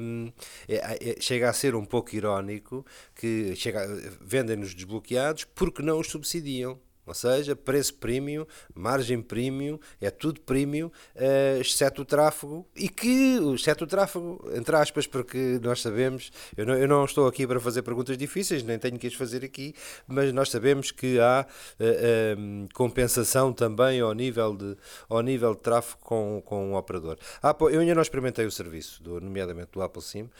um, 0.00 0.32
é, 0.68 1.10
é, 1.10 1.20
chega 1.20 1.50
a 1.50 1.52
ser 1.52 1.74
um 1.74 1.84
pouco 1.84 2.14
irónico 2.14 2.86
que 3.16 3.56
chega, 3.56 3.84
vendem-nos 4.20 4.74
desbloqueados 4.74 5.44
porque 5.44 5.82
não 5.82 5.98
os 5.98 6.08
subsidiam. 6.08 6.78
Ou 7.06 7.14
seja, 7.14 7.54
preço 7.54 7.94
premium, 7.94 8.46
margem 8.74 9.20
premium, 9.20 9.78
é 10.00 10.10
tudo 10.10 10.40
premium, 10.40 10.86
uh, 10.86 11.60
exceto 11.60 12.02
o 12.02 12.04
tráfego, 12.04 12.66
e 12.74 12.88
que, 12.88 13.38
exceto 13.54 13.84
o 13.84 13.86
tráfego, 13.86 14.42
entre 14.54 14.74
aspas, 14.76 15.06
porque 15.06 15.60
nós 15.62 15.82
sabemos, 15.82 16.30
eu 16.56 16.64
não, 16.66 16.74
eu 16.74 16.88
não 16.88 17.04
estou 17.04 17.26
aqui 17.26 17.46
para 17.46 17.60
fazer 17.60 17.82
perguntas 17.82 18.16
difíceis, 18.16 18.62
nem 18.62 18.78
tenho 18.78 18.98
que 18.98 19.06
as 19.06 19.14
fazer 19.14 19.44
aqui, 19.44 19.74
mas 20.06 20.32
nós 20.32 20.50
sabemos 20.50 20.90
que 20.90 21.18
há 21.20 21.46
uh, 21.78 22.40
um, 22.40 22.66
compensação 22.72 23.52
também 23.52 24.00
ao 24.00 24.12
nível 24.14 24.56
de, 24.56 24.76
ao 25.08 25.20
nível 25.20 25.54
de 25.54 25.60
tráfego 25.60 25.98
com, 26.00 26.42
com 26.44 26.72
o 26.72 26.76
operador. 26.76 27.18
Ah, 27.42 27.54
eu 27.60 27.80
ainda 27.80 27.94
não 27.94 28.02
experimentei 28.02 28.46
o 28.46 28.50
serviço, 28.50 29.02
do, 29.02 29.20
nomeadamente 29.20 29.70
do 29.72 29.82
Apple 29.82 30.02
SIM, 30.02 30.22
uh, 30.22 30.30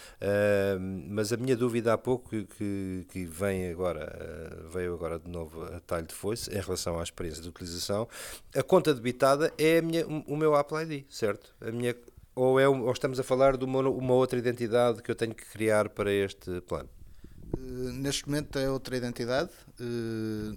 mas 1.09 1.33
a 1.33 1.37
minha 1.37 1.57
dúvida 1.57 1.93
há 1.93 1.99
pouco 1.99 2.31
que, 2.31 3.07
que, 3.11 3.25
vem 3.25 3.71
agora, 3.71 4.65
veio 4.71 4.95
agora 4.95 5.19
de 5.19 5.29
novo 5.31 5.65
a 5.65 5.81
talho 5.81 6.07
de 6.07 6.15
foice, 6.15 6.54
em 6.55 6.61
relação 6.61 6.99
à 7.01 7.03
experiência 7.03 7.43
de 7.43 7.49
utilização, 7.49 8.09
a 8.55 8.63
conta 8.63 8.95
debitada 8.95 9.53
é 9.59 9.83
minha, 9.83 10.07
o 10.07 10.37
meu 10.37 10.55
Apple 10.55 10.79
ID, 10.83 11.05
certo? 11.11 11.55
A 11.61 11.73
minha, 11.73 11.97
ou, 12.35 12.61
é, 12.61 12.69
ou 12.69 12.93
estamos 12.93 13.19
a 13.19 13.25
falar 13.25 13.57
de 13.57 13.65
uma, 13.65 13.81
uma 13.81 14.15
outra 14.15 14.39
identidade 14.39 15.03
que 15.03 15.11
eu 15.11 15.17
tenho 15.17 15.35
que 15.35 15.45
criar 15.47 15.89
para 15.89 16.13
este 16.13 16.61
plano? 16.63 16.89
Uh, 17.57 17.93
neste 17.93 18.27
momento 18.27 18.59
é 18.59 18.71
outra 18.71 18.97
identidade. 18.97 19.51
Uh, 19.81 20.57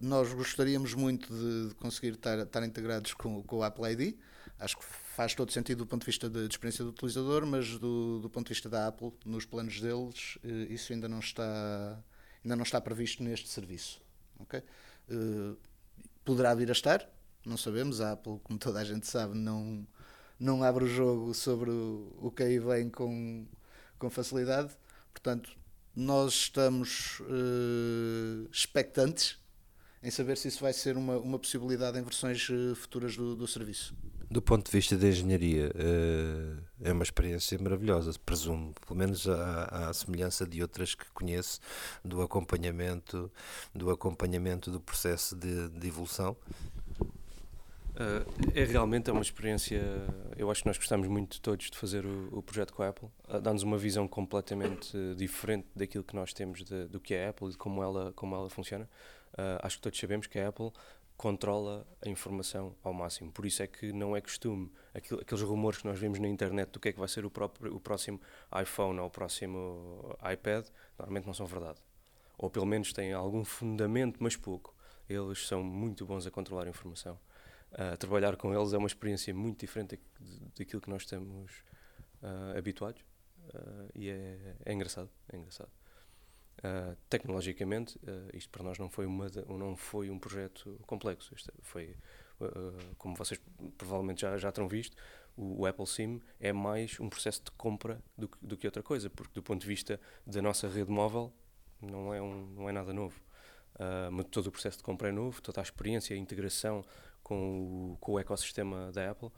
nós 0.00 0.32
gostaríamos 0.32 0.94
muito 0.94 1.32
de, 1.32 1.74
conseguir 1.74 2.14
estar, 2.14 2.38
estar 2.38 2.64
integrados 2.64 3.12
com, 3.14 3.42
com, 3.42 3.56
o 3.58 3.62
Apple 3.62 3.84
ID. 3.92 4.16
Acho 4.58 4.78
que 4.78 4.84
faz 4.84 5.34
todo 5.34 5.52
sentido 5.52 5.78
do 5.78 5.86
ponto 5.86 6.00
de 6.00 6.06
vista 6.06 6.28
de 6.28 6.46
experiência 6.46 6.84
do 6.84 6.90
utilizador, 6.90 7.46
mas 7.46 7.78
do, 7.78 8.20
do, 8.20 8.30
ponto 8.30 8.46
de 8.46 8.54
vista 8.54 8.68
da 8.68 8.88
Apple, 8.88 9.12
nos 9.26 9.44
planos 9.44 9.80
deles, 9.80 10.38
uh, 10.42 10.72
isso 10.72 10.92
ainda 10.92 11.08
não 11.08 11.18
está 11.18 11.98
ainda 12.44 12.56
não 12.56 12.62
está 12.62 12.80
previsto 12.80 13.22
neste 13.22 13.48
serviço. 13.48 14.00
Okay? 14.40 14.62
Eh, 15.12 15.56
poderá 16.24 16.54
vir 16.54 16.68
a 16.70 16.72
estar, 16.72 17.08
não 17.44 17.56
sabemos. 17.56 18.00
A 18.00 18.12
Apple, 18.12 18.40
como 18.42 18.58
toda 18.58 18.80
a 18.80 18.84
gente 18.84 19.06
sabe, 19.06 19.36
não, 19.36 19.86
não 20.38 20.62
abre 20.62 20.84
o 20.84 20.88
jogo 20.88 21.34
sobre 21.34 21.70
o, 21.70 22.16
o 22.20 22.30
que 22.30 22.42
aí 22.42 22.58
vem 22.58 22.88
com, 22.88 23.46
com 23.98 24.10
facilidade. 24.10 24.74
Portanto, 25.12 25.50
nós 25.94 26.32
estamos 26.32 27.20
uh, 27.20 28.48
expectantes 28.50 29.38
em 30.02 30.10
saber 30.10 30.36
se 30.36 30.48
isso 30.48 30.60
vai 30.60 30.72
ser 30.72 30.96
uma, 30.96 31.18
uma 31.18 31.38
possibilidade 31.38 31.98
em 31.98 32.02
versões 32.02 32.48
uh, 32.48 32.74
futuras 32.74 33.16
do, 33.16 33.36
do 33.36 33.46
serviço 33.46 33.94
do 34.32 34.40
ponto 34.40 34.64
de 34.64 34.72
vista 34.72 34.96
da 34.96 35.08
engenharia, 35.08 35.70
uh, 35.70 36.62
é 36.82 36.90
uma 36.90 37.02
experiência 37.02 37.58
maravilhosa, 37.58 38.12
presumo, 38.24 38.74
pelo 38.86 38.98
menos 38.98 39.28
à, 39.28 39.92
semelhança 39.92 40.46
de 40.46 40.62
outras 40.62 40.94
que 40.94 41.04
conheço, 41.12 41.60
do 42.02 42.22
acompanhamento, 42.22 43.30
do 43.74 43.90
acompanhamento 43.90 44.70
do 44.70 44.80
processo 44.80 45.36
de, 45.36 45.68
de 45.68 45.86
evolução. 45.86 46.34
Uh, 47.92 48.24
é 48.54 48.64
realmente 48.64 49.10
é 49.10 49.12
uma 49.12 49.20
experiência. 49.20 49.82
Eu 50.38 50.50
acho 50.50 50.62
que 50.62 50.66
nós 50.66 50.78
gostamos 50.78 51.06
muito 51.08 51.38
todos 51.42 51.70
de 51.70 51.76
fazer 51.76 52.06
o, 52.06 52.38
o 52.38 52.42
projeto 52.42 52.72
com 52.72 52.82
a 52.82 52.88
Apple. 52.88 53.08
Uh, 53.28 53.38
Dá-nos 53.38 53.62
uma 53.62 53.76
visão 53.76 54.08
completamente 54.08 54.96
diferente 55.14 55.66
daquilo 55.76 56.02
que 56.02 56.16
nós 56.16 56.32
temos 56.32 56.64
de, 56.64 56.86
do 56.86 56.98
que 56.98 57.12
é 57.12 57.26
a 57.26 57.30
Apple 57.30 57.48
e 57.48 57.50
de 57.50 57.58
como 57.58 57.82
ela, 57.82 58.14
como 58.14 58.34
ela 58.34 58.48
funciona. 58.48 58.88
Uh, 59.34 59.60
acho 59.62 59.76
que 59.76 59.82
todos 59.82 59.98
sabemos 59.98 60.26
que 60.26 60.38
a 60.38 60.48
Apple 60.48 60.72
controla 61.22 61.86
a 62.04 62.08
informação 62.08 62.74
ao 62.82 62.92
máximo. 62.92 63.30
Por 63.30 63.46
isso 63.46 63.62
é 63.62 63.66
que 63.68 63.92
não 63.92 64.16
é 64.16 64.20
costume 64.20 64.72
aqueles 64.92 65.40
rumores 65.42 65.78
que 65.78 65.86
nós 65.86 65.96
vemos 65.96 66.18
na 66.18 66.26
internet 66.26 66.70
do 66.70 66.80
que 66.80 66.88
é 66.88 66.92
que 66.92 66.98
vai 66.98 67.06
ser 67.06 67.24
o, 67.24 67.30
próprio, 67.30 67.72
o 67.72 67.78
próximo 67.78 68.20
iPhone 68.60 68.98
ou 68.98 69.06
o 69.06 69.10
próximo 69.10 70.18
iPad, 70.32 70.66
normalmente 70.98 71.24
não 71.24 71.32
são 71.32 71.46
verdade. 71.46 71.78
Ou 72.36 72.50
pelo 72.50 72.66
menos 72.66 72.92
têm 72.92 73.12
algum 73.12 73.44
fundamento, 73.44 74.16
mas 74.18 74.34
pouco. 74.34 74.74
Eles 75.08 75.46
são 75.46 75.62
muito 75.62 76.04
bons 76.04 76.26
a 76.26 76.30
controlar 76.32 76.66
a 76.66 76.70
informação. 76.70 77.16
Uh, 77.70 77.96
trabalhar 77.98 78.34
com 78.36 78.52
eles 78.52 78.72
é 78.72 78.78
uma 78.78 78.88
experiência 78.88 79.32
muito 79.32 79.60
diferente 79.60 80.00
daquilo 80.58 80.82
que 80.82 80.90
nós 80.90 81.02
estamos 81.02 81.52
uh, 82.20 82.58
habituados 82.58 83.00
uh, 83.54 83.88
e 83.94 84.10
é, 84.10 84.56
é 84.64 84.72
engraçado. 84.72 85.08
É 85.32 85.36
engraçado. 85.36 85.70
Uh, 86.58 86.96
tecnologicamente, 87.08 87.98
uh, 87.98 88.36
isto 88.36 88.48
para 88.50 88.62
nós 88.62 88.78
não 88.78 88.88
foi, 88.88 89.04
uma, 89.04 89.26
não 89.48 89.74
foi 89.74 90.10
um 90.10 90.18
projeto 90.18 90.78
complexo. 90.86 91.34
Isto 91.34 91.52
foi, 91.60 91.96
uh, 92.40 92.94
como 92.96 93.16
vocês 93.16 93.40
provavelmente 93.76 94.20
já, 94.20 94.36
já 94.36 94.52
terão 94.52 94.68
visto, 94.68 94.96
o, 95.36 95.62
o, 95.62 95.66
Apple 95.66 95.86
SIM 95.86 96.20
é 96.38 96.52
mais 96.52 97.00
um 97.00 97.08
processo 97.08 97.42
de 97.42 97.50
compra 97.52 98.00
do 98.16 98.30
do 98.40 98.56
que 98.56 98.66
outra 98.66 98.82
coisa, 98.82 99.10
porque 99.10 99.32
do 99.34 99.42
ponto 99.42 99.60
de 99.60 99.66
vista 99.66 99.98
da 100.24 100.40
nossa 100.40 100.68
rede 100.68 100.90
móvel, 100.90 101.32
não 101.80 102.14
é, 102.14 102.22
um, 102.22 102.46
não 102.54 102.68
é 102.68 102.72
nada 102.72 102.92
novo. 102.92 103.20
mas 104.12 104.26
todo 104.26 104.46
o 104.46 104.52
processo 104.52 104.78
de 104.78 104.84
compra 104.84 105.08
é 105.08 105.12
novo, 105.12 105.42
toda 105.42 105.60
a 105.60 105.64
experiência, 105.64 106.14
a 106.14 106.18
integração 106.18 106.84
com 107.24 107.94
o, 107.94 107.96
com 107.96 108.12
o 108.12 108.18
ecossistema 108.20 108.92
da 108.92 109.10
Apple. 109.10 109.30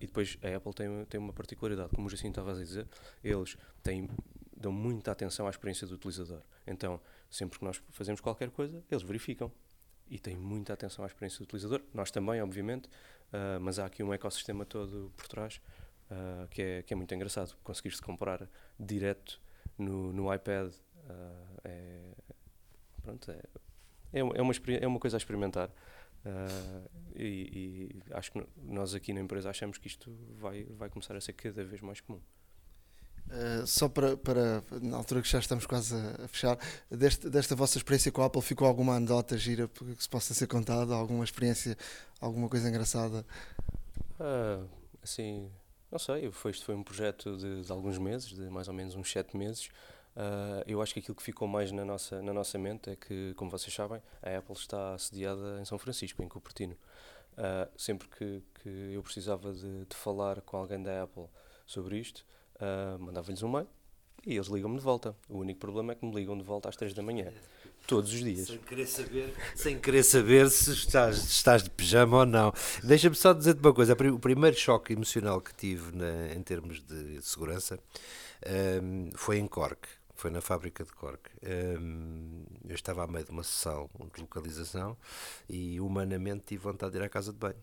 e 0.00 0.06
depois 0.06 0.38
a 0.42 0.56
Apple 0.56 0.72
tem, 0.72 1.04
tem 1.04 1.20
uma 1.20 1.34
particularidade, 1.34 1.90
como 1.94 2.06
o 2.06 2.10
Jacinto 2.10 2.40
estava 2.40 2.52
a 2.52 2.54
dizer, 2.54 2.88
eles 3.22 3.58
têm 3.82 4.08
dão 4.56 4.72
muita 4.72 5.12
atenção 5.12 5.46
à 5.46 5.50
experiência 5.50 5.86
do 5.86 5.94
utilizador. 5.94 6.40
Então, 6.66 7.00
sempre 7.30 7.58
que 7.58 7.64
nós 7.64 7.80
fazemos 7.90 8.20
qualquer 8.20 8.50
coisa, 8.50 8.82
eles 8.90 9.02
verificam 9.02 9.52
e 10.08 10.18
têm 10.18 10.36
muita 10.36 10.72
atenção 10.72 11.04
à 11.04 11.08
experiência 11.08 11.38
do 11.38 11.44
utilizador. 11.44 11.82
Nós 11.92 12.10
também, 12.10 12.40
obviamente, 12.40 12.86
uh, 12.86 13.60
mas 13.60 13.78
há 13.78 13.86
aqui 13.86 14.02
um 14.02 14.12
ecossistema 14.12 14.64
todo 14.64 15.12
por 15.16 15.28
trás 15.28 15.60
uh, 16.10 16.48
que, 16.48 16.62
é, 16.62 16.82
que 16.82 16.94
é 16.94 16.96
muito 16.96 17.14
engraçado. 17.14 17.56
Conseguir-se 17.62 18.00
comprar 18.00 18.48
direto 18.78 19.40
no, 19.76 20.12
no 20.12 20.32
iPad 20.32 20.72
uh, 20.72 21.60
é, 21.64 22.12
pronto, 23.02 23.30
é, 23.30 23.42
é, 24.12 24.22
uma, 24.22 24.52
é 24.80 24.86
uma 24.86 25.00
coisa 25.00 25.16
a 25.16 25.18
experimentar. 25.18 25.70
E, 27.14 27.92
e, 27.94 28.12
acho 28.12 28.32
que 28.32 28.44
nós 28.56 28.96
aqui 28.96 29.12
na 29.12 29.20
empresa 29.20 29.48
achamos 29.48 29.78
que 29.78 29.86
isto 29.86 30.10
vai, 30.36 30.64
vai 30.64 30.90
começar 30.90 31.14
a 31.14 31.20
ser 31.20 31.34
cada 31.34 31.62
vez 31.62 31.80
mais 31.80 32.00
comum. 32.00 32.20
Uh, 33.26 33.66
só 33.66 33.88
para, 33.88 34.16
para, 34.16 34.62
na 34.80 34.96
altura 34.96 35.20
que 35.20 35.28
já 35.28 35.40
estamos 35.40 35.66
quase 35.66 35.96
a, 35.96 36.28
fechar, 36.28 36.56
deste, 36.88 37.28
desta 37.28 37.56
vossa 37.56 37.76
experiência 37.76 38.12
com 38.12 38.22
a 38.22 38.26
Apple, 38.26 38.40
ficou 38.40 38.68
alguma 38.68 38.94
anedota 38.94 39.36
gira 39.36 39.68
que 39.68 40.02
se 40.02 40.08
possa 40.08 40.32
ser 40.32 40.46
contada? 40.46 40.94
Alguma 40.94 41.24
experiência, 41.24 41.76
alguma 42.20 42.48
coisa 42.48 42.68
engraçada? 42.68 43.26
Uh, 44.20 44.68
assim, 45.02 45.50
não 45.90 45.98
sei, 45.98 46.30
foi, 46.30 46.52
isto 46.52 46.64
foi 46.64 46.76
um 46.76 46.84
projeto 46.84 47.36
de, 47.36 47.64
de, 47.64 47.72
alguns 47.72 47.98
meses, 47.98 48.28
de 48.28 48.48
mais 48.48 48.68
ou 48.68 48.74
menos 48.74 48.94
uns 48.94 49.10
sete 49.10 49.36
meses. 49.36 49.70
Uh, 50.16 50.62
eu 50.64 50.80
acho 50.80 50.94
que 50.94 51.00
aquilo 51.00 51.16
que 51.16 51.22
ficou 51.22 51.48
mais 51.48 51.72
na 51.72 51.84
nossa, 51.84 52.22
na 52.22 52.32
nossa 52.32 52.56
mente 52.56 52.90
é 52.90 52.96
que, 52.96 53.34
como 53.34 53.50
vocês 53.50 53.74
sabem, 53.74 54.00
a 54.22 54.38
Apple 54.38 54.54
está 54.54 54.94
assediada 54.94 55.60
em 55.60 55.64
São 55.64 55.78
Francisco, 55.78 56.22
em 56.22 56.28
Cupertino. 56.28 56.76
sempre 57.76 58.08
que, 58.08 58.42
que 58.62 58.92
eu 58.94 59.02
precisava 59.02 59.52
de, 59.52 59.84
de 59.84 59.96
falar 59.96 60.40
com 60.42 60.56
alguém 60.56 60.80
da 60.80 61.02
Apple 61.02 61.26
sobre 61.66 61.98
isto, 61.98 62.24
uh, 62.60 62.98
mandava-lhes 62.98 63.42
um 63.42 63.50
mail 63.50 63.68
e 64.26 64.34
eles 64.34 64.48
ligam-me 64.48 64.76
de 64.76 64.82
volta. 64.82 65.16
O 65.28 65.38
único 65.38 65.60
problema 65.60 65.92
é 65.92 65.94
que 65.94 66.04
me 66.04 66.12
ligam 66.12 66.36
de 66.36 66.42
volta 66.42 66.68
às 66.68 66.76
3 66.76 66.92
da 66.92 67.02
manhã, 67.02 67.32
todos 67.86 68.12
os 68.12 68.18
dias. 68.18 68.48
Sem 68.48 68.58
querer 68.58 68.86
saber, 68.86 69.34
sem 69.54 69.78
querer 69.78 70.02
saber 70.02 70.50
se 70.50 70.72
estás, 70.72 71.18
estás 71.18 71.62
de 71.62 71.70
pijama 71.70 72.18
ou 72.18 72.26
não. 72.26 72.52
Deixa-me 72.82 73.14
só 73.14 73.32
dizer-te 73.32 73.60
uma 73.60 73.72
coisa: 73.72 73.92
o 73.94 74.18
primeiro 74.18 74.56
choque 74.56 74.92
emocional 74.92 75.40
que 75.40 75.54
tive 75.54 75.96
na, 75.96 76.34
em 76.34 76.42
termos 76.42 76.82
de 76.82 77.22
segurança 77.22 77.78
um, 78.82 79.10
foi 79.14 79.38
em 79.38 79.46
Cork. 79.46 79.88
Foi 80.14 80.30
na 80.30 80.40
fábrica 80.40 80.82
de 80.82 80.92
Cork. 80.92 81.30
Um, 81.78 82.44
eu 82.66 82.74
estava 82.74 83.04
a 83.04 83.06
meio 83.06 83.24
de 83.24 83.30
uma 83.30 83.44
sessão 83.44 83.88
de 84.14 84.20
localização 84.20 84.96
e 85.48 85.78
humanamente 85.78 86.42
tive 86.46 86.62
vontade 86.62 86.92
de 86.92 86.98
ir 86.98 87.02
à 87.04 87.08
casa 87.08 87.32
de 87.32 87.38
banho 87.38 87.56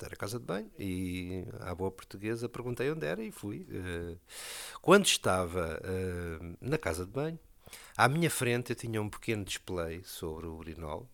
era 0.00 0.14
a 0.14 0.16
casa 0.16 0.38
de 0.38 0.44
banho 0.44 0.70
e 0.78 1.44
à 1.60 1.74
boa 1.74 1.90
portuguesa 1.90 2.48
perguntei 2.48 2.90
onde 2.90 3.06
era 3.06 3.22
e 3.22 3.30
fui. 3.30 3.66
Eh, 3.70 4.16
quando 4.80 5.06
estava 5.06 5.80
eh, 5.84 6.56
na 6.60 6.78
casa 6.78 7.04
de 7.04 7.12
banho, 7.12 7.38
à 7.96 8.08
minha 8.08 8.30
frente 8.30 8.70
eu 8.70 8.76
tinha 8.76 9.00
um 9.00 9.08
pequeno 9.08 9.44
display 9.44 10.02
sobre 10.04 10.46
o 10.46 10.54
urinol 10.56 11.08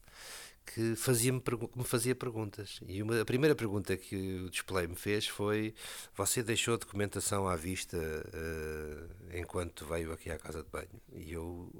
que 0.64 0.94
fazia 0.96 1.32
-me, 1.32 1.42
me 1.76 1.84
fazia 1.84 2.14
perguntas. 2.14 2.80
E 2.86 3.02
uma, 3.02 3.20
a 3.20 3.24
primeira 3.24 3.54
pergunta 3.54 3.96
que 3.96 4.42
o 4.46 4.50
display 4.50 4.86
me 4.86 4.96
fez 4.96 5.26
foi: 5.26 5.74
Você 6.16 6.42
deixou 6.42 6.78
documentação 6.78 7.48
à 7.48 7.56
vista 7.56 7.96
uh, 7.96 9.36
enquanto 9.36 9.84
veio 9.86 10.12
aqui 10.12 10.30
à 10.30 10.38
casa 10.38 10.62
de 10.62 10.70
banho? 10.70 11.00
E 11.12 11.32
eu 11.32 11.70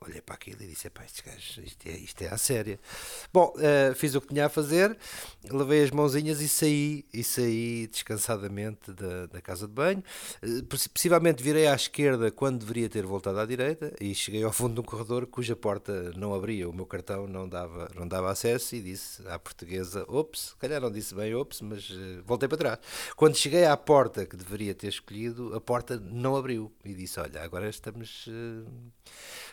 olhei 0.00 0.20
para 0.20 0.34
aquilo 0.34 0.62
e 0.62 0.66
disse: 0.66 0.88
Pá, 0.90 1.04
isto, 1.04 1.22
isto, 1.60 1.88
é, 1.88 1.92
isto 1.92 2.22
é 2.22 2.28
a 2.28 2.38
séria. 2.38 2.78
Bom, 3.32 3.52
uh, 3.56 3.94
fiz 3.94 4.14
o 4.14 4.20
que 4.20 4.28
tinha 4.28 4.46
a 4.46 4.48
fazer, 4.48 4.96
levei 5.50 5.84
as 5.84 5.90
mãozinhas 5.90 6.40
e 6.40 6.48
saí, 6.48 7.04
e 7.12 7.22
saí 7.22 7.86
descansadamente 7.86 8.92
da, 8.92 9.26
da 9.26 9.40
casa 9.40 9.66
de 9.66 9.74
banho. 9.74 10.02
Uh, 10.42 10.64
possivelmente 10.64 11.42
virei 11.42 11.66
à 11.66 11.74
esquerda 11.74 12.30
quando 12.30 12.60
deveria 12.60 12.88
ter 12.88 13.04
voltado 13.04 13.38
à 13.38 13.46
direita 13.46 13.92
e 14.00 14.14
cheguei 14.14 14.42
ao 14.42 14.52
fundo 14.52 14.74
de 14.74 14.80
um 14.80 14.84
corredor 14.84 15.26
cuja 15.26 15.54
porta 15.54 16.12
não 16.16 16.34
abria, 16.34 16.68
o 16.68 16.72
meu 16.72 16.86
cartão 16.86 17.26
não 17.26 17.48
dava, 17.48 17.90
não 17.94 18.06
dava 18.06 18.30
acesso 18.30 18.74
e 18.76 18.80
disse 18.80 19.26
à 19.28 19.38
portuguesa: 19.38 20.04
Ops, 20.08 20.54
calhar 20.58 20.80
não 20.80 20.90
disse 20.90 21.14
bem 21.14 21.34
ops, 21.34 21.60
mas 21.60 21.90
uh, 21.90 22.22
voltei 22.24 22.48
para 22.48 22.58
trás. 22.58 22.78
Quando 23.16 23.36
cheguei 23.36 23.64
à 23.64 23.76
porta 23.76 24.24
que 24.24 24.36
deveria 24.36 24.74
ter 24.74 24.88
escolhido, 24.88 25.54
a 25.54 25.60
porta 25.60 25.98
não 25.98 26.36
abriu 26.36 26.72
e 26.84 26.94
disse: 26.94 27.20
Olha, 27.20 27.42
agora 27.42 27.68
estamos 27.68 28.28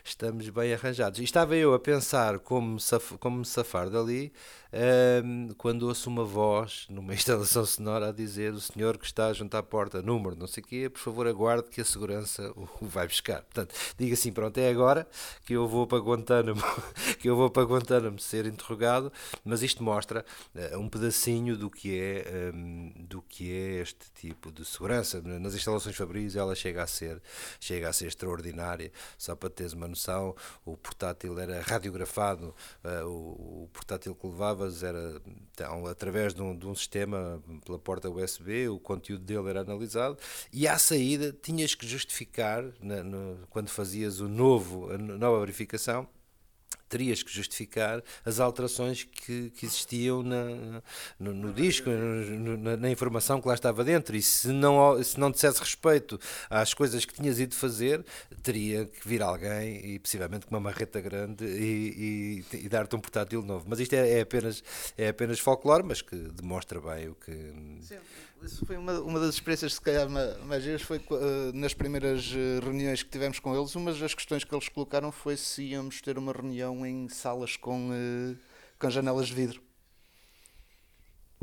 estamos 0.07 0.47
bem 0.49 0.73
arranjados. 0.73 1.19
E 1.19 1.23
estava 1.23 1.55
eu 1.55 1.73
a 1.73 1.79
pensar 1.79 2.39
como, 2.39 2.79
saf, 2.79 3.17
como 3.17 3.39
me 3.39 3.45
safar 3.45 3.89
dali 3.89 4.31
um, 4.73 5.49
quando 5.57 5.83
ouço 5.83 6.09
uma 6.09 6.23
voz 6.23 6.85
numa 6.89 7.13
instalação 7.15 7.65
sonora 7.65 8.09
a 8.09 8.11
dizer 8.11 8.53
o 8.53 8.59
senhor 8.59 8.97
que 8.97 9.05
está 9.05 9.31
junto 9.33 9.55
à 9.55 9.63
porta, 9.63 10.01
número, 10.01 10.35
não 10.35 10.47
sei 10.47 10.63
o 10.63 10.65
quê, 10.65 10.89
por 10.89 10.99
favor 10.99 11.27
aguarde 11.27 11.69
que 11.69 11.81
a 11.81 11.85
segurança 11.85 12.51
o 12.55 12.67
vai 12.85 13.07
buscar. 13.07 13.41
Portanto, 13.43 13.73
diga 13.97 14.13
assim, 14.13 14.31
pronto, 14.31 14.57
é 14.57 14.69
agora 14.69 15.07
que 15.45 15.53
eu 15.53 15.67
vou 15.67 15.87
para 15.87 15.99
Guantánamo, 15.99 16.61
que 17.19 17.29
eu 17.29 17.35
vou 17.35 17.49
para 17.49 17.63
Guantánamo 17.63 18.19
ser 18.19 18.45
interrogado, 18.45 19.11
mas 19.43 19.61
isto 19.63 19.83
mostra 19.83 20.25
uh, 20.55 20.77
um 20.77 20.89
pedacinho 20.89 21.57
do 21.57 21.69
que 21.69 21.99
é 21.99 22.51
um, 22.53 22.91
do 22.97 23.21
que 23.21 23.51
é 23.51 23.81
este 23.81 24.11
tipo 24.13 24.51
de 24.51 24.65
segurança. 24.65 25.21
Nas 25.21 25.53
instalações 25.53 25.95
Fabris 25.95 26.35
ela 26.35 26.55
chega 26.55 26.83
a 26.83 26.87
ser 26.87 27.21
chega 27.59 27.89
a 27.89 27.93
ser 27.93 28.07
extraordinária, 28.07 28.91
só 29.17 29.35
para 29.35 29.49
teres 29.49 29.73
uma 29.73 29.87
noção, 29.87 30.35
o 30.65 30.75
portátil 30.77 31.39
era 31.39 31.61
radiografado, 31.61 32.53
uh, 32.83 33.05
o, 33.05 33.63
o 33.63 33.69
portátil 33.73 34.15
que 34.15 34.27
levava 34.27 34.56
era 34.65 35.21
então, 35.51 35.87
através 35.87 36.33
de 36.33 36.41
um, 36.41 36.55
de 36.55 36.67
um, 36.67 36.75
sistema 36.75 37.41
pela 37.65 37.79
porta 37.79 38.09
USB, 38.09 38.69
o 38.69 38.79
conteúdo 38.79 39.23
dele 39.23 39.49
era 39.49 39.61
analisado 39.61 40.17
e 40.53 40.67
à 40.67 40.77
saída 40.77 41.35
tinhas 41.41 41.73
que 41.73 41.87
justificar, 41.87 42.63
na, 42.79 43.03
no, 43.03 43.39
quando 43.49 43.69
fazias 43.69 44.19
o 44.19 44.27
novo, 44.27 44.91
a 44.91 44.97
nova 44.97 45.39
verificação, 45.39 46.07
terias 46.87 47.23
que 47.23 47.31
justificar 47.31 48.03
as 48.25 48.39
alterações 48.39 49.03
que, 49.03 49.49
que 49.51 49.65
existiam 49.65 50.23
na, 50.23 50.81
no, 51.19 51.33
no 51.33 51.53
disco, 51.53 51.89
no, 51.89 52.57
na, 52.57 52.77
na, 52.77 52.89
informação 52.89 53.41
que 53.41 53.47
lá 53.47 53.53
estava 53.53 53.83
dentro. 53.83 54.15
E 54.15 54.21
se 54.21 54.49
não, 54.49 55.01
se 55.03 55.19
não 55.19 55.31
dissesse 55.31 55.59
respeito 55.59 56.19
às 56.49 56.73
coisas 56.73 57.05
que 57.05 57.13
tinhas 57.13 57.39
ido 57.39 57.55
fazer, 57.55 58.05
teria 58.41 58.85
que 58.85 59.07
vir 59.07 59.21
alguém 59.21 59.93
e 59.93 59.99
possivelmente 59.99 60.45
com 60.45 60.55
uma 60.55 60.61
marreta 60.61 60.99
grande 61.01 61.45
e, 61.45 62.43
e, 62.53 62.57
e 62.65 62.69
dar-te 62.69 62.95
um 62.95 62.99
portátil 62.99 63.41
novo. 63.41 63.65
Mas 63.67 63.79
isto 63.79 63.93
é, 63.93 64.19
é, 64.19 64.21
apenas, 64.21 64.63
é 64.97 65.09
apenas 65.09 65.39
folclore, 65.39 65.83
mas 65.83 66.01
que 66.01 66.15
demonstra 66.15 66.79
bem 66.79 67.09
o 67.09 67.15
que. 67.15 67.31
Sim 67.81 67.97
isso 68.43 68.65
foi 68.65 68.77
uma, 68.77 68.99
uma 69.01 69.19
das 69.19 69.35
experiências, 69.35 69.75
se 69.75 69.81
calhar, 69.81 70.07
mais 70.09 70.63
giras, 70.63 70.81
foi 70.81 70.97
uh, 70.97 71.51
nas 71.53 71.73
primeiras 71.73 72.31
uh, 72.31 72.63
reuniões 72.63 73.03
que 73.03 73.09
tivemos 73.09 73.39
com 73.39 73.55
eles, 73.55 73.75
uma 73.75 73.93
das 73.93 74.13
questões 74.13 74.43
que 74.43 74.53
eles 74.53 74.69
colocaram 74.69 75.11
foi 75.11 75.35
se 75.37 75.63
íamos 75.63 76.01
ter 76.01 76.17
uma 76.17 76.31
reunião 76.31 76.85
em 76.85 77.09
salas 77.09 77.57
com, 77.57 77.89
uh, 77.89 78.37
com 78.79 78.89
janelas 78.89 79.27
de 79.27 79.33
vidro. 79.33 79.61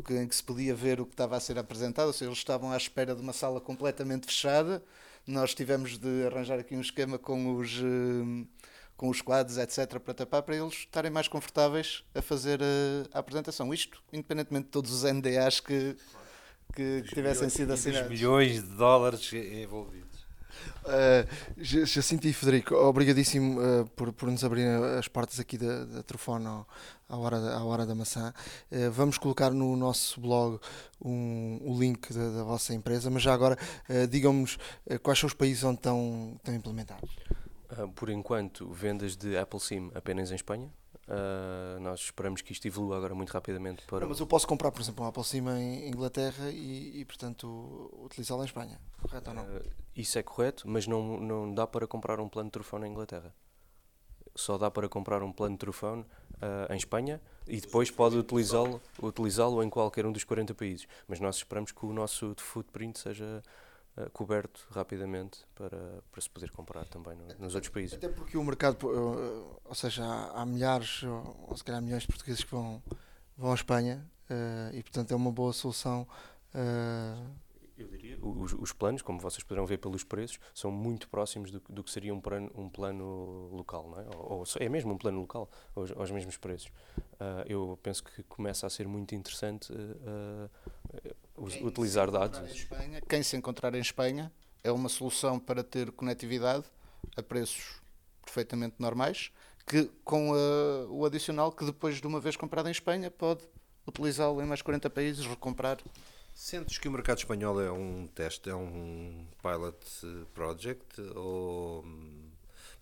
Que, 0.05 0.13
em 0.13 0.27
que 0.27 0.35
se 0.35 0.43
podia 0.43 0.75
ver 0.75 1.01
o 1.01 1.05
que 1.05 1.13
estava 1.13 1.35
a 1.35 1.39
ser 1.39 1.57
apresentado, 1.57 2.07
ou 2.07 2.13
seja, 2.13 2.25
eles 2.25 2.37
estavam 2.37 2.71
à 2.71 2.77
espera 2.77 3.15
de 3.15 3.21
uma 3.21 3.33
sala 3.33 3.59
completamente 3.59 4.27
fechada, 4.27 4.83
nós 5.25 5.53
tivemos 5.55 5.97
de 5.97 6.27
arranjar 6.27 6.59
aqui 6.59 6.75
um 6.75 6.81
esquema 6.81 7.17
com 7.17 7.55
os 7.55 7.81
com 8.97 9.09
os 9.09 9.21
quadros, 9.21 9.57
etc., 9.57 9.99
para 9.99 10.13
tapar, 10.13 10.41
para 10.43 10.55
eles 10.55 10.73
estarem 10.73 11.11
mais 11.11 11.27
confortáveis 11.27 12.03
a 12.13 12.21
fazer 12.21 12.61
a, 12.61 13.17
a 13.17 13.19
apresentação. 13.19 13.73
Isto, 13.73 14.01
independentemente 14.11 14.65
de 14.65 14.71
todos 14.71 14.91
os 14.91 15.03
NDAs 15.03 15.59
que, 15.59 15.97
que, 16.75 17.03
que 17.03 17.15
tivessem 17.15 17.49
sido 17.49 17.73
assinados. 17.73 18.09
milhões 18.09 18.61
de 18.63 18.75
dólares 18.75 19.31
envolvidos. 19.33 20.05
Uh, 20.83 21.25
Jacinto 21.57 22.27
e 22.27 22.33
Federico, 22.33 22.75
obrigadíssimo 22.75 23.59
uh, 23.59 23.85
por, 23.95 24.13
por 24.13 24.29
nos 24.29 24.43
abrir 24.43 24.67
as 24.99 25.07
portas 25.07 25.39
aqui 25.39 25.57
da, 25.57 25.85
da 25.85 26.03
Trofone 26.03 26.45
à 27.09 27.17
hora, 27.17 27.37
à 27.37 27.63
hora 27.63 27.85
da 27.85 27.95
maçã. 27.95 28.33
Uh, 28.71 28.91
vamos 28.91 29.17
colocar 29.17 29.51
no 29.51 29.75
nosso 29.75 30.19
blog 30.21 30.59
um, 31.03 31.59
o 31.63 31.79
link 31.79 32.13
da, 32.13 32.29
da 32.29 32.43
vossa 32.43 32.73
empresa, 32.73 33.09
mas 33.09 33.23
já 33.23 33.33
agora 33.33 33.57
uh, 33.89 34.07
digam-nos 34.07 34.57
quais 35.01 35.17
são 35.19 35.27
os 35.27 35.33
países 35.33 35.63
onde 35.63 35.77
estão, 35.77 36.33
estão 36.37 36.53
implementados. 36.53 37.09
por 37.95 38.09
enquanto, 38.09 38.71
vendas 38.71 39.15
de 39.15 39.37
Apple 39.37 39.59
SIM 39.59 39.91
apenas 39.95 40.31
em 40.31 40.35
Espanha, 40.35 40.71
Uh, 41.07 41.79
nós 41.81 41.99
esperamos 41.99 42.41
que 42.41 42.51
isto 42.51 42.67
evolua 42.67 42.97
agora 42.97 43.13
muito 43.13 43.29
rapidamente 43.29 43.85
para. 43.85 43.99
Não, 43.99 44.09
mas 44.09 44.19
eu 44.19 44.25
posso 44.25 44.47
comprar, 44.47 44.71
por 44.71 44.81
exemplo, 44.81 45.05
um 45.05 45.07
Apple 45.07 45.23
SIM 45.23 45.47
em 45.49 45.87
Inglaterra 45.87 46.49
e, 46.49 47.01
e 47.01 47.05
portanto, 47.05 47.91
utilizá-lo 48.03 48.41
em 48.41 48.45
Espanha, 48.45 48.79
correto 49.01 49.29
ou 49.29 49.35
não? 49.35 49.43
Uh, 49.43 49.61
isso 49.95 50.17
é 50.17 50.23
correto, 50.23 50.67
mas 50.67 50.87
não, 50.87 51.19
não 51.19 51.53
dá 51.53 51.67
para 51.67 51.85
comprar 51.85 52.19
um 52.19 52.27
plano 52.27 52.49
de 52.49 52.53
telefone 52.53 52.87
em 52.87 52.91
Inglaterra. 52.91 53.33
Só 54.33 54.57
dá 54.57 54.71
para 54.71 54.89
comprar 54.89 55.21
um 55.21 55.31
plano 55.31 55.55
de 55.55 55.59
telefone 55.59 56.01
uh, 56.01 56.73
em 56.73 56.77
Espanha 56.77 57.21
e 57.47 57.61
depois 57.61 57.91
pode 57.91 58.17
utilizá-lo 58.17 58.81
utilizá 59.01 59.45
em 59.63 59.69
qualquer 59.69 60.07
um 60.07 60.11
dos 60.11 60.23
40 60.23 60.55
países. 60.55 60.87
Mas 61.07 61.19
nós 61.19 61.37
esperamos 61.37 61.71
que 61.71 61.85
o 61.85 61.93
nosso 61.93 62.33
footprint 62.37 62.97
seja 62.97 63.43
uh, 63.97 64.09
coberto 64.11 64.65
rapidamente 64.71 65.45
para, 65.55 66.01
para 66.11 66.21
se 66.21 66.29
poder 66.29 66.51
comprar 66.51 66.85
também 66.85 67.15
no, 67.15 67.27
nos 67.39 67.55
outros 67.55 67.71
países. 67.71 67.95
Até 67.95 68.09
porque 68.09 68.37
o 68.37 68.43
mercado, 68.43 68.87
uh, 68.87 69.59
ou 69.63 69.75
seja, 69.75 70.03
há, 70.03 70.41
há, 70.41 70.45
milhares 70.45 71.03
ou 71.03 71.55
se 71.55 71.63
calhar 71.63 71.81
milhões 71.81 72.03
de 72.03 72.07
portugueses 72.07 72.43
que 72.43 72.51
vão, 72.51 72.81
vão 73.37 73.51
à 73.51 73.55
Espanha 73.55 74.05
uh, 74.29 74.75
e 74.75 74.81
portanto 74.83 75.11
é 75.11 75.15
uma 75.15 75.31
boa 75.31 75.53
solução. 75.53 76.07
Eu 77.77 77.89
diria, 77.89 78.17
os, 78.21 78.53
os, 78.53 78.71
planos, 78.71 79.01
como 79.01 79.19
vocês 79.19 79.43
poderão 79.43 79.65
ver 79.65 79.79
pelos 79.79 80.01
preços, 80.01 80.39
são 80.53 80.71
muito 80.71 81.09
próximos 81.09 81.51
do, 81.51 81.61
do 81.67 81.83
que 81.83 81.91
seria 81.91 82.13
um 82.13 82.21
plano, 82.21 82.49
um 82.55 82.69
plano 82.69 83.49
local, 83.51 83.89
não 83.89 83.99
é? 83.99 84.05
Ou, 84.15 84.37
ou, 84.37 84.43
é 84.61 84.69
mesmo 84.69 84.93
um 84.93 84.97
plano 84.97 85.19
local, 85.19 85.49
aos, 85.75 85.91
aos 85.91 86.09
mesmos 86.09 86.37
preços. 86.37 86.71
eu 87.45 87.77
penso 87.83 88.01
que 88.01 88.23
começa 88.23 88.65
a 88.65 88.69
ser 88.69 88.87
muito 88.87 89.13
interessante 89.13 89.73
utilizar 91.37 92.09
dados. 92.09 92.39
Espanha, 92.51 93.01
quem 93.07 93.23
se 93.23 93.35
encontrar 93.35 93.73
em 93.75 93.79
Espanha 93.79 94.31
é 94.63 94.71
uma 94.71 94.89
solução 94.89 95.39
para 95.39 95.63
ter 95.63 95.91
conectividade 95.91 96.65
a 97.15 97.21
preços 97.21 97.81
perfeitamente 98.23 98.75
normais, 98.79 99.31
que 99.65 99.89
com 100.03 100.33
a, 100.33 100.87
o 100.89 101.05
adicional 101.05 101.51
que 101.51 101.65
depois 101.65 102.01
de 102.01 102.07
uma 102.07 102.19
vez 102.19 102.35
comprado 102.35 102.67
em 102.67 102.71
Espanha 102.71 103.11
pode 103.11 103.43
utilizá-lo 103.87 104.41
em 104.41 104.45
mais 104.45 104.61
40 104.61 104.89
países, 104.89 105.25
recomprar. 105.25 105.77
Sentes 106.33 106.77
que 106.77 106.87
o 106.87 106.91
mercado 106.91 107.19
espanhol 107.19 107.61
é 107.61 107.71
um 107.71 108.07
teste, 108.07 108.49
é 108.49 108.55
um 108.55 109.25
pilot 109.41 110.27
project 110.33 111.01
ou 111.15 111.85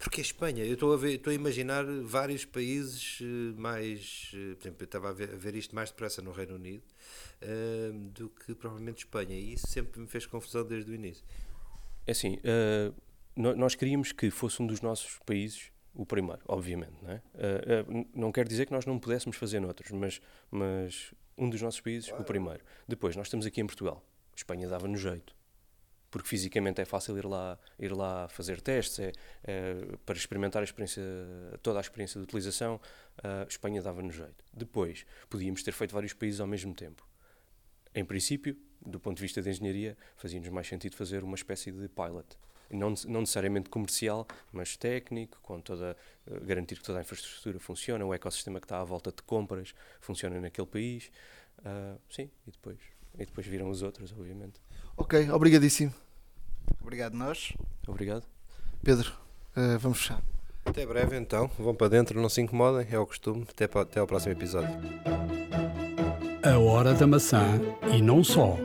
porque 0.04 0.20
a 0.20 0.22
Espanha, 0.22 0.66
eu 0.66 0.74
estou 0.74 0.94
a, 0.94 0.98
ver, 0.98 1.14
estou 1.14 1.32
a 1.32 1.34
imaginar 1.34 1.86
vários 2.04 2.44
países 2.44 3.20
eh, 3.22 3.58
mais. 3.58 4.32
Eh, 4.34 4.56
por 4.56 4.64
exemplo, 4.64 4.78
eu 4.82 4.86
estava 4.86 5.10
a 5.10 5.14
ver, 5.14 5.30
a 5.32 5.38
ver 5.38 5.56
isto 5.56 5.74
mais 5.74 5.92
depressa 5.92 6.22
no 6.22 6.34
Reino 6.34 6.56
Unido 6.56 6.84
uh, 7.42 7.94
do 8.10 8.28
que 8.30 8.54
provavelmente 8.54 9.06
Espanha, 9.06 9.34
e 9.34 9.54
isso 9.54 9.66
sempre 9.68 10.02
me 10.02 10.08
fez 10.08 10.26
confusão 10.26 10.66
desde 10.66 10.92
o 10.92 10.94
início. 10.94 11.24
É 12.06 12.12
assim, 12.12 12.38
uh, 12.38 12.94
nós 13.34 13.76
queríamos 13.76 14.12
que 14.12 14.30
fosse 14.30 14.62
um 14.62 14.68
dos 14.68 14.82
nossos 14.82 15.20
países 15.26 15.72
o 15.96 16.06
primeiro, 16.06 16.42
obviamente. 16.50 16.96
Não, 17.02 17.10
é? 17.10 17.16
uh, 17.16 18.08
não 18.14 18.30
quer 18.30 18.46
dizer 18.46 18.66
que 18.66 18.74
nós 18.74 18.86
não 18.86 19.00
pudéssemos 19.00 19.38
fazer 19.38 19.62
noutros, 19.62 19.90
mas, 19.92 20.22
mas 20.52 21.14
um 21.38 21.50
dos 21.50 21.62
nossos 21.62 21.80
países, 21.80 22.10
claro. 22.10 22.24
o 22.24 22.26
primeiro. 22.26 22.64
Depois, 22.86 23.16
nós 23.16 23.28
estamos 23.28 23.46
aqui 23.46 23.62
em 23.62 23.66
Portugal. 23.66 24.04
Espanha 24.36 24.68
dava-nos 24.68 25.00
jeito 25.00 25.34
porque 26.14 26.30
fisicamente 26.30 26.80
é 26.80 26.86
fácil 26.86 27.18
ir 27.18 27.26
lá, 27.26 27.58
ir 27.80 27.92
lá 27.92 28.28
fazer 28.28 28.62
testes, 28.62 29.00
é, 29.00 29.12
é 29.44 29.98
para 30.06 30.16
experimentar 30.16 30.62
a 30.62 30.64
experiência, 30.64 31.02
toda 31.64 31.80
a 31.80 31.82
experiência 31.82 32.20
de 32.20 32.24
utilização, 32.24 32.80
a 33.24 33.48
Espanha 33.50 33.82
dava-nos 33.82 34.14
jeito. 34.14 34.46
Depois, 34.54 35.08
podíamos 35.28 35.64
ter 35.64 35.72
feito 35.72 35.92
vários 35.92 36.14
países 36.14 36.40
ao 36.40 36.46
mesmo 36.46 36.72
tempo. 36.76 37.04
Em 37.96 38.06
princípio, 38.06 38.56
do 38.86 39.00
ponto 39.00 39.18
de 39.18 39.24
vista 39.24 39.42
da 39.42 39.50
engenharia, 39.50 39.98
fazia-nos 40.16 40.50
mais 40.50 40.68
sentido 40.68 40.96
fazer 40.96 41.24
uma 41.24 41.34
espécie 41.34 41.72
de 41.72 41.90
pilot. 41.90 42.38
Não, 42.70 42.94
não 43.08 43.22
necessariamente 43.22 43.72
comercial, 43.72 44.28
mas 44.52 44.78
técnico, 44.78 45.40
com 45.42 45.60
toda, 45.62 45.98
uh, 46.28 46.46
garantir 46.46 46.76
que 46.76 46.84
toda 46.84 47.00
a 47.00 47.02
infraestrutura 47.02 47.60
funciona, 47.60 48.06
o 48.06 48.14
ecossistema 48.14 48.60
que 48.60 48.66
está 48.66 48.80
à 48.80 48.84
volta 48.84 49.12
de 49.12 49.24
compras 49.24 49.74
funciona 50.00 50.40
naquele 50.40 50.68
país. 50.68 51.10
Uh, 51.58 52.00
sim, 52.08 52.30
e 52.46 52.52
depois, 52.52 52.78
e 53.16 53.26
depois 53.26 53.48
viram 53.48 53.68
os 53.68 53.82
outros, 53.82 54.12
obviamente. 54.12 54.62
Ok, 54.96 55.30
obrigadíssimo. 55.32 55.94
Obrigado 56.82 57.16
nós. 57.16 57.54
Obrigado. 57.88 58.24
Pedro, 58.84 59.12
uh, 59.56 59.80
vamos 59.80 60.00
fechar. 60.00 60.22
Até 60.66 60.86
breve 60.86 61.18
então. 61.18 61.50
Vão 61.60 61.76
para 61.76 61.90
dentro, 61.90 62.22
não 62.22 62.30
se 62.30 62.42
incomodem, 62.42 62.88
é 62.90 63.00
o 63.00 63.06
costume. 63.06 63.46
Até, 63.50 63.66
até 63.80 64.00
ao 64.00 64.08
próximo 64.08 64.34
episódio. 64.34 64.70
A 66.44 66.58
Hora 66.58 66.94
da 66.94 67.08
Maçã 67.08 67.60
e 67.94 68.02
não 68.02 68.24
só. 68.24 68.58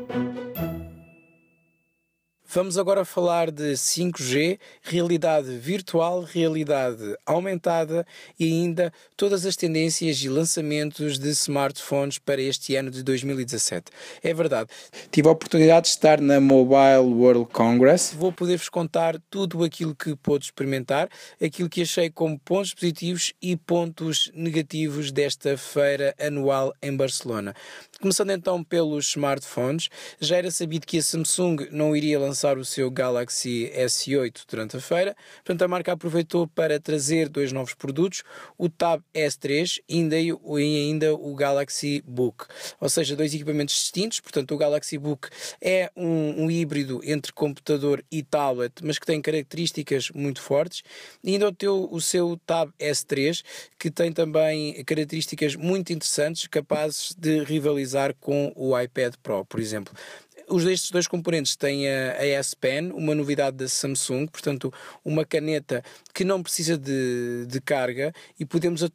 Vamos 2.51 2.79
agora 2.79 3.05
falar 3.05 3.51
de 3.51 3.75
5G, 3.75 4.59
realidade 4.81 5.59
virtual, 5.59 6.23
realidade 6.23 7.15
aumentada 7.27 8.07
e 8.41 8.47
ainda 8.47 8.91
todas 9.19 9.45
as 9.45 9.55
tendências 9.55 10.17
e 10.23 10.31
lançamentos 10.31 11.19
de 11.19 11.29
smartphones 11.29 12.19
para 12.19 12.41
este 12.41 12.75
ano 12.75 12.91
de 12.91 13.03
2017. 13.03 13.93
É 14.23 14.33
verdade, 14.33 14.71
tive 15.11 15.29
a 15.29 15.33
oportunidade 15.33 15.83
de 15.83 15.89
estar 15.91 16.23
na 16.23 16.41
Mobile 16.41 17.13
World 17.13 17.53
Congress. 17.53 18.15
Vou 18.17 18.33
poder-vos 18.33 18.71
contar 18.71 19.21
tudo 19.29 19.63
aquilo 19.63 19.95
que 19.95 20.17
pude 20.17 20.47
experimentar, 20.47 21.11
aquilo 21.45 21.69
que 21.69 21.83
achei 21.83 22.09
como 22.09 22.39
pontos 22.39 22.73
positivos 22.73 23.35
e 23.43 23.59
pontos 23.59 24.31
negativos 24.33 25.13
desta 25.13 25.59
feira 25.59 26.15
anual 26.19 26.73
em 26.81 26.97
Barcelona. 26.97 27.55
Começando 28.01 28.31
então 28.31 28.65
pelos 28.65 29.09
smartphones, 29.09 29.91
já 30.19 30.39
era 30.39 30.51
sabido 30.51 30.87
que 30.87 30.97
a 30.97 31.03
Samsung 31.03 31.69
não 31.71 31.95
iria 31.95 32.19
lançar 32.19 32.38
lançar 32.39 32.57
o 32.57 32.65
seu 32.65 32.89
Galaxy 32.89 33.69
S8 33.75 34.43
durante 34.49 34.77
a 34.77 34.81
feira. 34.81 35.17
Portanto, 35.45 35.63
a 35.63 35.69
marca 35.69 35.93
aproveitou 35.93 36.47
para 36.47 36.79
trazer 36.79 37.29
dois 37.29 37.51
novos 37.51 37.75
produtos, 37.75 38.23
o 38.57 38.69
Tab 38.69 39.03
S3 39.13 39.81
e 39.89 40.09
ainda 40.89 41.15
o 41.15 41.35
Galaxy 41.35 42.01
Book. 42.07 42.47
Ou 42.81 42.89
seja, 42.89 43.17
dois 43.17 43.35
equipamentos 43.35 43.75
distintos. 43.75 44.21
Portanto, 44.21 44.55
o 44.55 44.57
Galaxy 44.57 44.97
Book 44.99 45.29
é 45.61 45.91
um, 45.97 46.45
um 46.45 46.51
híbrido 46.51 47.01
entre 47.03 47.33
computador 47.33 48.05
e 48.09 48.23
tablet, 48.23 48.73
mas 48.85 49.01
que 49.01 49.07
tem 49.07 49.21
características 49.21 50.11
muito 50.11 50.41
fortes. 50.41 50.85
E 51.25 51.33
ainda 51.33 51.49
o, 51.49 51.53
teu, 51.53 51.89
o 51.91 52.01
seu 52.01 52.39
Tab 52.47 52.71
S3, 52.79 53.43
que 53.77 53.91
tem 53.91 54.13
também 54.13 54.85
características 54.85 55.57
muito 55.57 55.93
interessantes, 55.93 56.47
capazes 56.47 57.17
de 57.19 57.43
rivalizar 57.43 58.15
com 58.21 58.53
o 58.55 58.79
iPad 58.79 59.15
Pro, 59.23 59.45
por 59.45 59.59
exemplo 59.59 59.93
os 60.49 60.65
destes 60.65 60.91
dois 60.91 61.07
componentes 61.07 61.57
têm 61.57 61.89
a, 61.89 62.13
a 62.19 62.27
S 62.27 62.57
Pen, 62.57 62.91
uma 62.93 63.15
novidade 63.15 63.57
da 63.57 63.69
Samsung, 63.69 64.27
portanto, 64.27 64.73
uma 65.05 65.25
caneta 65.25 65.83
que 66.15 66.25
não 66.25 66.43
precisa 66.43 66.77
de, 66.77 67.47
de 67.47 67.61
carga 67.61 68.13
e 68.39 68.45
podemos 68.45 68.83
uh, 68.83 68.89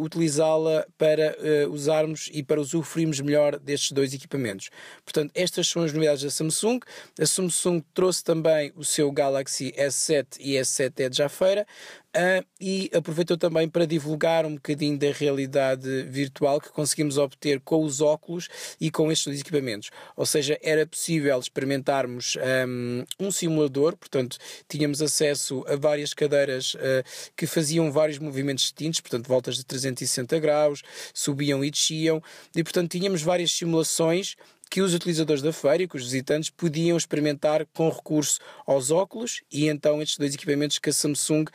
utilizá-la 0.00 0.86
para 0.96 1.36
uh, 1.38 1.70
usarmos 1.70 2.28
e 2.32 2.42
para 2.42 2.60
usufruirmos 2.60 3.20
melhor 3.20 3.58
destes 3.58 3.92
dois 3.92 4.14
equipamentos. 4.14 4.70
Portanto, 5.04 5.30
estas 5.34 5.68
são 5.68 5.82
as 5.82 5.92
novidades 5.92 6.22
da 6.22 6.30
Samsung. 6.30 6.80
A 7.18 7.26
Samsung 7.26 7.82
trouxe 7.94 8.22
também 8.24 8.72
o 8.76 8.84
seu 8.84 9.10
Galaxy 9.10 9.72
S7 9.72 10.36
e 10.40 10.54
S7 10.54 11.00
Edge 11.00 11.22
à 11.22 11.28
feira. 11.28 11.66
Uh, 12.10 12.44
e 12.60 12.90
aproveitou 12.92 13.36
também 13.36 13.68
para 13.68 13.86
divulgar 13.86 14.44
um 14.44 14.54
bocadinho 14.56 14.98
da 14.98 15.12
realidade 15.12 16.02
virtual 16.02 16.60
que 16.60 16.68
conseguimos 16.70 17.16
obter 17.16 17.60
com 17.60 17.84
os 17.84 18.00
óculos 18.00 18.48
e 18.80 18.90
com 18.90 19.12
estes 19.12 19.40
equipamentos. 19.40 19.90
Ou 20.16 20.26
seja, 20.26 20.58
era 20.60 20.84
possível 20.84 21.38
experimentarmos 21.38 22.36
um, 22.66 23.04
um 23.20 23.30
simulador, 23.30 23.96
portanto, 23.96 24.38
tínhamos 24.68 25.00
acesso 25.00 25.64
a 25.68 25.76
várias 25.76 26.12
cadeiras 26.12 26.74
uh, 26.74 27.04
que 27.36 27.46
faziam 27.46 27.92
vários 27.92 28.18
movimentos 28.18 28.64
distintos, 28.64 29.00
portanto, 29.00 29.28
voltas 29.28 29.56
de 29.56 29.64
360 29.64 30.36
graus, 30.40 30.82
subiam 31.14 31.64
e 31.64 31.70
desciam, 31.70 32.20
e 32.56 32.64
portanto, 32.64 32.90
tínhamos 32.90 33.22
várias 33.22 33.52
simulações 33.52 34.34
que 34.70 34.80
os 34.80 34.94
utilizadores 34.94 35.42
da 35.42 35.52
feira 35.52 35.86
que 35.88 35.96
os 35.96 36.04
visitantes 36.04 36.48
podiam 36.48 36.96
experimentar 36.96 37.66
com 37.74 37.88
recurso 37.88 38.38
aos 38.64 38.90
óculos 38.92 39.42
e 39.50 39.68
então 39.68 40.00
estes 40.00 40.16
dois 40.16 40.34
equipamentos 40.34 40.78
que 40.78 40.90
a 40.90 40.92
Samsung, 40.92 41.46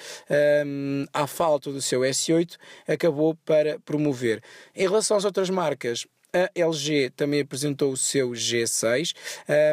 um, 0.66 1.06
à 1.14 1.26
falta 1.26 1.72
do 1.72 1.82
seu 1.82 2.02
S8, 2.02 2.58
acabou 2.86 3.34
para 3.46 3.80
promover. 3.80 4.44
Em 4.76 4.84
relação 4.84 5.16
às 5.16 5.24
outras 5.24 5.50
marcas, 5.50 6.06
a 6.36 6.50
LG 6.54 7.12
também 7.16 7.40
apresentou 7.40 7.94
o 7.94 7.98
seu 7.98 8.32
G6, 8.32 9.14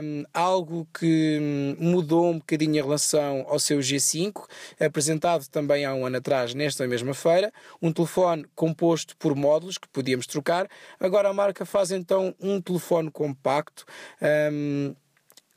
um, 0.02 0.24
algo 0.32 0.86
que 0.94 1.38
hum, 1.40 1.76
mudou 1.78 2.30
um 2.30 2.38
bocadinho 2.38 2.76
em 2.76 2.82
relação 2.82 3.44
ao 3.48 3.58
seu 3.58 3.80
G5, 3.80 4.44
apresentado 4.78 5.48
também 5.48 5.84
há 5.84 5.92
um 5.92 6.06
ano 6.06 6.18
atrás 6.18 6.54
nesta 6.54 6.86
mesma 6.86 7.14
feira. 7.14 7.52
Um 7.80 7.92
telefone 7.92 8.46
composto 8.54 9.16
por 9.16 9.34
módulos 9.34 9.76
que 9.76 9.88
podíamos 9.88 10.26
trocar. 10.26 10.68
Agora 11.00 11.28
a 11.28 11.34
marca 11.34 11.66
faz 11.66 11.90
então 11.90 12.34
um 12.40 12.60
telefone 12.60 13.10
compacto. 13.10 13.84
Um, 14.52 14.94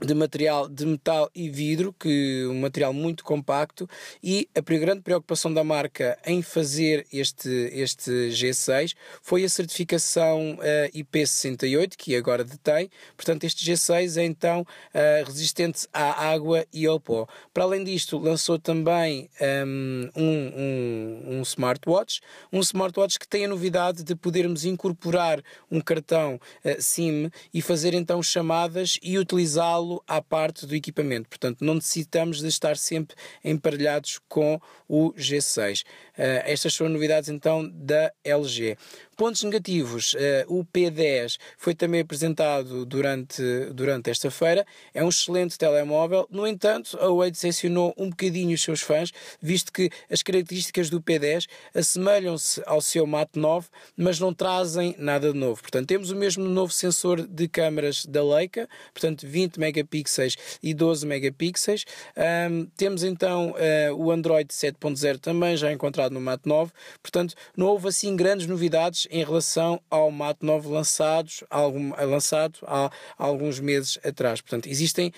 de 0.02 0.14
material 0.14 0.68
de 0.68 0.86
metal 0.86 1.30
e 1.34 1.50
vidro, 1.50 1.93
que 1.98 2.46
um 2.48 2.60
material 2.60 2.91
muito 2.93 3.24
compacto, 3.24 3.88
e 4.22 4.50
a 4.54 4.62
grande 4.62 5.02
preocupação 5.02 5.54
da 5.54 5.64
marca 5.64 6.18
em 6.26 6.41
fazer 6.41 7.06
este, 7.14 7.50
este 7.72 8.12
G6 8.30 8.93
foi 9.22 9.46
a 9.46 9.50
certificação 9.50 10.56
uh, 10.56 10.60
eh, 10.62 10.91
IP68, 10.93 11.93
que 11.98 12.16
agora 12.16 12.43
detém. 12.43 12.89
Portanto, 13.16 13.46
este 13.46 13.66
G6 13.66 14.18
é 14.18 14.26
então 14.26 14.62
uh, 14.62 15.26
resistente 15.26 15.88
à 15.93 16.28
água 16.30 16.66
e 16.74 16.86
ao 16.86 17.00
pó. 17.00 17.26
Para 17.54 17.64
além 17.64 17.84
disto, 17.84 18.18
lançou 18.18 18.60
também 18.60 19.30
ehm, 19.39 20.10
um, 20.16 20.52
um, 20.58 21.38
um 21.38 21.41
smartwatch, 21.41 22.20
um 22.52 22.60
smartwatch 22.60 23.18
que 23.18 23.28
tem 23.28 23.46
a 23.46 23.48
novidade 23.48 24.04
de 24.04 24.16
podermos 24.16 24.66
incorporar 24.66 25.41
um 25.72 25.80
cartão 25.80 26.36
uh, 26.36 26.82
SIM 26.82 27.32
e 27.54 27.62
fazer 27.62 27.93
então 27.93 28.22
chamadas 28.22 29.00
e 29.02 29.18
utilizá-lo 29.18 29.84
à 30.07 30.21
parte 30.21 30.65
do 30.65 30.75
equipamento. 30.75 31.29
Portanto, 31.29 31.63
não 31.63 31.75
necessitamos 31.75 32.39
de 32.39 32.47
estar 32.47 32.77
sempre 32.77 33.15
emparelhados 33.43 34.19
com 34.27 34.59
o 34.88 35.13
G6. 35.13 35.83
Eh, 36.18 36.43
estas 36.45 36.74
são 36.74 36.89
novidades 36.89 37.30
então 37.30 37.70
da 37.74 38.11
LG. 38.24 38.78
Pontos 39.16 39.43
negativos, 39.43 40.13
uh, 40.13 40.18
o 40.47 40.66
P10 40.66 41.38
foi 41.57 41.74
também 41.74 42.01
apresentado 42.01 42.86
durante, 42.86 43.41
durante 43.74 44.09
esta 44.09 44.30
feira, 44.30 44.66
é 44.93 45.01
um 45.01 45.07
excelente 45.07 45.57
telemóvel, 45.57 46.28
no 46.30 46.45
entanto, 46.45 46.97
a 46.99 47.05
Huawei 47.05 47.32
decepcionou 47.32 47.93
um 47.97 48.09
bocadinho 48.09 48.53
os 48.53 48.61
seus 48.61 48.82
fãs, 48.82 49.13
visto 49.41 49.72
que 49.72 49.89
as 50.11 50.22
características 50.22 50.89
do 50.89 51.01
P10 51.01 51.47
assemelham-se 51.74 52.61
ao 52.66 52.82
seu 52.82 53.07
Mate 53.07 53.39
9, 53.39 53.70
mas 53.95 54.20
não 54.20 54.34
trazem 54.34 54.93
nada 54.97 55.32
de 55.32 55.39
novo. 55.39 55.61
Portanto, 55.61 55.88
temos 55.88 56.11
o 56.11 56.16
mesmo 56.16 56.43
novo 56.43 56.74
sensor 56.74 57.26
de 57.26 57.47
câmaras 57.47 58.05
da 58.05 58.22
Leica, 58.22 58.68
portanto 58.93 59.26
20 59.26 59.57
megapixels 59.57 60.36
e 60.61 60.74
12 60.74 61.07
megapixels. 61.07 61.86
Um, 62.18 62.66
temos 62.76 63.01
então 63.01 63.51
uh, 63.51 63.95
o 63.95 64.11
Android 64.11 64.49
7.0 64.49 65.20
também 65.20 65.55
já 65.55 65.72
encontrado 65.72 66.05
no 66.10 66.22
Mate 66.22 66.47
9, 66.47 66.72
portanto, 67.01 67.36
não 67.56 67.68
houve 67.68 67.88
assim 67.88 68.16
grandes 68.16 68.47
novidades 68.47 69.08
em 69.10 69.24
relação 69.24 69.82
ao 69.89 70.12
Mate 70.12 70.45
9 70.45 70.68
lançados, 70.70 71.43
algum, 71.49 71.93
lançado 71.95 72.60
há, 72.64 72.86
há 73.18 73.24
alguns 73.24 73.60
meses 73.60 73.99
atrás. 74.03 74.41
Portanto, 74.41 74.68
existem 74.68 75.12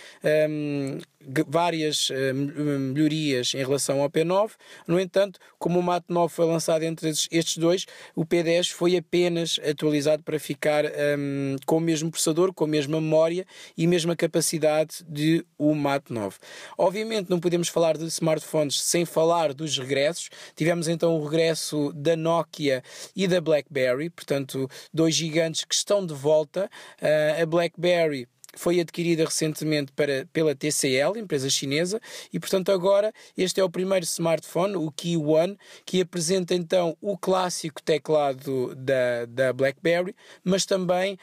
um, 0.50 1.00
várias 1.48 2.10
uh, 2.10 2.34
melhorias 2.34 3.54
em 3.54 3.60
relação 3.60 4.02
ao 4.02 4.10
P9. 4.10 4.52
No 4.88 5.00
entanto, 5.00 5.40
como 5.60 5.80
o 5.80 5.84
Mate 5.84 6.06
9 6.10 6.34
foi 6.34 6.46
lançado 6.46 6.84
entre 6.84 7.10
estes 7.10 7.58
dois, 7.58 7.86
o 8.16 8.26
P10 8.26 8.72
foi 8.72 8.98
apenas 8.98 9.60
atualizado 9.68 10.24
para 10.24 10.40
ficar 10.40 10.86
um, 10.86 11.56
com 11.66 11.78
o 11.78 11.82
mesmo 11.82 12.12
processador, 12.12 12.54
com 12.54 12.66
a 12.66 12.68
mesma 12.68 13.02
memória 13.02 13.46
e 13.78 13.88
mesma 13.88 14.16
capacidade 14.16 15.04
de 15.08 15.46
o 15.58 15.74
Mate 15.74 16.14
9. 16.14 16.38
Obviamente, 16.78 17.30
não 17.30 17.40
podemos 17.40 17.68
falar 17.68 17.98
de 17.98 18.06
smartphones 18.06 18.82
sem 18.82 19.06
falar 19.06 19.54
dos 19.54 19.78
regressos. 19.78 20.30
Tivemos 20.56 20.88
então 20.88 21.18
o 21.18 21.24
regresso 21.24 21.92
da 21.94 22.16
Nokia 22.16 22.84
e 23.16 23.28
da 23.28 23.42
BlackBerry, 23.42 24.10
portanto, 24.10 24.70
dois 24.94 25.16
gigantes 25.16 25.64
que 25.64 25.76
estão 25.76 26.06
de 26.06 26.14
volta. 26.14 26.70
Uh, 27.02 27.42
a 27.42 27.46
BlackBerry 27.46 28.28
foi 28.58 28.80
adquirida 28.80 29.24
recentemente 29.24 29.92
para, 29.92 30.28
pela 30.34 30.56
TCL, 30.56 31.18
empresa 31.18 31.50
chinesa, 31.50 32.02
e 32.34 32.40
portanto 32.40 32.72
agora 32.72 33.14
este 33.38 33.62
é 33.62 33.64
o 33.64 33.70
primeiro 33.70 34.04
smartphone, 34.04 34.76
o 34.76 34.92
Key 34.92 35.18
One, 35.18 35.58
que 35.86 36.02
apresenta 36.02 36.54
então 36.54 36.98
o 37.02 37.18
clássico 37.18 37.82
teclado 37.82 38.76
da, 38.76 39.26
da 39.28 39.54
BlackBerry, 39.54 40.16
mas 40.44 40.66
também 40.66 41.18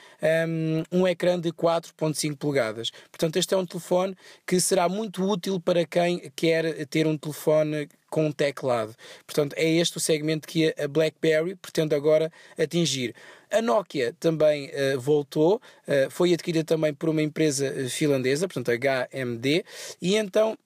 um, 0.93 1.01
um 1.01 1.09
ecrã 1.09 1.39
de 1.39 1.53
4.5 1.53 2.37
polegadas. 2.37 2.91
Portanto, 3.11 3.37
este 3.37 3.55
é 3.55 3.57
um 3.57 3.67
telefone 3.67 4.17
que 4.47 4.61
será 4.61 4.89
muito 4.89 5.25
útil 5.25 5.61
para 5.61 5.85
quem 5.85 6.31
quer 6.37 6.87
ter 6.87 7.07
um 7.07 7.17
telefone 7.17 7.89
com 8.15 8.31
teclado. 8.31 8.95
Portanto, 9.27 9.55
é 9.57 9.69
este 9.69 9.97
o 9.97 10.01
segmento 10.01 10.47
que 10.47 10.73
a 10.79 10.87
BlackBerry 10.87 11.57
pretende 11.57 11.97
agora 11.97 12.31
atingir. 12.57 13.13
A 13.51 13.61
Nokia 13.61 14.15
também 14.21 14.71
uh, 14.71 15.01
voltou, 15.01 15.57
uh, 15.57 16.09
foi 16.11 16.33
adquirida 16.33 16.63
também 16.63 16.95
por 16.95 17.09
uma 17.09 17.21
empresa 17.21 17.67
eh, 17.67 17.89
finlandesa, 17.89 18.47
portanto 18.47 18.71
HMD, 18.71 19.65
e 20.01 20.15
então 20.15 20.57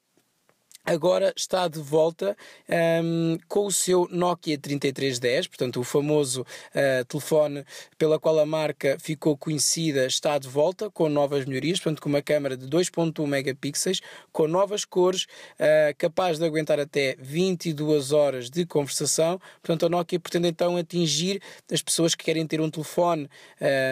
agora 0.88 1.34
está 1.36 1.68
de 1.68 1.80
volta 1.80 2.34
um, 3.04 3.38
com 3.46 3.66
o 3.66 3.72
seu 3.72 4.08
Nokia 4.10 4.56
3310, 4.56 5.46
portanto 5.46 5.80
o 5.80 5.84
famoso 5.84 6.40
uh, 6.42 7.04
telefone 7.04 7.62
pela 7.98 8.18
qual 8.18 8.38
a 8.38 8.46
marca 8.46 8.96
ficou 8.98 9.36
conhecida, 9.36 10.06
está 10.06 10.38
de 10.38 10.48
volta 10.48 10.90
com 10.90 11.10
novas 11.10 11.44
melhorias, 11.44 11.78
portanto 11.78 12.00
com 12.00 12.08
uma 12.08 12.22
câmera 12.22 12.56
de 12.56 12.66
2.1 12.66 13.26
megapixels, 13.26 14.00
com 14.32 14.48
novas 14.48 14.86
cores, 14.86 15.24
uh, 15.24 15.94
capaz 15.98 16.38
de 16.38 16.46
aguentar 16.46 16.80
até 16.80 17.16
22 17.20 18.12
horas 18.12 18.48
de 18.48 18.64
conversação. 18.64 19.38
Portanto 19.60 19.84
a 19.84 19.88
Nokia 19.90 20.18
pretende 20.18 20.48
então 20.48 20.78
atingir 20.78 21.42
as 21.70 21.82
pessoas 21.82 22.14
que 22.14 22.24
querem 22.24 22.46
ter 22.46 22.62
um 22.62 22.70
telefone 22.70 23.28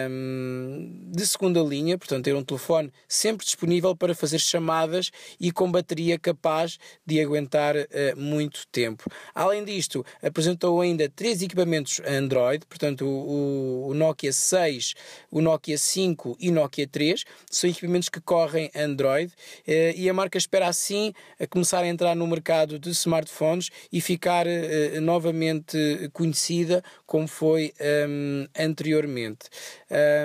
um, 0.09 1.11
de 1.11 1.27
segunda 1.27 1.61
linha, 1.61 1.95
portanto 1.95 2.25
ter 2.25 2.35
um 2.35 2.43
telefone 2.43 2.91
sempre 3.07 3.45
disponível 3.45 3.95
para 3.95 4.15
fazer 4.15 4.39
chamadas 4.39 5.11
e 5.39 5.51
com 5.51 5.71
bateria 5.71 6.17
capaz 6.17 6.79
de 7.05 7.21
aguentar 7.21 7.75
uh, 7.75 7.87
muito 8.17 8.67
tempo. 8.67 9.09
Além 9.33 9.63
disto, 9.63 10.05
apresentou 10.21 10.81
ainda 10.81 11.09
três 11.09 11.41
equipamentos 11.41 12.01
Android, 12.05 12.65
portanto 12.65 13.05
o, 13.05 13.87
o, 13.87 13.93
Nokia 13.93 14.33
6, 14.33 14.93
o 15.31 15.41
Nokia 15.41 15.77
5 15.77 16.37
e 16.39 16.51
Nokia 16.51 16.87
3, 16.87 17.23
são 17.49 17.69
equipamentos 17.69 18.09
que 18.09 18.19
correm 18.19 18.69
Android 18.75 19.31
uh, 19.31 19.71
e 19.95 20.09
a 20.09 20.13
marca 20.13 20.37
espera 20.37 20.67
assim 20.67 21.13
começar 21.49 21.79
a 21.79 21.87
entrar 21.87 22.15
no 22.15 22.27
mercado 22.27 22.77
de 22.77 22.89
smartphones 22.89 23.69
e 23.91 24.01
ficar 24.01 24.45
uh, 24.45 25.01
novamente 25.01 25.77
conhecida 26.11 26.83
como 27.05 27.27
foi 27.27 27.73
um, 28.09 28.45
anteriormente. 28.59 29.45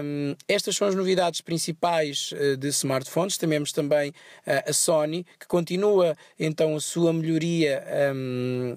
Um, 0.03 0.35
estas 0.49 0.77
são 0.77 0.89
as 0.89 0.95
novidades 0.95 1.41
principais 1.41 2.33
de 2.59 2.69
smartphones. 2.69 3.37
Temos 3.37 3.73
também 3.73 4.13
a 4.67 4.73
Sony, 4.73 5.25
que 5.39 5.47
continua 5.47 6.17
então 6.53 6.77
a 6.77 6.81
sua 6.81 7.13
melhoria. 7.13 7.83
Um, 8.15 8.77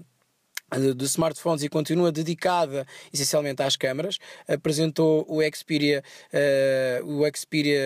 de 0.95 1.05
smartphones 1.05 1.63
e 1.63 1.69
continua 1.69 2.11
dedicada 2.11 2.85
essencialmente 3.13 3.61
às 3.61 3.75
câmaras. 3.75 4.17
Apresentou 4.47 5.25
o 5.29 5.39
Xperia, 5.55 6.03
uh, 6.33 7.21
o 7.21 7.37
Xperia 7.37 7.79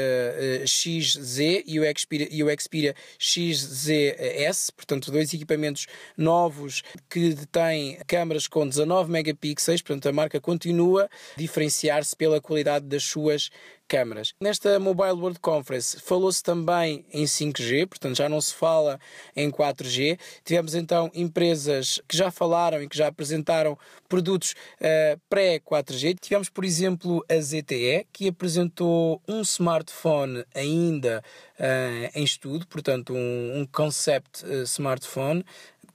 uh, 0.63 0.67
XZ 0.67 1.39
e 1.65 1.79
o 1.79 1.83
Xperia, 1.97 2.27
e 2.31 2.43
o 2.43 2.47
Xperia 2.59 2.95
XZS, 3.19 4.71
portanto, 4.71 5.11
dois 5.11 5.33
equipamentos 5.33 5.87
novos 6.17 6.81
que 7.09 7.35
têm 7.51 7.97
câmaras 8.07 8.47
com 8.47 8.67
19 8.67 9.11
megapixels. 9.11 9.81
Portanto, 9.81 10.07
a 10.07 10.13
marca 10.13 10.39
continua 10.39 11.03
a 11.03 11.39
diferenciar-se 11.39 12.15
pela 12.15 12.41
qualidade 12.41 12.85
das 12.85 13.03
suas 13.03 13.49
câmaras. 13.89 14.33
Nesta 14.39 14.79
Mobile 14.79 15.13
World 15.13 15.39
Conference 15.39 15.99
falou-se 15.99 16.43
também 16.43 17.03
em 17.11 17.25
5G, 17.25 17.87
portanto 17.87 18.15
já 18.15 18.29
não 18.29 18.39
se 18.39 18.53
fala 18.53 18.99
em 19.35 19.49
4G. 19.49 20.19
Tivemos 20.45 20.75
então 20.75 21.09
empresas 21.13 21.99
que 22.07 22.15
já 22.15 22.29
falaram 22.29 22.83
e 22.83 22.87
que 22.87 22.95
já 22.95 23.07
apresentaram 23.07 23.75
produtos 24.07 24.53
uh, 24.79 25.19
pré-4G. 25.27 26.19
Tivemos, 26.21 26.49
por 26.49 26.63
exemplo, 26.63 27.25
a 27.27 27.41
ZTE, 27.41 28.05
que 28.13 28.27
apresentou 28.27 29.21
um 29.27 29.41
smartphone 29.41 30.45
ainda 30.53 31.23
uh, 31.59 32.11
em 32.13 32.23
estudo, 32.23 32.67
portanto 32.67 33.13
um, 33.13 33.59
um 33.59 33.65
concept 33.65 34.45
uh, 34.45 34.63
smartphone 34.63 35.43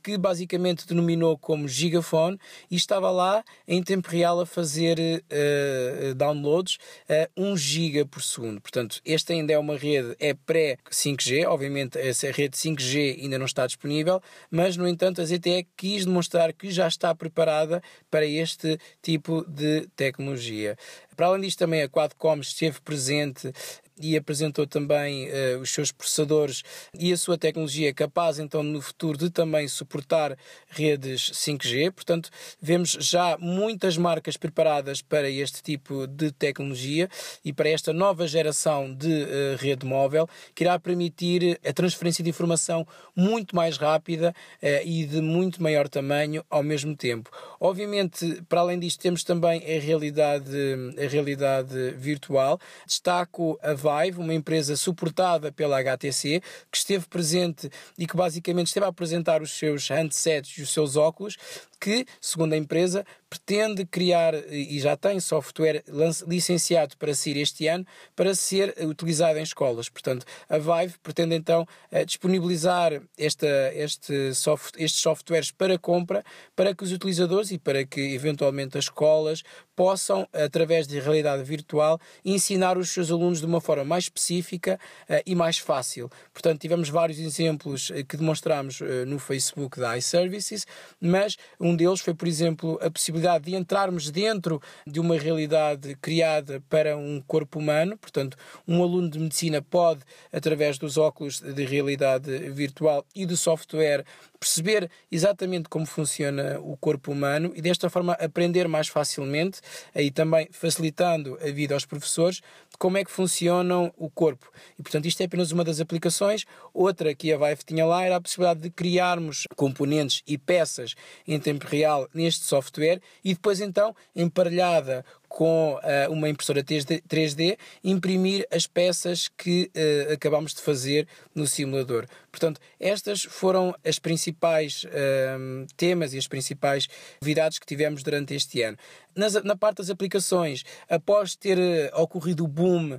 que 0.04 0.18
basicamente 0.18 0.86
denominou 0.86 1.38
como 1.38 1.66
Gigafone 1.66 2.38
e 2.70 2.76
estava 2.76 3.10
lá 3.10 3.42
em 3.66 3.82
tempo 3.82 4.10
real 4.10 4.38
a 4.38 4.44
fazer 4.44 4.98
uh, 5.00 6.14
downloads 6.14 6.76
a 7.08 7.26
1 7.34 7.56
giga 7.56 8.04
por 8.04 8.22
segundo. 8.22 8.60
Portanto, 8.60 9.00
esta 9.02 9.32
ainda 9.32 9.54
é 9.54 9.58
uma 9.58 9.78
rede, 9.78 10.14
é 10.20 10.34
pré-5G, 10.34 11.46
obviamente 11.48 11.98
essa 11.98 12.30
rede 12.30 12.54
5G 12.54 13.22
ainda 13.22 13.38
não 13.38 13.46
está 13.46 13.66
disponível, 13.66 14.20
mas 14.50 14.76
no 14.76 14.86
entanto 14.86 15.22
a 15.22 15.24
ZTE 15.24 15.66
quis 15.74 16.04
demonstrar 16.04 16.52
que 16.52 16.70
já 16.70 16.86
está 16.86 17.14
preparada 17.14 17.82
para 18.10 18.26
este 18.26 18.78
tipo 19.00 19.42
de 19.48 19.88
tecnologia. 19.96 20.76
Para 21.16 21.26
além 21.26 21.42
disto, 21.42 21.60
também 21.60 21.82
a 21.82 21.88
Quadcom 21.88 22.40
esteve 22.40 22.80
presente 22.80 23.52
e 24.00 24.16
apresentou 24.16 24.66
também 24.66 25.28
uh, 25.28 25.60
os 25.60 25.70
seus 25.70 25.92
processadores 25.92 26.62
e 26.98 27.12
a 27.12 27.16
sua 27.16 27.38
tecnologia 27.38 27.94
capaz 27.94 28.38
então 28.38 28.62
no 28.62 28.80
futuro 28.80 29.16
de 29.16 29.30
também 29.30 29.68
suportar 29.68 30.36
redes 30.68 31.30
5G. 31.32 31.92
Portanto, 31.92 32.30
vemos 32.60 32.90
já 33.00 33.36
muitas 33.38 33.96
marcas 33.96 34.36
preparadas 34.36 35.00
para 35.00 35.28
este 35.30 35.62
tipo 35.62 36.06
de 36.06 36.32
tecnologia 36.32 37.08
e 37.44 37.52
para 37.52 37.68
esta 37.68 37.92
nova 37.92 38.26
geração 38.26 38.92
de 38.92 39.22
uh, 39.22 39.56
rede 39.58 39.86
móvel 39.86 40.28
que 40.54 40.64
irá 40.64 40.78
permitir 40.78 41.60
a 41.64 41.72
transferência 41.72 42.24
de 42.24 42.30
informação 42.30 42.86
muito 43.14 43.54
mais 43.54 43.76
rápida 43.76 44.34
uh, 44.62 44.66
e 44.84 45.06
de 45.06 45.20
muito 45.20 45.62
maior 45.62 45.88
tamanho 45.88 46.44
ao 46.50 46.62
mesmo 46.62 46.96
tempo. 46.96 47.30
Obviamente, 47.60 48.42
para 48.48 48.60
além 48.60 48.78
disto, 48.78 49.00
temos 49.00 49.22
também 49.22 49.62
a 49.62 49.80
realidade, 49.80 50.50
a 50.98 51.08
realidade 51.08 51.90
virtual. 51.96 52.58
Destaco 52.86 53.58
a 53.62 53.72
Vive, 53.84 54.18
uma 54.18 54.32
empresa 54.32 54.76
suportada 54.76 55.52
pela 55.52 55.78
HTC, 55.78 56.42
que 56.70 56.78
esteve 56.78 57.06
presente 57.06 57.70
e 57.98 58.06
que 58.06 58.16
basicamente 58.16 58.68
esteve 58.68 58.86
a 58.86 58.88
apresentar 58.88 59.42
os 59.42 59.52
seus 59.52 59.88
handsets 59.90 60.58
e 60.58 60.62
os 60.62 60.72
seus 60.72 60.96
óculos, 60.96 61.36
que, 61.84 62.06
segundo 62.18 62.54
a 62.54 62.56
empresa, 62.56 63.04
pretende 63.28 63.84
criar 63.84 64.32
e 64.50 64.80
já 64.80 64.96
tem 64.96 65.20
software 65.20 65.84
licenciado 66.26 66.96
para 66.96 67.12
ser 67.14 67.36
este 67.36 67.66
ano 67.66 67.84
para 68.16 68.34
ser 68.34 68.74
utilizado 68.86 69.38
em 69.38 69.42
escolas. 69.42 69.90
Portanto, 69.90 70.24
a 70.48 70.56
Vive 70.56 70.94
pretende 71.02 71.34
então 71.34 71.66
eh, 71.90 72.06
disponibilizar 72.06 73.02
esta, 73.18 73.46
este 73.74 74.32
soft, 74.34 74.76
estes 74.78 75.02
softwares 75.02 75.50
para 75.50 75.78
compra 75.78 76.24
para 76.56 76.74
que 76.74 76.84
os 76.84 76.92
utilizadores 76.92 77.50
e 77.50 77.58
para 77.58 77.84
que 77.84 78.00
eventualmente 78.14 78.78
as 78.78 78.84
escolas 78.84 79.42
possam, 79.76 80.26
através 80.32 80.86
de 80.86 81.00
realidade 81.00 81.42
virtual, 81.42 82.00
ensinar 82.24 82.78
os 82.78 82.90
seus 82.90 83.10
alunos 83.10 83.40
de 83.40 83.46
uma 83.46 83.60
forma 83.60 83.84
mais 83.84 84.04
específica 84.04 84.78
uh, 85.10 85.14
e 85.26 85.34
mais 85.34 85.58
fácil. 85.58 86.08
Portanto, 86.32 86.60
tivemos 86.60 86.88
vários 86.88 87.18
exemplos 87.18 87.90
uh, 87.90 88.04
que 88.04 88.16
demonstramos 88.16 88.80
no 89.06 89.18
Facebook 89.18 89.80
da 89.80 89.98
iServices, 89.98 90.64
mas 91.00 91.36
um 91.58 91.73
deles 91.76 92.00
foi, 92.00 92.14
por 92.14 92.28
exemplo, 92.28 92.78
a 92.82 92.90
possibilidade 92.90 93.44
de 93.44 93.56
entrarmos 93.56 94.10
dentro 94.10 94.60
de 94.86 95.00
uma 95.00 95.18
realidade 95.18 95.96
criada 95.96 96.62
para 96.68 96.96
um 96.96 97.20
corpo 97.26 97.58
humano. 97.58 97.96
Portanto, 97.98 98.36
um 98.66 98.82
aluno 98.82 99.08
de 99.08 99.18
medicina 99.18 99.62
pode, 99.62 100.00
através 100.32 100.78
dos 100.78 100.96
óculos 100.96 101.40
de 101.40 101.64
realidade 101.64 102.30
virtual 102.50 103.04
e 103.14 103.26
do 103.26 103.36
software, 103.36 104.04
perceber 104.44 104.90
exatamente 105.10 105.70
como 105.70 105.86
funciona 105.86 106.60
o 106.60 106.76
corpo 106.76 107.10
humano 107.10 107.52
e 107.54 107.62
desta 107.62 107.88
forma 107.88 108.12
aprender 108.12 108.68
mais 108.68 108.88
facilmente, 108.88 109.60
aí 109.94 110.10
também 110.10 110.48
facilitando 110.52 111.38
a 111.40 111.50
vida 111.50 111.72
aos 111.72 111.86
professores, 111.86 112.42
como 112.78 112.98
é 112.98 113.04
que 113.04 113.10
funcionam 113.10 113.92
o 113.96 114.10
corpo. 114.10 114.50
E 114.78 114.82
portanto 114.82 115.06
isto 115.06 115.20
é 115.20 115.24
apenas 115.24 115.50
uma 115.50 115.64
das 115.64 115.80
aplicações. 115.80 116.44
Outra 116.74 117.14
que 117.14 117.32
a 117.32 117.38
Vive 117.38 117.64
tinha 117.64 117.86
lá 117.86 118.04
era 118.04 118.16
a 118.16 118.20
possibilidade 118.20 118.60
de 118.60 118.70
criarmos 118.70 119.46
componentes 119.56 120.22
e 120.26 120.36
peças 120.36 120.94
em 121.26 121.38
tempo 121.38 121.53
real 121.62 122.08
neste 122.14 122.44
software 122.44 123.00
e 123.24 123.34
depois 123.34 123.60
então 123.60 123.94
emparelhada 124.14 125.04
com 125.34 125.74
uh, 125.74 126.12
uma 126.12 126.28
impressora 126.28 126.62
3D, 126.62 127.02
3D, 127.08 127.58
imprimir 127.82 128.46
as 128.52 128.68
peças 128.68 129.26
que 129.26 129.68
uh, 129.74 130.12
acabamos 130.12 130.54
de 130.54 130.60
fazer 130.60 131.08
no 131.34 131.44
simulador. 131.44 132.06
Portanto, 132.30 132.60
estas 132.78 133.24
foram 133.24 133.74
as 133.84 133.98
principais 133.98 134.84
uh, 134.84 135.66
temas 135.76 136.14
e 136.14 136.18
as 136.18 136.28
principais 136.28 136.86
novidades 137.20 137.58
que 137.58 137.66
tivemos 137.66 138.04
durante 138.04 138.32
este 138.32 138.62
ano. 138.62 138.78
Nas, 139.12 139.34
na 139.42 139.56
parte 139.56 139.78
das 139.78 139.90
aplicações, 139.90 140.64
após 140.88 141.34
ter 141.34 141.58
ocorrido 141.94 142.44
o 142.44 142.48
boom 142.48 142.98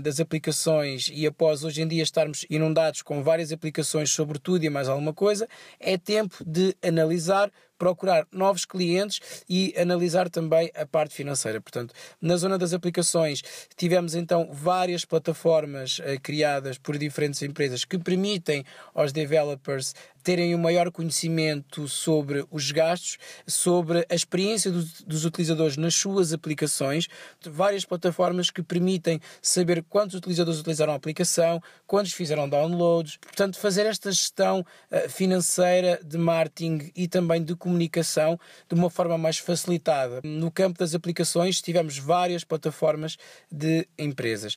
das 0.00 0.20
aplicações 0.20 1.10
e 1.12 1.26
após 1.26 1.64
hoje 1.64 1.82
em 1.82 1.88
dia 1.88 2.04
estarmos 2.04 2.46
inundados 2.48 3.02
com 3.02 3.20
várias 3.20 3.50
aplicações 3.50 4.10
sobre 4.12 4.38
tudo 4.38 4.64
e 4.64 4.70
mais 4.70 4.88
alguma 4.88 5.12
coisa, 5.12 5.48
é 5.80 5.98
tempo 5.98 6.36
de 6.46 6.76
analisar 6.80 7.50
procurar 7.80 8.26
novos 8.30 8.66
clientes 8.66 9.42
e 9.48 9.74
analisar 9.74 10.28
também 10.28 10.70
a 10.76 10.84
parte 10.84 11.14
financeira. 11.14 11.62
Portanto, 11.62 11.94
na 12.20 12.36
zona 12.36 12.58
das 12.58 12.74
aplicações, 12.74 13.42
tivemos 13.74 14.14
então 14.14 14.50
várias 14.52 15.06
plataformas 15.06 15.98
uh, 15.98 16.20
criadas 16.22 16.76
por 16.76 16.98
diferentes 16.98 17.40
empresas 17.40 17.86
que 17.86 17.98
permitem 17.98 18.62
aos 18.94 19.12
developers 19.12 19.94
terem 20.22 20.54
um 20.54 20.58
maior 20.58 20.90
conhecimento 20.90 21.88
sobre 21.88 22.44
os 22.50 22.70
gastos, 22.70 23.18
sobre 23.46 24.06
a 24.08 24.14
experiência 24.14 24.70
dos, 24.70 25.02
dos, 25.02 25.24
utilizadores 25.24 25.76
nas 25.76 25.94
suas 25.94 26.32
aplicações, 26.32 27.08
várias 27.44 27.84
plataformas 27.84 28.50
que 28.50 28.62
permitem 28.62 29.20
saber 29.40 29.84
quantos 29.88 30.16
utilizadores 30.16 30.60
utilizaram 30.60 30.92
a 30.92 30.96
aplicação, 30.96 31.60
quantos 31.86 32.12
fizeram 32.12 32.48
downloads, 32.48 33.16
portanto, 33.16 33.58
fazer 33.58 33.86
esta 33.86 34.10
gestão 34.10 34.60
uh, 34.60 35.08
financeira 35.08 36.00
de 36.04 36.18
marketing 36.18 36.90
e 36.94 37.08
também 37.08 37.42
de 37.42 37.54
comunicação 37.54 38.38
de 38.68 38.74
uma 38.74 38.90
forma 38.90 39.16
mais 39.16 39.38
facilitada. 39.38 40.20
No 40.24 40.50
campo 40.50 40.78
das 40.78 40.94
aplicações, 40.94 41.60
tivemos 41.60 41.98
várias 41.98 42.44
plataformas 42.44 43.16
de 43.50 43.86
empresas. 43.98 44.56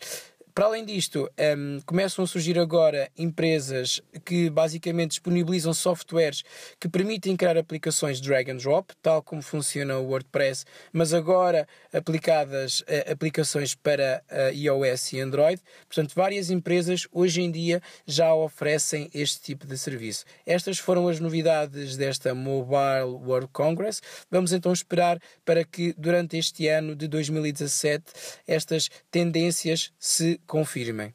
Para 0.54 0.66
além 0.66 0.86
disto, 0.86 1.28
um, 1.58 1.80
começam 1.84 2.24
a 2.24 2.28
surgir 2.28 2.60
agora 2.60 3.10
empresas 3.18 4.00
que 4.24 4.52
basicamente 4.52 5.12
disponibilizam 5.12 5.74
softwares 5.74 6.44
que 6.80 6.88
permitem 6.88 7.36
criar 7.36 7.58
aplicações 7.58 8.22
drag 8.22 8.52
and 8.52 8.58
drop, 8.58 8.94
tal 9.02 9.24
como 9.24 9.42
funciona 9.42 9.98
o 9.98 10.06
WordPress, 10.06 10.64
mas 10.92 11.12
agora 11.12 11.68
aplicadas 11.92 12.84
a 12.88 13.14
aplicações 13.14 13.74
para 13.74 14.24
uh, 14.30 14.54
iOS 14.54 15.14
e 15.14 15.22
Android. 15.22 15.60
Portanto, 15.88 16.14
várias 16.14 16.52
empresas 16.52 17.08
hoje 17.12 17.42
em 17.42 17.50
dia 17.50 17.82
já 18.06 18.32
oferecem 18.32 19.10
este 19.12 19.42
tipo 19.42 19.66
de 19.66 19.76
serviço. 19.76 20.24
Estas 20.46 20.78
foram 20.78 21.08
as 21.08 21.20
novidades 21.20 21.98
desta 21.98 22.36
Mobile 22.36 23.26
World 23.26 23.50
Congress. 23.52 24.02
Vamos 24.30 24.54
então 24.54 24.72
esperar 24.72 25.20
para 25.44 25.64
que 25.64 25.96
durante 25.98 26.38
este 26.38 26.68
ano 26.68 26.96
de 26.96 27.08
2017 27.08 28.04
estas 28.46 28.88
tendências 29.10 29.92
se 29.98 30.40
confirmem. 30.48 31.14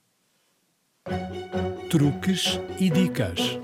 Truques 1.90 2.58
e 2.78 2.90
dicas. 2.90 3.58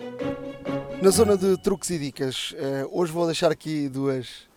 Na 1.02 1.10
zona 1.10 1.36
de 1.36 1.58
truques 1.58 1.90
e 1.90 1.98
dicas, 1.98 2.52
uh, 2.52 2.88
hoje 2.90 3.12
vou 3.12 3.26
deixar 3.26 3.52
aqui 3.52 3.90
duas, 3.90 4.48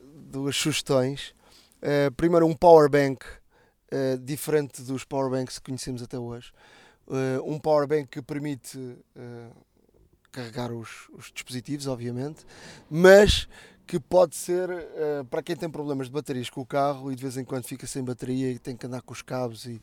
duas 0.00 0.56
sugestões. 0.56 1.34
Uh, 1.82 2.10
primeiro, 2.16 2.46
um 2.46 2.54
power 2.54 2.88
bank 2.88 3.22
uh, 3.26 4.18
diferente 4.18 4.80
dos 4.80 5.04
power 5.04 5.30
banks 5.30 5.58
que 5.58 5.66
conhecemos 5.66 6.02
até 6.02 6.18
hoje. 6.18 6.50
um 7.44 7.58
power 7.58 7.86
bank 7.86 8.08
que 8.08 8.22
permite 8.22 8.78
carregar 10.32 10.72
os, 10.72 11.08
os, 11.12 11.30
dispositivos, 11.32 11.86
obviamente, 11.86 12.46
mas 12.88 13.46
que 13.86 13.98
pode 13.98 14.36
ser 14.36 14.68
para 15.30 15.42
quem 15.42 15.56
tem 15.56 15.70
problemas 15.70 16.06
de 16.06 16.12
baterias 16.12 16.50
com 16.50 16.60
o 16.60 16.66
carro 16.66 17.10
e 17.10 17.16
de 17.16 17.22
vez 17.22 17.36
em 17.38 17.44
quando 17.44 17.64
fica 17.64 17.86
sem 17.86 18.04
bateria 18.04 18.50
e 18.50 18.58
tem 18.58 18.76
que 18.76 18.86
andar 18.86 19.00
com 19.00 19.12
os 19.12 19.22
cabos 19.22 19.64
e, 19.64 19.80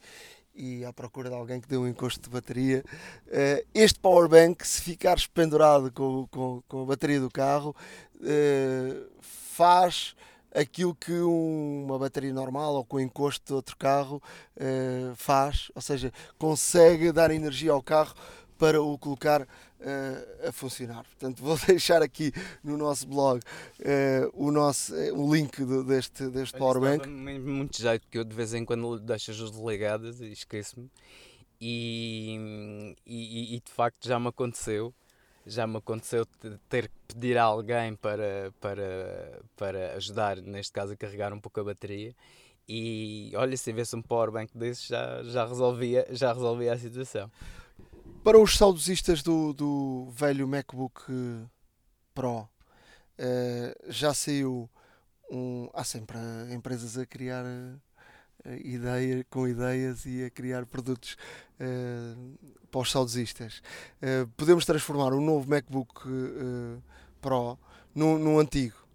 e 0.55 0.85
à 0.85 0.93
procura 0.93 1.29
de 1.29 1.35
alguém 1.35 1.59
que 1.59 1.67
dê 1.67 1.77
um 1.77 1.87
encosto 1.87 2.21
de 2.21 2.29
bateria. 2.29 2.83
Uh, 3.27 3.65
este 3.73 3.99
power 3.99 4.29
bank, 4.29 4.65
se 4.65 4.81
ficar 4.81 5.17
pendurado 5.33 5.91
com, 5.91 6.27
com, 6.27 6.63
com, 6.67 6.83
a 6.83 6.85
bateria 6.85 7.19
do 7.19 7.29
carro, 7.29 7.75
uh, 8.15 9.05
faz 9.21 10.15
aquilo 10.53 10.95
que 10.95 11.11
um, 11.11 11.83
uma 11.85 11.99
bateria 11.99 12.33
normal 12.33 12.75
ou 12.75 12.85
com 12.85 12.99
encosto 12.99 13.45
de 13.45 13.53
outro 13.53 13.75
carro 13.75 14.23
uh, 14.55 15.13
faz, 15.15 15.69
ou 15.75 15.81
seja, 15.81 16.13
consegue 16.37 17.11
dar 17.11 17.29
energia 17.29 17.73
ao 17.73 17.83
carro 17.83 18.15
para 18.57 18.81
o 18.81 18.97
colocar 18.97 19.41
uh, 19.41 20.47
a 20.47 20.51
funcionar. 20.51 21.03
Portanto, 21.03 21.41
vou 21.41 21.57
deixar 21.67 22.01
aqui 22.01 22.31
no 22.63 22.77
nosso 22.77 23.07
blog 23.07 23.39
uh, 23.39 24.31
o, 24.33 24.51
nosso, 24.51 24.93
uh, 24.93 25.19
o 25.19 25.33
link 25.33 25.63
de, 25.63 25.83
deste, 25.83 26.27
deste 26.29 26.57
powerbank. 26.57 27.07
Muito 27.07 27.81
jeito 27.81 28.07
que 28.09 28.17
eu 28.17 28.23
de 28.23 28.35
vez 28.35 28.53
em 28.53 28.65
quando 28.65 28.99
deixo 28.99 29.31
as 29.31 29.37
desligadas 29.37 30.21
e 30.21 30.31
esqueço-me. 30.31 30.89
E, 31.59 32.95
e, 33.05 33.55
e, 33.55 33.59
de 33.59 33.71
facto 33.71 34.07
já 34.07 34.19
me 34.19 34.27
aconteceu. 34.27 34.93
Já 35.47 35.67
me 35.67 35.77
aconteceu 35.77 36.25
ter 36.67 36.87
que 36.87 37.13
pedir 37.13 37.37
a 37.37 37.43
alguém 37.43 37.95
para, 37.95 38.51
para, 38.59 39.39
para 39.55 39.93
ajudar, 39.93 40.37
neste 40.37 40.73
caso, 40.73 40.93
a 40.93 40.97
carregar 40.97 41.31
um 41.31 41.39
pouco 41.39 41.59
a 41.59 41.63
bateria. 41.63 42.15
E 42.67 43.31
olha, 43.35 43.55
se 43.55 43.65
tivesse 43.65 43.95
um 43.95 44.01
powerbank 44.01 44.57
desses 44.57 44.87
já, 44.87 45.21
já, 45.23 45.45
resolvia, 45.45 46.07
já 46.09 46.33
resolvia 46.33 46.73
a 46.73 46.77
situação. 46.77 47.31
Para 48.25 48.39
os 48.39 48.57
saudosistas 48.57 49.21
do, 49.21 49.53
do 49.53 50.07
velho 50.09 50.47
MacBook 50.47 50.99
Pro, 52.11 52.39
uh, 52.39 52.47
já 53.87 54.15
saiu 54.15 54.67
um. 55.29 55.69
Há 55.71 55.83
sempre 55.83 56.17
empresas 56.51 56.97
a 56.97 57.05
criar 57.05 57.45
uh, 57.45 58.51
ideia, 58.63 59.23
com 59.29 59.47
ideias 59.47 60.07
e 60.07 60.23
a 60.23 60.31
criar 60.31 60.65
produtos 60.65 61.15
uh, 61.59 62.49
para 62.71 62.81
os 62.81 62.89
saudosistas. 62.89 63.61
Uh, 64.01 64.27
podemos 64.35 64.65
transformar 64.65 65.13
o 65.13 65.21
novo 65.21 65.47
MacBook 65.47 65.93
Pro 67.21 67.59
num, 67.93 68.17
num 68.17 68.39
antigo. 68.39 68.87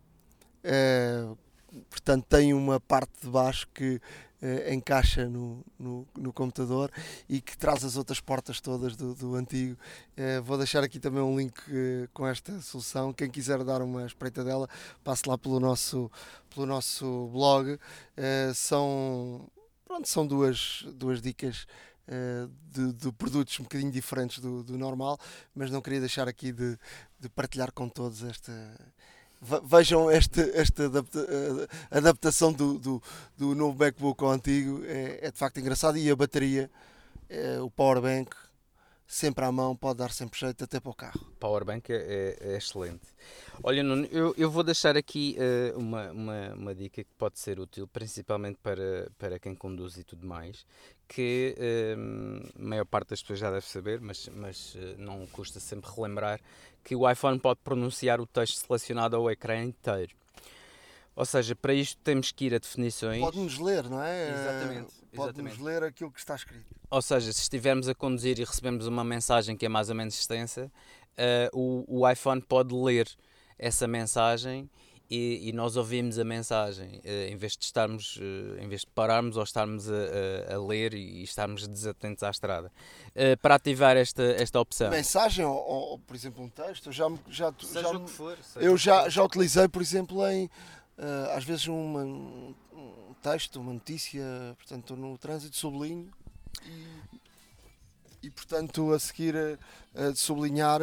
portanto, 1.89 2.27
tem 2.29 2.53
uma 2.53 2.81
parte 2.81 3.13
de 3.23 3.29
baixo 3.29 3.69
que 3.73 4.01
uh, 4.43 4.73
encaixa 4.73 5.29
no, 5.29 5.65
no, 5.79 6.07
no, 6.17 6.33
computador 6.33 6.91
e 7.29 7.41
que 7.41 7.57
traz 7.57 7.85
as 7.85 7.97
outras 7.97 8.21
portas 8.21 8.61
todas 8.61 8.97
do, 8.97 9.15
do 9.15 9.35
antigo. 9.35 9.77
Uh, 10.17 10.43
vou 10.43 10.57
deixar 10.57 10.83
aqui 10.83 10.99
também 10.99 11.23
um 11.23 11.39
link 11.39 11.59
uh, 11.69 12.09
com 12.13 12.27
esta 12.27 12.61
solução. 12.61 13.13
Quem 13.13 13.31
quiser 13.31 13.63
dar 13.65 13.83
uma 13.83 14.07
espreita 14.07 14.43
dela, 14.45 14.69
passe 15.05 15.29
lá 15.29 15.37
pelo 15.37 15.61
nosso, 15.61 16.11
pelo 16.55 16.67
nosso 16.67 17.29
blog. 17.33 17.79
são, 18.55 19.49
pronto, 19.85 20.09
são 20.09 20.27
duas, 20.27 20.85
duas 20.95 21.21
dicas. 21.21 21.67
De, 22.73 22.93
de, 22.93 23.13
produtos 23.13 23.61
um 23.61 23.63
bocadinho 23.63 23.93
diferentes 23.93 24.41
do, 24.41 24.65
do 24.65 24.77
normal, 24.77 25.17
mas 25.55 25.71
não 25.71 25.81
queria 25.81 26.01
deixar 26.01 26.27
aqui 26.27 26.51
de, 26.51 26.77
de 27.21 27.29
partilhar 27.29 27.71
com 27.71 27.89
todos 27.89 28.25
esta, 28.25 28.53
vejam 29.41 30.11
esta, 30.11 30.43
esta 30.55 30.87
adapta, 30.87 31.19
eh, 31.19 31.99
adaptação 31.99 32.53
do, 32.53 32.79
do, 32.79 33.03
do, 33.37 33.55
novo 33.55 33.79
MacBook 33.79 34.23
ao 34.23 34.31
antigo, 34.31 34.83
é, 34.85 35.21
é 35.23 35.31
de 35.31 35.39
facto 35.39 35.59
engraçado. 35.59 35.97
E 35.97 36.11
a 36.11 36.17
bateria, 36.17 36.71
é, 37.29 37.61
o 37.61 37.71
powerbank, 37.71 38.31
sempre 39.11 39.45
à 39.45 39.51
mão, 39.51 39.75
pode 39.75 39.99
dar 39.99 40.13
sempre 40.13 40.39
jeito 40.39 40.63
até 40.63 40.79
para 40.79 40.91
o 40.91 40.95
carro. 40.95 41.21
Powerbank 41.41 41.93
é, 41.93 41.97
é, 41.97 42.53
é 42.53 42.57
excelente. 42.57 43.09
Olha, 43.61 43.83
Nuno, 43.83 44.07
eu, 44.07 44.33
eu 44.39 44.49
vou 44.49 44.63
deixar 44.63 44.97
aqui 44.97 45.37
uh, 45.37 45.77
uma, 45.77 46.13
uma, 46.13 46.55
uma, 46.55 46.75
dica 46.77 47.03
que 47.03 47.11
pode 47.19 47.41
ser 47.41 47.59
útil, 47.59 47.89
principalmente 47.89 48.59
para, 48.63 49.11
para 49.19 49.41
quem 49.41 49.53
conduz 49.53 49.97
e 49.97 50.05
tudo 50.05 50.25
mais, 50.29 50.65
que 51.09 51.57
uh, 51.59 52.51
a 52.57 52.63
maior 52.63 52.87
parte 52.87 53.09
das 53.09 53.21
pessoas 53.21 53.41
já 53.41 53.51
deve 53.51 53.67
saber, 53.67 54.01
mas, 54.01 54.29
mas 54.33 54.77
uh, 54.77 54.95
não 54.97 55.27
custa 55.27 55.59
sempre 55.59 55.91
relembrar, 55.91 56.41
que 56.85 56.95
o 56.95 57.11
iPhone 57.11 57.41
pode 57.41 57.59
pronunciar 57.65 58.21
o 58.21 58.27
texto 58.29 58.65
selecionado 58.65 59.17
ao 59.17 59.29
ecrã 59.29 59.61
inteiro. 59.61 60.20
Ou 61.17 61.25
seja, 61.25 61.55
para 61.55 61.75
isto 61.75 62.01
temos 62.03 62.33
que 62.33 62.47
ir 62.47 62.55
a 62.55 62.59
definições. 62.59 63.21
Pode-nos 63.21 63.59
ler, 63.59 63.89
não 63.89 64.03
é? 64.03 64.31
Exatamente. 64.31 64.95
Pode-nos 65.15 65.59
ler 65.59 65.83
aquilo 65.83 66.11
que 66.11 66.21
está 66.21 66.35
escrito. 66.35 66.65
Ou 66.91 67.03
seja, 67.03 67.33
se 67.33 67.41
estivermos 67.41 67.89
a 67.89 67.95
conduzir 67.95 68.39
e 68.39 68.45
recebemos 68.45 68.87
uma 68.87 69.05
mensagem 69.05 69.57
que 69.57 69.67
é 69.67 69.69
mais 69.69 69.89
ou 69.89 69.95
menos 69.95 70.15
extensa, 70.15 70.71
uh, 71.19 71.59
o, 71.59 72.01
o 72.01 72.09
iPhone 72.09 72.41
pode 72.41 72.75
ler 72.75 73.09
essa 73.59 73.87
mensagem 73.87 74.69
e, 75.11 75.49
e, 75.49 75.53
nós 75.53 75.77
ouvimos 75.77 76.21
a 76.21 76.25
mensagem 76.25 77.01
uh, 77.05 77.33
em 77.33 77.37
vez 77.37 77.57
de 77.57 77.65
estarmos 77.65 78.17
uh, 78.17 78.63
em 78.63 78.69
vez 78.69 78.83
de 78.83 78.87
pararmos 78.87 79.37
ou 79.37 79.43
estarmos 79.43 79.91
a, 79.91 79.95
a, 80.53 80.55
a, 80.55 80.65
ler 80.65 80.95
e 80.95 81.23
estarmos 81.25 81.67
desatentos 81.67 82.23
à 82.23 82.31
estrada 82.31 82.69
uh, 83.09 83.37
para 83.43 83.57
ativar 83.57 83.97
esta 83.97 84.23
esta 84.23 84.61
opção 84.61 84.89
mensagem 84.89 85.45
ou, 85.45 85.57
ou, 85.57 85.99
por 85.99 86.15
exemplo 86.15 86.45
um 86.45 86.49
texto 86.49 86.87
eu 86.87 86.93
já 86.93 87.11
já, 87.29 87.53
seja 87.61 87.93
já, 87.93 88.07
for, 88.07 88.39
eu 88.57 88.77
já 88.77 89.09
já 89.09 89.25
utilizei 89.25 89.67
por 89.67 89.83
exemplo 89.83 90.25
em 90.29 90.49
às 91.35 91.45
vezes 91.45 91.67
uma, 91.67 92.03
um 92.03 93.15
texto 93.23 93.61
uma 93.61 93.73
notícia 93.73 94.23
portanto 94.57 94.97
no 94.97 95.17
trânsito 95.17 95.57
sublinho 95.57 96.11
e, 96.65 98.27
e 98.27 98.31
portanto 98.31 98.93
a 98.93 98.99
seguir 98.99 99.35
a, 99.95 100.15
sublinhar 100.15 100.81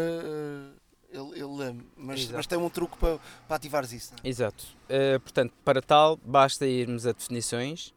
ele, 1.12 1.40
ele 1.40 1.56
lê 1.56 1.76
mas, 1.96 2.30
mas, 2.30 2.48
tem 2.48 2.58
um 2.58 2.70
truque 2.70 2.98
para, 2.98 3.20
para 3.48 3.56
ativares 3.56 3.92
isso. 3.92 4.14
É? 4.24 4.28
Exato. 4.28 4.66
Uh, 4.86 5.20
portanto, 5.20 5.54
para 5.64 5.82
tal, 5.82 6.18
basta 6.18 6.66
irmos 6.66 7.08
a 7.08 7.12
definições, 7.12 7.94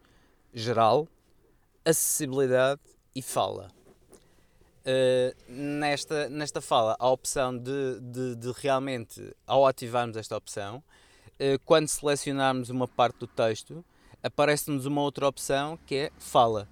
geral, 0.55 1.09
acessibilidade 1.85 2.81
e 3.15 3.23
fala. 3.23 3.71
Uh, 4.81 5.53
nesta, 5.53 6.29
nesta 6.29 6.61
fala, 6.61 6.97
a 6.99 7.11
opção 7.11 7.57
de, 7.57 8.01
de, 8.01 8.37
de 8.37 8.53
realmente, 8.57 9.35
ao 9.47 9.67
ativarmos 9.67 10.17
esta 10.17 10.37
opção, 10.37 10.79
uh, 10.79 10.83
quando 11.65 11.89
selecionarmos 11.89 12.71
uma 12.71 12.87
parte 12.87 13.19
do 13.21 13.27
texto, 13.27 13.85
aparece-nos 14.23 14.87
uma 14.87 15.01
outra 15.01 15.27
opção 15.27 15.79
que 15.87 15.95
é 15.95 16.11
fala 16.19 16.69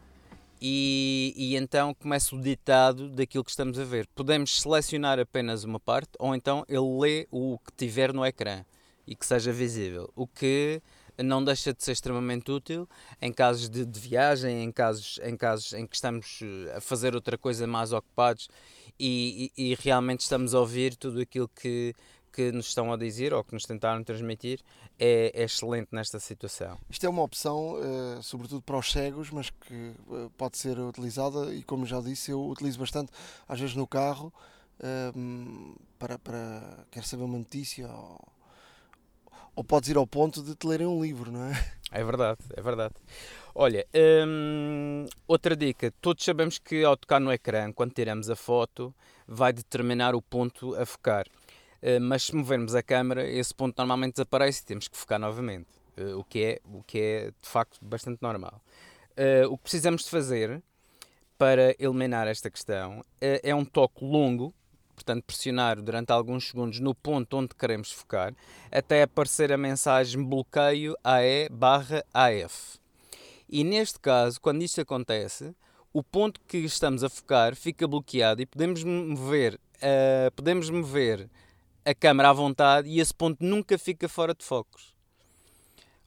e, 0.61 1.33
e, 1.37 1.57
então 1.57 1.95
começa 1.95 2.35
o 2.35 2.41
ditado 2.41 3.09
daquilo 3.09 3.45
que 3.45 3.51
estamos 3.51 3.79
a 3.79 3.85
ver. 3.85 4.09
Podemos 4.15 4.61
selecionar 4.61 5.19
apenas 5.19 5.65
uma 5.65 5.79
parte 5.79 6.11
ou 6.19 6.35
então 6.35 6.65
ele 6.69 6.99
lê 7.01 7.29
o 7.31 7.59
que 7.59 7.73
tiver 7.77 8.13
no 8.13 8.27
ecrã 8.27 8.65
e 9.07 9.15
que 9.15 9.25
seja 9.25 9.53
visível, 9.53 10.13
o 10.15 10.27
que 10.27 10.83
não 11.23 11.43
deixa 11.43 11.73
de 11.73 11.83
ser 11.83 11.93
extremamente 11.93 12.51
útil 12.51 12.89
em 13.21 13.33
casos 13.33 13.69
de, 13.69 13.85
de 13.85 14.01
viagem, 14.01 14.63
em 14.63 14.71
casos, 14.71 15.19
em 15.23 15.37
casos 15.37 15.73
em 15.73 15.87
que 15.87 15.97
estamos 15.97 16.41
eh, 16.43 16.77
a 16.77 16.81
fazer 16.81 17.15
outra 17.15 17.37
coisa 17.37 17.67
mais 17.67 17.93
ocupados 17.93 18.49
e, 18.99 19.51
e, 19.57 19.71
e 19.71 19.75
realmente 19.75 20.21
estamos 20.21 20.55
a 20.55 20.61
ouvir 20.61 20.95
tudo 20.97 21.21
aquilo 21.21 21.49
que, 21.49 21.95
que 22.39 22.53
nos 22.53 22.69
estão 22.69 22.93
a 22.93 22.97
dizer 22.97 23.35
ou 23.35 23.43
que 23.43 23.53
nos 23.53 23.65
tentaram 23.65 24.05
transmitir 24.05 24.61
é, 24.97 25.33
é 25.35 25.43
excelente 25.43 25.89
nesta 25.91 26.21
situação. 26.21 26.79
Isto 26.89 27.05
é 27.05 27.09
uma 27.09 27.23
opção, 27.23 27.75
uh, 27.75 28.23
sobretudo 28.23 28.63
para 28.63 28.79
os 28.79 28.93
cegos, 28.93 29.33
mas 29.33 29.51
que 29.51 29.93
uh, 30.07 30.31
pode 30.39 30.57
ser 30.57 30.79
utilizada 30.79 31.53
e, 31.53 31.65
como 31.65 31.85
já 31.85 32.01
disse, 32.01 32.31
eu 32.31 32.47
utilizo 32.47 32.79
bastante, 32.79 33.11
às 33.49 33.59
vezes 33.59 33.75
no 33.75 33.89
carro, 33.89 34.33
uh, 34.79 35.81
para, 35.99 36.17
para 36.17 36.87
quer 36.93 37.03
saber 37.03 37.25
uma 37.25 37.39
notícia 37.39 37.89
ou, 37.89 38.21
ou 39.57 39.65
podes 39.65 39.89
ir 39.89 39.97
ao 39.97 40.07
ponto 40.07 40.41
de 40.41 40.55
te 40.55 40.65
lerem 40.65 40.87
um 40.87 41.03
livro, 41.03 41.33
não 41.33 41.43
é? 41.43 41.79
É 41.91 42.05
verdade, 42.05 42.39
é 42.55 42.63
verdade. 42.63 42.95
Olha, 43.53 43.85
hum, 44.25 45.07
outra 45.27 45.57
dica: 45.57 45.93
todos 46.01 46.25
sabemos 46.25 46.59
que 46.59 46.85
ao 46.85 46.97
tocar 46.97 47.19
no 47.19 47.33
ecrã, 47.33 47.73
quando 47.73 47.95
tiramos 47.95 48.31
a 48.31 48.37
foto, 48.37 48.95
vai 49.27 49.53
determinar 49.53 50.15
o 50.15 50.23
ponto 50.23 50.77
a 50.77 50.87
focar. 50.87 51.27
Eh, 51.81 51.99
mas 51.99 52.25
se 52.25 52.35
movermos 52.35 52.75
a 52.75 52.83
câmera, 52.83 53.29
esse 53.29 53.55
ponto 53.55 53.77
normalmente 53.79 54.15
desaparece 54.15 54.63
e 54.63 54.67
temos 54.67 54.89
que 54.89 54.97
focar 54.97 55.19
novamente, 55.19 55.69
eh, 55.97 56.15
o, 56.15 56.25
que 56.25 56.45
é, 56.45 56.61
o 56.65 56.83
que 56.83 56.99
é 56.99 57.27
de 57.41 57.49
facto 57.49 57.79
bastante 57.81 58.21
normal. 58.21 58.61
Eh, 59.17 59.47
o 59.47 59.57
que 59.57 59.65
precisamos 59.65 60.05
de 60.05 60.11
fazer 60.11 60.63
para 61.37 61.75
eliminar 61.79 62.27
esta 62.27 62.51
questão 62.51 63.05
é 63.21 63.55
um 63.55 63.65
toque 63.65 64.05
longo, 64.05 64.53
portanto 64.93 65.23
pressionar 65.23 65.81
durante 65.81 66.11
alguns 66.11 66.49
segundos 66.49 66.81
no 66.81 66.93
ponto 66.93 67.37
onde 67.37 67.55
queremos 67.55 67.93
focar, 67.93 68.35
até 68.73 69.05
aparecer 69.05 69.53
a 69.53 69.57
mensagem 69.57 70.21
bloqueio 70.21 70.97
AE 71.05 71.49
barra 71.49 72.05
AF. 72.13 72.81
E 73.49 73.63
neste 73.63 74.01
caso, 74.01 74.41
quando 74.41 74.63
isto 74.63 74.81
acontece, 74.81 75.55
o 75.93 76.03
ponto 76.03 76.41
que 76.41 76.59
estamos 76.59 77.05
a 77.05 77.09
focar 77.09 77.55
fica 77.55 77.87
bloqueado 77.87 78.43
e 78.43 78.47
podemos 78.47 78.83
mover 78.83 79.61
uh, 79.79 80.31
podemos 80.35 80.71
mover 80.71 81.29
a 81.89 81.95
câmera 81.95 82.29
à 82.31 82.33
vontade 82.33 82.89
e 82.89 83.01
esse 83.01 83.15
ponto 83.15 83.43
nunca 83.43 83.79
fica 83.79 84.09
fora 84.09 84.35
de 84.35 84.45
focos. 84.45 84.95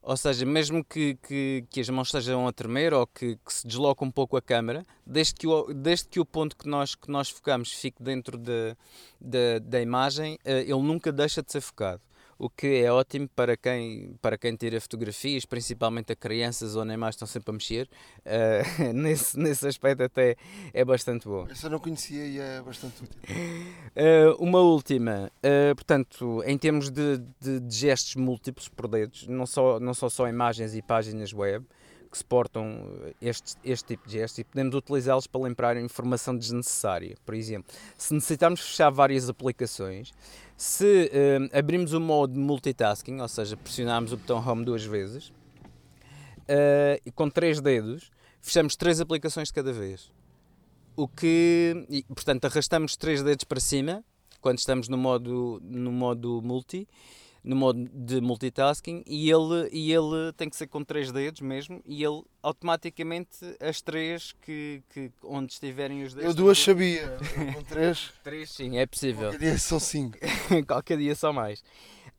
Ou 0.04 0.16
seja, 0.18 0.46
mesmo 0.46 0.84
que, 0.84 1.16
que, 1.16 1.64
que 1.70 1.80
as 1.80 1.90
mãos 1.90 2.08
estejam 2.08 2.48
a 2.48 2.52
tremer 2.54 2.94
ou 2.94 3.06
que, 3.06 3.36
que, 3.36 3.54
se 3.54 3.68
desloque 3.68 4.04
um 4.04 4.10
pouco 4.10 4.36
a 4.36 4.42
câmera, 4.42 4.84
desde 5.06 5.36
que 5.36 5.48
o, 5.48 5.74
desde 5.74 6.08
que 6.08 6.20
o 6.20 6.26
ponto 6.26 6.56
que 6.56 6.68
nós, 6.68 6.96
que 6.96 7.10
nós 7.10 7.30
focamos 7.30 7.72
fique 7.72 8.02
dentro 8.02 8.38
de, 8.38 8.76
de 9.20 9.60
da 9.60 9.82
imagem, 9.82 10.36
uh, 10.46 10.50
ele 10.50 10.82
nunca 10.82 11.12
deixa 11.12 11.44
de 11.44 11.52
ser 11.52 11.62
focado 11.62 12.02
o 12.42 12.50
que 12.50 12.84
é 12.84 12.92
ótimo 12.92 13.30
para 13.36 13.56
quem, 13.56 14.16
para 14.20 14.36
quem 14.36 14.56
tira 14.56 14.82
fotografias, 14.82 15.46
principalmente 15.46 16.12
a 16.12 16.16
crianças 16.16 16.76
ou 16.76 16.84
nem 16.84 16.98
mais 16.98 17.14
estão 17.14 17.28
sempre 17.28 17.52
a 17.52 17.54
mexer. 17.54 17.88
Uh, 18.26 18.92
nesse, 18.94 19.38
nesse 19.38 19.68
aspecto 19.68 20.02
até 20.02 20.36
é 20.74 20.84
bastante 20.84 21.28
bom. 21.28 21.46
Essa 21.48 21.70
não 21.70 21.78
conhecia 21.78 22.26
e 22.26 22.40
é 22.40 22.60
bastante 22.64 23.04
útil. 23.04 23.20
Uh, 23.30 24.44
uma 24.44 24.60
última, 24.60 25.32
uh, 25.38 25.76
portanto, 25.76 26.42
em 26.44 26.58
termos 26.58 26.90
de, 26.90 27.20
de, 27.40 27.60
de, 27.60 27.76
gestos 27.76 28.16
múltiplos 28.16 28.68
por 28.68 28.88
dedos, 28.88 29.28
não 29.28 29.46
só, 29.46 29.80
não 29.80 29.94
só 29.94 30.10
só 30.10 30.28
imagens 30.28 30.74
e 30.74 30.82
páginas 30.82 31.32
web, 31.32 31.64
que 32.12 32.18
suportam 32.18 32.86
este, 33.22 33.56
este 33.64 33.88
tipo 33.88 34.08
de 34.08 34.14
gestos 34.14 34.40
e 34.40 34.44
podemos 34.44 34.76
utilizá-los 34.76 35.28
para 35.28 35.48
limpar 35.48 35.78
informação 35.78 36.36
desnecessária. 36.36 37.16
Por 37.26 37.34
exemplo, 37.34 37.74
se 37.98 38.14
necessitarmos 38.14 38.60
fechar 38.60 38.90
várias 38.90 39.30
aplicações, 39.30 40.14
se 40.58 41.10
uh, 41.10 41.58
abrimos 41.58 41.94
o 41.94 42.00
modo 42.02 42.38
multitasking, 42.38 43.22
ou 43.22 43.28
seja, 43.28 43.56
pressionarmos 43.56 44.12
o 44.12 44.18
botão 44.18 44.46
Home 44.46 44.66
duas 44.66 44.84
vezes, 44.84 45.30
uh, 45.30 47.12
com 47.16 47.30
três 47.30 47.62
dedos, 47.62 48.12
fechamos 48.42 48.76
três 48.76 49.00
aplicações 49.00 49.48
de 49.48 49.54
cada 49.54 49.72
vez. 49.72 50.12
O 50.96 51.08
que, 51.08 51.86
e, 51.90 52.04
portanto, 52.04 52.46
arrastamos 52.46 52.98
três 52.98 53.24
dedos 53.24 53.46
para 53.46 53.60
cima 53.62 54.04
quando 54.42 54.58
estamos 54.58 54.90
no 54.90 54.98
modo, 54.98 55.62
no 55.64 55.92
modo 55.92 56.42
multi 56.44 56.88
no 57.44 57.56
modo 57.56 57.90
de 57.92 58.22
multitasking 58.22 59.04
e 59.08 59.30
ele, 59.30 59.68
e 59.72 59.92
ele 59.92 60.32
tem 60.38 60.50
que 60.50 60.56
ser 60.56 60.68
com 60.68 60.84
três 60.84 61.12
dedos 61.12 61.42
mesmo 61.42 61.82
e 61.86 62.04
ele 62.04 62.24
automaticamente 62.42 63.30
as 63.60 63.82
três 63.82 64.34
que, 64.42 64.84
que 64.90 65.12
onde 65.24 65.54
estiverem 65.54 66.04
os 66.04 66.14
dedos. 66.14 66.30
Eu 66.30 66.36
duas 66.36 66.60
sabia, 66.60 67.18
com 67.54 67.64
três. 67.64 68.12
três 68.24 68.52
sim, 68.52 68.78
é 68.78 68.86
possível. 68.86 69.30
Qualquer 69.30 69.40
dia 69.40 69.58
são 69.58 69.80
cinco. 69.80 70.18
Qualquer 70.68 70.98
dia 70.98 71.16
são 71.16 71.34
mais. 71.34 71.64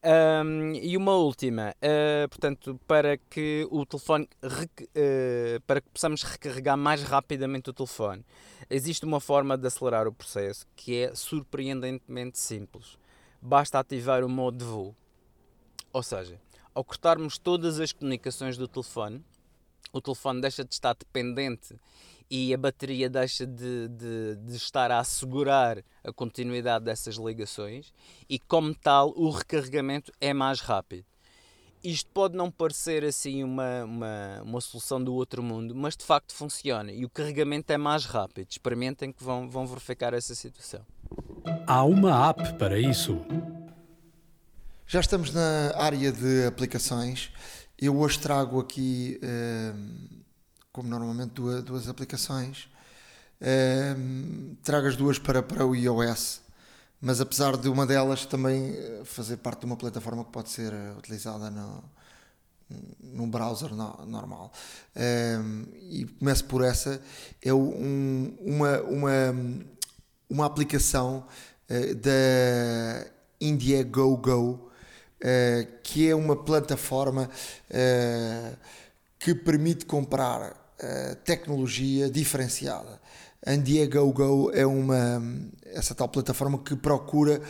Um, 0.05 0.73
e 0.75 0.97
uma 0.97 1.13
última, 1.13 1.77
uh, 1.79 2.29
portanto, 2.29 2.81
para 2.89 3.17
que 3.17 3.65
o 3.71 3.87
telefone, 3.87 4.29
uh, 4.43 5.61
para 5.65 5.81
que 5.81 5.89
possamos 5.91 6.25
recarregar 6.25 6.77
mais 6.77 7.05
rapidamente 7.05 7.71
o 7.71 7.73
telefone, 7.73 8.25
existe 8.69 9.05
uma 9.05 9.21
forma 9.21 9.57
de 9.57 9.65
acelerar 9.65 10.09
o 10.09 10.13
processo 10.13 10.67
que 10.75 11.05
é 11.05 11.15
surpreendentemente 11.15 12.37
simples. 12.37 12.99
Basta 13.41 13.79
ativar 13.79 14.25
o 14.25 14.29
modo 14.29 14.59
de 14.59 14.65
voo. 14.65 14.97
Ou 15.93 16.03
seja, 16.03 16.41
ao 16.75 16.83
cortarmos 16.83 17.39
todas 17.39 17.79
as 17.79 17.93
comunicações 17.93 18.57
do 18.57 18.67
telefone, 18.67 19.23
o 19.93 20.01
telefone 20.01 20.41
deixa 20.41 20.65
de 20.65 20.73
estar 20.73 20.95
dependente 20.95 21.77
e 22.31 22.55
a 22.55 22.57
bateria 22.57 23.11
deixa 23.11 23.47
de, 23.47 23.89
de, 23.89 24.37
de, 24.37 24.57
estar 24.57 24.91
a 24.91 25.01
assegurar 25.01 25.85
a 26.03 26.11
continuidade 26.11 26.87
dessas 26.87 27.17
ligações 27.17 27.93
e, 28.27 28.39
como 28.39 28.75
tal, 28.75 29.13
o 29.15 29.29
recarregamento 29.29 30.11
é 30.19 30.33
mais 30.33 30.61
rápido. 30.61 31.05
Isto 31.85 32.09
pode 32.11 32.37
não 32.37 32.51
parecer 32.51 33.05
assim 33.05 33.45
uma, 33.45 33.85
uma, 33.85 34.43
uma 34.45 34.61
solução 34.61 35.03
do 35.03 35.13
outro 35.13 35.43
mundo, 35.43 35.75
mas 35.75 35.95
de 35.95 36.05
facto 36.05 36.33
funciona 36.33 36.91
e 36.91 37.05
o 37.05 37.11
carregamento 37.11 37.71
é 37.71 37.77
mais 37.77 38.07
rápido. 38.07 38.47
Experimentem 38.49 39.13
que 39.13 39.23
vão, 39.23 39.51
vão 39.51 39.67
verificar 39.67 40.15
essa 40.15 40.35
situação. 40.35 40.81
Há 41.67 41.85
uma 41.85 42.31
app 42.31 42.55
para 42.55 42.79
isso. 42.79 43.21
Já 44.93 45.01
estamos 45.01 45.33
na 45.33 45.73
área 45.75 46.13
de 46.13 46.45
aplicações. 46.45 47.31
Eu 47.79 47.97
hoje 47.97 48.19
trago 48.19 48.61
aqui, 48.61 49.19
ehm, 49.23 50.23
como 50.71 50.87
normalmente, 50.87 51.33
duas, 51.33 51.89
aplicações. 51.89 52.69
Ehm, 53.41 54.55
trago 54.63 54.87
as 54.87 54.95
duas 54.95 55.19
para, 55.19 55.43
para 55.43 55.65
o 55.65 55.75
iOS, 55.75 56.43
mas 57.01 57.23
apesar 57.23 57.57
de 57.57 57.71
uma 57.71 57.87
delas 57.87 58.27
também 58.27 58.75
eh, 58.77 59.01
fazer 59.07 59.39
parte 59.39 59.61
de 59.61 59.65
uma 59.65 59.79
plataforma 59.79 60.27
que 60.27 60.31
pode 60.31 60.51
ser 60.51 60.75
eh, 60.75 60.93
utilizada 60.99 61.51
no, 61.51 61.83
num 63.03 63.31
browser 63.31 63.75
no, 63.75 64.05
normal. 64.05 64.53
Um, 64.95 65.01
ehm, 65.01 65.65
e 65.91 66.05
começo 66.19 66.45
por 66.45 66.63
essa, 66.63 67.01
é 67.41 67.55
um, 67.55 68.37
uma, 68.43 68.83
uma, 68.83 69.11
uma 70.29 70.45
aplicação 70.45 71.27
uh, 71.71 71.95
da 71.95 73.11
Indiegogo, 73.41 74.71
uh, 75.23 75.67
que 75.83 76.09
é 76.09 76.15
uma 76.15 76.37
plataforma 76.37 77.31
uh, 77.71 78.57
que 79.19 79.35
permite 79.35 79.87
comprar 79.87 80.51
uh, 80.51 81.17
tecnologia 81.25 82.11
diferenciada. 82.11 83.01
A 83.45 83.55
Indiegogo 83.55 84.51
é 84.53 84.65
uma 84.67 85.23
essa 85.65 85.95
tal 85.95 86.09
plataforma 86.09 86.59
que 86.59 86.77
procura 86.77 87.41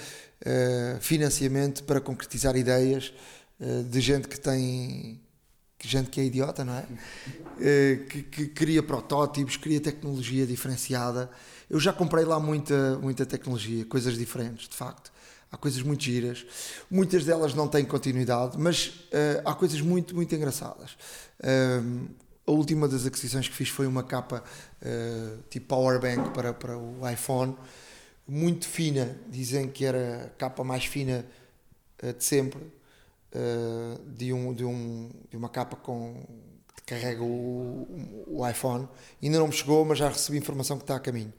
financiamento 1.01 1.85
para 1.85 2.01
concretizar 2.01 2.57
ideias 2.57 3.13
de 3.91 4.01
gente 4.01 4.27
que 4.27 4.41
tem 4.41 5.21
gente 5.83 6.09
que 6.09 6.21
é 6.21 6.25
idiota, 6.25 6.65
não 6.65 6.75
é? 6.75 6.87
que, 8.09 8.23
que 8.23 8.47
cria 8.49 8.83
protótipos, 8.83 9.57
cria 9.57 9.81
tecnologia 9.81 10.47
diferenciada. 10.47 11.31
Eu 11.69 11.79
já 11.79 11.93
comprei 11.93 12.25
lá 12.25 12.41
muita, 12.41 12.99
muita 12.99 13.27
tecnologia, 13.27 13.85
coisas 13.85 14.17
diferentes, 14.17 14.67
de 14.67 14.75
facto 14.75 15.12
há 15.53 15.57
coisas 15.59 15.83
muito 15.83 16.03
giras, 16.03 16.47
muitas 16.91 17.27
delas 17.27 17.55
não 17.55 17.69
têm 17.69 17.85
continuidade, 17.85 18.57
mas 18.59 18.87
uh, 18.87 19.43
há 19.45 19.55
coisas 19.55 19.83
muito, 19.83 20.15
muito 20.15 20.35
engraçadas. 20.35 20.93
Uh, 21.39 22.09
a 22.47 22.51
última 22.51 22.89
das 22.89 23.07
aquisições 23.07 23.47
que 23.47 23.55
fiz 23.55 23.69
foi 23.69 23.87
uma 23.87 24.03
capa 24.03 24.43
uh, 24.83 25.43
tipo 25.51 25.67
power 25.67 26.01
bank 26.01 26.31
para, 26.31 26.55
para 26.55 26.77
o 26.77 27.09
iPhone, 27.09 27.55
muito 28.27 28.67
fina, 28.67 29.15
dizem 29.29 29.69
que 29.69 29.85
era 29.85 30.25
a 30.25 30.29
capa 30.31 30.65
mais 30.65 30.87
fina 30.87 31.25
de 32.19 32.25
sempre, 32.25 32.61
de, 34.07 34.33
um, 34.33 34.53
de, 34.53 34.65
um, 34.65 35.11
de 35.31 35.37
uma 35.37 35.49
capa 35.49 35.77
com 35.77 36.25
que 36.77 36.83
carrega 36.83 37.23
o, 37.23 38.25
o 38.27 38.49
iPhone. 38.49 38.89
Ainda 39.23 39.39
não 39.39 39.49
me 39.49 39.53
chegou, 39.53 39.85
mas 39.85 39.99
já 39.99 40.09
recebi 40.09 40.39
informação 40.39 40.79
que 40.79 40.85
está 40.85 40.97
a 40.97 41.01
caminho. 41.01 41.33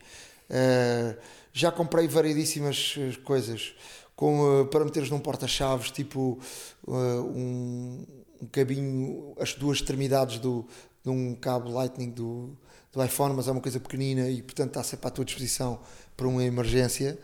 já 1.52 1.72
comprei 1.72 2.08
variedíssimas 2.08 2.96
coisas 3.24 3.76
com, 4.16 4.62
uh, 4.62 4.66
para 4.66 4.86
meteres 4.86 5.10
num 5.10 5.20
porta-chaves, 5.20 5.92
tipo 5.92 6.40
uh, 6.88 6.94
um, 6.94 8.06
um, 8.42 8.48
cabinho, 8.52 9.34
as 9.40 9.54
duas 9.54 9.78
extremidades 9.78 10.40
do, 10.40 10.66
de 11.04 11.10
um 11.10 11.36
cabo 11.36 11.70
Lightning 11.70 12.12
do, 12.12 12.56
do 12.92 13.04
iPhone, 13.04 13.36
mas 13.36 13.48
é 13.48 13.52
uma 13.52 13.62
coisa 13.62 13.80
pequenina 13.80 14.30
e 14.30 14.42
portanto 14.42 14.70
está 14.70 14.84
sempre 14.84 15.08
à 15.08 15.10
tua 15.10 15.26
disposição 15.26 15.80
para 16.16 16.28
uma 16.28 16.44
emergência. 16.44 17.18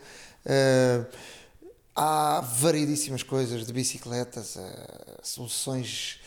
Uh, 0.44 1.06
há 1.94 2.40
variedíssimas 2.40 3.22
coisas 3.22 3.66
de 3.66 3.72
bicicletas, 3.72 4.56
uh, 4.56 4.60
soluções 5.22 6.19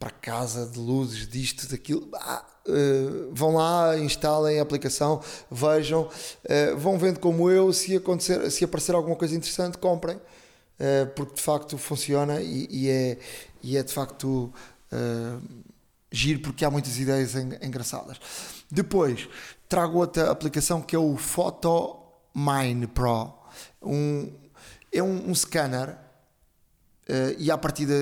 para 0.00 0.10
casa, 0.10 0.64
de 0.64 0.78
luzes, 0.78 1.28
disto, 1.28 1.68
daquilo. 1.68 2.08
Ah, 2.14 2.42
uh, 2.66 3.30
vão 3.34 3.54
lá, 3.54 3.98
instalem 3.98 4.58
a 4.58 4.62
aplicação, 4.62 5.22
vejam, 5.50 6.04
uh, 6.04 6.76
vão 6.78 6.98
vendo 6.98 7.20
como 7.20 7.50
eu, 7.50 7.70
se, 7.70 7.94
acontecer, 7.94 8.50
se 8.50 8.64
aparecer 8.64 8.94
alguma 8.94 9.14
coisa 9.14 9.36
interessante, 9.36 9.76
comprem, 9.76 10.16
uh, 10.16 11.06
porque 11.14 11.34
de 11.34 11.42
facto 11.42 11.76
funciona 11.76 12.40
e, 12.40 12.66
e, 12.70 12.88
é, 12.88 13.18
e 13.62 13.76
é 13.76 13.82
de 13.82 13.92
facto 13.92 14.52
giro 16.10 16.40
porque 16.40 16.64
há 16.64 16.70
muitas 16.70 16.98
ideias 16.98 17.36
engraçadas. 17.36 18.18
Depois, 18.68 19.28
trago 19.68 19.98
outra 19.98 20.30
aplicação 20.32 20.82
que 20.82 20.96
é 20.96 20.98
o 20.98 21.16
Photo 21.16 21.96
Mine 22.34 22.88
Pro. 22.88 23.32
Um, 23.80 24.32
é 24.92 25.00
um, 25.00 25.30
um 25.30 25.34
scanner 25.34 25.96
e 27.38 27.52
à 27.52 27.58
partida 27.58 27.94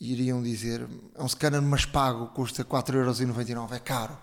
iriam 0.00 0.42
dizer 0.42 0.86
é 1.14 1.22
um 1.22 1.28
scanner 1.28 1.60
mas 1.60 1.84
pago, 1.84 2.28
custa 2.28 2.64
4,99€, 2.64 3.72
é 3.72 3.78
caro. 3.78 4.16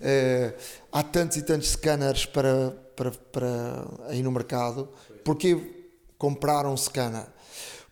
Uh, 0.00 0.54
há 0.90 1.02
tantos 1.02 1.36
e 1.36 1.42
tantos 1.42 1.70
scanners 1.70 2.26
para, 2.26 2.70
para, 2.96 3.10
para 3.10 3.86
aí 4.08 4.22
no 4.22 4.32
mercado, 4.32 4.88
porque 5.24 5.88
comprar 6.18 6.66
um 6.66 6.76
scanner? 6.76 7.26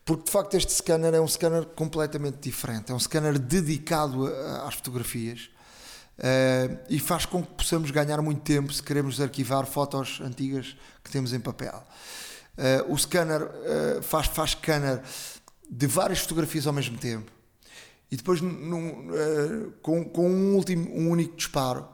Porque 0.04 0.24
de 0.24 0.30
facto 0.30 0.56
este 0.56 0.72
scanner 0.72 1.14
é 1.14 1.20
um 1.20 1.28
scanner 1.28 1.66
completamente 1.66 2.38
diferente, 2.38 2.90
é 2.90 2.94
um 2.94 2.98
scanner 2.98 3.38
dedicado 3.38 4.26
a, 4.26 4.66
às 4.66 4.74
fotografias 4.74 5.50
uh, 6.18 6.78
e 6.88 6.98
faz 6.98 7.26
com 7.26 7.44
que 7.44 7.52
possamos 7.54 7.92
ganhar 7.92 8.20
muito 8.20 8.40
tempo 8.40 8.72
se 8.72 8.82
queremos 8.82 9.20
arquivar 9.20 9.66
fotos 9.66 10.20
antigas 10.20 10.76
que 11.04 11.10
temos 11.10 11.32
em 11.32 11.38
papel. 11.38 11.80
Uh, 12.58 12.92
o 12.92 12.98
scanner 12.98 13.48
faz, 14.02 14.26
faz 14.26 14.50
scanner 14.50 15.00
de 15.70 15.86
várias 15.86 16.18
fotografias 16.18 16.66
ao 16.66 16.72
mesmo 16.72 16.98
tempo 16.98 17.30
e 18.10 18.16
depois 18.16 18.40
num, 18.40 19.08
uh, 19.10 19.72
com, 19.80 20.04
com 20.04 20.28
um 20.28 20.56
último 20.56 20.92
um 20.92 21.10
único 21.10 21.36
disparo 21.36 21.88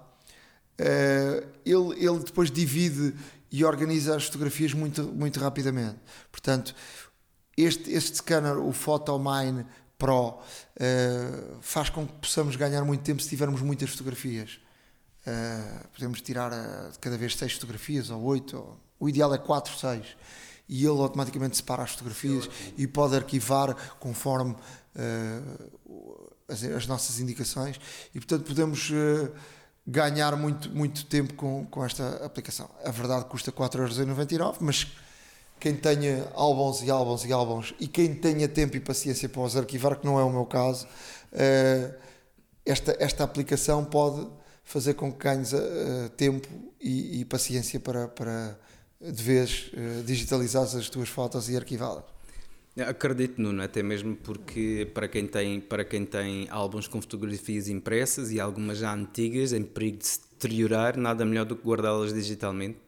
uh, 0.81 1.47
ele, 1.65 2.07
ele 2.07 2.19
depois 2.21 2.51
divide 2.51 3.15
e 3.51 3.65
organiza 3.65 4.17
as 4.17 4.25
fotografias 4.25 4.73
muito, 4.73 5.03
muito 5.05 5.41
rapidamente. 5.41 5.99
Portanto, 6.31 6.75
este, 7.57 7.91
este 7.91 8.19
scanner, 8.19 8.59
o 8.59 8.73
PhotoMine 8.73 9.65
Pro, 9.97 10.29
uh, 10.29 10.43
faz 11.61 11.89
com 11.89 12.07
que 12.07 12.13
possamos 12.15 12.57
ganhar 12.57 12.85
muito 12.85 13.03
tempo 13.03 13.23
se 13.23 13.29
tivermos 13.29 13.63
muitas 13.63 13.91
fotografias. 13.91 14.61
Podemos 15.93 16.21
tirar 16.21 16.53
uh, 16.53 16.93
cada 17.01 17.17
vez 17.17 17.35
seis 17.35 17.53
fotografias 17.53 18.11
ou 18.11 18.23
oito, 18.23 18.57
ou, 18.57 18.81
o 19.01 19.09
ideal 19.09 19.35
é 19.35 19.39
quatro, 19.39 19.77
seis. 19.77 20.17
E 20.69 20.85
ele 20.85 21.01
automaticamente 21.01 21.57
separa 21.57 21.83
as 21.83 21.93
fotografias 21.93 22.49
e 22.77 22.87
pode 22.87 23.15
arquivar 23.15 23.75
conforme 23.99 24.57
as, 26.49 26.65
as, 26.65 26.87
nossas 26.87 27.21
indicações. 27.21 27.79
E 28.15 28.19
portanto 28.19 28.45
podemos 28.45 28.91
ganhar 29.87 30.37
muito, 30.37 30.69
muito 30.71 31.07
tempo 31.07 31.35
com, 31.35 31.65
com 31.67 31.85
esta 31.85 32.25
aplicação. 32.25 32.69
A 32.85 32.91
verdade 32.91 33.27
custa 33.27 33.53
4,99€, 33.53 34.57
mas 34.61 34.87
quem 35.61 35.75
tenha 35.75 36.29
álbuns 36.35 36.83
e 36.83 36.91
álbuns 36.91 37.25
e 37.25 37.33
álbuns 37.33 37.75
e 37.79 37.87
quem 37.87 38.15
tenha 38.15 38.49
tempo 38.49 38.77
e 38.77 38.81
paciência 38.81 39.29
para 39.29 39.43
os 39.43 39.57
arquivar, 39.57 39.97
que 39.97 40.05
não 40.05 40.19
é 40.19 40.25
o 40.25 40.31
meu 40.31 40.45
caso, 40.45 40.87
uh, 41.33 41.95
esta, 42.65 42.97
esta 42.99 43.25
aplicação 43.25 43.85
pode 43.85 44.27
fazer 44.65 44.95
com 44.95 45.13
que 45.13 45.19
ganhes 45.19 45.53
uh, 45.53 46.09
tempo 46.17 46.49
e, 46.81 47.21
e, 47.21 47.25
paciência 47.25 47.79
para, 47.79 48.09
para 48.09 48.59
de 49.01 49.23
vez 49.23 49.71
uh, 49.73 50.03
digitalizar 50.05 50.63
as 50.63 50.89
tuas 50.89 51.09
fotos 51.09 51.49
e 51.49 51.57
arquivá-las. 51.57 52.05
Acredito, 52.79 53.41
Nuno, 53.41 53.63
até 53.63 53.83
mesmo 53.83 54.15
porque 54.17 54.91
para 54.93 55.09
quem, 55.09 55.27
tem, 55.27 55.61
para 55.61 55.83
quem 55.83 56.05
tem 56.05 56.47
álbuns 56.51 56.87
com 56.87 57.01
fotografias 57.01 57.69
impressas 57.69 58.31
e 58.31 58.39
algumas 58.39 58.79
já 58.79 58.93
antigas, 58.93 59.55
em 59.55 59.63
perigo 59.63 59.99
de 59.99 60.07
se 60.07 60.21
deteriorar, 60.33 60.99
nada 60.99 61.25
melhor 61.25 61.47
do 61.47 61.57
que 61.57 61.67
guardá-las 61.67 62.13
digitalmente. 62.13 62.79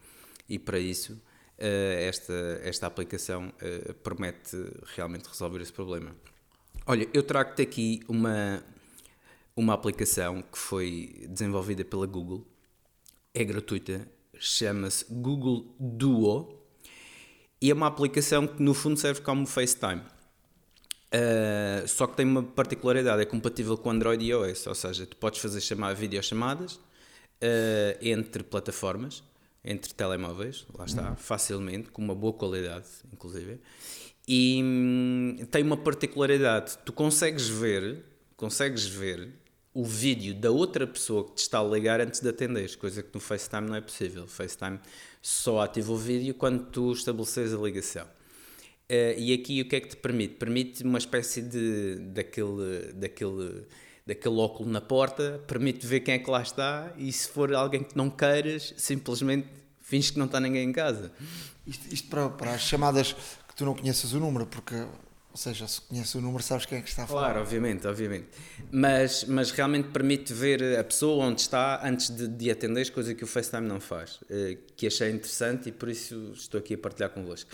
E 0.46 0.58
para 0.58 0.78
isso, 0.78 1.18
eh, 1.56 2.06
esta, 2.06 2.60
esta 2.62 2.86
aplicação 2.86 3.50
eh, 3.60 3.94
promete 4.02 4.56
realmente 4.94 5.26
resolver 5.26 5.62
esse 5.62 5.72
problema. 5.72 6.14
Olha, 6.86 7.08
eu 7.12 7.22
trago-te 7.22 7.62
aqui 7.62 8.00
uma, 8.06 8.62
uma 9.56 9.72
aplicação 9.74 10.42
que 10.42 10.58
foi 10.58 11.26
desenvolvida 11.28 11.84
pela 11.84 12.06
Google, 12.06 12.46
é 13.32 13.42
gratuita, 13.42 14.06
chama-se 14.38 15.04
Google 15.08 15.74
Duo 15.78 16.58
e 17.60 17.70
é 17.70 17.74
uma 17.74 17.86
aplicação 17.86 18.46
que 18.46 18.62
no 18.62 18.74
fundo 18.74 18.98
serve 18.98 19.20
como 19.20 19.46
FaceTime. 19.46 20.02
Uh, 21.12 21.88
só 21.88 22.06
que 22.06 22.16
tem 22.16 22.26
uma 22.26 22.42
particularidade, 22.42 23.22
é 23.22 23.24
compatível 23.24 23.76
com 23.78 23.90
Android 23.90 24.22
e 24.22 24.28
iOS, 24.28 24.66
ou 24.66 24.74
seja, 24.74 25.06
tu 25.06 25.16
podes 25.16 25.40
fazer 25.40 25.60
chamar 25.60 25.94
videochamadas 25.94 26.74
uh, 26.74 27.98
entre 28.00 28.42
plataformas 28.42 29.22
entre 29.64 29.92
telemóveis, 29.92 30.64
lá 30.74 30.84
está, 30.84 31.14
facilmente, 31.16 31.90
com 31.90 32.02
uma 32.02 32.14
boa 32.14 32.32
qualidade, 32.32 32.86
inclusive. 33.12 33.60
E 34.26 34.60
hum, 34.62 35.36
tem 35.50 35.62
uma 35.62 35.76
particularidade, 35.76 36.78
tu 36.84 36.92
consegues 36.92 37.48
ver, 37.48 38.04
consegues 38.36 38.86
ver 38.86 39.30
o 39.78 39.84
vídeo 39.84 40.34
da 40.34 40.50
outra 40.50 40.88
pessoa 40.88 41.24
que 41.24 41.34
te 41.34 41.42
está 41.42 41.60
a 41.60 41.62
ligar 41.62 42.00
antes 42.00 42.18
de 42.18 42.28
atender, 42.28 42.76
coisa 42.78 43.00
que 43.00 43.14
no 43.14 43.20
FaceTime 43.20 43.68
não 43.68 43.76
é 43.76 43.80
possível. 43.80 44.24
O 44.24 44.26
FaceTime 44.26 44.80
só 45.22 45.60
ativa 45.60 45.92
o 45.92 45.96
vídeo 45.96 46.34
quando 46.34 46.64
tu 46.64 46.92
estabeleces 46.92 47.54
a 47.54 47.58
ligação. 47.58 48.04
Uh, 48.04 49.14
e 49.16 49.32
aqui 49.32 49.62
o 49.62 49.68
que 49.68 49.76
é 49.76 49.80
que 49.80 49.90
te 49.90 49.96
permite? 49.96 50.34
Permite 50.34 50.82
uma 50.82 50.98
espécie 50.98 51.42
de 51.42 51.94
daquele, 52.12 52.92
daquele 52.94 53.66
daquele 54.04 54.36
óculo 54.36 54.68
na 54.68 54.80
porta, 54.80 55.40
permite 55.46 55.86
ver 55.86 56.00
quem 56.00 56.14
é 56.14 56.18
que 56.18 56.28
lá 56.28 56.42
está 56.42 56.92
e 56.96 57.12
se 57.12 57.28
for 57.28 57.54
alguém 57.54 57.84
que 57.84 57.94
não 57.94 58.08
queiras, 58.08 58.74
simplesmente 58.78 59.46
finges 59.82 60.10
que 60.10 60.18
não 60.18 60.26
está 60.26 60.40
ninguém 60.40 60.66
em 60.66 60.72
casa. 60.72 61.12
Isto, 61.64 61.94
isto 61.94 62.08
para, 62.08 62.30
para, 62.30 62.54
as 62.54 62.62
chamadas 62.62 63.12
que 63.12 63.54
tu 63.54 63.66
não 63.66 63.74
conheces 63.74 64.12
o 64.14 64.18
número, 64.18 64.46
porque, 64.46 64.74
ou 65.38 65.42
seja, 65.42 65.68
se 65.68 65.80
conheces 65.82 66.12
o 66.16 66.20
número 66.20 66.42
sabes 66.42 66.66
quem 66.66 66.78
é 66.78 66.82
que 66.82 66.88
está 66.88 67.04
a 67.04 67.06
falar. 67.06 67.26
Claro, 67.26 67.40
obviamente, 67.42 67.86
obviamente. 67.86 68.26
Mas, 68.72 69.22
mas 69.22 69.52
realmente 69.52 69.88
permite 69.90 70.32
ver 70.32 70.76
a 70.76 70.82
pessoa 70.82 71.24
onde 71.24 71.42
está 71.42 71.86
antes 71.86 72.10
de, 72.10 72.26
de 72.26 72.50
atender, 72.50 72.90
coisa 72.90 73.14
que 73.14 73.22
o 73.22 73.26
FaceTime 73.26 73.68
não 73.68 73.78
faz, 73.78 74.18
eh, 74.28 74.58
que 74.76 74.88
achei 74.88 75.08
interessante 75.12 75.68
e 75.68 75.72
por 75.72 75.88
isso 75.88 76.32
estou 76.34 76.58
aqui 76.58 76.74
a 76.74 76.78
partilhar 76.78 77.10
convosco. 77.10 77.48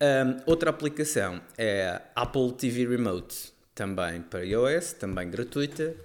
Um, 0.00 0.40
outra 0.46 0.70
aplicação 0.70 1.42
é 1.56 2.00
a 2.14 2.22
Apple 2.22 2.52
TV 2.52 2.86
Remote 2.86 3.52
também 3.74 4.22
para 4.22 4.44
iOS, 4.44 4.92
também 4.92 5.28
gratuita. 5.28 5.96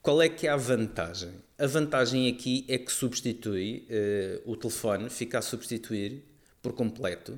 Qual 0.00 0.22
é 0.22 0.28
que 0.28 0.46
é 0.46 0.50
a 0.50 0.56
vantagem? 0.56 1.32
A 1.58 1.66
vantagem 1.66 2.28
aqui 2.28 2.64
é 2.68 2.78
que 2.78 2.92
substitui 2.92 3.84
uh, 3.90 4.48
o 4.52 4.56
telefone, 4.56 5.10
fica 5.10 5.40
a 5.40 5.42
substituir 5.42 6.22
por 6.62 6.72
completo 6.72 7.36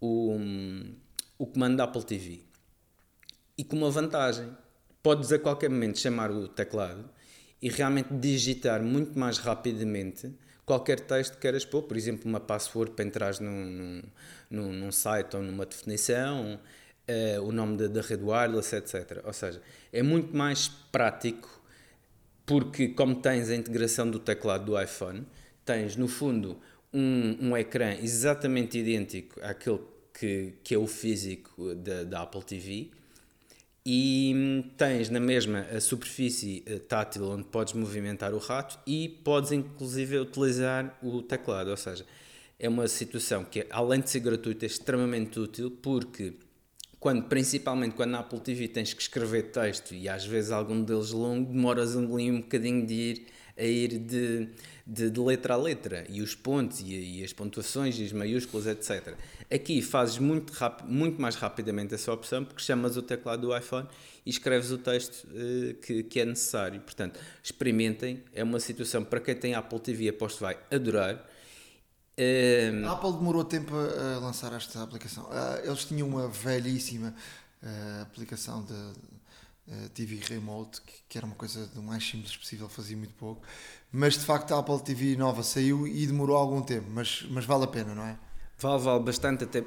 o, 0.00 0.34
um, 0.34 0.94
o 1.38 1.46
comando 1.46 1.76
da 1.76 1.84
Apple 1.84 2.04
TV. 2.04 2.43
E 3.56 3.62
com 3.62 3.76
uma 3.76 3.90
vantagem, 3.90 4.50
podes 5.02 5.30
a 5.32 5.38
qualquer 5.38 5.70
momento 5.70 5.98
chamar 5.98 6.30
o 6.30 6.48
teclado 6.48 7.08
e 7.62 7.68
realmente 7.68 8.12
digitar 8.12 8.82
muito 8.82 9.18
mais 9.18 9.38
rapidamente 9.38 10.32
qualquer 10.66 11.00
texto 11.00 11.34
que 11.34 11.40
queiras 11.40 11.64
pôr, 11.64 11.82
por 11.82 11.96
exemplo, 11.96 12.28
uma 12.28 12.40
password 12.40 12.92
para 12.92 13.04
entrar 13.04 13.40
num, 13.40 14.02
num, 14.50 14.72
num 14.72 14.92
site 14.92 15.36
ou 15.36 15.42
numa 15.42 15.66
definição, 15.66 16.58
uh, 17.08 17.42
o 17.42 17.52
nome 17.52 17.76
da, 17.76 17.86
da 17.86 18.00
rede 18.00 18.24
wireless, 18.24 18.74
etc. 18.74 19.22
Ou 19.24 19.32
seja, 19.32 19.60
é 19.92 20.02
muito 20.02 20.36
mais 20.36 20.68
prático 20.68 21.62
porque, 22.46 22.88
como 22.88 23.16
tens 23.16 23.50
a 23.50 23.54
integração 23.54 24.10
do 24.10 24.18
teclado 24.18 24.64
do 24.64 24.80
iPhone, 24.80 25.26
tens 25.64 25.96
no 25.96 26.08
fundo 26.08 26.58
um, 26.92 27.50
um 27.50 27.56
ecrã 27.56 27.94
exatamente 27.94 28.78
idêntico 28.78 29.40
àquele 29.42 29.80
que, 30.12 30.54
que 30.62 30.74
é 30.74 30.78
o 30.78 30.86
físico 30.86 31.74
da, 31.74 32.04
da 32.04 32.22
Apple 32.22 32.44
TV 32.44 32.90
e 33.86 34.32
hum, 34.34 34.70
tens 34.76 35.10
na 35.10 35.20
mesma 35.20 35.60
a 35.70 35.80
superfície 35.80 36.62
eh, 36.66 36.78
tátil 36.78 37.24
onde 37.24 37.44
podes 37.44 37.74
movimentar 37.74 38.32
o 38.32 38.38
rato 38.38 38.78
e 38.86 39.08
podes 39.08 39.52
inclusive 39.52 40.18
utilizar 40.18 40.98
o 41.02 41.20
teclado, 41.20 41.70
ou 41.70 41.76
seja, 41.76 42.06
é 42.58 42.68
uma 42.68 42.88
situação 42.88 43.44
que 43.44 43.66
além 43.70 44.00
de 44.00 44.08
ser 44.08 44.20
gratuita 44.20 44.64
é 44.64 44.68
extremamente 44.68 45.38
útil 45.38 45.70
porque 45.82 46.34
quando, 46.98 47.24
principalmente 47.24 47.94
quando 47.94 48.12
na 48.12 48.20
Apple 48.20 48.40
TV 48.40 48.68
tens 48.68 48.94
que 48.94 49.02
escrever 49.02 49.50
texto 49.50 49.94
e 49.94 50.08
às 50.08 50.24
vezes 50.24 50.50
algum 50.50 50.82
deles 50.82 51.10
longo, 51.10 51.52
demoras 51.52 51.94
um 51.94 52.06
bocadinho 52.40 52.86
de 52.86 52.94
ir 52.94 53.26
a 53.56 53.64
ir 53.64 53.98
de, 53.98 54.48
de, 54.86 55.10
de 55.10 55.20
letra 55.20 55.54
a 55.54 55.56
letra 55.56 56.04
e 56.08 56.20
os 56.20 56.34
pontos 56.34 56.80
e, 56.80 57.20
e, 57.20 57.24
as 57.24 57.32
pontuações 57.32 57.98
e 57.98 58.04
as 58.04 58.12
maiúsculas, 58.12 58.66
etc. 58.66 59.14
Aqui 59.52 59.80
fazes 59.80 60.18
muito, 60.18 60.52
rápido, 60.52 60.88
muito 60.88 61.20
mais 61.20 61.36
rapidamente 61.36 61.94
essa 61.94 62.12
opção 62.12 62.44
porque 62.44 62.62
chamas 62.62 62.96
o 62.96 63.02
teclado 63.02 63.46
do 63.46 63.56
iPhone 63.56 63.88
e 64.26 64.30
escreves 64.30 64.70
o 64.70 64.78
texto 64.78 65.24
uh, 65.26 65.74
que, 65.74 66.02
que 66.02 66.20
é 66.20 66.24
necessário. 66.24 66.80
Portanto, 66.80 67.20
experimentem, 67.42 68.22
é 68.32 68.42
uma 68.42 68.58
situação 68.58 69.04
para 69.04 69.20
quem 69.20 69.34
tem 69.34 69.54
Apple 69.54 69.80
TV, 69.80 70.08
aposto 70.08 70.40
vai 70.40 70.58
adorar 70.70 71.24
a 72.86 72.92
Apple 72.92 73.12
demorou 73.12 73.44
tempo 73.44 73.74
a 73.74 74.18
lançar 74.20 74.52
esta 74.52 74.82
aplicação. 74.82 75.28
Ah, 75.32 75.60
eles 75.64 75.84
tinham 75.84 76.06
uma 76.06 76.28
velhíssima 76.28 77.14
uh, 77.62 78.02
aplicação 78.02 78.64
de 78.64 78.74
uh, 79.68 79.88
TV 79.90 80.20
Remote, 80.28 80.80
que, 80.80 80.92
que, 81.08 81.18
era 81.18 81.26
uma 81.26 81.34
coisa 81.34 81.66
do 81.68 81.82
mais 81.82 82.06
simples 82.08 82.36
possível, 82.36 82.68
fazia 82.68 82.96
muito 82.96 83.14
pouco. 83.14 83.42
Mas 83.90 84.14
de 84.14 84.24
facto 84.24 84.52
a 84.54 84.58
Apple 84.58 84.80
TV 84.82 85.16
nova 85.16 85.42
saiu 85.42 85.86
e 85.86 86.06
demorou 86.06 86.36
algum 86.36 86.62
tempo, 86.62 86.86
mas, 86.90 87.24
mas 87.30 87.44
vale 87.44 87.64
a 87.64 87.68
pena, 87.68 87.94
não 87.94 88.04
é? 88.04 88.18
Vale, 88.58 88.82
vale 88.82 89.02
bastante, 89.02 89.44
até 89.44 89.64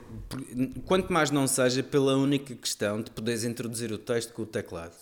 quanto 0.85 1.11
mais 1.11 1.29
não 1.29 1.45
seja 1.45 1.83
pela 1.83 2.15
única 2.15 2.55
questão 2.55 3.01
de 3.01 3.11
poderes 3.11 3.43
introduzir 3.43 3.91
o 3.91 3.97
texto 3.97 4.33
com 4.33 4.43
o 4.43 4.45
teclado 4.45 4.95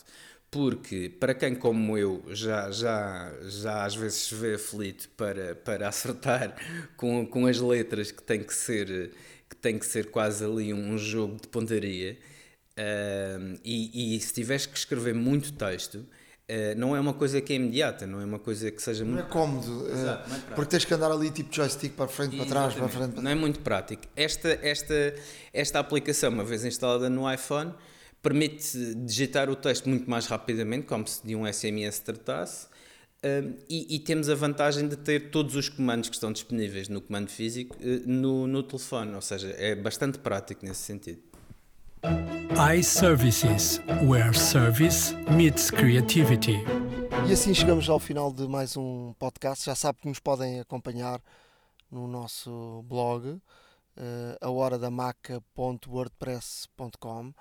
porque 0.56 1.12
para 1.20 1.34
quem 1.34 1.54
como 1.54 1.98
eu 1.98 2.24
já, 2.30 2.72
já, 2.72 3.30
já 3.42 3.84
às 3.84 3.94
vezes 3.94 4.20
se 4.20 4.36
vê 4.36 4.56
aflito 4.56 5.10
para, 5.18 5.54
para 5.54 5.90
acertar 5.90 6.56
com, 6.96 7.28
com 7.28 7.46
as 7.46 7.60
letras 7.60 8.10
que 8.10 8.24
tem 8.24 8.42
que 8.42 8.54
ser 8.54 9.12
que 9.50 9.56
tem 9.58 9.78
que 9.78 9.86
ser 9.86 10.10
quase 10.10 10.46
ali 10.46 10.74
um 10.74 10.98
jogo 10.98 11.42
de 11.42 11.50
pontaria 11.50 12.18
uh, 12.78 13.60
e, 13.64 14.16
e 14.16 14.20
se 14.20 14.34
tiveres 14.34 14.66
que 14.66 14.78
escrever 14.78 15.14
muito 15.14 15.54
texto 15.54 15.96
uh, 15.96 16.78
não 16.78 16.96
é 16.96 17.00
uma 17.00 17.14
coisa 17.14 17.42
que 17.42 17.54
é 17.54 17.56
imediata, 17.56 18.06
não 18.06 18.22
é 18.22 18.26
uma 18.26 18.40
coisa 18.40 18.70
que 18.72 18.82
seja 18.82 19.04
muito. 19.04 19.20
Não 19.20 19.28
é 19.28 19.30
cómodo, 19.30 19.88
Exato, 19.90 20.30
não 20.30 20.36
é 20.36 20.40
porque 20.56 20.72
tens 20.72 20.86
que 20.86 20.94
andar 20.94 21.12
ali 21.12 21.32
tipo 21.32 21.54
joystick 21.54 21.94
para 21.96 22.08
frente, 22.08 22.36
para 22.38 22.46
trás, 22.46 22.74
para 22.74 22.88
frente. 22.88 23.14
Para... 23.14 23.22
Não 23.22 23.32
é 23.32 23.36
muito 23.36 23.60
prático. 23.60 24.04
Esta, 24.16 24.60
esta, 24.62 25.16
esta 25.54 25.80
aplicação, 25.80 26.32
uma 26.32 26.44
vez 26.44 26.64
instalada 26.66 27.10
no 27.10 27.32
iPhone, 27.32 27.74
permite 28.22 28.96
digitar 28.96 29.50
o 29.50 29.56
texto 29.56 29.88
muito 29.88 30.10
mais 30.10 30.26
rapidamente, 30.28 30.88
como 30.88 31.08
se 31.08 31.26
de 31.26 31.36
um 31.36 31.52
SMS 31.52 32.00
tratasse, 32.00 32.66
uh, 32.66 33.56
e, 33.70 33.96
e, 33.96 34.00
temos 34.00 34.30
a 34.30 34.36
vantagem 34.36 34.88
de 34.88 34.96
ter 34.96 35.30
todos 35.30 35.56
os 35.56 35.70
comandos 35.70 36.10
que 36.10 36.16
estão 36.16 36.32
disponíveis 36.32 36.90
no 36.90 37.02
comando 37.02 37.30
físico 37.30 37.78
uh, 37.78 38.10
no, 38.10 38.48
no 38.48 38.64
telefone, 38.64 39.14
ou 39.14 39.22
seja, 39.22 39.54
é 39.60 39.76
bastante 39.76 40.18
prático 40.18 40.66
nesse 40.66 40.82
sentido. 40.82 41.22
iServices, 42.74 43.80
where 44.08 44.34
service 44.34 45.14
meets 45.30 45.70
creativity. 45.70 46.58
E 47.28 47.34
assim 47.34 47.54
chegamos 47.54 47.90
ao 47.90 48.00
final 48.00 48.32
de 48.32 48.48
mais 48.48 48.78
um 48.78 49.14
podcast. 49.20 49.66
Já 49.66 49.76
sabe 49.76 50.00
que 50.00 50.08
nos 50.08 50.20
podem 50.20 50.60
acompanhar 50.60 51.20
no 51.90 52.08
nosso 52.08 52.84
blog, 52.88 53.30
uh, 53.30 53.42
ahoradamaca.wordpress.com. 54.42 57.34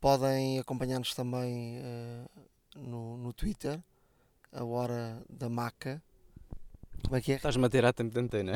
Podem 0.00 0.58
acompanhar-nos 0.58 1.14
também 1.14 1.78
uh, 1.78 2.24
no, 2.74 3.18
no 3.18 3.32
Twitter, 3.32 3.80
a 4.52 4.64
Hora 4.64 5.22
da 5.28 5.48
Maca. 5.48 6.02
Como 7.04 7.16
é 7.16 7.20
que 7.20 7.32
é? 7.32 7.34
Estás-me 7.36 7.66
a 7.66 7.68
tirar 7.68 7.92
tempo 7.92 8.14
de 8.14 8.20
antena. 8.20 8.52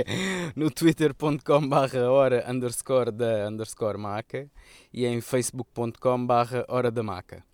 no 0.56 0.70
twitter.com 0.70 1.68
barra 1.68 2.10
hora 2.10 2.50
underscore 2.50 3.10
da 3.10 3.46
underscore 3.48 3.98
maca 3.98 4.48
e 4.92 5.04
em 5.04 5.20
facebook.com 5.20 6.26
barra 6.26 6.64
hora 6.68 6.90
da 6.90 7.02
maca. 7.02 7.44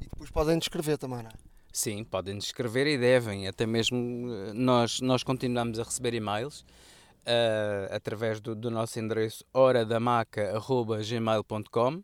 E 0.00 0.04
depois 0.04 0.30
podem 0.30 0.58
descrever 0.58 0.98
também, 0.98 1.22
não 1.22 1.30
é? 1.30 1.34
Sim, 1.72 2.02
podem 2.04 2.38
descrever 2.38 2.86
e 2.86 2.96
devem. 2.96 3.46
Até 3.46 3.66
mesmo 3.66 4.32
eh, 4.32 4.52
nós, 4.54 5.00
nós 5.00 5.22
continuamos 5.22 5.78
a 5.78 5.82
receber 5.82 6.14
e-mails 6.14 6.60
uh, 6.60 7.94
através 7.94 8.40
do, 8.40 8.54
do 8.54 8.70
nosso 8.70 8.98
endereço 8.98 9.44
horadamaca.gmail.com 9.52 12.02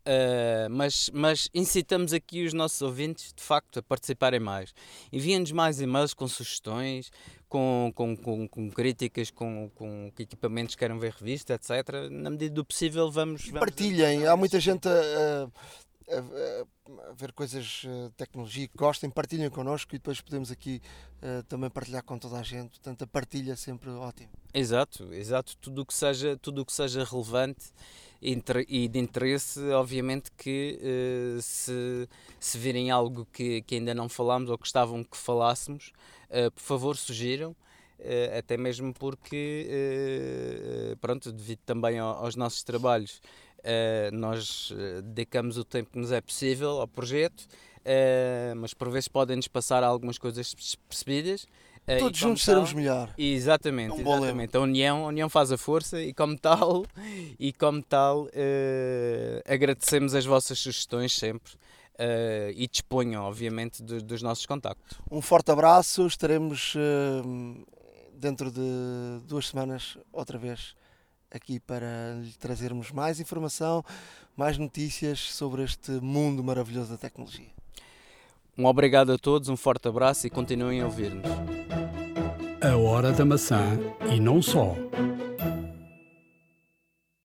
Uh, 0.00 0.70
mas, 0.70 1.10
mas 1.12 1.48
incitamos 1.52 2.12
aqui 2.12 2.44
os 2.44 2.54
nossos 2.54 2.80
ouvintes, 2.80 3.34
de 3.36 3.42
facto, 3.42 3.78
a 3.78 3.82
participarem 3.82 4.40
mais. 4.40 4.72
Enviem-nos 5.12 5.52
mais 5.52 5.80
e-mails 5.80 6.14
com 6.14 6.26
sugestões, 6.26 7.10
com, 7.48 7.92
com, 7.94 8.16
com, 8.16 8.48
com 8.48 8.70
críticas, 8.70 9.30
com, 9.30 9.70
que 10.14 10.22
equipamentos 10.22 10.74
queiram 10.74 10.98
ver 10.98 11.12
revista, 11.12 11.54
etc. 11.54 12.08
Na 12.10 12.30
medida 12.30 12.54
do 12.54 12.64
possível, 12.64 13.10
vamos. 13.10 13.44
vamos 13.46 13.60
partilhem. 13.60 14.26
Há 14.26 14.36
muita 14.36 14.58
gente 14.58 14.88
a, 14.88 14.92
a, 16.10 16.18
a, 16.18 17.12
ver 17.12 17.32
coisas 17.32 17.64
de 17.64 18.10
tecnologia 18.16 18.68
que 18.68 18.76
gostem, 18.76 19.10
partilhem 19.10 19.50
connosco 19.50 19.94
e 19.94 19.98
depois 19.98 20.20
podemos 20.20 20.50
aqui 20.50 20.80
uh, 21.22 21.42
também 21.42 21.68
partilhar 21.68 22.02
com 22.04 22.18
toda 22.18 22.38
a 22.38 22.42
gente. 22.42 22.70
Portanto, 22.70 23.02
a 23.02 23.06
partilha 23.06 23.52
é 23.52 23.56
sempre 23.56 23.90
ótimo. 23.90 24.30
Exato, 24.54 25.12
exato. 25.12 25.56
Tudo 25.58 25.82
o 25.82 25.86
que 25.86 25.92
seja, 25.92 26.38
tudo 26.38 26.62
o 26.62 26.64
que 26.64 26.72
seja 26.72 27.04
relevante 27.04 27.70
e 28.20 28.88
de 28.88 28.98
interesse, 28.98 29.60
obviamente 29.70 30.30
que 30.36 30.78
uh, 30.80 31.40
se, 31.40 32.08
se 32.38 32.58
virem 32.58 32.90
algo 32.90 33.26
que, 33.32 33.62
que 33.62 33.76
ainda 33.76 33.94
não 33.94 34.08
falámos 34.08 34.50
ou 34.50 34.58
que 34.58 34.66
estavam 34.66 35.02
que 35.02 35.16
falássemos, 35.16 35.92
uh, 36.28 36.50
por 36.50 36.60
favor 36.60 36.96
sugiram, 36.96 37.52
uh, 37.52 38.38
até 38.38 38.56
mesmo 38.56 38.92
porque, 38.92 39.66
pronto, 41.00 41.32
devido 41.32 41.60
também 41.64 41.98
aos 41.98 42.36
nossos 42.36 42.62
trabalhos, 42.62 43.20
nós 44.12 44.72
dedicamos 45.04 45.58
o 45.58 45.64
tempo 45.64 45.90
que 45.90 45.98
nos 45.98 46.12
é 46.12 46.20
possível 46.20 46.80
ao 46.80 46.88
projeto, 46.88 47.46
mas 48.56 48.72
por 48.72 48.90
vezes 48.90 49.06
podem-nos 49.06 49.48
passar 49.48 49.84
algumas 49.84 50.16
coisas 50.16 50.54
percebidas 50.88 51.46
eh, 51.46 51.69
Todos 51.98 52.18
juntos 52.18 52.44
tal, 52.44 52.54
seremos 52.54 52.72
melhor. 52.72 53.10
Exatamente, 53.16 54.00
é 54.00 54.04
um 54.04 54.16
exatamente. 54.16 54.56
A 54.56 54.60
união, 54.60 55.04
a 55.04 55.08
união 55.08 55.28
faz 55.28 55.50
a 55.50 55.58
força 55.58 56.00
e 56.00 56.14
como 56.14 56.38
tal, 56.38 56.84
e 57.38 57.52
como 57.52 57.82
tal 57.82 58.24
uh, 58.24 58.30
agradecemos 59.46 60.14
as 60.14 60.24
vossas 60.24 60.58
sugestões 60.58 61.14
sempre. 61.14 61.52
Uh, 61.94 62.48
e 62.54 62.66
disponham, 62.66 63.24
obviamente, 63.24 63.82
do, 63.82 64.02
dos 64.02 64.22
nossos 64.22 64.46
contactos. 64.46 64.96
Um 65.10 65.20
forte 65.20 65.50
abraço, 65.50 66.06
estaremos 66.06 66.74
uh, 66.74 67.66
dentro 68.14 68.50
de 68.50 69.20
duas 69.26 69.48
semanas 69.48 69.98
outra 70.10 70.38
vez 70.38 70.74
aqui 71.30 71.60
para 71.60 72.14
lhe 72.20 72.32
trazermos 72.32 72.90
mais 72.90 73.20
informação, 73.20 73.84
mais 74.36 74.58
notícias 74.58 75.20
sobre 75.20 75.62
este 75.62 75.92
mundo 75.92 76.42
maravilhoso 76.42 76.90
da 76.90 76.98
tecnologia. 76.98 77.48
Um 78.58 78.66
obrigado 78.66 79.12
a 79.12 79.18
todos, 79.18 79.48
um 79.48 79.56
forte 79.56 79.88
abraço 79.88 80.26
e 80.26 80.30
continuem 80.30 80.80
a 80.80 80.84
ouvir-nos. 80.84 81.79
A 82.62 82.76
Hora 82.76 83.10
da 83.10 83.24
Maçã 83.24 83.78
e 84.12 84.20
não 84.20 84.42
só. 84.42 84.76